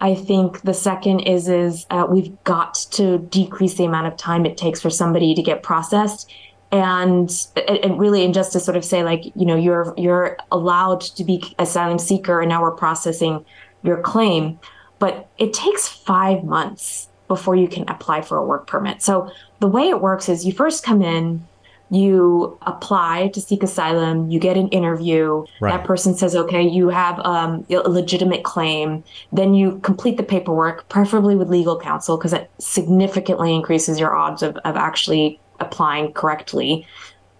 I 0.00 0.16
think 0.16 0.62
the 0.62 0.74
second 0.74 1.20
is 1.20 1.48
is 1.48 1.86
uh, 1.90 2.06
we've 2.10 2.36
got 2.42 2.74
to 2.92 3.18
decrease 3.18 3.74
the 3.74 3.84
amount 3.84 4.08
of 4.08 4.16
time 4.16 4.44
it 4.44 4.56
takes 4.56 4.80
for 4.82 4.90
somebody 4.90 5.32
to 5.32 5.42
get 5.42 5.62
processed 5.62 6.28
and, 6.72 7.30
and 7.68 7.98
really 7.98 8.24
and 8.24 8.34
just 8.34 8.52
to 8.52 8.60
sort 8.60 8.76
of 8.76 8.84
say 8.84 9.04
like 9.04 9.24
you 9.36 9.46
know 9.46 9.56
you're 9.56 9.94
you're 9.96 10.36
allowed 10.50 11.00
to 11.00 11.24
be 11.24 11.42
asylum 11.58 11.98
seeker 11.98 12.40
and 12.40 12.48
now 12.48 12.60
we're 12.60 12.72
processing 12.72 13.44
your 13.82 14.00
claim, 14.00 14.58
but 14.98 15.28
it 15.38 15.52
takes 15.52 15.88
five 15.88 16.44
months 16.44 17.08
before 17.28 17.56
you 17.56 17.68
can 17.68 17.84
apply 17.88 18.22
for 18.22 18.38
a 18.38 18.44
work 18.44 18.66
permit. 18.66 19.02
So 19.02 19.30
the 19.60 19.66
way 19.66 19.88
it 19.88 20.00
works 20.00 20.28
is 20.28 20.46
you 20.46 20.52
first 20.52 20.84
come 20.84 21.02
in, 21.02 21.46
you 21.90 22.58
apply 22.62 23.28
to 23.28 23.40
seek 23.40 23.62
asylum, 23.62 24.30
you 24.30 24.40
get 24.40 24.56
an 24.56 24.68
interview. 24.68 25.44
Right. 25.60 25.72
That 25.72 25.84
person 25.84 26.14
says, 26.14 26.34
okay, 26.34 26.62
you 26.62 26.88
have 26.88 27.20
um, 27.20 27.64
a 27.70 27.88
legitimate 27.88 28.42
claim. 28.42 29.04
Then 29.32 29.54
you 29.54 29.78
complete 29.80 30.16
the 30.16 30.22
paperwork, 30.24 30.88
preferably 30.88 31.36
with 31.36 31.48
legal 31.48 31.78
counsel, 31.78 32.16
because 32.16 32.32
it 32.32 32.50
significantly 32.58 33.54
increases 33.54 34.00
your 34.00 34.16
odds 34.16 34.42
of, 34.42 34.56
of 34.58 34.76
actually 34.76 35.38
applying 35.60 36.12
correctly. 36.12 36.86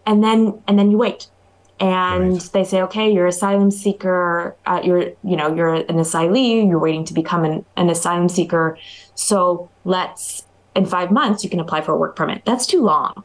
And 0.04 0.22
then 0.22 0.62
and 0.68 0.78
then 0.78 0.90
you 0.92 0.98
wait 0.98 1.28
and 1.78 2.32
right. 2.32 2.50
they 2.52 2.64
say, 2.64 2.80
okay, 2.82 3.12
you're 3.12 3.26
asylum 3.26 3.70
seeker, 3.70 4.56
uh, 4.64 4.80
you're, 4.82 5.10
you 5.22 5.36
know, 5.36 5.54
you're 5.54 5.74
an 5.74 5.96
asylee, 5.96 6.66
you're 6.66 6.78
waiting 6.78 7.04
to 7.04 7.14
become 7.14 7.44
an, 7.44 7.64
an 7.76 7.90
asylum 7.90 8.28
seeker. 8.28 8.78
So 9.14 9.68
let's, 9.84 10.46
in 10.74 10.86
five 10.86 11.10
months, 11.10 11.44
you 11.44 11.50
can 11.50 11.60
apply 11.60 11.82
for 11.82 11.92
a 11.92 11.96
work 11.96 12.16
permit. 12.16 12.44
That's 12.44 12.66
too 12.66 12.82
long. 12.82 13.24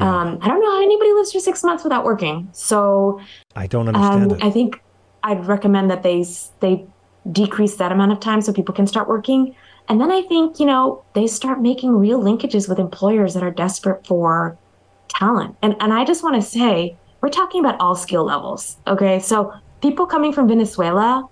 Yeah. 0.00 0.20
Um, 0.20 0.38
I 0.40 0.48
don't 0.48 0.60
know 0.60 0.70
how 0.70 0.82
anybody 0.82 1.12
lives 1.12 1.32
for 1.32 1.40
six 1.40 1.62
months 1.62 1.84
without 1.84 2.04
working. 2.04 2.48
So 2.52 3.20
I 3.54 3.66
don't 3.66 3.88
understand 3.88 4.32
um, 4.32 4.38
I 4.42 4.50
think 4.50 4.82
I'd 5.22 5.46
recommend 5.46 5.90
that 5.90 6.02
they, 6.02 6.24
they 6.60 6.86
decrease 7.30 7.76
that 7.76 7.92
amount 7.92 8.12
of 8.12 8.20
time 8.20 8.40
so 8.40 8.52
people 8.54 8.74
can 8.74 8.86
start 8.86 9.06
working. 9.06 9.54
And 9.88 10.00
then 10.00 10.10
I 10.10 10.22
think, 10.22 10.58
you 10.58 10.66
know, 10.66 11.04
they 11.14 11.26
start 11.26 11.60
making 11.60 11.92
real 11.92 12.20
linkages 12.20 12.68
with 12.68 12.78
employers 12.78 13.34
that 13.34 13.42
are 13.42 13.50
desperate 13.50 14.06
for 14.06 14.56
talent. 15.08 15.56
And, 15.60 15.76
and 15.80 15.92
I 15.92 16.04
just 16.04 16.22
want 16.22 16.36
to 16.36 16.42
say, 16.42 16.96
we're 17.22 17.30
talking 17.30 17.60
about 17.60 17.80
all 17.80 17.94
skill 17.94 18.24
levels. 18.24 18.76
Okay. 18.86 19.20
So 19.20 19.54
people 19.80 20.06
coming 20.06 20.32
from 20.32 20.48
Venezuela 20.48 21.28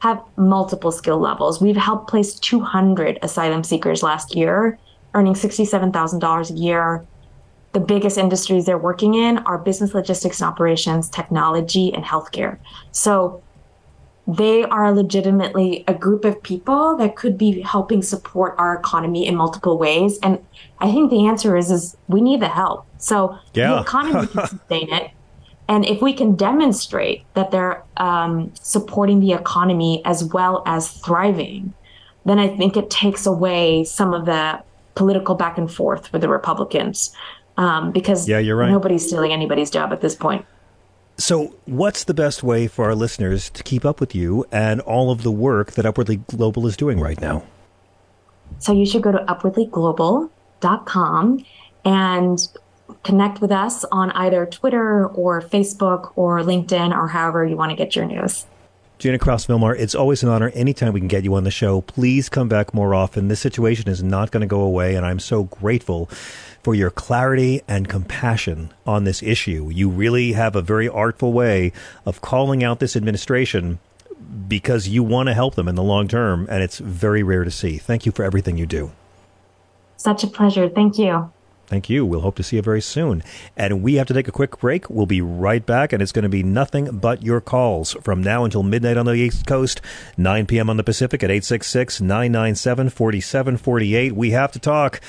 have 0.00 0.22
multiple 0.36 0.90
skill 0.90 1.18
levels. 1.18 1.60
We've 1.60 1.76
helped 1.76 2.08
place 2.08 2.38
200 2.40 3.18
asylum 3.22 3.62
seekers 3.62 4.02
last 4.02 4.34
year, 4.34 4.78
earning 5.14 5.34
$67,000 5.34 6.50
a 6.50 6.54
year. 6.54 7.06
The 7.72 7.80
biggest 7.80 8.16
industries 8.16 8.64
they're 8.64 8.78
working 8.78 9.14
in 9.14 9.38
are 9.38 9.58
business 9.58 9.94
logistics 9.94 10.40
and 10.40 10.48
operations, 10.48 11.10
technology, 11.10 11.92
and 11.92 12.04
healthcare. 12.04 12.58
So 12.90 13.42
they 14.26 14.64
are 14.64 14.92
legitimately 14.92 15.84
a 15.86 15.94
group 15.94 16.24
of 16.24 16.42
people 16.42 16.96
that 16.96 17.14
could 17.14 17.36
be 17.38 17.60
helping 17.60 18.02
support 18.02 18.54
our 18.58 18.74
economy 18.74 19.26
in 19.26 19.36
multiple 19.36 19.78
ways. 19.78 20.18
And 20.22 20.44
I 20.78 20.90
think 20.90 21.10
the 21.10 21.26
answer 21.26 21.56
is 21.56 21.70
is 21.70 21.96
we 22.08 22.20
need 22.20 22.40
the 22.40 22.48
help. 22.48 22.86
So 22.98 23.38
yeah. 23.54 23.74
the 23.74 23.80
economy 23.82 24.26
can 24.32 24.46
sustain 24.46 24.92
it 24.92 25.10
And 25.68 25.84
if 25.84 26.00
we 26.00 26.12
can 26.12 26.36
demonstrate 26.36 27.24
that 27.34 27.50
they're 27.50 27.82
um, 27.96 28.52
supporting 28.54 29.18
the 29.20 29.32
economy 29.32 30.00
as 30.04 30.22
well 30.24 30.62
as 30.66 30.88
thriving, 30.90 31.74
then 32.24 32.38
I 32.38 32.48
think 32.56 32.76
it 32.76 32.88
takes 32.90 33.26
away 33.26 33.82
some 33.84 34.14
of 34.14 34.26
the 34.26 34.60
political 34.94 35.34
back 35.34 35.58
and 35.58 35.68
forth 35.72 36.12
with 36.12 36.22
the 36.22 36.28
Republicans. 36.28 37.10
Um, 37.56 37.90
because 37.90 38.28
Yeah, 38.28 38.38
you're 38.38 38.54
right. 38.56 38.70
nobody's 38.70 39.04
stealing 39.06 39.32
anybody's 39.32 39.70
job 39.70 39.92
at 39.92 40.00
this 40.02 40.14
point. 40.14 40.44
So, 41.18 41.54
what's 41.64 42.04
the 42.04 42.12
best 42.12 42.42
way 42.42 42.66
for 42.68 42.84
our 42.84 42.94
listeners 42.94 43.48
to 43.50 43.62
keep 43.62 43.86
up 43.86 44.00
with 44.00 44.14
you 44.14 44.44
and 44.52 44.82
all 44.82 45.10
of 45.10 45.22
the 45.22 45.30
work 45.32 45.72
that 45.72 45.86
Upwardly 45.86 46.16
Global 46.16 46.66
is 46.66 46.76
doing 46.76 47.00
right 47.00 47.18
now? 47.20 47.42
So 48.58 48.72
you 48.72 48.86
should 48.86 49.02
go 49.02 49.12
to 49.12 49.18
upwardlyglobal.com 49.18 51.44
and 51.84 52.48
connect 53.06 53.40
with 53.40 53.52
us 53.52 53.84
on 53.92 54.10
either 54.10 54.44
Twitter 54.44 55.06
or 55.06 55.40
Facebook 55.40 56.12
or 56.16 56.40
LinkedIn 56.40 56.94
or 56.94 57.08
however 57.08 57.46
you 57.46 57.56
want 57.56 57.70
to 57.70 57.76
get 57.76 57.96
your 57.96 58.04
news. 58.04 58.44
Jina 58.98 59.18
Krause-Vilmar, 59.18 59.78
it's 59.78 59.94
always 59.94 60.22
an 60.22 60.30
honor 60.30 60.50
anytime 60.54 60.94
we 60.94 61.00
can 61.00 61.08
get 61.08 61.22
you 61.22 61.34
on 61.34 61.44
the 61.44 61.50
show. 61.50 61.82
Please 61.82 62.30
come 62.30 62.48
back 62.48 62.72
more 62.72 62.94
often. 62.94 63.28
This 63.28 63.40
situation 63.40 63.88
is 63.88 64.02
not 64.02 64.30
going 64.30 64.40
to 64.40 64.46
go 64.46 64.62
away, 64.62 64.94
and 64.94 65.04
I'm 65.04 65.20
so 65.20 65.44
grateful 65.44 66.06
for 66.62 66.74
your 66.74 66.90
clarity 66.90 67.60
and 67.68 67.88
compassion 67.88 68.72
on 68.86 69.04
this 69.04 69.22
issue. 69.22 69.70
You 69.70 69.90
really 69.90 70.32
have 70.32 70.56
a 70.56 70.62
very 70.62 70.88
artful 70.88 71.32
way 71.34 71.72
of 72.06 72.22
calling 72.22 72.64
out 72.64 72.80
this 72.80 72.96
administration 72.96 73.78
because 74.48 74.88
you 74.88 75.02
want 75.02 75.28
to 75.28 75.34
help 75.34 75.56
them 75.56 75.68
in 75.68 75.74
the 75.74 75.82
long 75.82 76.08
term, 76.08 76.46
and 76.50 76.62
it's 76.62 76.78
very 76.78 77.22
rare 77.22 77.44
to 77.44 77.50
see. 77.50 77.76
Thank 77.76 78.06
you 78.06 78.12
for 78.12 78.24
everything 78.24 78.56
you 78.56 78.66
do. 78.66 78.92
Such 79.98 80.24
a 80.24 80.26
pleasure. 80.26 80.70
Thank 80.70 80.98
you. 80.98 81.30
Thank 81.66 81.90
you. 81.90 82.06
We'll 82.06 82.20
hope 82.20 82.36
to 82.36 82.42
see 82.44 82.56
you 82.56 82.62
very 82.62 82.80
soon. 82.80 83.24
And 83.56 83.82
we 83.82 83.94
have 83.94 84.06
to 84.06 84.14
take 84.14 84.28
a 84.28 84.32
quick 84.32 84.58
break. 84.58 84.88
We'll 84.88 85.06
be 85.06 85.20
right 85.20 85.64
back, 85.64 85.92
and 85.92 86.00
it's 86.00 86.12
going 86.12 86.22
to 86.22 86.28
be 86.28 86.44
nothing 86.44 86.98
but 86.98 87.22
your 87.22 87.40
calls 87.40 87.96
from 88.02 88.22
now 88.22 88.44
until 88.44 88.62
midnight 88.62 88.96
on 88.96 89.06
the 89.06 89.14
East 89.14 89.46
Coast, 89.46 89.80
9 90.16 90.46
p.m. 90.46 90.70
on 90.70 90.76
the 90.76 90.84
Pacific 90.84 91.22
at 91.24 91.30
866 91.30 92.00
997 92.00 92.90
4748. 92.90 94.12
We 94.14 94.30
have 94.30 94.52
to 94.52 94.60
talk 94.60 95.00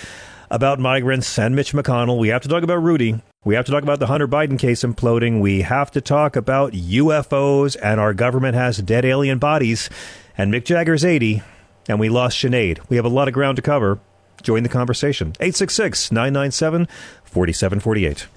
about 0.49 0.79
migrants 0.79 1.37
and 1.37 1.55
Mitch 1.55 1.73
McConnell. 1.73 2.17
We 2.17 2.29
have 2.29 2.41
to 2.41 2.49
talk 2.49 2.63
about 2.63 2.81
Rudy. 2.81 3.21
We 3.45 3.55
have 3.55 3.65
to 3.65 3.71
talk 3.71 3.83
about 3.83 3.99
the 3.99 4.07
Hunter 4.07 4.27
Biden 4.27 4.57
case 4.57 4.83
imploding. 4.83 5.39
We 5.39 5.61
have 5.61 5.91
to 5.91 6.01
talk 6.01 6.35
about 6.35 6.73
UFOs, 6.73 7.77
and 7.81 7.99
our 7.99 8.13
government 8.13 8.55
has 8.55 8.79
dead 8.79 9.05
alien 9.05 9.37
bodies. 9.37 9.89
And 10.37 10.53
Mick 10.53 10.65
Jagger's 10.65 11.05
80, 11.05 11.43
and 11.87 11.99
we 11.99 12.09
lost 12.09 12.37
Sinead. 12.37 12.79
We 12.89 12.95
have 12.95 13.05
a 13.05 13.09
lot 13.09 13.27
of 13.27 13.33
ground 13.33 13.57
to 13.57 13.61
cover. 13.61 13.99
Join 14.43 14.63
the 14.63 14.69
conversation. 14.69 15.29
866 15.39 16.11
997 16.11 16.87
4748. 17.23 18.27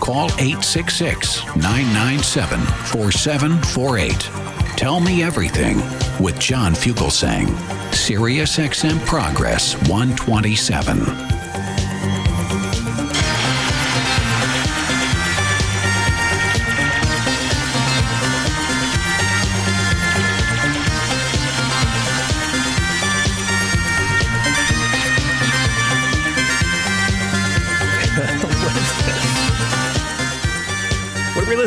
Call 0.00 0.26
866 0.40 1.44
997 1.56 2.58
4748. 2.60 4.12
Tell 4.78 5.00
me 5.00 5.22
everything 5.22 5.76
with 6.18 6.38
John 6.38 6.72
Fugelsang. 6.72 7.48
Sirius 7.92 8.56
XM 8.56 9.04
Progress 9.04 9.74
127. 9.88 11.37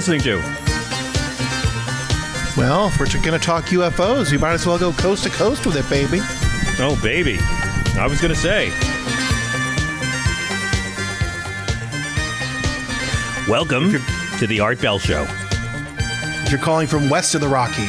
Listening 0.01 0.21
to? 0.21 0.37
Well, 2.57 2.87
if 2.87 2.99
we're 2.99 3.05
going 3.21 3.39
to 3.39 3.39
talk 3.39 3.65
UFOs, 3.65 4.31
you 4.31 4.39
might 4.39 4.53
as 4.53 4.65
well 4.65 4.79
go 4.79 4.91
coast 4.93 5.23
to 5.25 5.29
coast 5.29 5.63
with 5.63 5.75
it, 5.75 5.87
baby. 5.91 6.17
Oh, 6.79 6.99
baby. 7.03 7.37
I 7.99 8.07
was 8.09 8.19
going 8.19 8.33
to 8.33 8.35
say. 8.35 8.69
Welcome 13.47 13.91
to 14.39 14.47
the 14.47 14.59
Art 14.59 14.81
Bell 14.81 14.97
Show. 14.97 15.27
If 15.29 16.49
you're 16.49 16.59
calling 16.59 16.87
from 16.87 17.07
west 17.07 17.35
of 17.35 17.41
the 17.41 17.47
Rockies, 17.47 17.77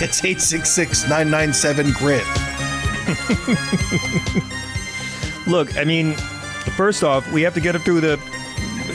it's 0.00 0.24
866 0.24 1.08
997 1.08 1.90
GRIT. 1.90 2.24
Look, 5.48 5.76
I 5.76 5.82
mean, 5.82 6.14
first 6.76 7.02
off, 7.02 7.28
we 7.32 7.42
have 7.42 7.54
to 7.54 7.60
get 7.60 7.74
up 7.74 7.82
through 7.82 8.02
the 8.02 8.43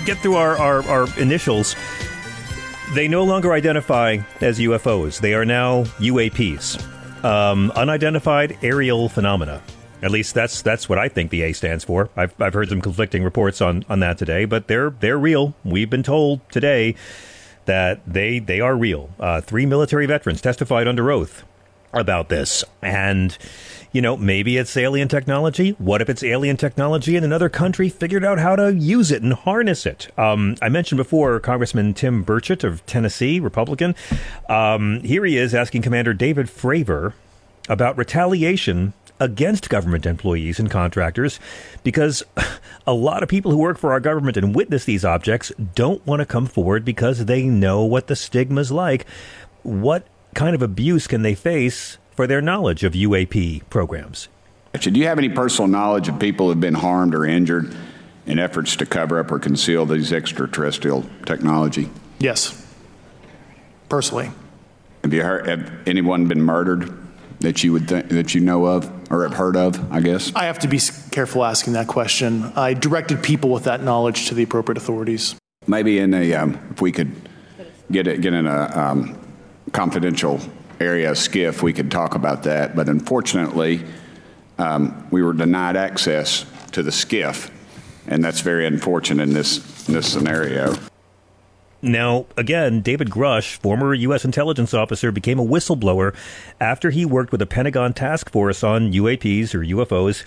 get 0.06 0.18
through 0.20 0.36
our, 0.36 0.58
our, 0.58 0.84
our 0.84 1.20
initials. 1.20 1.76
They 2.94 3.08
no 3.08 3.24
longer 3.24 3.54
identify 3.54 4.18
as 4.42 4.60
UFOs. 4.60 5.20
They 5.20 5.34
are 5.34 5.46
now 5.46 5.84
UAPs, 6.00 7.24
um, 7.24 7.72
unidentified 7.72 8.58
aerial 8.64 9.10
phenomena. 9.10 9.62
At 10.02 10.12
least 10.12 10.34
that's 10.34 10.62
that's 10.62 10.88
what 10.88 10.98
I 10.98 11.10
think 11.10 11.30
the 11.30 11.42
A 11.44 11.54
stands 11.54 11.84
for. 11.84 12.10
I've, 12.16 12.34
I've 12.42 12.54
heard 12.54 12.70
some 12.70 12.82
conflicting 12.82 13.24
reports 13.24 13.62
on, 13.62 13.84
on 13.90 14.00
that 14.00 14.18
today, 14.18 14.46
but 14.46 14.68
they're 14.68 14.92
they're 14.92 15.18
real. 15.18 15.54
We've 15.66 15.90
been 15.90 16.04
told 16.04 16.50
today 16.50 16.96
that 17.66 18.02
they 18.08 18.40
they 18.40 18.62
are 18.62 18.76
real. 18.76 19.10
Uh, 19.20 19.42
three 19.42 19.66
military 19.66 20.06
veterans 20.06 20.42
testified 20.42 20.88
under 20.88 21.12
oath 21.12 21.44
about 21.92 22.30
this, 22.30 22.64
and 22.82 23.38
you 23.92 24.02
know 24.02 24.16
maybe 24.18 24.58
it's 24.58 24.76
alien 24.78 25.08
technology. 25.08 25.72
What 25.80 26.02
if 26.02 26.10
it's 26.10 26.24
alien 26.24 26.58
technology 26.58 27.16
and 27.16 27.26
another 27.26 27.50
country 27.50 27.90
figured 27.90 28.24
out 28.24 28.40
how 28.40 28.56
to 28.56 28.74
use 28.74 29.12
it 29.12 29.24
and 29.24 29.34
harness 29.34 29.86
it? 29.86 30.08
Um, 30.18 30.56
I 30.62 30.70
mentioned 30.70 30.98
before 30.98 31.40
Congressman 31.40 31.94
Tim 31.94 32.24
Burchett 32.24 32.64
of 32.64 32.86
Tennessee, 32.86 33.40
Republican. 33.40 33.96
Um, 34.48 35.02
here 35.02 35.26
he 35.26 35.38
is 35.38 35.56
asking 35.56 35.82
Commander 35.82 36.14
David 36.14 36.48
Fravor 36.48 37.14
about 37.68 37.98
retaliation 37.98 38.94
against 39.20 39.70
government 39.70 40.06
employees 40.06 40.60
and 40.60 40.72
contractors 40.72 41.40
because 41.84 42.24
a 42.88 42.94
lot 42.94 43.22
of 43.24 43.30
people 43.30 43.52
who 43.52 43.58
work 43.58 43.78
for 43.78 43.92
our 43.92 44.00
government 44.00 44.38
and 44.38 44.56
witness 44.56 44.86
these 44.86 45.04
objects 45.04 45.52
don't 45.76 46.06
want 46.06 46.20
to 46.20 46.26
come 46.26 46.46
forward 46.46 46.86
because 46.86 47.26
they 47.26 47.44
know 47.44 47.84
what 47.84 48.08
the 48.08 48.16
stigma's 48.16 48.72
like. 48.72 49.06
What 49.64 50.08
kind 50.36 50.56
of 50.56 50.62
abuse 50.62 51.08
can 51.08 51.22
they 51.22 51.36
face 51.36 51.98
for 52.20 52.28
their 52.28 52.42
knowledge 52.42 52.84
of 52.84 52.92
UAP 52.92 53.62
programs? 53.70 54.28
Do 54.74 54.92
you 54.92 55.08
have 55.08 55.18
any 55.18 55.30
personal 55.30 55.70
knowledge 55.70 56.10
of 56.10 56.20
people 56.20 56.48
who 56.48 56.50
have 56.50 56.60
been 56.60 56.74
harmed 56.74 57.16
or 57.16 57.26
injured 57.26 57.74
in 58.26 58.40
efforts 58.40 58.76
to 58.76 58.86
cover 58.86 59.22
up 59.22 59.32
or 59.32 59.40
conceal 59.40 59.86
these 59.86 60.12
extraterrestrial 60.12 61.06
technology? 61.26 61.90
Yes. 62.20 62.62
Personally. 63.88 64.32
Have 65.02 65.14
you 65.14 65.24
heard? 65.24 65.48
Have 65.48 65.72
anyone 65.88 66.28
been 66.28 66.42
murdered 66.42 66.94
that 67.40 67.64
you 67.64 67.72
would 67.72 67.88
think 67.88 68.10
that 68.10 68.36
you 68.36 68.42
know 68.42 68.66
of 68.66 68.92
or 69.10 69.24
have 69.24 69.36
heard 69.36 69.56
of? 69.56 69.90
I 69.90 70.02
guess. 70.02 70.36
I 70.36 70.44
have 70.44 70.60
to 70.60 70.68
be 70.68 70.82
careful 71.12 71.46
asking 71.46 71.72
that 71.72 71.88
question. 71.88 72.52
I 72.54 72.74
directed 72.74 73.24
people 73.24 73.50
with 73.50 73.64
that 73.64 73.82
knowledge 73.82 74.28
to 74.28 74.36
the 74.36 74.44
appropriate 74.44 74.78
authorities. 74.78 75.36
Maybe 75.68 76.00
in 76.00 76.14
a 76.14 76.34
um, 76.34 76.60
if 76.72 76.82
we 76.82 76.92
could 76.92 77.16
get 77.90 78.08
it 78.08 78.20
get 78.20 78.34
in 78.34 78.46
a 78.46 78.78
um, 78.78 79.18
confidential 79.72 80.42
area 80.80 81.12
of 81.12 81.18
SCIF, 81.18 81.62
we 81.62 81.74
could 81.74 81.92
talk 81.92 82.16
about 82.16 82.44
that. 82.44 82.76
But 82.76 82.90
unfortunately, 82.90 83.86
um, 84.58 85.08
we 85.12 85.22
were 85.22 85.34
denied 85.34 85.76
access 85.76 86.46
to 86.72 86.84
the 86.84 86.92
SCIF, 86.92 87.50
and 88.08 88.24
that's 88.24 88.42
very 88.42 88.66
unfortunate 88.66 89.24
in 89.24 89.34
this 89.34 89.88
in 89.88 89.94
this 89.94 90.12
scenario. 90.12 90.76
Now, 91.82 92.26
again, 92.36 92.82
David 92.82 93.10
Grush, 93.10 93.56
former 93.56 93.94
U.S. 93.94 94.26
intelligence 94.26 94.74
officer, 94.74 95.14
became 95.14 95.40
a 95.40 95.46
whistleblower 95.46 96.14
after 96.60 96.90
he 96.90 97.06
worked 97.06 97.32
with 97.32 97.42
a 97.42 97.46
Pentagon 97.46 97.94
task 97.94 98.30
force 98.30 98.66
on 98.66 98.92
UAPs 98.92 99.56
or 99.56 99.60
UFOs. 99.60 100.26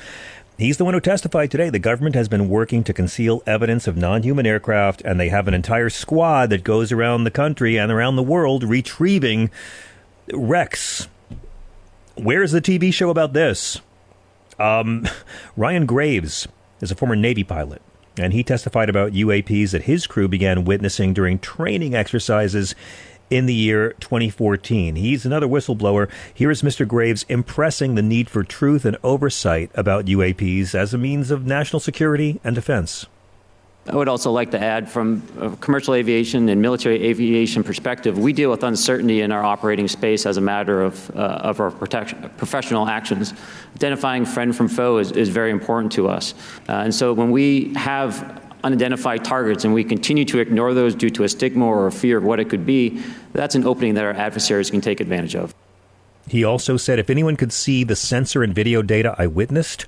He's 0.57 0.79
the 0.79 0.85
one 0.85 0.95
who 0.95 1.01
testified 1.01 1.51
today. 1.51 1.69
The 1.69 1.79
government 1.79 2.15
has 2.15 2.29
been 2.29 2.49
working 2.49 2.85
to 2.85 2.95
conceal 2.95 3.43
evidence 3.47 3.87
of 3.87 3.99
non 3.99 4.23
human 4.23 4.47
aircraft, 4.47 5.03
and 5.03 5.21
they 5.21 5.29
have 5.29 5.47
an 5.47 5.55
entire 5.55 5.91
squad 5.91 6.49
that 6.51 6.65
goes 6.65 6.91
around 6.91 7.25
the 7.25 7.31
country 7.31 7.79
and 7.79 7.93
around 7.93 8.17
the 8.17 8.23
world 8.23 8.65
retrieving 8.65 9.51
wrecks. 10.33 11.09
Where's 12.17 12.53
the 12.53 12.61
TV 12.61 12.93
show 12.93 13.11
about 13.11 13.33
this? 13.33 13.81
Um, 14.59 15.09
Ryan 15.57 15.87
Graves 15.87 16.47
is 16.81 16.91
a 16.91 16.95
former 16.95 17.17
Navy 17.17 17.45
pilot, 17.45 17.83
and 18.19 18.33
he 18.33 18.43
testified 18.43 18.89
about 18.89 19.13
UAPs 19.13 19.71
that 19.73 19.85
his 19.85 20.07
crew 20.07 20.29
began 20.29 20.65
witnessing 20.65 21.15
during 21.15 21.39
training 21.39 21.95
exercises 21.95 22.75
in 23.31 23.47
the 23.47 23.55
year 23.55 23.95
2014. 24.01 24.97
He's 24.97 25.25
another 25.25 25.47
whistleblower. 25.47 26.11
Here 26.35 26.51
is 26.51 26.63
Mr. 26.63 26.87
Graves 26.87 27.25
impressing 27.31 27.95
the 27.95 28.03
need 28.03 28.29
for 28.29 28.45
truth 28.45 28.85
and 28.85 28.99
oversight 29.03 29.71
about 29.75 30.05
UAPs 30.05 30.75
as 30.75 30.93
a 30.93 30.99
means 30.99 31.31
of 31.31 31.47
national 31.47 31.81
security 31.81 32.41
and 32.45 32.55
defense. 32.55 33.07
I 33.89 33.97
would 33.97 34.09
also 34.09 34.31
like 34.31 34.53
to 34.53 34.61
add 34.61 34.89
from 34.89 35.23
a 35.41 35.57
commercial 35.57 35.95
aviation 35.95 36.49
and 36.49 36.63
military 36.63 37.03
aviation 37.05 37.65
perspective, 37.65 38.17
we 38.17 38.33
deal 38.33 38.49
with 38.49 38.63
uncertainty 38.63 39.23
in 39.23 39.33
our 39.33 39.43
operating 39.43 39.89
space 39.89 40.25
as 40.25 40.37
a 40.37 40.41
matter 40.41 40.83
of, 40.83 41.11
uh, 41.17 41.41
of 41.43 41.59
our 41.59 41.73
protection, 41.73 42.31
professional 42.37 42.87
actions. 42.87 43.35
Identifying 43.75 44.25
friend 44.25 44.55
from 44.55 44.69
foe 44.69 44.99
is, 44.99 45.11
is 45.11 45.31
very 45.31 45.51
important 45.51 45.91
to 45.93 46.09
us. 46.09 46.35
Uh, 46.69 46.75
and 46.75 46.95
so 46.95 47.13
when 47.13 47.33
we 47.33 47.75
have 47.75 48.41
unidentified 48.63 49.25
targets 49.25 49.65
and 49.65 49.75
we 49.75 49.83
continue 49.83 50.25
to 50.27 50.39
ignore 50.39 50.75
those 50.75 50.95
due 50.95 51.11
to 51.11 51.25
a 51.25 51.29
stigma 51.29 51.67
or 51.67 51.89
a 51.89 51.93
fear 51.93 52.19
of 52.19 52.23
what 52.23 52.39
it 52.39 52.49
could 52.49 52.65
be, 52.65 53.03
that's 53.33 53.57
an 53.57 53.67
opening 53.67 53.95
that 53.95 54.05
our 54.05 54.13
adversaries 54.13 54.71
can 54.71 54.81
take 54.81 55.01
advantage 55.01 55.35
of. 55.35 55.53
He 56.29 56.45
also 56.45 56.77
said 56.77 57.01
if 57.01 57.11
anyone 57.11 57.37
could 57.37 57.53
see 57.53 57.83
the 57.83 57.97
sensor 57.97 58.45
and 58.45 58.55
video 58.55 58.81
data 58.81 59.17
I 59.19 59.27
witnessed, 59.27 59.87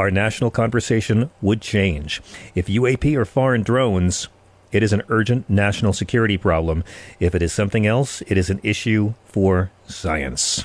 our 0.00 0.10
national 0.10 0.50
conversation 0.50 1.30
would 1.42 1.60
change. 1.60 2.22
If 2.54 2.68
UAP 2.68 3.14
are 3.16 3.26
foreign 3.26 3.62
drones, 3.62 4.28
it 4.72 4.82
is 4.82 4.94
an 4.94 5.02
urgent 5.10 5.50
national 5.50 5.92
security 5.92 6.38
problem. 6.38 6.84
If 7.18 7.34
it 7.34 7.42
is 7.42 7.52
something 7.52 7.86
else, 7.86 8.22
it 8.22 8.38
is 8.38 8.48
an 8.48 8.60
issue 8.62 9.12
for 9.26 9.70
science. 9.86 10.64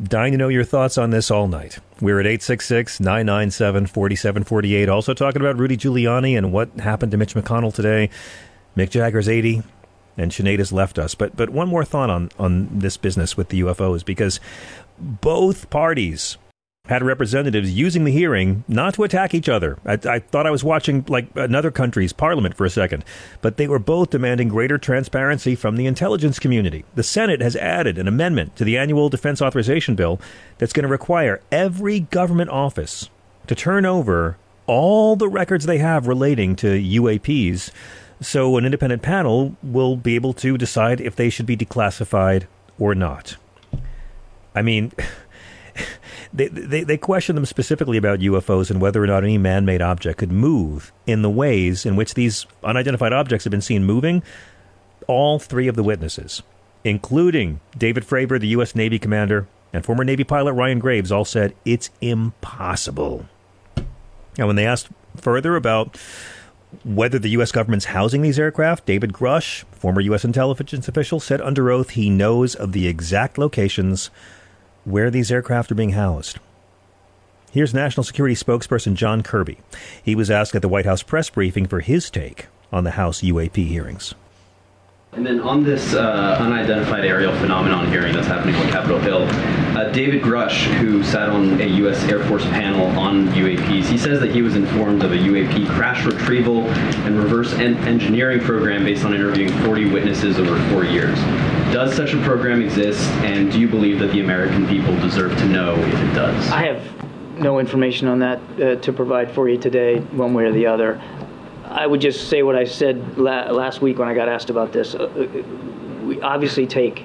Dying 0.00 0.32
to 0.32 0.38
know 0.38 0.48
your 0.48 0.62
thoughts 0.62 0.96
on 0.96 1.10
this 1.10 1.32
all 1.32 1.48
night. 1.48 1.80
We're 2.00 2.20
at 2.20 2.26
866 2.26 3.00
997 3.00 3.86
4748. 3.86 4.88
Also 4.88 5.14
talking 5.14 5.42
about 5.42 5.58
Rudy 5.58 5.76
Giuliani 5.76 6.38
and 6.38 6.52
what 6.52 6.70
happened 6.78 7.10
to 7.10 7.18
Mitch 7.18 7.34
McConnell 7.34 7.74
today. 7.74 8.08
Mick 8.76 8.90
Jagger's 8.90 9.28
80 9.28 9.62
and 10.16 10.30
Sinead 10.30 10.58
has 10.58 10.72
left 10.72 10.98
us. 10.98 11.16
But 11.16 11.36
but 11.36 11.50
one 11.50 11.68
more 11.68 11.84
thought 11.84 12.10
on 12.10 12.30
on 12.38 12.68
this 12.78 12.96
business 12.96 13.36
with 13.36 13.48
the 13.48 13.60
UFOs 13.62 14.04
because 14.04 14.38
both 14.98 15.70
parties 15.70 16.38
had 16.86 17.02
representatives 17.02 17.72
using 17.72 18.04
the 18.04 18.12
hearing 18.12 18.62
not 18.68 18.92
to 18.92 19.04
attack 19.04 19.32
each 19.32 19.48
other. 19.48 19.78
I, 19.86 19.98
I, 20.04 20.18
thought 20.18 20.46
I 20.46 20.50
was 20.50 20.62
watching 20.62 21.02
like 21.08 21.26
another 21.34 21.70
country's 21.70 22.12
parliament 22.12 22.54
for 22.54 22.66
a 22.66 22.70
second, 22.70 23.06
but 23.40 23.56
they 23.56 23.66
were 23.66 23.78
both 23.78 24.10
demanding 24.10 24.48
greater 24.48 24.76
transparency 24.76 25.54
from 25.54 25.76
the 25.76 25.86
intelligence 25.86 26.38
community. 26.38 26.84
The 26.94 27.02
Senate 27.02 27.40
has 27.40 27.56
added 27.56 27.96
an 27.96 28.06
amendment 28.06 28.54
to 28.56 28.64
the 28.64 28.76
annual 28.76 29.08
defense 29.08 29.40
authorization 29.40 29.94
bill 29.94 30.20
that's 30.58 30.74
going 30.74 30.82
to 30.82 30.88
require 30.88 31.40
every 31.50 32.00
government 32.00 32.50
office 32.50 33.08
to 33.46 33.54
turn 33.54 33.86
over 33.86 34.36
all 34.66 35.16
the 35.16 35.28
records 35.28 35.64
they 35.64 35.78
have 35.78 36.06
relating 36.06 36.54
to 36.56 36.66
UAPs 36.66 37.70
so 38.20 38.58
an 38.58 38.66
independent 38.66 39.00
panel 39.00 39.56
will 39.62 39.96
be 39.96 40.16
able 40.16 40.34
to 40.34 40.58
decide 40.58 41.00
if 41.00 41.16
they 41.16 41.30
should 41.30 41.46
be 41.46 41.56
declassified 41.56 42.44
or 42.78 42.94
not. 42.94 43.36
I 44.54 44.62
mean, 44.62 44.92
they, 46.32 46.48
they, 46.48 46.84
they 46.84 46.96
question 46.96 47.34
them 47.34 47.46
specifically 47.46 47.96
about 47.96 48.20
UFOs 48.20 48.70
and 48.70 48.80
whether 48.80 49.02
or 49.02 49.06
not 49.06 49.24
any 49.24 49.38
man 49.38 49.64
made 49.64 49.82
object 49.82 50.18
could 50.18 50.32
move 50.32 50.92
in 51.06 51.22
the 51.22 51.30
ways 51.30 51.86
in 51.86 51.96
which 51.96 52.14
these 52.14 52.46
unidentified 52.62 53.12
objects 53.12 53.44
have 53.44 53.50
been 53.50 53.60
seen 53.60 53.84
moving. 53.84 54.22
All 55.06 55.38
three 55.38 55.68
of 55.68 55.76
the 55.76 55.82
witnesses, 55.82 56.42
including 56.82 57.60
David 57.76 58.04
Fravor, 58.04 58.40
the 58.40 58.48
U.S. 58.48 58.74
Navy 58.74 58.98
commander, 58.98 59.46
and 59.72 59.84
former 59.84 60.04
Navy 60.04 60.24
pilot 60.24 60.52
Ryan 60.54 60.78
Graves, 60.78 61.12
all 61.12 61.24
said 61.24 61.54
it's 61.64 61.90
impossible. 62.00 63.26
Now, 64.38 64.46
when 64.46 64.56
they 64.56 64.66
asked 64.66 64.88
further 65.16 65.56
about 65.56 65.98
whether 66.84 67.18
the 67.18 67.30
U.S. 67.30 67.52
government's 67.52 67.86
housing 67.86 68.22
these 68.22 68.38
aircraft, 68.38 68.86
David 68.86 69.12
Grush, 69.12 69.64
former 69.72 70.00
U.S. 70.00 70.24
intelligence 70.24 70.88
official, 70.88 71.20
said 71.20 71.40
under 71.40 71.70
oath 71.70 71.90
he 71.90 72.10
knows 72.10 72.54
of 72.54 72.72
the 72.72 72.88
exact 72.88 73.38
locations 73.38 74.10
where 74.84 75.10
these 75.10 75.32
aircraft 75.32 75.72
are 75.72 75.76
being 75.76 75.90
housed. 75.90 76.38
Here's 77.50 77.72
National 77.72 78.02
Security 78.02 78.34
spokesperson 78.34 78.94
John 78.94 79.22
Kirby. 79.22 79.58
He 80.02 80.14
was 80.14 80.30
asked 80.30 80.54
at 80.54 80.62
the 80.62 80.68
White 80.68 80.86
House 80.86 81.02
press 81.02 81.30
briefing 81.30 81.66
for 81.66 81.80
his 81.80 82.10
take 82.10 82.46
on 82.72 82.84
the 82.84 82.92
House 82.92 83.22
UAP 83.22 83.68
hearings. 83.68 84.14
And 85.12 85.24
then 85.24 85.38
on 85.38 85.62
this 85.62 85.94
uh, 85.94 86.36
unidentified 86.40 87.04
aerial 87.04 87.32
phenomenon 87.36 87.88
hearing 87.88 88.12
that's 88.12 88.26
happening 88.26 88.56
on 88.56 88.68
Capitol 88.68 88.98
Hill, 88.98 89.22
uh, 89.78 89.92
David 89.92 90.22
Grush, 90.22 90.64
who 90.78 91.04
sat 91.04 91.28
on 91.28 91.60
a 91.60 91.66
U.S. 91.66 92.02
Air 92.08 92.24
Force 92.24 92.44
panel 92.46 92.86
on 92.98 93.28
UAPs, 93.28 93.84
he 93.84 93.96
says 93.96 94.18
that 94.18 94.32
he 94.32 94.42
was 94.42 94.56
informed 94.56 95.04
of 95.04 95.12
a 95.12 95.16
UAP 95.16 95.68
crash 95.76 96.04
retrieval 96.04 96.62
and 97.06 97.16
reverse 97.16 97.52
en- 97.52 97.76
engineering 97.86 98.40
program 98.40 98.82
based 98.82 99.04
on 99.04 99.14
interviewing 99.14 99.52
40 99.64 99.90
witnesses 99.90 100.40
over 100.40 100.58
four 100.70 100.84
years. 100.84 101.16
Does 101.74 101.92
such 101.92 102.14
a 102.14 102.22
program 102.22 102.62
exist, 102.62 103.02
and 103.24 103.50
do 103.50 103.58
you 103.58 103.66
believe 103.66 103.98
that 103.98 104.12
the 104.12 104.20
American 104.20 104.64
people 104.68 104.94
deserve 105.00 105.36
to 105.38 105.44
know 105.46 105.74
if 105.74 105.94
it 106.02 106.14
does? 106.14 106.48
I 106.52 106.66
have 106.66 106.80
no 107.36 107.58
information 107.58 108.06
on 108.06 108.20
that 108.20 108.38
uh, 108.62 108.76
to 108.76 108.92
provide 108.92 109.32
for 109.32 109.48
you 109.48 109.58
today, 109.58 109.98
one 109.98 110.34
way 110.34 110.44
or 110.44 110.52
the 110.52 110.66
other. 110.66 111.02
I 111.64 111.88
would 111.88 112.00
just 112.00 112.28
say 112.28 112.44
what 112.44 112.54
I 112.54 112.62
said 112.62 113.18
la- 113.18 113.50
last 113.50 113.82
week 113.82 113.98
when 113.98 114.06
I 114.06 114.14
got 114.14 114.28
asked 114.28 114.50
about 114.50 114.72
this. 114.72 114.94
Uh, 114.94 115.08
we 116.04 116.20
obviously 116.20 116.64
take 116.64 117.04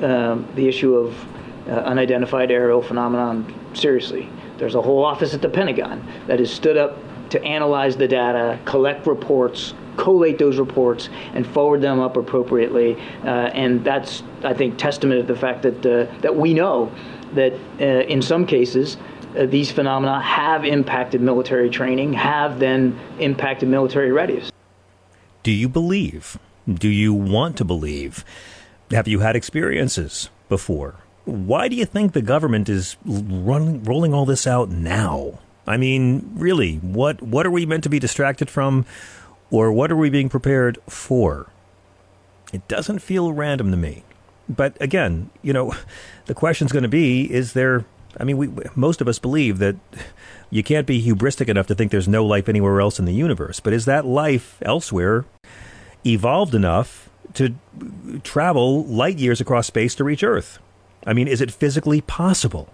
um, 0.00 0.48
the 0.56 0.66
issue 0.66 0.96
of 0.96 1.16
uh, 1.68 1.70
unidentified 1.70 2.50
aerial 2.50 2.82
phenomenon 2.82 3.54
seriously. 3.72 4.28
There's 4.58 4.74
a 4.74 4.82
whole 4.82 5.04
office 5.04 5.32
at 5.32 5.42
the 5.42 5.48
Pentagon 5.48 6.04
that 6.26 6.40
has 6.40 6.52
stood 6.52 6.76
up 6.76 6.98
to 7.30 7.40
analyze 7.44 7.96
the 7.96 8.08
data, 8.08 8.58
collect 8.64 9.06
reports, 9.06 9.74
collate 9.96 10.38
those 10.38 10.58
reports, 10.58 11.08
and 11.34 11.46
forward 11.46 11.80
them 11.82 12.00
up 12.00 12.16
appropriately. 12.16 12.96
Uh, 13.24 13.50
and 13.54 13.84
that's, 13.84 14.22
I 14.42 14.54
think, 14.54 14.78
testament 14.78 15.26
to 15.26 15.32
the 15.32 15.38
fact 15.38 15.62
that 15.62 15.84
uh, 15.86 16.12
that 16.20 16.36
we 16.36 16.54
know 16.54 16.92
that 17.34 17.52
uh, 17.80 17.84
in 17.84 18.22
some 18.22 18.46
cases 18.46 18.96
uh, 19.36 19.46
these 19.46 19.70
phenomena 19.70 20.20
have 20.20 20.64
impacted 20.64 21.20
military 21.20 21.70
training, 21.70 22.12
have 22.12 22.58
then 22.58 22.98
impacted 23.18 23.68
military 23.68 24.12
readiness. 24.12 24.50
Do 25.42 25.50
you 25.50 25.68
believe? 25.68 26.38
Do 26.68 26.88
you 26.88 27.12
want 27.12 27.56
to 27.56 27.64
believe? 27.64 28.24
Have 28.90 29.08
you 29.08 29.20
had 29.20 29.34
experiences 29.34 30.30
before? 30.48 30.96
Why 31.24 31.68
do 31.68 31.76
you 31.76 31.84
think 31.84 32.12
the 32.12 32.22
government 32.22 32.68
is 32.68 32.96
running, 33.04 33.82
rolling 33.84 34.12
all 34.12 34.26
this 34.26 34.46
out 34.46 34.70
now? 34.70 35.38
I 35.66 35.76
mean, 35.76 36.30
really, 36.34 36.76
what 36.76 37.22
what 37.22 37.46
are 37.46 37.50
we 37.50 37.64
meant 37.66 37.84
to 37.84 37.88
be 37.88 37.98
distracted 37.98 38.50
from, 38.50 38.84
or 39.52 39.72
what 39.72 39.92
are 39.92 39.96
we 39.96 40.10
being 40.10 40.28
prepared 40.28 40.78
for? 40.88 41.46
It 42.52 42.66
doesn't 42.66 42.98
feel 42.98 43.32
random 43.32 43.70
to 43.70 43.76
me. 43.76 44.02
But 44.48 44.76
again, 44.80 45.30
you 45.42 45.52
know, 45.52 45.76
the 46.26 46.34
question's 46.34 46.72
going 46.72 46.82
to 46.82 46.88
be: 46.88 47.32
Is 47.32 47.52
there 47.52 47.84
I 48.18 48.24
mean, 48.24 48.36
we, 48.36 48.48
most 48.74 49.00
of 49.00 49.08
us 49.08 49.18
believe 49.18 49.58
that 49.58 49.76
you 50.50 50.62
can't 50.62 50.86
be 50.86 51.02
hubristic 51.02 51.48
enough 51.48 51.66
to 51.68 51.74
think 51.74 51.90
there's 51.90 52.08
no 52.08 52.24
life 52.24 52.48
anywhere 52.48 52.80
else 52.80 52.98
in 52.98 53.04
the 53.04 53.12
universe. 53.12 53.60
But 53.60 53.72
is 53.72 53.84
that 53.86 54.04
life 54.04 54.58
elsewhere 54.62 55.24
evolved 56.04 56.54
enough 56.54 57.08
to 57.34 57.54
travel 58.22 58.84
light 58.84 59.18
years 59.18 59.40
across 59.40 59.66
space 59.66 59.94
to 59.94 60.04
reach 60.04 60.22
Earth? 60.22 60.58
I 61.06 61.12
mean, 61.12 61.26
is 61.28 61.40
it 61.40 61.50
physically 61.50 62.00
possible 62.00 62.68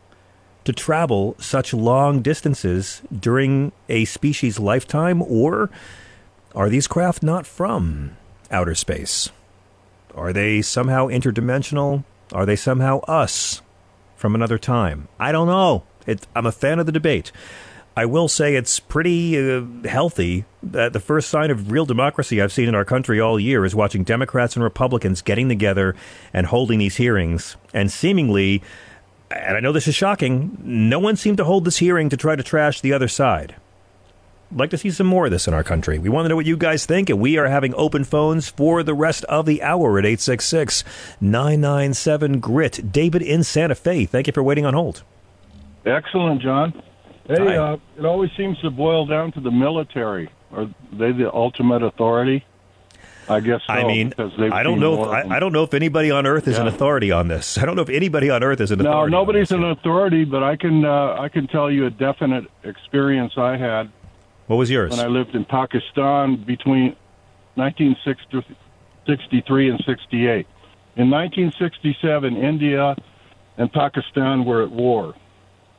to 0.65 0.73
travel 0.73 1.35
such 1.39 1.73
long 1.73 2.21
distances 2.21 3.01
during 3.17 3.73
a 3.89 4.05
species' 4.05 4.59
lifetime, 4.59 5.23
or 5.23 5.71
are 6.59 6.69
these 6.69 6.87
craft 6.87 7.23
not 7.23 7.47
from 7.47 8.19
outer 8.51 8.75
space? 8.75 9.31
Are 10.15 10.35
they 10.35 10.61
somehow 10.61 11.07
interdimensional? 11.07 12.05
Are 12.35 12.45
they 12.45 12.57
somehow 12.57 13.01
us? 13.05 13.63
from 14.19 14.35
another 14.35 14.59
time? 14.59 15.09
I 15.19 15.33
don't 15.33 15.47
know. 15.47 15.85
It, 16.07 16.27
I'm 16.35 16.47
a 16.47 16.53
fan 16.53 16.79
of 16.79 16.87
the 16.87 16.93
debate. 16.93 17.33
I 17.97 18.05
will 18.05 18.29
say 18.29 18.55
it's 18.55 18.79
pretty 18.79 19.39
uh, 19.39 19.63
healthy 19.85 20.45
that 20.63 20.93
the 20.93 21.01
first 21.01 21.31
sign 21.31 21.51
of 21.51 21.73
real 21.73 21.87
democracy 21.87 22.41
I've 22.41 22.53
seen 22.53 22.69
in 22.69 22.75
our 22.75 22.85
country 22.85 23.21
all 23.21 23.41
year 23.41 23.65
is 23.65 23.75
watching 23.75 24.05
Democrats 24.05 24.55
and 24.55 24.63
Republicans 24.63 25.23
getting 25.23 25.49
together 25.49 25.97
and 26.33 26.47
holding 26.47 26.79
these 26.79 26.97
hearings. 26.97 27.57
And 27.73 27.91
seemingly, 27.91 28.63
and 29.31 29.57
I 29.57 29.61
know 29.61 29.73
this 29.73 29.89
is 29.89 29.95
shocking, 29.95 30.59
no 30.63 30.99
one 30.99 31.17
seemed 31.17 31.39
to 31.39 31.45
hold 31.45 31.65
this 31.65 31.79
hearing 31.79 32.09
to 32.11 32.17
try 32.17 32.37
to 32.37 32.43
trash 32.43 32.81
the 32.81 32.93
other 32.93 33.09
side 33.09 33.57
like 34.51 34.71
to 34.71 34.79
see 34.79 34.91
some 34.91 35.07
more 35.07 35.27
of 35.27 35.31
this 35.31 35.47
in 35.47 35.55
our 35.55 35.63
country. 35.63 35.99
We 35.99 36.09
want 36.09 36.25
to 36.25 36.29
know 36.29 36.37
what 36.37 36.47
you 36.47 36.57
guys 36.57 36.87
think, 36.87 37.11
and 37.11 37.21
we 37.21 37.37
are 37.37 37.47
having 37.47 37.75
open 37.75 38.05
phones 38.05 38.49
for 38.49 38.83
the 38.83 38.95
rest 38.95 39.25
of 39.25 39.47
the 39.47 39.63
hour 39.63 39.99
at 39.99 40.05
866 40.05 40.85
997 41.21 42.41
GRIT. 42.41 42.93
David 42.93 43.23
in 43.23 43.45
Santa 43.45 43.75
Fe, 43.75 44.07
thank 44.07 44.27
you 44.27 44.33
for 44.33 44.43
waiting 44.43 44.65
on 44.65 44.75
hold. 44.75 45.03
Excellent, 45.85 46.43
John. 46.43 46.83
Hey, 47.27 47.57
uh, 47.57 47.77
it 47.99 48.05
always 48.07 48.31
seems 48.37 48.59
to 48.61 48.71
boil 48.71 49.07
down 49.07 49.33
to 49.33 49.41
the 49.41 49.51
military. 49.51 50.31
Are 50.53 50.67
they 50.93 51.13
the 51.13 51.31
ultimate 51.33 51.83
authority? 51.83 52.45
I 53.29 53.41
guess 53.41 53.61
so, 53.67 53.75
I 53.75 53.85
mean, 53.85 54.15
I 54.19 54.63
don't 54.63 54.81
know. 54.81 55.03
If, 55.03 55.09
I, 55.09 55.37
I, 55.37 55.39
don't 55.39 55.53
know 55.53 55.63
if 55.63 55.75
anybody 55.75 56.11
on 56.11 56.27
Earth 56.27 56.49
is 56.49 56.57
yeah. 56.57 56.63
an 56.63 56.69
authority 56.69 57.13
on 57.13 57.29
this. 57.29 57.59
I 57.59 57.67
don't 57.67 57.77
know 57.77 57.83
if 57.83 57.91
anybody 57.91 58.31
on 58.31 58.43
Earth 58.43 58.63
is 58.63 58.71
an 58.71 58.81
authority. 58.81 59.13
No, 59.13 59.19
nobody's 59.19 59.51
an 59.51 59.65
authority, 59.65 60.25
but 60.25 60.43
I 60.43 60.57
can 60.57 60.87
uh, 60.87 61.17
I 61.21 61.29
can 61.29 61.47
tell 61.47 61.71
you 61.71 61.85
a 61.85 61.91
definite 61.91 62.47
experience 62.65 63.35
I 63.37 63.59
had 63.59 63.93
what 64.49 64.57
was 64.57 64.71
yours? 64.71 64.91
When 64.91 65.01
I 65.01 65.07
lived 65.07 65.35
in 65.35 65.45
Pakistan 65.45 66.37
between 66.45 66.97
1963 67.55 69.71
and 69.71 69.83
68. 69.85 70.47
In 70.97 71.11
1967, 71.11 72.37
India 72.37 72.97
and 73.57 73.73
Pakistan 73.73 74.45
were 74.45 74.63
at 74.63 74.71
war. 74.71 75.15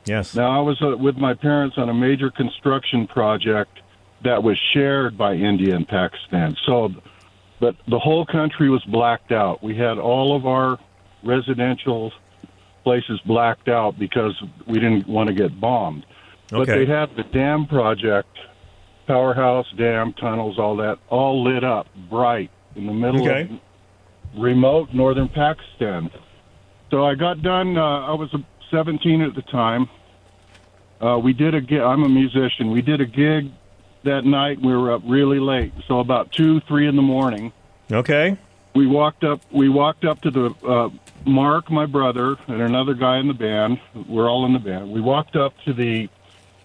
Yes. 0.06 0.34
Now, 0.34 0.58
I 0.58 0.62
was 0.62 0.80
uh, 0.82 0.96
with 0.96 1.16
my 1.16 1.34
parents 1.34 1.76
on 1.78 1.88
a 1.88 1.94
major 1.94 2.30
construction 2.30 3.06
project 3.06 3.80
that 4.22 4.42
was 4.42 4.58
shared 4.72 5.16
by 5.16 5.34
India 5.34 5.74
and 5.74 5.86
Pakistan. 5.86 6.56
So, 6.66 6.90
but 7.58 7.76
the 7.88 7.98
whole 7.98 8.26
country 8.26 8.70
was 8.70 8.82
blacked 8.84 9.32
out. 9.32 9.62
We 9.62 9.76
had 9.76 9.98
all 9.98 10.36
of 10.36 10.46
our 10.46 10.78
residential 11.22 12.12
places 12.82 13.20
blacked 13.26 13.68
out 13.68 13.98
because 13.98 14.40
we 14.66 14.78
didn't 14.78 15.08
want 15.08 15.28
to 15.28 15.34
get 15.34 15.60
bombed. 15.60 16.06
Okay. 16.52 16.58
But 16.58 16.66
they 16.66 16.86
had 16.86 17.14
the 17.16 17.24
dam 17.24 17.66
project, 17.66 18.36
powerhouse, 19.06 19.66
dam, 19.76 20.12
tunnels, 20.12 20.58
all 20.58 20.76
that, 20.76 20.98
all 21.08 21.42
lit 21.42 21.64
up 21.64 21.86
bright 22.08 22.50
in 22.76 22.86
the 22.86 22.92
middle 22.92 23.22
Okay. 23.28 23.42
of 23.42 24.40
remote 24.40 24.92
northern 24.92 25.28
Pakistan. 25.28 26.10
So 26.90 27.04
I 27.04 27.14
got 27.14 27.42
done. 27.42 27.76
Uh, 27.76 27.82
I 27.82 28.14
was 28.14 28.34
17 28.70 29.22
at 29.22 29.34
the 29.34 29.42
time. 29.42 29.88
Uh, 31.00 31.18
we 31.18 31.32
did 31.32 31.54
a 31.54 31.60
gig. 31.60 31.80
I'm 31.80 32.02
a 32.02 32.08
musician. 32.08 32.70
We 32.70 32.82
did 32.82 33.00
a 33.00 33.06
gig 33.06 33.50
that 34.04 34.24
night. 34.24 34.60
We 34.60 34.76
were 34.76 34.92
up 34.92 35.02
really 35.06 35.40
late, 35.40 35.72
so 35.88 36.00
about 36.00 36.30
two, 36.32 36.60
three 36.60 36.86
in 36.86 36.96
the 36.96 37.02
morning. 37.02 37.52
Okay. 37.90 38.36
We 38.74 38.86
walked 38.86 39.24
up. 39.24 39.40
We 39.50 39.68
walked 39.68 40.04
up 40.04 40.20
to 40.22 40.30
the 40.30 40.54
uh, 40.66 40.90
Mark, 41.24 41.70
my 41.70 41.86
brother, 41.86 42.36
and 42.46 42.60
another 42.62 42.94
guy 42.94 43.18
in 43.18 43.26
the 43.28 43.34
band. 43.34 43.80
We're 44.08 44.28
all 44.28 44.46
in 44.46 44.52
the 44.52 44.58
band. 44.58 44.90
We 44.92 45.00
walked 45.00 45.36
up 45.36 45.54
to 45.64 45.72
the 45.72 46.08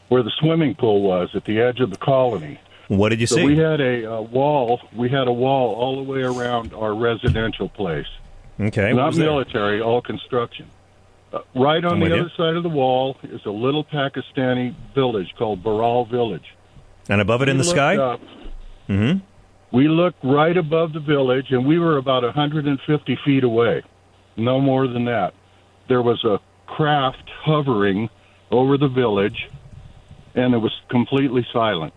where 0.10 0.24
the 0.24 0.32
swimming 0.40 0.76
pool 0.76 1.02
was 1.02 1.30
at 1.34 1.46
the 1.46 1.60
edge 1.60 1.80
of 1.80 1.90
the 1.90 1.98
colony. 1.98 2.60
What 2.88 3.10
did 3.10 3.20
you 3.20 3.28
so 3.28 3.36
see? 3.38 3.46
we 3.46 3.58
had 3.58 3.82
a 3.82 4.06
uh, 4.18 4.22
wall. 4.22 4.80
We 4.96 5.10
had 5.10 5.28
a 5.28 5.34
wall 5.34 5.74
all 5.76 5.96
the 5.98 6.04
way 6.04 6.22
around 6.22 6.74
our 6.74 6.94
residential 6.94 7.68
place. 7.70 8.06
Okay. 8.60 8.94
Not 8.94 9.16
military, 9.16 9.82
all 9.82 10.02
construction. 10.02 10.68
Uh, 11.34 11.40
right 11.56 11.84
on 11.84 11.94
I'm 11.94 12.00
the 12.00 12.04
with 12.06 12.14
you. 12.14 12.20
other 12.22 12.32
side 12.38 12.56
of 12.56 12.64
the 12.64 12.70
wall 12.70 13.18
is 13.24 13.42
a 13.46 13.50
little 13.52 13.84
Pakistani 13.84 14.76
village 14.94 15.34
called 15.38 15.64
Baral 15.64 16.06
Village. 16.06 16.56
And 17.10 17.20
above 17.22 17.42
it 17.42 17.50
in 17.50 17.58
the 17.58 17.64
sky? 17.64 17.98
up- 17.98 18.22
Mm-hmm. 18.88 19.18
we 19.76 19.88
looked 19.88 20.24
right 20.24 20.56
above 20.56 20.94
the 20.94 21.00
village, 21.00 21.48
and 21.50 21.66
we 21.66 21.80
were 21.80 21.98
about 21.98 22.22
150 22.22 23.20
feet 23.26 23.44
away. 23.44 23.82
No 24.38 24.62
more 24.62 24.88
than 24.88 25.06
that. 25.06 25.34
There 25.90 26.04
was 26.04 26.24
a 26.24 26.40
craft 26.68 27.28
hovering 27.44 28.10
over 28.52 28.78
the 28.78 28.88
village, 28.88 29.50
and 30.36 30.54
it 30.54 30.58
was 30.58 30.74
completely 30.90 31.46
silent. 31.52 31.94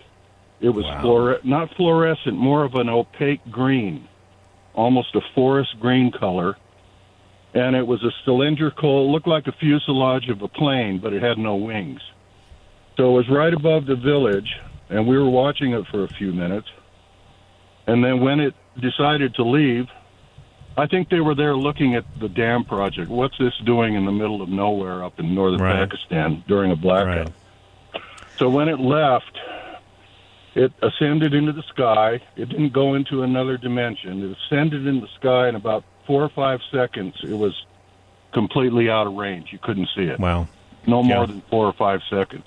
It 0.61 0.71
was 0.71 0.85
fluore- 0.87 1.45
not 1.45 1.75
fluorescent, 1.77 2.37
more 2.37 2.65
of 2.65 2.75
an 2.75 2.89
opaque 2.89 3.41
green, 3.51 4.09
almost 4.75 5.15
a 5.15 5.21
forest 5.35 5.79
green 5.81 6.11
color. 6.11 6.57
And 7.55 7.75
it 7.75 7.87
was 7.87 8.03
a 8.05 8.11
cylindrical, 8.25 9.11
looked 9.11 9.27
like 9.27 9.47
a 9.47 9.53
fuselage 9.53 10.29
of 10.29 10.43
a 10.43 10.49
plane, 10.49 10.99
but 10.99 11.13
it 11.13 11.23
had 11.23 11.39
no 11.39 11.57
wings. 11.57 12.01
So 12.97 13.11
it 13.11 13.13
was 13.13 13.29
right 13.29 13.55
above 13.55 13.87
the 13.87 13.97
village, 13.97 14.57
and 14.91 15.07
we 15.07 15.17
were 15.17 15.31
watching 15.31 15.73
it 15.73 15.87
for 15.87 16.05
a 16.05 16.09
few 16.09 16.33
minutes. 16.33 16.69
And 17.87 18.05
then 18.05 18.21
when 18.21 18.41
it 18.41 18.55
decided 18.79 19.35
to 19.37 19.45
leave, 19.45 19.89
I 20.77 20.87
think 20.87 21.09
they 21.09 21.21
were 21.21 21.35
there 21.35 21.57
looking 21.57 21.95
at 21.95 22.05
the 22.21 22.29
dam 22.29 22.65
project. 22.65 23.09
What's 23.11 23.37
this 23.39 23.55
doing 23.65 23.95
in 23.95 24.05
the 24.05 24.13
middle 24.13 24.43
of 24.43 24.49
nowhere 24.49 25.03
up 25.03 25.19
in 25.19 25.35
northern 25.35 25.61
Right. 25.61 25.89
Pakistan 25.89 26.45
during 26.47 26.71
a 26.71 26.77
blackout? 26.77 27.33
So 28.39 28.49
when 28.49 28.69
it 28.69 28.79
left, 28.81 29.39
it 30.55 30.73
ascended 30.83 31.35
into 31.35 31.53
the 31.53 31.63
sky. 31.65 32.21
It 32.37 32.49
didn't 32.49 32.73
go 32.73 32.95
into 32.95 33.23
another 33.23 33.57
dimension. 33.57 34.23
It 34.23 34.37
ascended 34.47 34.87
in 34.87 35.01
the 35.01 35.09
sky 35.19 35.49
in 35.49 35.55
about 35.57 35.85
four 36.07 36.23
or 36.23 36.29
five 36.29 36.61
seconds. 36.71 37.17
It 37.23 37.37
was 37.37 37.55
completely 38.33 38.89
out 38.91 39.07
of 39.07 39.15
range. 39.15 39.49
You 39.53 39.59
couldn't 39.59 39.89
see 39.95 40.03
it. 40.05 40.19
Wow. 40.19 40.49
No 40.87 41.03
more 41.03 41.21
Yeah. 41.21 41.27
than 41.27 41.43
four 41.51 41.67
or 41.67 41.73
five 41.73 42.01
seconds. 42.09 42.47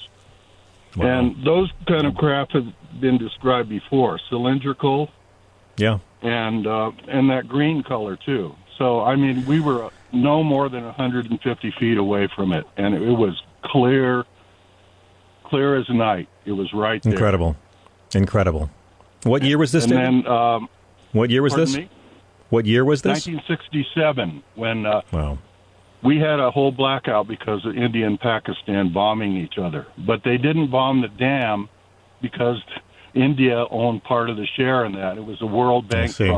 Wow. 0.96 1.06
And 1.08 1.44
those 1.46 1.70
kind 1.88 2.06
of 2.06 2.16
craft 2.16 2.54
have 2.54 2.68
been 3.00 3.18
described 3.18 3.70
before, 3.70 4.20
cylindrical 4.30 5.10
Yeah. 5.78 6.00
and 6.22 6.68
uh, 6.68 6.92
and 7.08 7.30
that 7.30 7.48
green 7.48 7.84
color 7.84 8.16
too. 8.18 8.56
So 8.78 9.02
I 9.02 9.16
mean, 9.16 9.46
we 9.46 9.60
were 9.60 9.90
no 10.12 10.44
more 10.44 10.68
than 10.70 10.84
150 10.84 11.72
feet 11.72 11.98
away 11.98 12.28
from 12.28 12.52
it, 12.52 12.66
and 12.78 12.94
it 12.96 13.16
was 13.18 13.42
clear, 13.64 14.26
clear 15.52 15.76
as 15.78 15.88
night. 15.90 16.28
It 16.46 16.54
was 16.54 16.74
right 16.74 17.04
there. 17.04 17.12
Incredible. 17.14 17.56
Incredible. 18.16 18.72
What 19.24 19.44
year 19.44 19.58
was 19.60 19.72
this, 19.72 19.84
And 19.84 19.92
David? 19.94 20.26
then, 20.26 20.32
um, 20.32 20.70
what 21.12 21.30
year 21.30 21.44
was 21.44 21.54
this? 21.54 21.76
me? 21.76 21.90
What 22.50 22.66
year 22.66 22.84
was 22.84 23.02
this? 23.04 23.28
1967, 23.28 24.42
when 24.56 24.86
uh, 24.86 25.02
Wow. 25.12 25.38
we 26.04 26.18
had 26.18 26.40
a 26.40 26.50
whole 26.52 26.72
blackout 26.72 27.28
because 27.28 27.66
of 27.66 27.78
India 27.78 28.08
and 28.08 28.20
Pakistan 28.20 28.92
bombing 28.94 29.38
each 29.38 29.58
other. 29.58 29.86
But 29.98 30.24
they 30.24 30.38
didn't 30.38 30.72
bomb 30.72 31.02
the 31.02 31.08
dam 31.10 31.70
because 32.22 32.58
India 33.14 33.66
owned 33.70 34.04
part 34.04 34.30
of 34.30 34.38
the 34.38 34.48
share 34.58 34.86
in 34.86 34.94
that. 34.94 35.18
It 35.18 35.26
was 35.26 35.42
a 35.42 35.46
World 35.46 35.88
Bank 35.90 36.12
see. 36.12 36.30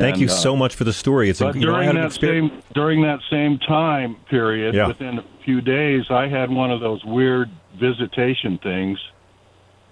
Thank 0.00 0.18
you 0.18 0.26
uh, 0.26 0.30
so 0.30 0.56
much 0.56 0.74
for 0.74 0.84
the 0.84 0.92
story. 0.92 1.30
It's 1.30 1.40
but 1.40 1.56
I 1.56 1.58
during 1.60 1.94
that 1.94 2.12
same 2.12 2.62
during 2.74 3.02
that 3.02 3.20
same 3.30 3.58
time 3.58 4.16
period, 4.30 4.74
Yeah. 4.74 4.88
within 4.88 5.18
a 5.18 5.24
few 5.44 5.60
days, 5.60 6.04
I 6.10 6.26
had 6.28 6.50
one 6.50 6.70
of 6.70 6.80
those 6.80 7.04
weird 7.04 7.50
visitation 7.78 8.58
things. 8.62 8.98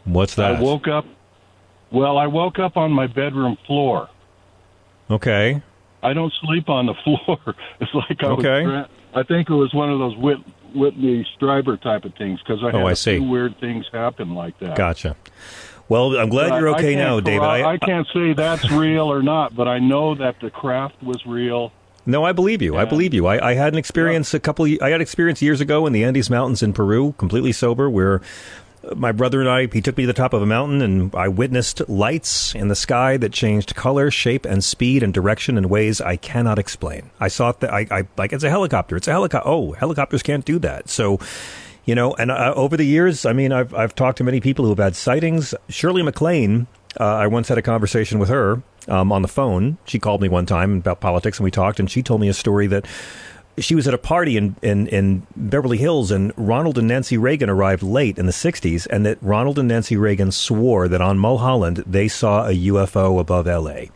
What's 0.04 0.34
that? 0.36 0.56
I 0.56 0.60
woke 0.60 0.88
up. 0.88 1.04
Well, 1.90 2.16
I 2.18 2.26
woke 2.26 2.58
up 2.58 2.76
on 2.76 2.90
my 2.90 3.06
bedroom 3.06 3.56
floor. 3.66 4.08
Okay. 5.10 5.62
I 6.02 6.12
don't 6.14 6.32
sleep 6.42 6.68
on 6.68 6.86
the 6.86 6.94
floor. 7.04 7.38
It's 7.80 7.94
like 7.94 8.22
I 8.22 8.26
Okay. 8.26 8.66
was. 8.66 8.88
I 9.14 9.22
think 9.24 9.50
it 9.50 9.54
was 9.54 9.72
one 9.74 9.92
of 9.92 9.98
those 9.98 10.16
Whit, 10.16 10.38
Whitley 10.74 11.26
Strieber 11.38 11.80
type 11.80 12.04
of 12.06 12.14
things 12.14 12.40
because 12.40 12.62
I 12.62 12.66
had 12.66 12.74
Oh, 12.76 12.86
I 12.86 12.92
a 12.92 12.96
see. 12.96 13.18
few 13.18 13.28
weird 13.28 13.60
things 13.60 13.84
happen 13.92 14.34
like 14.34 14.58
that. 14.60 14.74
Gotcha. 14.74 15.16
Well, 15.88 16.16
I'm 16.16 16.28
glad 16.28 16.50
But 16.50 16.60
you're 16.60 16.68
okay 16.76 16.96
now, 16.96 17.20
David. 17.20 17.42
I, 17.42 17.72
I 17.72 17.78
can't 17.78 18.06
say 18.14 18.32
that's 18.32 18.70
real 18.70 19.12
or 19.12 19.22
not, 19.22 19.54
but 19.54 19.68
I 19.68 19.78
know 19.78 20.14
that 20.14 20.40
the 20.40 20.50
craft 20.50 21.02
was 21.02 21.24
real. 21.26 21.72
No, 22.04 22.24
I 22.24 22.32
believe 22.32 22.62
you. 22.62 22.76
I 22.76 22.84
believe 22.84 23.14
you. 23.14 23.26
I, 23.26 23.50
I 23.50 23.54
had 23.54 23.72
an 23.72 23.78
experience 23.78 24.34
a 24.34 24.40
couple. 24.40 24.66
I 24.82 24.90
had 24.90 25.00
experience 25.00 25.40
years 25.40 25.60
ago 25.60 25.86
in 25.86 25.92
the 25.92 26.02
Andes 26.02 26.30
Mountains 26.30 26.62
in 26.62 26.72
Peru, 26.72 27.14
completely 27.16 27.52
sober, 27.52 27.88
where 27.88 28.20
uh, 28.82 28.96
my 28.96 29.12
brother 29.12 29.40
and 29.40 29.48
I. 29.48 29.68
He 29.72 29.80
took 29.80 29.96
me 29.96 30.02
to 30.02 30.08
the 30.08 30.12
top 30.12 30.32
of 30.32 30.42
a 30.42 30.46
mountain, 30.46 30.82
and 30.82 31.14
I 31.14 31.28
witnessed 31.28 31.88
lights 31.88 32.56
in 32.56 32.66
the 32.66 32.74
sky 32.74 33.16
that 33.18 33.32
changed 33.32 33.76
color, 33.76 34.10
shape, 34.10 34.44
and 34.44 34.64
speed 34.64 35.04
and 35.04 35.14
direction 35.14 35.56
in 35.56 35.68
ways 35.68 36.00
I 36.00 36.16
cannot 36.16 36.58
explain. 36.58 37.10
I 37.20 37.28
saw 37.28 37.52
that. 37.52 37.72
I, 37.72 37.86
I 37.88 38.08
like 38.16 38.32
it's 38.32 38.42
a 38.42 38.50
helicopter. 38.50 38.96
It's 38.96 39.06
a 39.06 39.12
helicopter. 39.12 39.48
Oh, 39.48 39.72
helicopters 39.72 40.22
can't 40.22 40.44
do 40.44 40.58
that. 40.60 40.88
So. 40.88 41.20
You 41.84 41.94
know, 41.96 42.14
and 42.14 42.30
uh, 42.30 42.52
over 42.54 42.76
the 42.76 42.84
years, 42.84 43.26
I 43.26 43.32
mean, 43.32 43.52
I've 43.52 43.74
I've 43.74 43.94
talked 43.94 44.18
to 44.18 44.24
many 44.24 44.40
people 44.40 44.64
who 44.64 44.70
have 44.70 44.78
had 44.78 44.96
sightings. 44.96 45.54
Shirley 45.68 46.02
MacLaine, 46.02 46.68
uh, 46.98 47.04
I 47.04 47.26
once 47.26 47.48
had 47.48 47.58
a 47.58 47.62
conversation 47.62 48.18
with 48.18 48.28
her 48.28 48.62
um, 48.88 49.10
on 49.10 49.22
the 49.22 49.28
phone. 49.28 49.78
She 49.84 49.98
called 49.98 50.22
me 50.22 50.28
one 50.28 50.46
time 50.46 50.76
about 50.76 51.00
politics, 51.00 51.38
and 51.38 51.44
we 51.44 51.50
talked. 51.50 51.80
And 51.80 51.90
she 51.90 52.02
told 52.02 52.20
me 52.20 52.28
a 52.28 52.34
story 52.34 52.68
that 52.68 52.86
she 53.58 53.74
was 53.74 53.86
at 53.86 53.94
a 53.94 53.98
party 53.98 54.36
in, 54.36 54.56
in, 54.62 54.86
in 54.88 55.26
Beverly 55.36 55.76
Hills, 55.76 56.10
and 56.10 56.32
Ronald 56.36 56.78
and 56.78 56.88
Nancy 56.88 57.18
Reagan 57.18 57.50
arrived 57.50 57.82
late 57.82 58.18
in 58.18 58.26
the 58.26 58.32
60s, 58.32 58.86
and 58.88 59.04
that 59.04 59.18
Ronald 59.20 59.58
and 59.58 59.68
Nancy 59.68 59.96
Reagan 59.96 60.32
swore 60.32 60.88
that 60.88 61.00
on 61.00 61.18
Mulholland 61.18 61.84
they 61.86 62.08
saw 62.08 62.46
a 62.46 62.52
UFO 62.52 63.20
above 63.20 63.46
LA. 63.46 63.92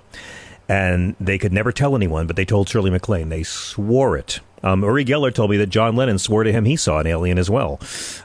And 0.68 1.14
they 1.20 1.38
could 1.38 1.52
never 1.52 1.70
tell 1.70 1.94
anyone, 1.94 2.26
but 2.26 2.36
they 2.36 2.44
told 2.44 2.68
Shirley 2.68 2.90
MacLaine. 2.90 3.28
They 3.28 3.44
swore 3.44 4.16
it. 4.16 4.40
Um, 4.66 4.82
Uri 4.82 5.04
Geller 5.04 5.32
told 5.32 5.50
me 5.50 5.58
that 5.58 5.68
John 5.68 5.94
Lennon 5.94 6.18
swore 6.18 6.42
to 6.42 6.50
him 6.50 6.64
he 6.64 6.74
saw 6.74 6.98
an 6.98 7.06
alien 7.06 7.38
as 7.38 7.48
well. 7.48 7.78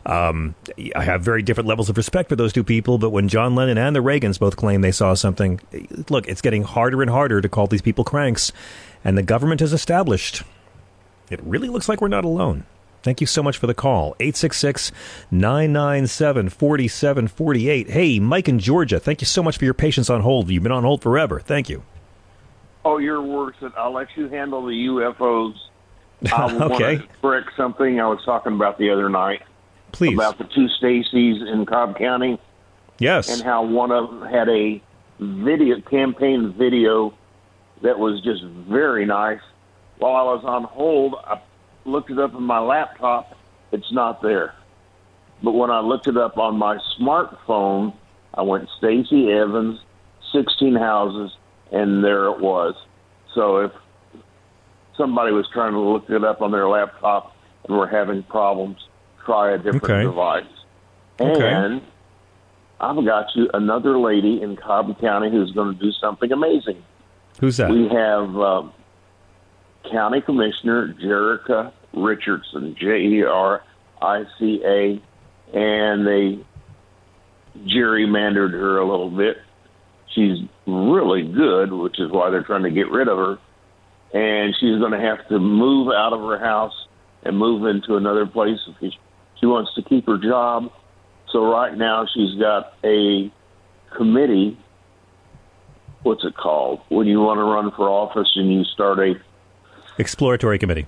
Um, 0.07 0.55
I 0.95 1.03
have 1.03 1.21
very 1.21 1.43
different 1.43 1.67
levels 1.67 1.87
of 1.87 1.97
respect 1.97 2.29
for 2.29 2.35
those 2.35 2.51
two 2.51 2.63
people, 2.63 2.97
but 2.97 3.11
when 3.11 3.27
John 3.27 3.53
Lennon 3.53 3.77
and 3.77 3.95
the 3.95 3.99
Reagans 3.99 4.39
both 4.39 4.55
claim 4.55 4.81
they 4.81 4.91
saw 4.91 5.13
something, 5.13 5.59
look, 6.09 6.27
it's 6.27 6.41
getting 6.41 6.63
harder 6.63 7.03
and 7.03 7.11
harder 7.11 7.41
to 7.41 7.49
call 7.49 7.67
these 7.67 7.83
people 7.83 8.03
cranks, 8.03 8.51
and 9.03 9.15
the 9.15 9.23
government 9.23 9.59
has 9.59 9.71
established 9.71 10.41
it 11.29 11.39
really 11.43 11.69
looks 11.69 11.87
like 11.87 12.01
we're 12.01 12.09
not 12.09 12.25
alone. 12.25 12.65
Thank 13.03 13.21
you 13.21 13.27
so 13.27 13.41
much 13.41 13.57
for 13.57 13.67
the 13.67 13.73
call. 13.73 14.15
866 14.19 14.91
997 15.29 16.49
4748. 16.49 17.89
Hey, 17.89 18.19
Mike 18.19 18.49
in 18.49 18.59
Georgia, 18.59 18.99
thank 18.99 19.21
you 19.21 19.27
so 19.27 19.43
much 19.43 19.57
for 19.57 19.65
your 19.65 19.73
patience 19.73 20.09
on 20.09 20.21
hold. 20.21 20.49
You've 20.49 20.63
been 20.63 20.71
on 20.71 20.83
hold 20.83 21.01
forever. 21.01 21.39
Thank 21.39 21.69
you. 21.69 21.83
Oh, 22.83 22.95
worse. 22.95 23.55
Than, 23.61 23.71
I'll 23.77 23.93
let 23.93 24.07
you 24.17 24.27
handle 24.27 24.65
the 24.65 24.87
UFOs. 24.87 25.53
I 26.33 26.45
want 26.53 26.73
Okay. 26.73 26.97
to 26.97 27.07
correct 27.21 27.49
something 27.57 27.99
I 27.99 28.07
was 28.07 28.19
talking 28.25 28.53
about 28.53 28.77
the 28.77 28.89
other 28.89 29.09
night. 29.09 29.41
Please. 29.91 30.13
About 30.13 30.37
the 30.37 30.45
two 30.45 30.67
Stacys 30.81 31.45
in 31.51 31.65
Cobb 31.65 31.97
County. 31.97 32.39
Yes. 32.99 33.29
And 33.29 33.41
how 33.41 33.63
one 33.63 33.91
of 33.91 34.09
them 34.09 34.21
had 34.29 34.47
a 34.49 34.81
video 35.19 35.81
campaign 35.81 36.53
video 36.57 37.13
that 37.81 37.97
was 37.99 38.21
just 38.21 38.43
very 38.43 39.05
nice. 39.05 39.41
While 39.97 40.15
I 40.15 40.33
was 40.33 40.43
on 40.45 40.63
hold, 40.63 41.15
I 41.25 41.41
looked 41.85 42.09
it 42.11 42.19
up 42.19 42.33
on 42.35 42.43
my 42.43 42.59
laptop. 42.59 43.35
It's 43.71 43.91
not 43.91 44.21
there. 44.21 44.53
But 45.43 45.51
when 45.53 45.71
I 45.71 45.79
looked 45.79 46.07
it 46.07 46.17
up 46.17 46.37
on 46.37 46.57
my 46.57 46.77
smartphone, 46.99 47.93
I 48.33 48.43
went 48.43 48.69
Stacey 48.77 49.31
Evans, 49.31 49.79
16 50.31 50.75
houses, 50.75 51.31
and 51.71 52.03
there 52.03 52.25
it 52.25 52.39
was. 52.39 52.75
So 53.33 53.57
if 53.57 53.71
somebody 54.97 55.31
was 55.31 55.47
trying 55.53 55.73
to 55.73 55.79
look 55.79 56.09
it 56.09 56.23
up 56.23 56.41
on 56.41 56.51
their 56.51 56.67
laptop 56.67 57.35
and 57.67 57.77
were 57.77 57.87
having 57.87 58.23
problems, 58.23 58.77
try 59.25 59.53
a 59.53 59.57
different 59.57 59.83
Okay. 59.83 60.03
device. 60.03 60.43
Okay. 61.19 61.47
And 61.51 61.81
I've 62.79 63.03
got 63.05 63.27
you 63.35 63.49
another 63.53 63.99
lady 63.99 64.41
in 64.41 64.55
Cobb 64.55 64.99
County 64.99 65.29
who's 65.29 65.51
going 65.51 65.75
to 65.77 65.79
do 65.79 65.91
something 65.91 66.31
amazing. 66.31 66.83
Who's 67.39 67.57
that? 67.57 67.69
We 67.69 67.87
have 67.89 68.35
um, 68.37 68.73
County 69.91 70.21
Commissioner 70.21 70.93
Jerica 70.93 71.71
Richardson, 71.93 72.75
J 72.79 73.01
E 73.01 73.23
R 73.23 73.63
I 74.01 74.23
C 74.39 74.61
A, 74.65 75.01
and 75.53 76.07
they 76.07 76.39
gerrymandered 77.65 78.51
her 78.51 78.77
a 78.79 78.89
little 78.89 79.09
bit. 79.09 79.37
She's 80.13 80.39
really 80.65 81.23
good, 81.23 81.71
which 81.71 81.99
is 81.99 82.11
why 82.11 82.29
they're 82.29 82.43
trying 82.43 82.63
to 82.63 82.71
get 82.71 82.89
rid 82.89 83.07
of 83.07 83.17
her. 83.17 83.39
And 84.13 84.53
she's 84.59 84.77
going 84.79 84.91
to 84.91 84.99
have 84.99 85.25
to 85.29 85.39
move 85.39 85.87
out 85.93 86.13
of 86.13 86.19
her 86.21 86.37
house 86.37 86.73
and 87.23 87.37
move 87.37 87.65
into 87.65 87.95
another 87.95 88.25
place 88.25 88.59
if 88.81 88.93
she 89.39 89.45
wants 89.45 89.73
to 89.75 89.81
keep 89.81 90.05
her 90.07 90.17
job. 90.17 90.71
So 91.31 91.45
right 91.49 91.75
now 91.77 92.05
she's 92.13 92.35
got 92.39 92.73
a 92.83 93.31
committee. 93.95 94.57
What's 96.03 96.25
it 96.25 96.35
called? 96.35 96.81
When 96.89 97.07
you 97.07 97.21
want 97.21 97.37
to 97.37 97.43
run 97.43 97.71
for 97.71 97.87
office 97.87 98.29
and 98.35 98.51
you 98.51 98.63
start 98.65 98.99
a 98.99 99.15
Exploratory 99.97 100.57
committee. 100.57 100.87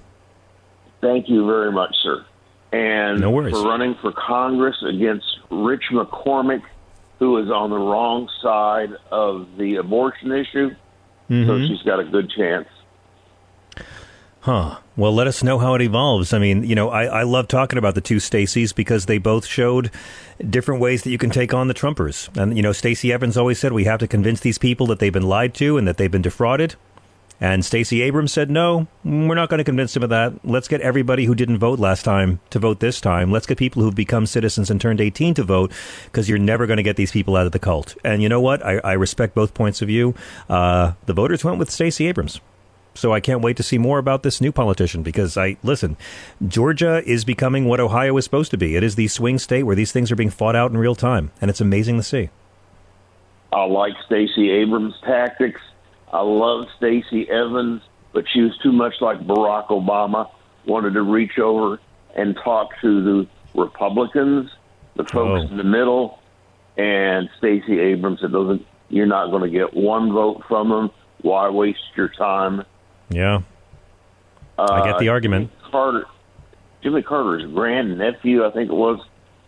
Thank 1.01 1.29
you 1.29 1.45
very 1.45 1.71
much, 1.71 1.93
sir. 2.01 2.25
And 2.71 3.19
No 3.21 3.29
worries. 3.29 3.53
for 3.53 3.67
running 3.67 3.95
for 4.01 4.11
Congress 4.11 4.75
against 4.87 5.25
Rich 5.51 5.83
McCormick, 5.91 6.61
who 7.19 7.37
is 7.37 7.51
on 7.51 7.69
the 7.69 7.77
wrong 7.77 8.27
side 8.41 8.89
of 9.11 9.47
the 9.57 9.75
abortion 9.75 10.31
issue. 10.31 10.71
So 11.29 11.33
Mhm. 11.35 11.67
she's 11.67 11.81
got 11.83 11.99
a 11.99 12.03
good 12.03 12.29
chance. 12.31 12.67
Huh. 14.43 14.79
Well, 14.97 15.13
let 15.13 15.27
us 15.27 15.41
know 15.41 15.57
how 15.57 15.73
it 15.75 15.81
evolves. 15.81 16.33
I 16.33 16.37
mean, 16.37 16.63
you 16.65 16.75
know, 16.75 16.89
I, 16.89 17.05
I 17.05 17.23
love 17.23 17.47
talking 17.47 17.79
about 17.79 17.95
the 17.95 18.01
two 18.01 18.17
Stacys 18.17 18.75
because 18.75 19.05
they 19.05 19.17
both 19.17 19.45
showed 19.45 19.89
different 20.49 20.81
ways 20.81 21.03
that 21.03 21.11
you 21.11 21.17
can 21.17 21.29
take 21.29 21.53
on 21.53 21.69
the 21.69 21.73
Trumpers. 21.73 22.27
And, 22.37 22.57
you 22.57 22.61
know, 22.61 22.73
Stacey 22.73 23.13
Evans 23.13 23.37
always 23.37 23.57
said 23.57 23.71
we 23.71 23.85
have 23.85 24.01
to 24.01 24.07
convince 24.07 24.41
these 24.41 24.57
people 24.57 24.85
that 24.87 24.99
they've 24.99 25.13
been 25.13 25.29
lied 25.29 25.53
to 25.55 25.77
and 25.77 25.87
that 25.87 25.95
they've 25.95 26.11
been 26.11 26.21
defrauded. 26.21 26.75
And 27.39 27.63
Stacey 27.63 28.01
Abrams 28.01 28.33
said, 28.33 28.49
no, 28.51 28.87
we're 29.05 29.33
not 29.33 29.47
going 29.47 29.59
to 29.59 29.63
convince 29.63 29.93
them 29.93 30.03
of 30.03 30.09
that. 30.09 30.33
Let's 30.43 30.67
get 30.67 30.81
everybody 30.81 31.23
who 31.23 31.35
didn't 31.35 31.59
vote 31.59 31.79
last 31.79 32.03
time 32.03 32.41
to 32.49 32.59
vote 32.59 32.81
this 32.81 32.99
time. 32.99 33.31
Let's 33.31 33.45
get 33.45 33.57
people 33.57 33.81
who've 33.81 33.95
become 33.95 34.25
citizens 34.25 34.69
and 34.69 34.79
turned 34.79 34.99
18 34.99 35.35
to 35.35 35.43
vote 35.43 35.71
because 36.03 36.27
you're 36.27 36.37
never 36.37 36.67
going 36.67 36.77
to 36.77 36.83
get 36.83 36.97
these 36.97 37.13
people 37.13 37.37
out 37.37 37.45
of 37.45 37.53
the 37.53 37.59
cult. 37.59 37.95
And 38.03 38.21
you 38.21 38.27
know 38.27 38.41
what? 38.41 38.61
I, 38.65 38.79
I 38.79 38.93
respect 38.93 39.35
both 39.35 39.53
points 39.53 39.81
of 39.81 39.87
view. 39.87 40.15
Uh, 40.49 40.93
the 41.05 41.13
voters 41.13 41.45
went 41.45 41.59
with 41.59 41.71
Stacey 41.71 42.07
Abrams. 42.07 42.41
So 42.95 43.11
I 43.11 43.19
can't 43.19 43.41
wait 43.41 43.57
to 43.57 43.63
see 43.63 43.77
more 43.77 43.97
about 43.97 44.21
this 44.23 44.39
new 44.39 44.51
politician 44.51 45.01
because 45.01 45.35
I 45.35 45.57
listen, 45.63 45.97
Georgia 46.47 47.01
is 47.05 47.25
becoming 47.25 47.65
what 47.65 47.79
Ohio 47.79 48.15
is 48.17 48.23
supposed 48.23 48.51
to 48.51 48.57
be. 48.57 48.75
It 48.75 48.83
is 48.83 48.95
the 48.95 49.07
swing 49.07 49.39
state 49.39 49.63
where 49.63 49.75
these 49.75 49.91
things 49.91 50.11
are 50.11 50.15
being 50.15 50.29
fought 50.29 50.55
out 50.55 50.69
in 50.71 50.77
real 50.77 50.93
time, 50.95 51.31
and 51.41 51.49
it's 51.49 51.59
amazing 51.61 51.97
to 51.97 52.03
see. 52.03 52.29
I 53.51 53.65
like 53.65 53.93
Stacey 54.05 54.49
Abrams' 54.51 54.95
tactics. 55.03 55.61
I 56.11 56.21
love 56.21 56.67
Stacey 56.77 57.27
Evans, 57.29 57.81
but 58.13 58.25
she 58.31 58.41
was 58.41 58.55
too 58.61 58.71
much 58.71 58.93
like 59.01 59.19
Barack 59.21 59.67
Obama. 59.67 60.29
Wanted 60.65 60.93
to 60.93 61.01
reach 61.01 61.39
over 61.39 61.79
and 62.15 62.35
talk 62.43 62.69
to 62.81 63.03
the 63.03 63.27
Republicans, 63.59 64.49
the 64.95 65.03
folks 65.03 65.45
Oh. 65.47 65.51
in 65.51 65.57
the 65.57 65.63
middle, 65.63 66.19
and 66.77 67.29
Stacey 67.39 67.79
Abrams. 67.79 68.23
It 68.23 68.31
doesn't. 68.31 68.65
You're 68.89 69.07
not 69.07 69.31
going 69.31 69.41
to 69.43 69.49
get 69.49 69.73
one 69.73 70.11
vote 70.13 70.43
from 70.47 70.69
them. 70.69 70.91
Why 71.21 71.49
waste 71.49 71.79
your 71.95 72.09
time? 72.09 72.63
Yeah, 73.09 73.41
I 74.57 74.85
get 74.85 74.99
the 74.99 75.09
Uh, 75.09 75.13
argument. 75.13 75.51
Carter, 75.71 76.05
Jimmy 76.81 77.01
Carter's 77.01 77.45
grand 77.53 77.97
nephew, 77.97 78.45
I 78.45 78.51
think 78.51 78.71
it 78.71 78.75
was 78.75 78.99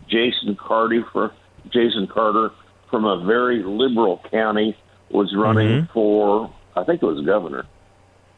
Jason 0.08 0.56
Carter 0.56 1.04
for 1.12 1.32
Jason 1.70 2.06
Carter 2.06 2.50
from 2.90 3.04
a 3.04 3.18
very 3.24 3.62
liberal 3.62 4.20
county 4.30 4.76
was 5.10 5.34
running 5.34 5.82
Mhm. 5.82 5.90
for 5.90 6.50
I 6.76 6.84
think 6.84 7.02
it 7.02 7.06
was 7.06 7.20
governor, 7.22 7.64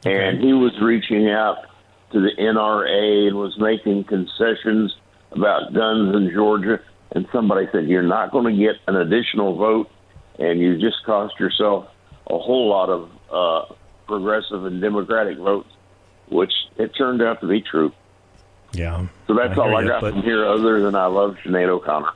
and 0.06 0.38
he 0.40 0.52
was 0.52 0.78
reaching 0.80 1.28
out 1.30 1.58
to 2.12 2.20
the 2.20 2.30
NRA 2.38 3.26
and 3.26 3.36
was 3.36 3.58
making 3.58 4.04
concessions 4.04 4.96
about 5.32 5.72
guns 5.74 6.14
in 6.14 6.30
Georgia. 6.32 6.78
And 7.12 7.26
somebody 7.32 7.66
said, 7.72 7.86
"You're 7.86 8.02
not 8.02 8.30
going 8.30 8.44
to 8.44 8.52
get 8.52 8.76
an 8.86 8.96
additional 8.96 9.54
vote, 9.56 9.88
and 10.38 10.60
you 10.60 10.76
just 10.78 11.02
cost 11.04 11.38
yourself 11.40 11.86
a 12.30 12.38
whole 12.38 12.68
lot 12.68 12.88
of 12.90 13.08
uh, 13.32 13.74
progressive 14.08 14.64
and 14.64 14.80
Democratic 14.80 15.38
votes," 15.38 15.70
which 16.28 16.52
it 16.76 16.90
turned 16.96 17.22
out 17.22 17.40
to 17.42 17.46
be 17.46 17.60
true. 17.60 17.92
Yeah. 18.72 19.06
So 19.26 19.34
that's 19.34 19.56
I 19.58 19.62
all 19.62 19.76
I 19.76 19.82
ya, 19.82 20.00
got 20.00 20.12
from 20.12 20.22
here, 20.22 20.44
other 20.44 20.80
than 20.80 20.94
I 20.94 21.06
love 21.06 21.36
Sinead 21.44 21.68
O'Connor. 21.68 22.10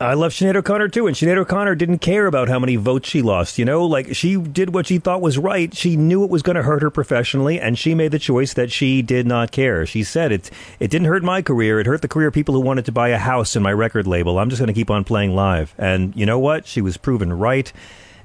I 0.00 0.14
love 0.14 0.30
Sinead 0.30 0.54
O'Connor 0.54 0.88
too, 0.88 1.08
and 1.08 1.16
Sinead 1.16 1.38
O'Connor 1.38 1.74
didn't 1.74 1.98
care 1.98 2.28
about 2.28 2.48
how 2.48 2.60
many 2.60 2.76
votes 2.76 3.08
she 3.08 3.20
lost. 3.20 3.58
You 3.58 3.64
know, 3.64 3.84
like 3.84 4.14
she 4.14 4.36
did 4.36 4.72
what 4.72 4.86
she 4.86 4.98
thought 4.98 5.20
was 5.20 5.38
right. 5.38 5.74
She 5.74 5.96
knew 5.96 6.22
it 6.22 6.30
was 6.30 6.42
going 6.42 6.54
to 6.54 6.62
hurt 6.62 6.82
her 6.82 6.90
professionally, 6.90 7.58
and 7.58 7.76
she 7.76 7.96
made 7.96 8.12
the 8.12 8.20
choice 8.20 8.54
that 8.54 8.70
she 8.70 9.02
did 9.02 9.26
not 9.26 9.50
care. 9.50 9.86
She 9.86 10.04
said 10.04 10.30
it. 10.30 10.52
It 10.78 10.92
didn't 10.92 11.08
hurt 11.08 11.24
my 11.24 11.42
career. 11.42 11.80
It 11.80 11.86
hurt 11.86 12.02
the 12.02 12.06
career 12.06 12.28
of 12.28 12.34
people 12.34 12.54
who 12.54 12.60
wanted 12.60 12.84
to 12.84 12.92
buy 12.92 13.08
a 13.08 13.18
house 13.18 13.56
in 13.56 13.62
my 13.64 13.72
record 13.72 14.06
label. 14.06 14.38
I'm 14.38 14.50
just 14.50 14.60
going 14.60 14.68
to 14.68 14.72
keep 14.72 14.88
on 14.88 15.02
playing 15.02 15.34
live. 15.34 15.74
And 15.78 16.14
you 16.14 16.26
know 16.26 16.38
what? 16.38 16.64
She 16.68 16.80
was 16.80 16.96
proven 16.96 17.32
right. 17.32 17.72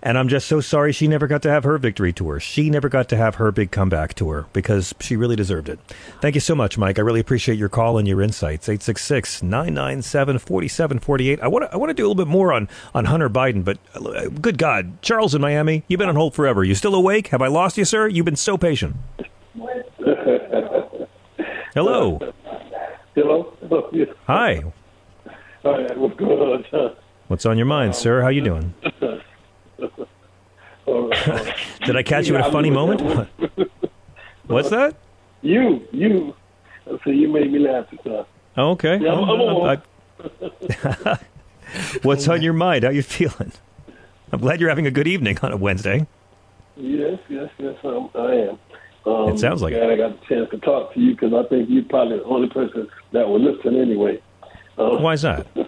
And 0.06 0.18
I'm 0.18 0.28
just 0.28 0.48
so 0.48 0.60
sorry 0.60 0.92
she 0.92 1.08
never 1.08 1.28
got 1.28 1.42
to 1.44 1.50
have 1.50 1.64
her 1.64 1.78
victory 1.78 2.12
tour. 2.12 2.38
She 2.38 2.70
never 2.70 2.90
got 2.90 3.08
to 3.08 3.16
have 3.16 3.36
her 3.36 3.54
big 3.54 3.72
comeback 3.72 4.14
tour 4.16 4.48
because 4.52 4.94
she 5.00 5.16
really 5.16 5.38
deserved 5.38 5.70
it. 5.70 5.80
Thank 6.20 6.36
you 6.36 6.42
so 6.42 6.54
much, 6.54 6.78
Mike. 6.78 7.00
I 7.00 7.02
really 7.04 7.22
appreciate 7.22 7.58
your 7.58 7.70
call 7.70 7.98
and 7.98 8.06
your 8.06 8.22
insights. 8.22 8.68
866 8.68 9.42
997 9.42 10.40
4748. 10.40 11.40
I 11.40 11.48
want 11.48 11.64
to 11.64 11.74
I 11.74 11.78
want 11.78 11.90
to 11.90 11.94
do 11.94 12.04
a 12.04 12.08
little 12.10 12.26
bit 12.26 12.30
more 12.30 12.52
on, 12.52 12.68
on 12.94 13.06
Hunter 13.06 13.30
Biden, 13.30 13.64
but 13.64 13.78
uh, 13.96 14.28
good 14.28 14.58
God. 14.58 15.02
Charles 15.02 15.34
in 15.34 15.40
Miami, 15.42 15.86
you've 15.88 16.00
been 16.00 16.10
on 16.10 16.16
hold 16.16 16.36
forever. 16.36 16.66
You 16.66 16.76
still 16.76 16.96
awake? 16.96 17.28
Have 17.30 17.42
I 17.42 17.48
lost 17.48 17.78
you, 17.78 17.86
sir? 17.86 18.10
You've 18.10 18.26
been 18.26 18.36
so 18.36 18.58
patient. 18.58 18.98
Hello. 21.74 22.20
Hello. 23.16 23.54
Hi. 24.28 24.64
Hi, 25.64 25.88
what's 25.96 26.16
going 26.18 26.66
on, 26.74 26.96
What's 27.30 27.46
on 27.46 27.58
your 27.58 27.66
mind, 27.66 27.96
sir? 27.96 28.22
How 28.22 28.28
you 28.28 28.42
doing? 28.42 28.74
Did 31.86 31.96
I 31.96 32.04
catch 32.04 32.28
you 32.28 32.36
at 32.36 32.48
a 32.48 32.52
funny 32.52 32.70
moment? 32.70 33.02
What's 34.48 34.70
that? 34.70 34.96
You, 35.42 35.86
you. 35.92 36.36
So 37.04 37.10
you 37.10 37.28
made 37.30 37.52
me 37.52 37.60
laugh. 37.60 37.86
Son. 38.04 38.26
Oh, 38.58 38.72
okay. 38.72 38.98
Yeah, 39.00 39.14
I'm- 39.14 39.24
I'm 39.24 39.42
Oh, 39.42 39.62
on. 39.64 39.78
I- 41.06 41.20
What's 42.04 42.28
on 42.28 42.42
your 42.42 42.54
mind? 42.54 42.84
How 42.84 42.92
you 42.92 43.02
feeling? 43.02 43.52
I'm 44.32 44.40
glad 44.40 44.60
you're 44.60 44.70
having 44.70 44.86
a 44.88 44.92
good 44.92 45.08
evening 45.08 45.38
on 45.42 45.52
a 45.54 45.58
Wednesday. 45.58 46.06
Yes, 46.76 47.20
yes, 47.30 47.50
yes. 47.58 47.76
Um, 47.84 48.10
I 48.16 48.34
am. 48.34 48.60
Um, 49.06 49.30
It 49.30 49.40
sounds 49.40 49.62
like 49.62 49.74
glad 49.74 49.90
I 49.90 49.96
got 49.98 50.12
a 50.12 50.20
chance 50.28 50.50
to 50.52 50.58
talk 50.60 50.94
to 50.94 51.00
you 51.00 51.12
because 51.12 51.34
I 51.34 51.44
think 51.50 51.70
you're 51.70 51.84
probably 51.86 52.18
the 52.18 52.24
only 52.26 52.50
person 52.50 52.88
that 53.12 53.28
will 53.28 53.40
listen 53.40 53.76
anyway. 53.80 54.22
Uh, 54.78 54.98
Why 54.98 55.14
is 55.14 55.22
that? 55.24 55.46
uh, 55.56 55.66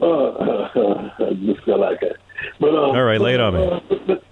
I 0.00 1.32
just 1.44 1.64
feel 1.64 1.78
like 1.80 2.00
that. 2.00 2.16
But 2.60 2.74
uh, 2.74 2.78
All 2.92 3.02
right, 3.02 3.20
lay 3.20 3.34
it 3.34 3.40
on 3.40 3.54
me. 3.54 3.64
uh, 3.64 3.80
but- 3.88 4.06
but, 4.06 4.22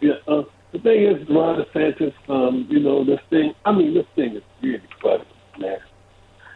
yeah, 0.00 0.12
uh, 0.26 0.42
the 0.72 0.78
thing 0.80 1.02
is, 1.04 1.28
Ron 1.30 1.64
DeSantis. 1.64 2.12
Um, 2.28 2.66
you 2.68 2.80
know, 2.80 3.04
this 3.04 3.20
thing. 3.30 3.54
I 3.64 3.72
mean, 3.72 3.94
this 3.94 4.06
thing 4.16 4.36
is 4.36 4.42
really 4.62 4.82
funny, 5.02 5.24
man. 5.58 5.78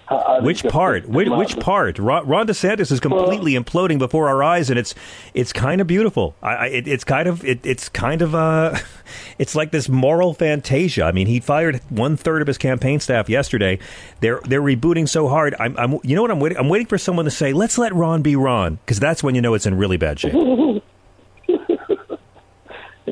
I- 0.08 0.14
I 0.14 0.40
Which 0.40 0.64
part? 0.64 1.08
Which, 1.08 1.28
which 1.30 1.58
part? 1.60 1.98
Ron, 1.98 2.26
Ron 2.26 2.46
DeSantis 2.46 2.92
is 2.92 3.00
completely 3.00 3.52
imploding 3.54 3.98
before 3.98 4.28
our 4.28 4.42
eyes, 4.42 4.68
and 4.68 4.78
it's 4.78 4.94
it's 5.32 5.52
kind 5.52 5.80
of 5.80 5.86
beautiful. 5.86 6.34
I, 6.42 6.54
I 6.54 6.66
it, 6.66 6.88
it's 6.88 7.04
kind 7.04 7.26
of 7.28 7.42
it, 7.44 7.64
it's 7.64 7.88
kind 7.88 8.20
of 8.20 8.34
uh, 8.34 8.76
it's 9.38 9.54
like 9.54 9.70
this 9.70 9.88
moral 9.88 10.34
fantasia. 10.34 11.04
I 11.04 11.12
mean, 11.12 11.28
he 11.28 11.40
fired 11.40 11.80
one 11.88 12.16
third 12.18 12.42
of 12.42 12.48
his 12.48 12.58
campaign 12.58 13.00
staff 13.00 13.30
yesterday. 13.30 13.78
They're 14.20 14.40
they're 14.44 14.60
rebooting 14.60 15.08
so 15.08 15.28
hard. 15.28 15.54
I'm, 15.58 15.74
I'm 15.78 15.98
you 16.02 16.14
know 16.16 16.22
what 16.22 16.30
I'm 16.32 16.40
waiting. 16.40 16.58
I'm 16.58 16.68
waiting 16.68 16.88
for 16.88 16.98
someone 16.98 17.24
to 17.24 17.30
say, 17.30 17.52
"Let's 17.54 17.78
let 17.78 17.94
Ron 17.94 18.20
be 18.20 18.36
Ron," 18.36 18.74
because 18.84 18.98
that's 19.00 19.22
when 19.22 19.34
you 19.34 19.40
know 19.40 19.54
it's 19.54 19.64
in 19.64 19.76
really 19.78 19.96
bad 19.96 20.20
shape. 20.20 20.34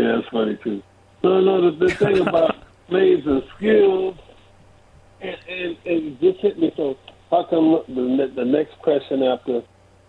Yeah, 0.01 0.19
it's 0.19 0.29
funny 0.29 0.59
too. 0.65 0.83
No, 1.23 1.41
no, 1.41 1.71
the, 1.71 1.87
the 1.87 1.95
thing 1.95 2.19
about 2.27 2.57
slaves 2.89 3.27
and 3.27 3.43
skills, 3.57 4.17
and, 5.21 5.37
and, 5.47 5.77
and 5.85 6.21
just 6.21 6.41
hit 6.41 6.59
me. 6.59 6.73
So, 6.77 6.97
how 7.31 7.45
come 7.45 7.83
the, 7.87 8.33
the 8.35 8.45
next 8.45 8.79
question 8.79 9.23
after 9.23 9.63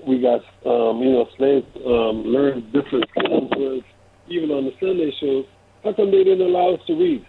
we 0.07 0.21
got, 0.21 0.39
um, 0.65 1.01
you 1.03 1.11
know, 1.11 1.27
slaves 1.37 1.67
um, 1.85 2.23
learn 2.23 2.71
different 2.71 3.05
skills 3.09 3.49
was 3.51 3.83
even 4.29 4.49
on 4.51 4.63
the 4.63 4.73
Sunday 4.79 5.13
show, 5.19 5.43
how 5.83 5.93
come 5.93 6.09
they 6.09 6.23
didn't 6.23 6.47
allow 6.47 6.73
us 6.73 6.79
to 6.87 6.93
read? 6.93 7.25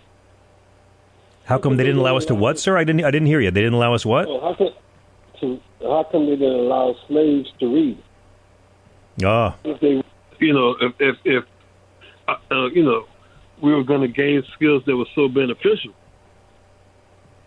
How 1.45 1.59
come 1.59 1.77
they 1.77 1.83
didn't 1.83 1.99
allow 1.99 2.17
us 2.17 2.25
to 2.27 2.35
what, 2.37 2.61
sir? 2.61 2.79
I 2.79 2.85
didn't 2.85 3.05
I 3.05 3.11
didn't 3.11 3.27
hear 3.27 3.41
you. 3.41 3.51
They 3.51 3.63
didn't 3.63 3.75
allow 3.75 3.95
us 3.95 4.07
what? 4.07 4.29
Well, 4.29 4.41
how 4.41 4.55
come, 4.55 4.71
to, 5.41 5.61
how 5.81 6.05
come 6.05 6.27
they 6.27 6.37
didn't 6.37 6.61
allow 6.61 6.95
slaves 7.09 7.53
to 7.59 7.75
read? 7.75 7.99
Ah, 9.25 9.57
if 9.65 9.81
they, 9.81 10.01
you 10.39 10.55
know, 10.55 10.77
if 10.81 10.95
if, 11.01 11.17
if 11.25 11.45
uh, 12.29 12.67
you 12.73 12.85
know, 12.85 13.07
we 13.61 13.75
were 13.75 13.85
going 13.85 14.01
to 14.03 14.09
gain 14.09 14.43
skills 14.55 14.83
that 14.87 14.97
were 14.97 15.07
so 15.15 15.29
beneficial, 15.29 15.93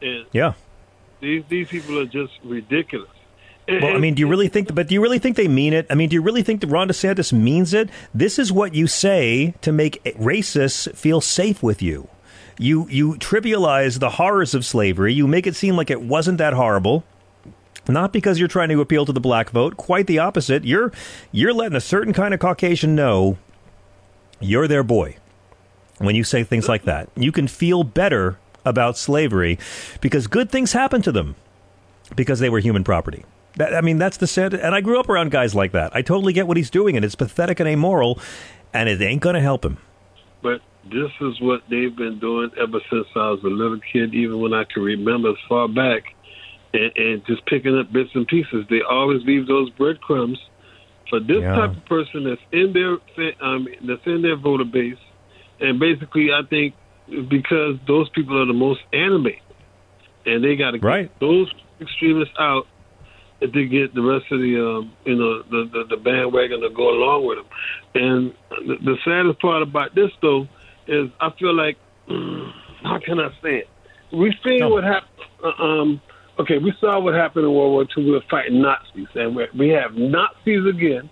and 0.02 0.26
yeah. 0.31 0.53
these 1.19 1.43
these 1.49 1.68
people 1.68 1.99
are 1.99 2.06
just 2.06 2.34
ridiculous. 2.43 3.10
Well, 3.68 3.95
I 3.95 3.97
mean, 3.97 4.14
do 4.14 4.19
you 4.19 4.27
really 4.27 4.47
think? 4.47 4.73
But 4.73 4.88
do 4.88 4.93
you 4.93 5.02
really 5.02 5.18
think 5.18 5.38
they 5.38 5.47
mean 5.47 5.73
it? 5.73 5.88
I 5.89 5.95
mean, 5.95 6.10
do 6.10 6.14
you 6.14 6.22
really 6.22 6.43
think 6.43 6.61
that 6.61 6.68
Ron 6.68 6.88
DeSantis 6.88 7.34
means 7.34 7.73
it? 7.73 7.89
This 8.14 8.38
is 8.38 8.52
what 8.52 8.76
you 8.76 8.85
say 8.85 9.56
to 9.61 9.72
make 9.72 10.03
racists 10.03 10.93
feel 10.95 11.19
safe 11.19 11.64
with 11.64 11.81
you. 11.81 12.07
You 12.60 12.88
you 12.89 13.14
trivialize 13.14 13.99
the 13.99 14.11
horrors 14.11 14.53
of 14.53 14.65
slavery. 14.65 15.14
You 15.14 15.27
make 15.27 15.47
it 15.47 15.56
seem 15.56 15.76
like 15.76 15.89
it 15.89 16.02
wasn't 16.02 16.38
that 16.38 16.53
horrible. 16.53 17.03
Not 17.88 18.14
because 18.14 18.39
you're 18.39 18.47
trying 18.47 18.69
to 18.69 18.81
appeal 18.81 19.06
to 19.06 19.11
the 19.11 19.19
black 19.19 19.49
vote. 19.49 19.77
Quite 19.77 20.07
the 20.07 20.19
opposite. 20.19 20.64
You're 20.64 20.91
you're 21.31 21.53
letting 21.53 21.76
a 21.76 21.81
certain 21.81 22.14
kind 22.14 22.34
of 22.34 22.39
Caucasian 22.39 22.95
know 22.95 23.38
you're 24.45 24.67
their 24.67 24.84
boy 24.84 25.17
when 25.97 26.15
you 26.15 26.23
say 26.23 26.43
things 26.43 26.67
like 26.67 26.84
that. 26.84 27.09
You 27.15 27.31
can 27.31 27.47
feel 27.47 27.84
better 27.84 28.38
about 28.63 28.97
slavery 28.97 29.59
because 30.01 30.27
good 30.27 30.51
things 30.51 30.73
happen 30.73 31.01
to 31.03 31.11
them 31.11 31.35
because 32.15 32.39
they 32.39 32.49
were 32.49 32.59
human 32.59 32.84
property. 32.84 33.26
That, 33.55 33.73
I 33.73 33.81
mean, 33.81 33.97
that's 33.97 34.17
the 34.17 34.27
sad. 34.27 34.53
And 34.53 34.76
I 34.76 34.81
grew 34.81 34.99
up 34.99 35.07
around 35.07 35.31
guys 35.31 35.55
like 35.55 35.72
that. 35.72 35.95
I 35.95 36.01
totally 36.01 36.34
get 36.34 36.47
what 36.47 36.57
he's 36.57 36.69
doing, 36.69 36.95
and 36.95 37.05
it's 37.05 37.15
pathetic 37.15 37.59
and 37.59 37.69
amoral, 37.69 38.19
and 38.73 38.89
it 38.89 39.01
ain't 39.01 39.22
going 39.22 39.35
to 39.35 39.41
help 39.41 39.63
him. 39.63 39.77
But 40.41 40.61
this 40.84 41.11
is 41.22 41.39
what 41.39 41.61
they've 41.69 41.95
been 41.95 42.19
doing 42.19 42.51
ever 42.61 42.80
since 42.89 43.07
I 43.15 43.30
was 43.30 43.41
a 43.43 43.47
little 43.47 43.80
kid, 43.80 44.13
even 44.13 44.39
when 44.39 44.53
I 44.53 44.65
can 44.65 44.84
remember 44.84 45.30
as 45.30 45.38
far 45.47 45.69
back, 45.69 46.03
and, 46.73 46.91
and 46.97 47.26
just 47.26 47.45
picking 47.45 47.77
up 47.77 47.91
bits 47.93 48.09
and 48.13 48.27
pieces. 48.27 48.65
They 48.69 48.81
always 48.81 49.23
leave 49.23 49.47
those 49.47 49.69
breadcrumbs 49.72 50.38
for 51.10 51.19
this 51.19 51.41
Yeah. 51.41 51.56
type 51.56 51.77
of 51.77 51.86
person 51.86 52.23
that's 52.23 52.41
in 52.52 52.73
their 52.73 52.98
um, 53.41 53.68
that's 53.88 54.06
in 54.06 54.22
their 54.22 54.36
voter 54.36 54.65
base, 54.65 54.98
and 55.60 55.80
basically, 55.80 56.32
I 56.32 56.41
think 56.49 56.73
because 57.30 57.77
those 57.88 58.10
people 58.10 58.41
are 58.41 58.45
the 58.45 58.53
most 58.53 58.82
animated, 58.94 59.41
and 60.26 60.44
they 60.44 60.56
got 60.56 60.72
to 60.72 60.80
right. 60.80 61.10
get 61.10 61.19
those 61.19 61.52
extremists 61.80 62.34
out 62.40 62.68
to 63.41 63.65
get 63.65 63.94
the 63.94 64.02
rest 64.02 64.26
of 64.32 64.40
the 64.40 64.56
um, 64.60 64.94
you 65.06 65.15
know 65.15 65.44
the, 65.44 65.69
the 65.72 65.95
the 65.95 65.98
bandwagon 65.98 66.61
to 66.61 66.69
go 66.69 66.90
along 66.90 67.26
with 67.27 67.38
them. 67.38 67.48
And 67.95 68.34
the, 68.68 68.76
the 68.84 68.98
saddest 69.06 69.40
part 69.40 69.61
about 69.61 69.94
this 69.94 70.11
though 70.22 70.48
is 70.88 71.10
I 71.19 71.30
feel 71.38 71.53
like 71.53 71.77
how 72.84 72.99
can 73.06 73.19
I 73.19 73.30
say 73.41 73.57
it? 73.57 73.68
We've 74.11 74.34
seen 74.44 74.69
what 74.69 74.84
happened. 74.84 75.11
Uh, 75.44 75.64
um, 75.64 76.02
okay, 76.40 76.57
we 76.57 76.74
saw 76.80 76.99
what 76.99 77.14
happened 77.14 77.45
in 77.45 77.53
World 77.53 77.72
War 77.72 77.86
II. 77.98 78.06
We 78.06 78.12
were 78.12 78.22
fighting 78.30 78.62
Nazis, 78.62 79.07
and 79.16 79.36
we 79.36 79.48
we 79.57 79.70
have 79.70 79.94
Nazis 79.95 80.66
again 80.66 81.10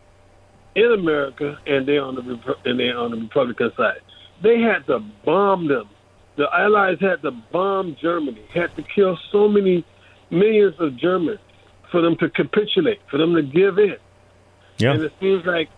in 0.76 0.92
America, 0.92 1.60
and 1.68 1.88
they're 1.88 2.04
on 2.04 2.16
the 2.16 2.56
and 2.66 2.80
they're 2.80 2.98
on 2.98 3.12
the 3.12 3.18
Republican 3.18 3.72
side. 3.78 4.00
They 4.42 4.60
had 4.60 4.86
to 4.88 5.00
bomb 5.26 5.68
them. 5.68 5.90
The 6.36 6.48
Allies 6.54 6.98
had 7.00 7.22
to 7.22 7.32
bomb 7.32 7.96
Germany. 8.02 8.42
Had 8.54 8.76
to 8.76 8.82
kill 8.82 9.18
so 9.32 9.48
many 9.48 9.86
millions 10.32 10.76
of 10.80 10.98
Germans 10.98 11.40
for 11.92 12.02
them 12.02 12.18
to 12.18 12.30
capitulate, 12.30 13.00
for 13.10 13.18
them 13.18 13.36
to 13.36 13.44
give 13.44 13.78
in. 13.78 13.98
Yeah. 14.80 14.94
And 14.94 15.04
it 15.04 15.14
seems 15.20 15.46
like, 15.46 15.70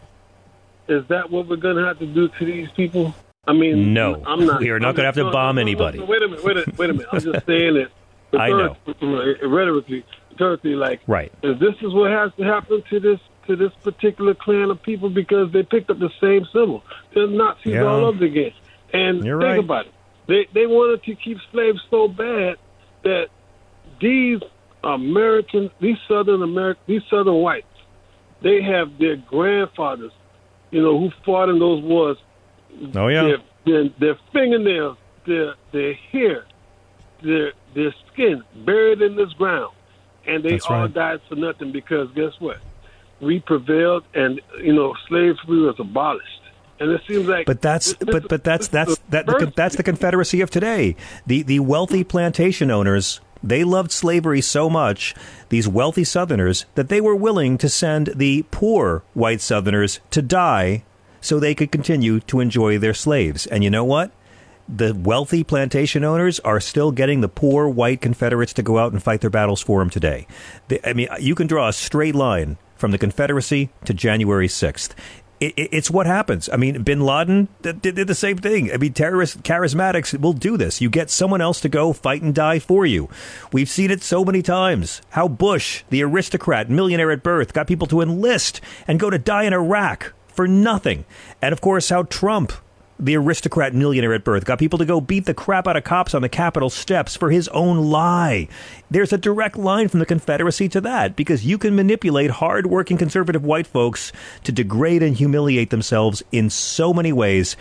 is 0.87 1.05
that 1.09 1.29
what 1.29 1.47
we're 1.49 1.57
going 1.57 1.75
to 1.75 1.83
have 1.85 1.99
to 1.99 2.05
do 2.05 2.29
to 2.29 2.45
these 2.45 2.69
people? 2.71 3.13
I 3.45 3.51
mean, 3.53 3.93
No, 3.93 4.23
I'm 4.25 4.45
not. 4.45 4.61
we 4.61 4.69
are 4.69 4.79
not 4.79 4.95
going 4.95 5.03
to 5.03 5.07
have 5.07 5.15
to 5.15 5.29
bomb 5.29 5.57
anybody. 5.57 5.99
wait 5.99 6.23
a 6.23 6.27
minute, 6.29 6.43
wait 6.43 6.57
a, 6.57 6.73
wait 6.77 6.89
a 6.89 6.93
minute. 6.93 7.07
I'm 7.11 7.19
just 7.19 7.45
saying 7.45 7.75
it. 7.75 7.91
I 8.33 8.49
know. 8.49 8.75
Rhetorically, 8.85 10.03
rhetorically, 10.31 10.75
like, 10.75 11.01
Right. 11.07 11.31
is 11.43 11.59
this 11.59 11.75
is 11.81 11.93
what 11.93 12.11
has 12.11 12.31
to 12.37 12.43
happen 12.43 12.83
to 12.89 12.99
this 12.99 13.19
to 13.47 13.55
this 13.55 13.71
particular 13.83 14.33
clan 14.33 14.71
of 14.71 14.81
people 14.81 15.09
because 15.09 15.51
they 15.51 15.61
picked 15.61 15.89
up 15.91 15.99
the 15.99 16.09
same 16.19 16.45
symbol. 16.51 16.83
They're 17.13 17.27
Nazis 17.27 17.73
Yeah. 17.73 17.83
all 17.83 18.05
over 18.05 18.25
again. 18.25 18.51
And 18.91 19.23
You're 19.23 19.39
think 19.39 19.49
right. 19.49 19.59
about 19.59 19.85
it. 19.85 19.91
They 20.27 20.47
they 20.53 20.65
wanted 20.67 21.03
to 21.03 21.15
keep 21.15 21.37
slaves 21.51 21.79
so 21.91 22.07
bad 22.07 22.57
that 23.03 23.27
these 23.99 24.39
Americans, 24.83 25.71
these 25.79 25.97
Southern 26.07 26.41
American, 26.41 26.81
these 26.87 27.03
Southern 27.09 27.35
whites, 27.35 27.67
they 28.41 28.61
have 28.61 28.97
their 28.97 29.15
grandfathers, 29.15 30.11
you 30.71 30.81
know, 30.81 30.97
who 30.99 31.11
fought 31.23 31.49
in 31.49 31.59
those 31.59 31.81
wars. 31.83 32.17
Oh 32.95 33.07
yeah. 33.07 33.23
Their, 33.23 33.37
their, 33.65 33.89
their 33.99 34.15
fingernails, 34.33 34.97
their 35.25 35.53
their 35.71 35.93
hair, 36.11 36.45
their 37.21 37.53
their 37.73 37.93
skin 38.11 38.43
buried 38.65 39.01
in 39.01 39.15
this 39.15 39.31
ground, 39.33 39.73
and 40.27 40.43
they 40.43 40.51
That's 40.51 40.65
all 40.65 40.81
right. 40.81 40.93
died 40.93 41.21
for 41.27 41.35
nothing 41.35 41.71
because 41.71 42.09
guess 42.15 42.33
what? 42.39 42.57
We 43.21 43.39
prevailed, 43.39 44.03
and 44.13 44.41
you 44.61 44.73
know, 44.73 44.93
slavery 45.07 45.61
was 45.61 45.75
abolished. 45.79 46.41
And 46.79 46.91
it 46.91 47.01
seems 47.07 47.25
like, 47.27 47.45
But 47.45 47.61
that's 47.61 47.93
this- 47.93 48.09
but 48.11 48.27
but 48.27 48.43
that's 48.43 48.67
that's 48.67 48.97
that 49.09 49.25
the, 49.25 49.51
that's 49.55 49.77
the 49.77 49.83
Confederacy 49.83 50.41
of 50.41 50.49
today. 50.49 50.95
The 51.25 51.41
the 51.41 51.59
wealthy 51.61 52.03
plantation 52.03 52.69
owners 52.69 53.21
they 53.43 53.63
loved 53.63 53.91
slavery 53.91 54.41
so 54.41 54.69
much, 54.71 55.13
these 55.49 55.67
wealthy 55.67 56.03
Southerners, 56.03 56.65
that 56.73 56.89
they 56.89 56.99
were 56.99 57.15
willing 57.15 57.59
to 57.59 57.69
send 57.69 58.07
the 58.15 58.43
poor 58.49 59.03
white 59.13 59.39
Southerners 59.39 59.99
to 60.09 60.21
die 60.23 60.83
so 61.21 61.39
they 61.39 61.53
could 61.53 61.71
continue 61.71 62.19
to 62.21 62.39
enjoy 62.39 62.79
their 62.79 62.93
slaves. 62.93 63.45
And 63.45 63.63
you 63.63 63.69
know 63.69 63.83
what? 63.83 64.11
The 64.67 64.95
wealthy 64.95 65.43
plantation 65.43 66.03
owners 66.03 66.39
are 66.39 66.59
still 66.59 66.91
getting 66.91 67.21
the 67.21 67.29
poor 67.29 67.69
white 67.69 68.01
Confederates 68.01 68.53
to 68.53 68.63
go 68.63 68.79
out 68.79 68.93
and 68.93 69.01
fight 69.01 69.21
their 69.21 69.29
battles 69.29 69.61
for 69.61 69.79
them 69.79 69.91
today. 69.91 70.25
I 70.83 70.93
mean, 70.93 71.07
you 71.19 71.35
can 71.35 71.45
draw 71.45 71.67
a 71.67 71.73
straight 71.73 72.15
line 72.15 72.57
from 72.75 72.91
the 72.91 72.97
Confederacy 72.97 73.69
to 73.85 73.93
January 73.93 74.47
6th. 74.47 74.91
It, 75.39 75.53
it, 75.57 75.69
it's 75.71 75.91
what 75.91 76.07
happens. 76.07 76.49
I 76.51 76.57
mean, 76.57 76.81
Bin 76.81 77.01
Laden 77.01 77.47
did, 77.61 77.81
did 77.81 78.07
the 78.07 78.15
same 78.15 78.37
thing. 78.37 78.71
I 78.71 78.77
mean, 78.77 78.93
terrorist 78.93 79.43
charismatics 79.43 80.19
will 80.19 80.33
do 80.33 80.57
this. 80.57 80.81
You 80.81 80.89
get 80.89 81.09
someone 81.11 81.41
else 81.41 81.61
to 81.61 81.69
go 81.69 81.93
fight 81.93 82.23
and 82.23 82.33
die 82.33 82.57
for 82.57 82.85
you. 82.85 83.09
We've 83.51 83.69
seen 83.69 83.91
it 83.91 84.01
so 84.01 84.25
many 84.25 84.41
times. 84.41 85.01
How 85.09 85.27
Bush, 85.27 85.83
the 85.89 86.03
aristocrat, 86.03 86.69
millionaire 86.69 87.11
at 87.11 87.21
birth, 87.21 87.53
got 87.53 87.67
people 87.67 87.87
to 87.87 88.01
enlist 88.01 88.61
and 88.87 88.99
go 88.99 89.09
to 89.09 89.19
die 89.19 89.43
in 89.43 89.53
Iraq 89.53 90.13
for 90.27 90.47
nothing. 90.47 91.05
And 91.41 91.53
of 91.53 91.61
course, 91.61 91.89
how 91.89 92.03
Trump, 92.03 92.51
the 92.99 93.15
aristocrat 93.17 93.73
millionaire 93.73 94.13
at 94.13 94.23
birth, 94.23 94.45
got 94.45 94.57
people 94.59 94.79
to 94.79 94.85
go 94.85 95.01
beat 95.01 95.25
the 95.25 95.33
crap 95.33 95.67
out 95.67 95.75
of 95.75 95.83
cops 95.83 96.13
on 96.13 96.21
the 96.21 96.29
Capitol 96.29 96.69
steps 96.69 97.15
for 97.15 97.29
his 97.29 97.47
own 97.49 97.77
lie. 97.91 98.47
There's 98.89 99.11
a 99.11 99.17
direct 99.17 99.57
line 99.57 99.87
from 99.89 99.99
the 99.99 100.05
Confederacy 100.05 100.69
to 100.69 100.81
that 100.81 101.15
because 101.15 101.45
you 101.45 101.57
can 101.57 101.75
manipulate 101.75 102.31
hard-working 102.31 102.97
conservative 102.97 103.43
white 103.43 103.67
folks 103.67 104.11
to 104.45 104.51
degrade 104.51 105.03
and 105.03 105.15
humiliate 105.17 105.69
themselves 105.71 106.23
in 106.31 106.49
so 106.49 106.93
many 106.93 107.11
ways 107.11 107.57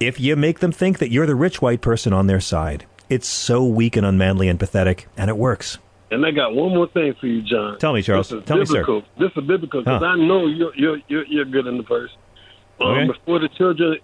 if 0.00 0.18
you 0.18 0.34
make 0.36 0.60
them 0.60 0.72
think 0.72 0.98
that 0.98 1.10
you're 1.10 1.26
the 1.26 1.34
rich 1.34 1.60
white 1.62 1.80
person 1.80 2.12
on 2.12 2.26
their 2.26 2.40
side. 2.40 2.86
It's 3.10 3.28
so 3.28 3.64
weak 3.64 3.96
and 3.96 4.06
unmanly 4.06 4.48
and 4.48 4.58
pathetic, 4.58 5.06
and 5.16 5.28
it 5.28 5.36
works. 5.36 5.78
And 6.10 6.24
I 6.24 6.30
got 6.30 6.54
one 6.54 6.70
more 6.74 6.86
thing 6.88 7.14
for 7.20 7.26
you, 7.26 7.42
John. 7.42 7.78
Tell 7.78 7.92
me, 7.92 8.02
Charles. 8.02 8.28
This 8.30 8.38
is 8.40 8.44
Tell 8.46 8.56
me, 8.58 8.64
sir. 8.64 8.72
biblical. 8.84 9.02
This 9.18 9.30
is 9.36 9.44
biblical 9.46 9.80
because 9.82 10.00
Huh. 10.00 10.06
I 10.06 10.16
know 10.16 10.46
you're, 10.46 10.74
you're 10.74 10.98
you're 11.08 11.24
you're 11.26 11.44
good 11.44 11.66
in 11.66 11.76
the 11.76 11.82
verse. 11.82 12.10
Um, 12.80 12.88
Okay. 12.88 13.06
Before 13.06 13.38
the 13.38 13.48
children 13.48 13.98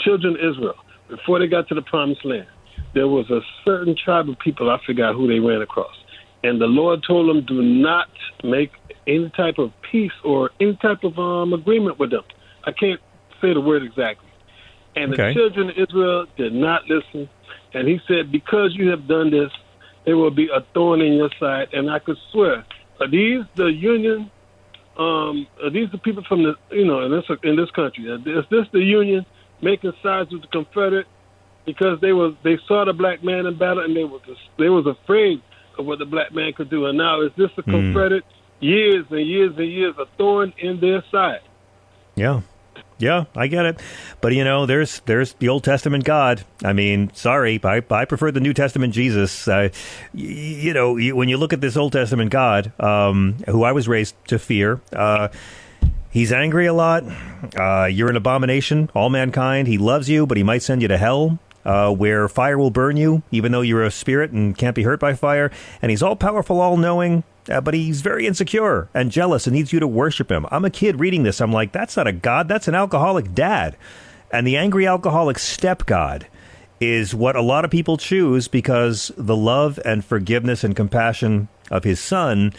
children 0.00 0.34
of 0.34 0.40
Israel, 0.52 0.74
before 1.08 1.38
they 1.38 1.46
got 1.46 1.68
to 1.68 1.74
the 1.74 1.82
promised 1.82 2.24
land, 2.24 2.46
there 2.94 3.08
was 3.08 3.28
a 3.30 3.40
certain 3.64 3.94
tribe 4.02 4.28
of 4.28 4.38
people. 4.38 4.70
I 4.70 4.78
forgot 4.86 5.14
who 5.14 5.28
they 5.28 5.40
ran 5.40 5.62
across, 5.62 5.94
and 6.42 6.60
the 6.60 6.66
Lord 6.66 7.04
told 7.06 7.28
them, 7.28 7.44
"Do 7.46 7.62
not 7.62 8.08
make 8.42 8.70
any 9.06 9.30
type 9.36 9.58
of 9.58 9.72
peace 9.90 10.12
or 10.24 10.50
any 10.60 10.76
type 10.76 11.04
of 11.04 11.18
um, 11.18 11.52
agreement 11.52 11.98
with 11.98 12.10
them." 12.10 12.24
I 12.64 12.72
can't 12.72 13.00
say 13.40 13.54
the 13.54 13.60
word 13.60 13.82
exactly. 13.82 14.30
And 14.96 15.12
Okay. 15.12 15.28
the 15.28 15.34
children 15.34 15.70
of 15.70 15.76
Israel 15.76 16.26
did 16.36 16.52
not 16.52 16.82
listen. 16.88 17.28
And 17.74 17.86
he 17.86 18.00
said, 18.08 18.32
Because 18.32 18.74
you 18.74 18.88
have 18.88 19.06
done 19.06 19.30
this, 19.30 19.50
there 20.04 20.16
will 20.16 20.30
be 20.30 20.48
a 20.48 20.60
thorn 20.74 21.00
in 21.00 21.12
your 21.14 21.30
side. 21.38 21.68
And 21.72 21.90
I 21.90 21.98
could 21.98 22.16
swear, 22.32 22.64
are 23.00 23.08
these 23.08 23.44
the 23.54 23.66
union? 23.66 24.30
Um, 24.98 25.46
are 25.62 25.70
these 25.70 25.90
the 25.92 25.98
people 25.98 26.24
from 26.26 26.42
the, 26.42 26.54
you 26.70 26.86
know, 26.86 27.04
in 27.04 27.12
this, 27.12 27.24
in 27.42 27.56
this 27.56 27.70
country? 27.72 28.04
Is 28.04 28.44
this 28.50 28.66
the 28.72 28.80
union 28.80 29.26
making 29.62 29.92
sides 30.02 30.30
with 30.32 30.42
the 30.42 30.48
Confederate? 30.48 31.06
Because 31.64 32.00
they 32.00 32.12
was 32.12 32.34
they 32.44 32.58
saw 32.68 32.84
the 32.84 32.92
black 32.92 33.24
man 33.24 33.46
in 33.46 33.58
battle 33.58 33.82
and 33.84 33.96
they 33.96 34.04
was 34.04 34.20
they 34.58 34.68
was 34.68 34.86
afraid 34.86 35.42
of 35.78 35.84
what 35.86 35.98
the 35.98 36.04
black 36.06 36.32
man 36.32 36.52
could 36.52 36.70
do. 36.70 36.86
And 36.86 36.96
now 36.96 37.22
is 37.22 37.32
this 37.36 37.50
the 37.56 37.62
Hmm. 37.62 37.70
Confederate? 37.72 38.24
Years 38.58 39.04
and 39.10 39.26
years 39.26 39.52
and 39.58 39.70
years, 39.70 39.94
a 39.98 40.06
thorn 40.16 40.54
in 40.58 40.80
their 40.80 41.04
side. 41.10 41.40
Yeah. 42.14 42.40
Yeah, 42.98 43.24
I 43.36 43.46
get 43.48 43.66
it. 43.66 43.80
But 44.22 44.32
you 44.32 44.42
know, 44.44 44.64
there's 44.64 45.00
there's 45.00 45.34
the 45.34 45.50
Old 45.50 45.64
Testament 45.64 46.04
God. 46.04 46.44
I 46.64 46.72
mean, 46.72 47.10
sorry, 47.12 47.60
I, 47.62 47.82
I 47.90 48.04
prefer 48.06 48.30
the 48.30 48.40
New 48.40 48.54
Testament 48.54 48.94
Jesus. 48.94 49.46
Uh, 49.46 49.68
y- 50.14 50.20
you 50.22 50.72
know, 50.72 50.96
you, 50.96 51.14
when 51.14 51.28
you 51.28 51.36
look 51.36 51.52
at 51.52 51.60
this 51.60 51.76
Old 51.76 51.92
Testament 51.92 52.30
God, 52.30 52.72
um, 52.80 53.36
who 53.48 53.64
I 53.64 53.72
was 53.72 53.86
raised 53.86 54.14
to 54.28 54.38
fear, 54.38 54.80
uh, 54.94 55.28
he's 56.16 56.32
angry 56.32 56.64
a 56.64 56.72
lot. 56.72 57.04
Uh, 57.54 57.84
you're 57.84 58.08
an 58.08 58.16
abomination, 58.16 58.88
all 58.94 59.10
mankind. 59.10 59.68
He 59.68 59.76
loves 59.76 60.08
you, 60.08 60.26
but 60.26 60.38
he 60.38 60.42
might 60.42 60.62
send 60.62 60.80
you 60.80 60.88
to 60.88 60.96
hell. 60.96 61.38
Uh, 61.62 61.92
where 61.92 62.28
fire 62.28 62.56
will 62.56 62.70
burn 62.70 62.96
you, 62.96 63.24
even 63.32 63.50
though 63.50 63.60
you're 63.60 63.82
a 63.82 63.90
spirit 63.90 64.30
and 64.30 64.56
can't 64.56 64.76
be 64.76 64.84
hurt 64.84 65.00
by 65.00 65.12
fire. 65.14 65.50
And 65.82 65.90
he's 65.90 66.02
all 66.02 66.14
powerful, 66.14 66.60
all 66.60 66.76
knowing, 66.76 67.24
uh, 67.50 67.60
but 67.60 67.74
he's 67.74 68.02
very 68.02 68.24
insecure 68.24 68.88
and 68.94 69.10
jealous 69.10 69.48
and 69.48 69.56
needs 69.56 69.72
you 69.72 69.80
to 69.80 69.88
worship 69.88 70.30
him. 70.30 70.46
I'm 70.52 70.64
a 70.64 70.70
kid 70.70 71.00
reading 71.00 71.24
this. 71.24 71.40
I'm 71.40 71.52
like, 71.52 71.72
that's 71.72 71.96
not 71.96 72.06
a 72.06 72.12
god, 72.12 72.46
that's 72.46 72.68
an 72.68 72.76
alcoholic 72.76 73.34
dad. 73.34 73.76
And 74.30 74.46
the 74.46 74.56
angry 74.56 74.86
alcoholic 74.86 75.40
step 75.40 75.86
god 75.86 76.28
is 76.80 77.16
what 77.16 77.34
a 77.34 77.42
lot 77.42 77.64
of 77.64 77.72
people 77.72 77.96
choose 77.96 78.46
because 78.46 79.10
the 79.16 79.36
love 79.36 79.80
and 79.84 80.04
forgiveness 80.04 80.62
and 80.62 80.76
compassion 80.76 81.48
of 81.68 81.82
his 81.82 81.98
son 81.98 82.52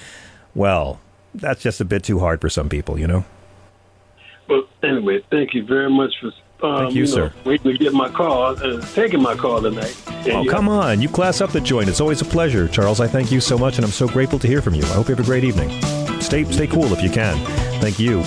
well, 0.53 0.99
that's 1.33 1.61
just 1.61 1.79
a 1.79 1.85
bit 1.85 2.03
too 2.03 2.19
hard 2.19 2.41
for 2.41 2.49
some 2.49 2.67
people, 2.67 2.99
you 2.99 3.07
know? 3.07 3.23
Well, 4.49 4.63
anyway, 4.83 5.23
thank 5.29 5.53
you 5.53 5.63
very 5.65 5.89
much 5.89 6.13
for 6.19 6.31
um, 6.65 6.85
Thank 6.85 6.95
you, 6.95 7.03
know, 7.03 7.11
sir. 7.11 7.33
waiting 7.43 7.71
to 7.71 7.77
get 7.77 7.93
my 7.93 8.09
call, 8.09 8.41
uh, 8.57 8.81
taking 8.95 9.21
my 9.21 9.35
call 9.35 9.61
tonight. 9.61 9.95
And 10.07 10.27
Oh, 10.33 10.41
you- 10.41 10.49
come 10.49 10.67
on. 10.67 11.01
You 11.01 11.07
class 11.09 11.39
up 11.39 11.51
the 11.51 11.61
joint. 11.61 11.87
It's 11.87 12.01
always 12.01 12.21
a 12.21 12.25
pleasure. 12.25 12.67
Charles, 12.67 12.99
I 12.99 13.05
thank 13.07 13.31
you 13.31 13.39
so 13.39 13.57
much, 13.59 13.75
and 13.77 13.85
I'm 13.85 13.91
so 13.91 14.07
grateful 14.07 14.39
to 14.39 14.47
hear 14.47 14.61
from 14.61 14.73
you. 14.73 14.81
I 14.83 14.87
hope 14.87 15.07
you 15.07 15.15
have 15.15 15.23
a 15.23 15.27
great 15.27 15.43
evening. 15.43 15.69
Stay, 16.19 16.43
stay 16.45 16.65
cool 16.67 16.91
if 16.93 17.03
you 17.03 17.11
can. 17.11 17.37
Thank 17.79 17.99
you. 17.99 18.23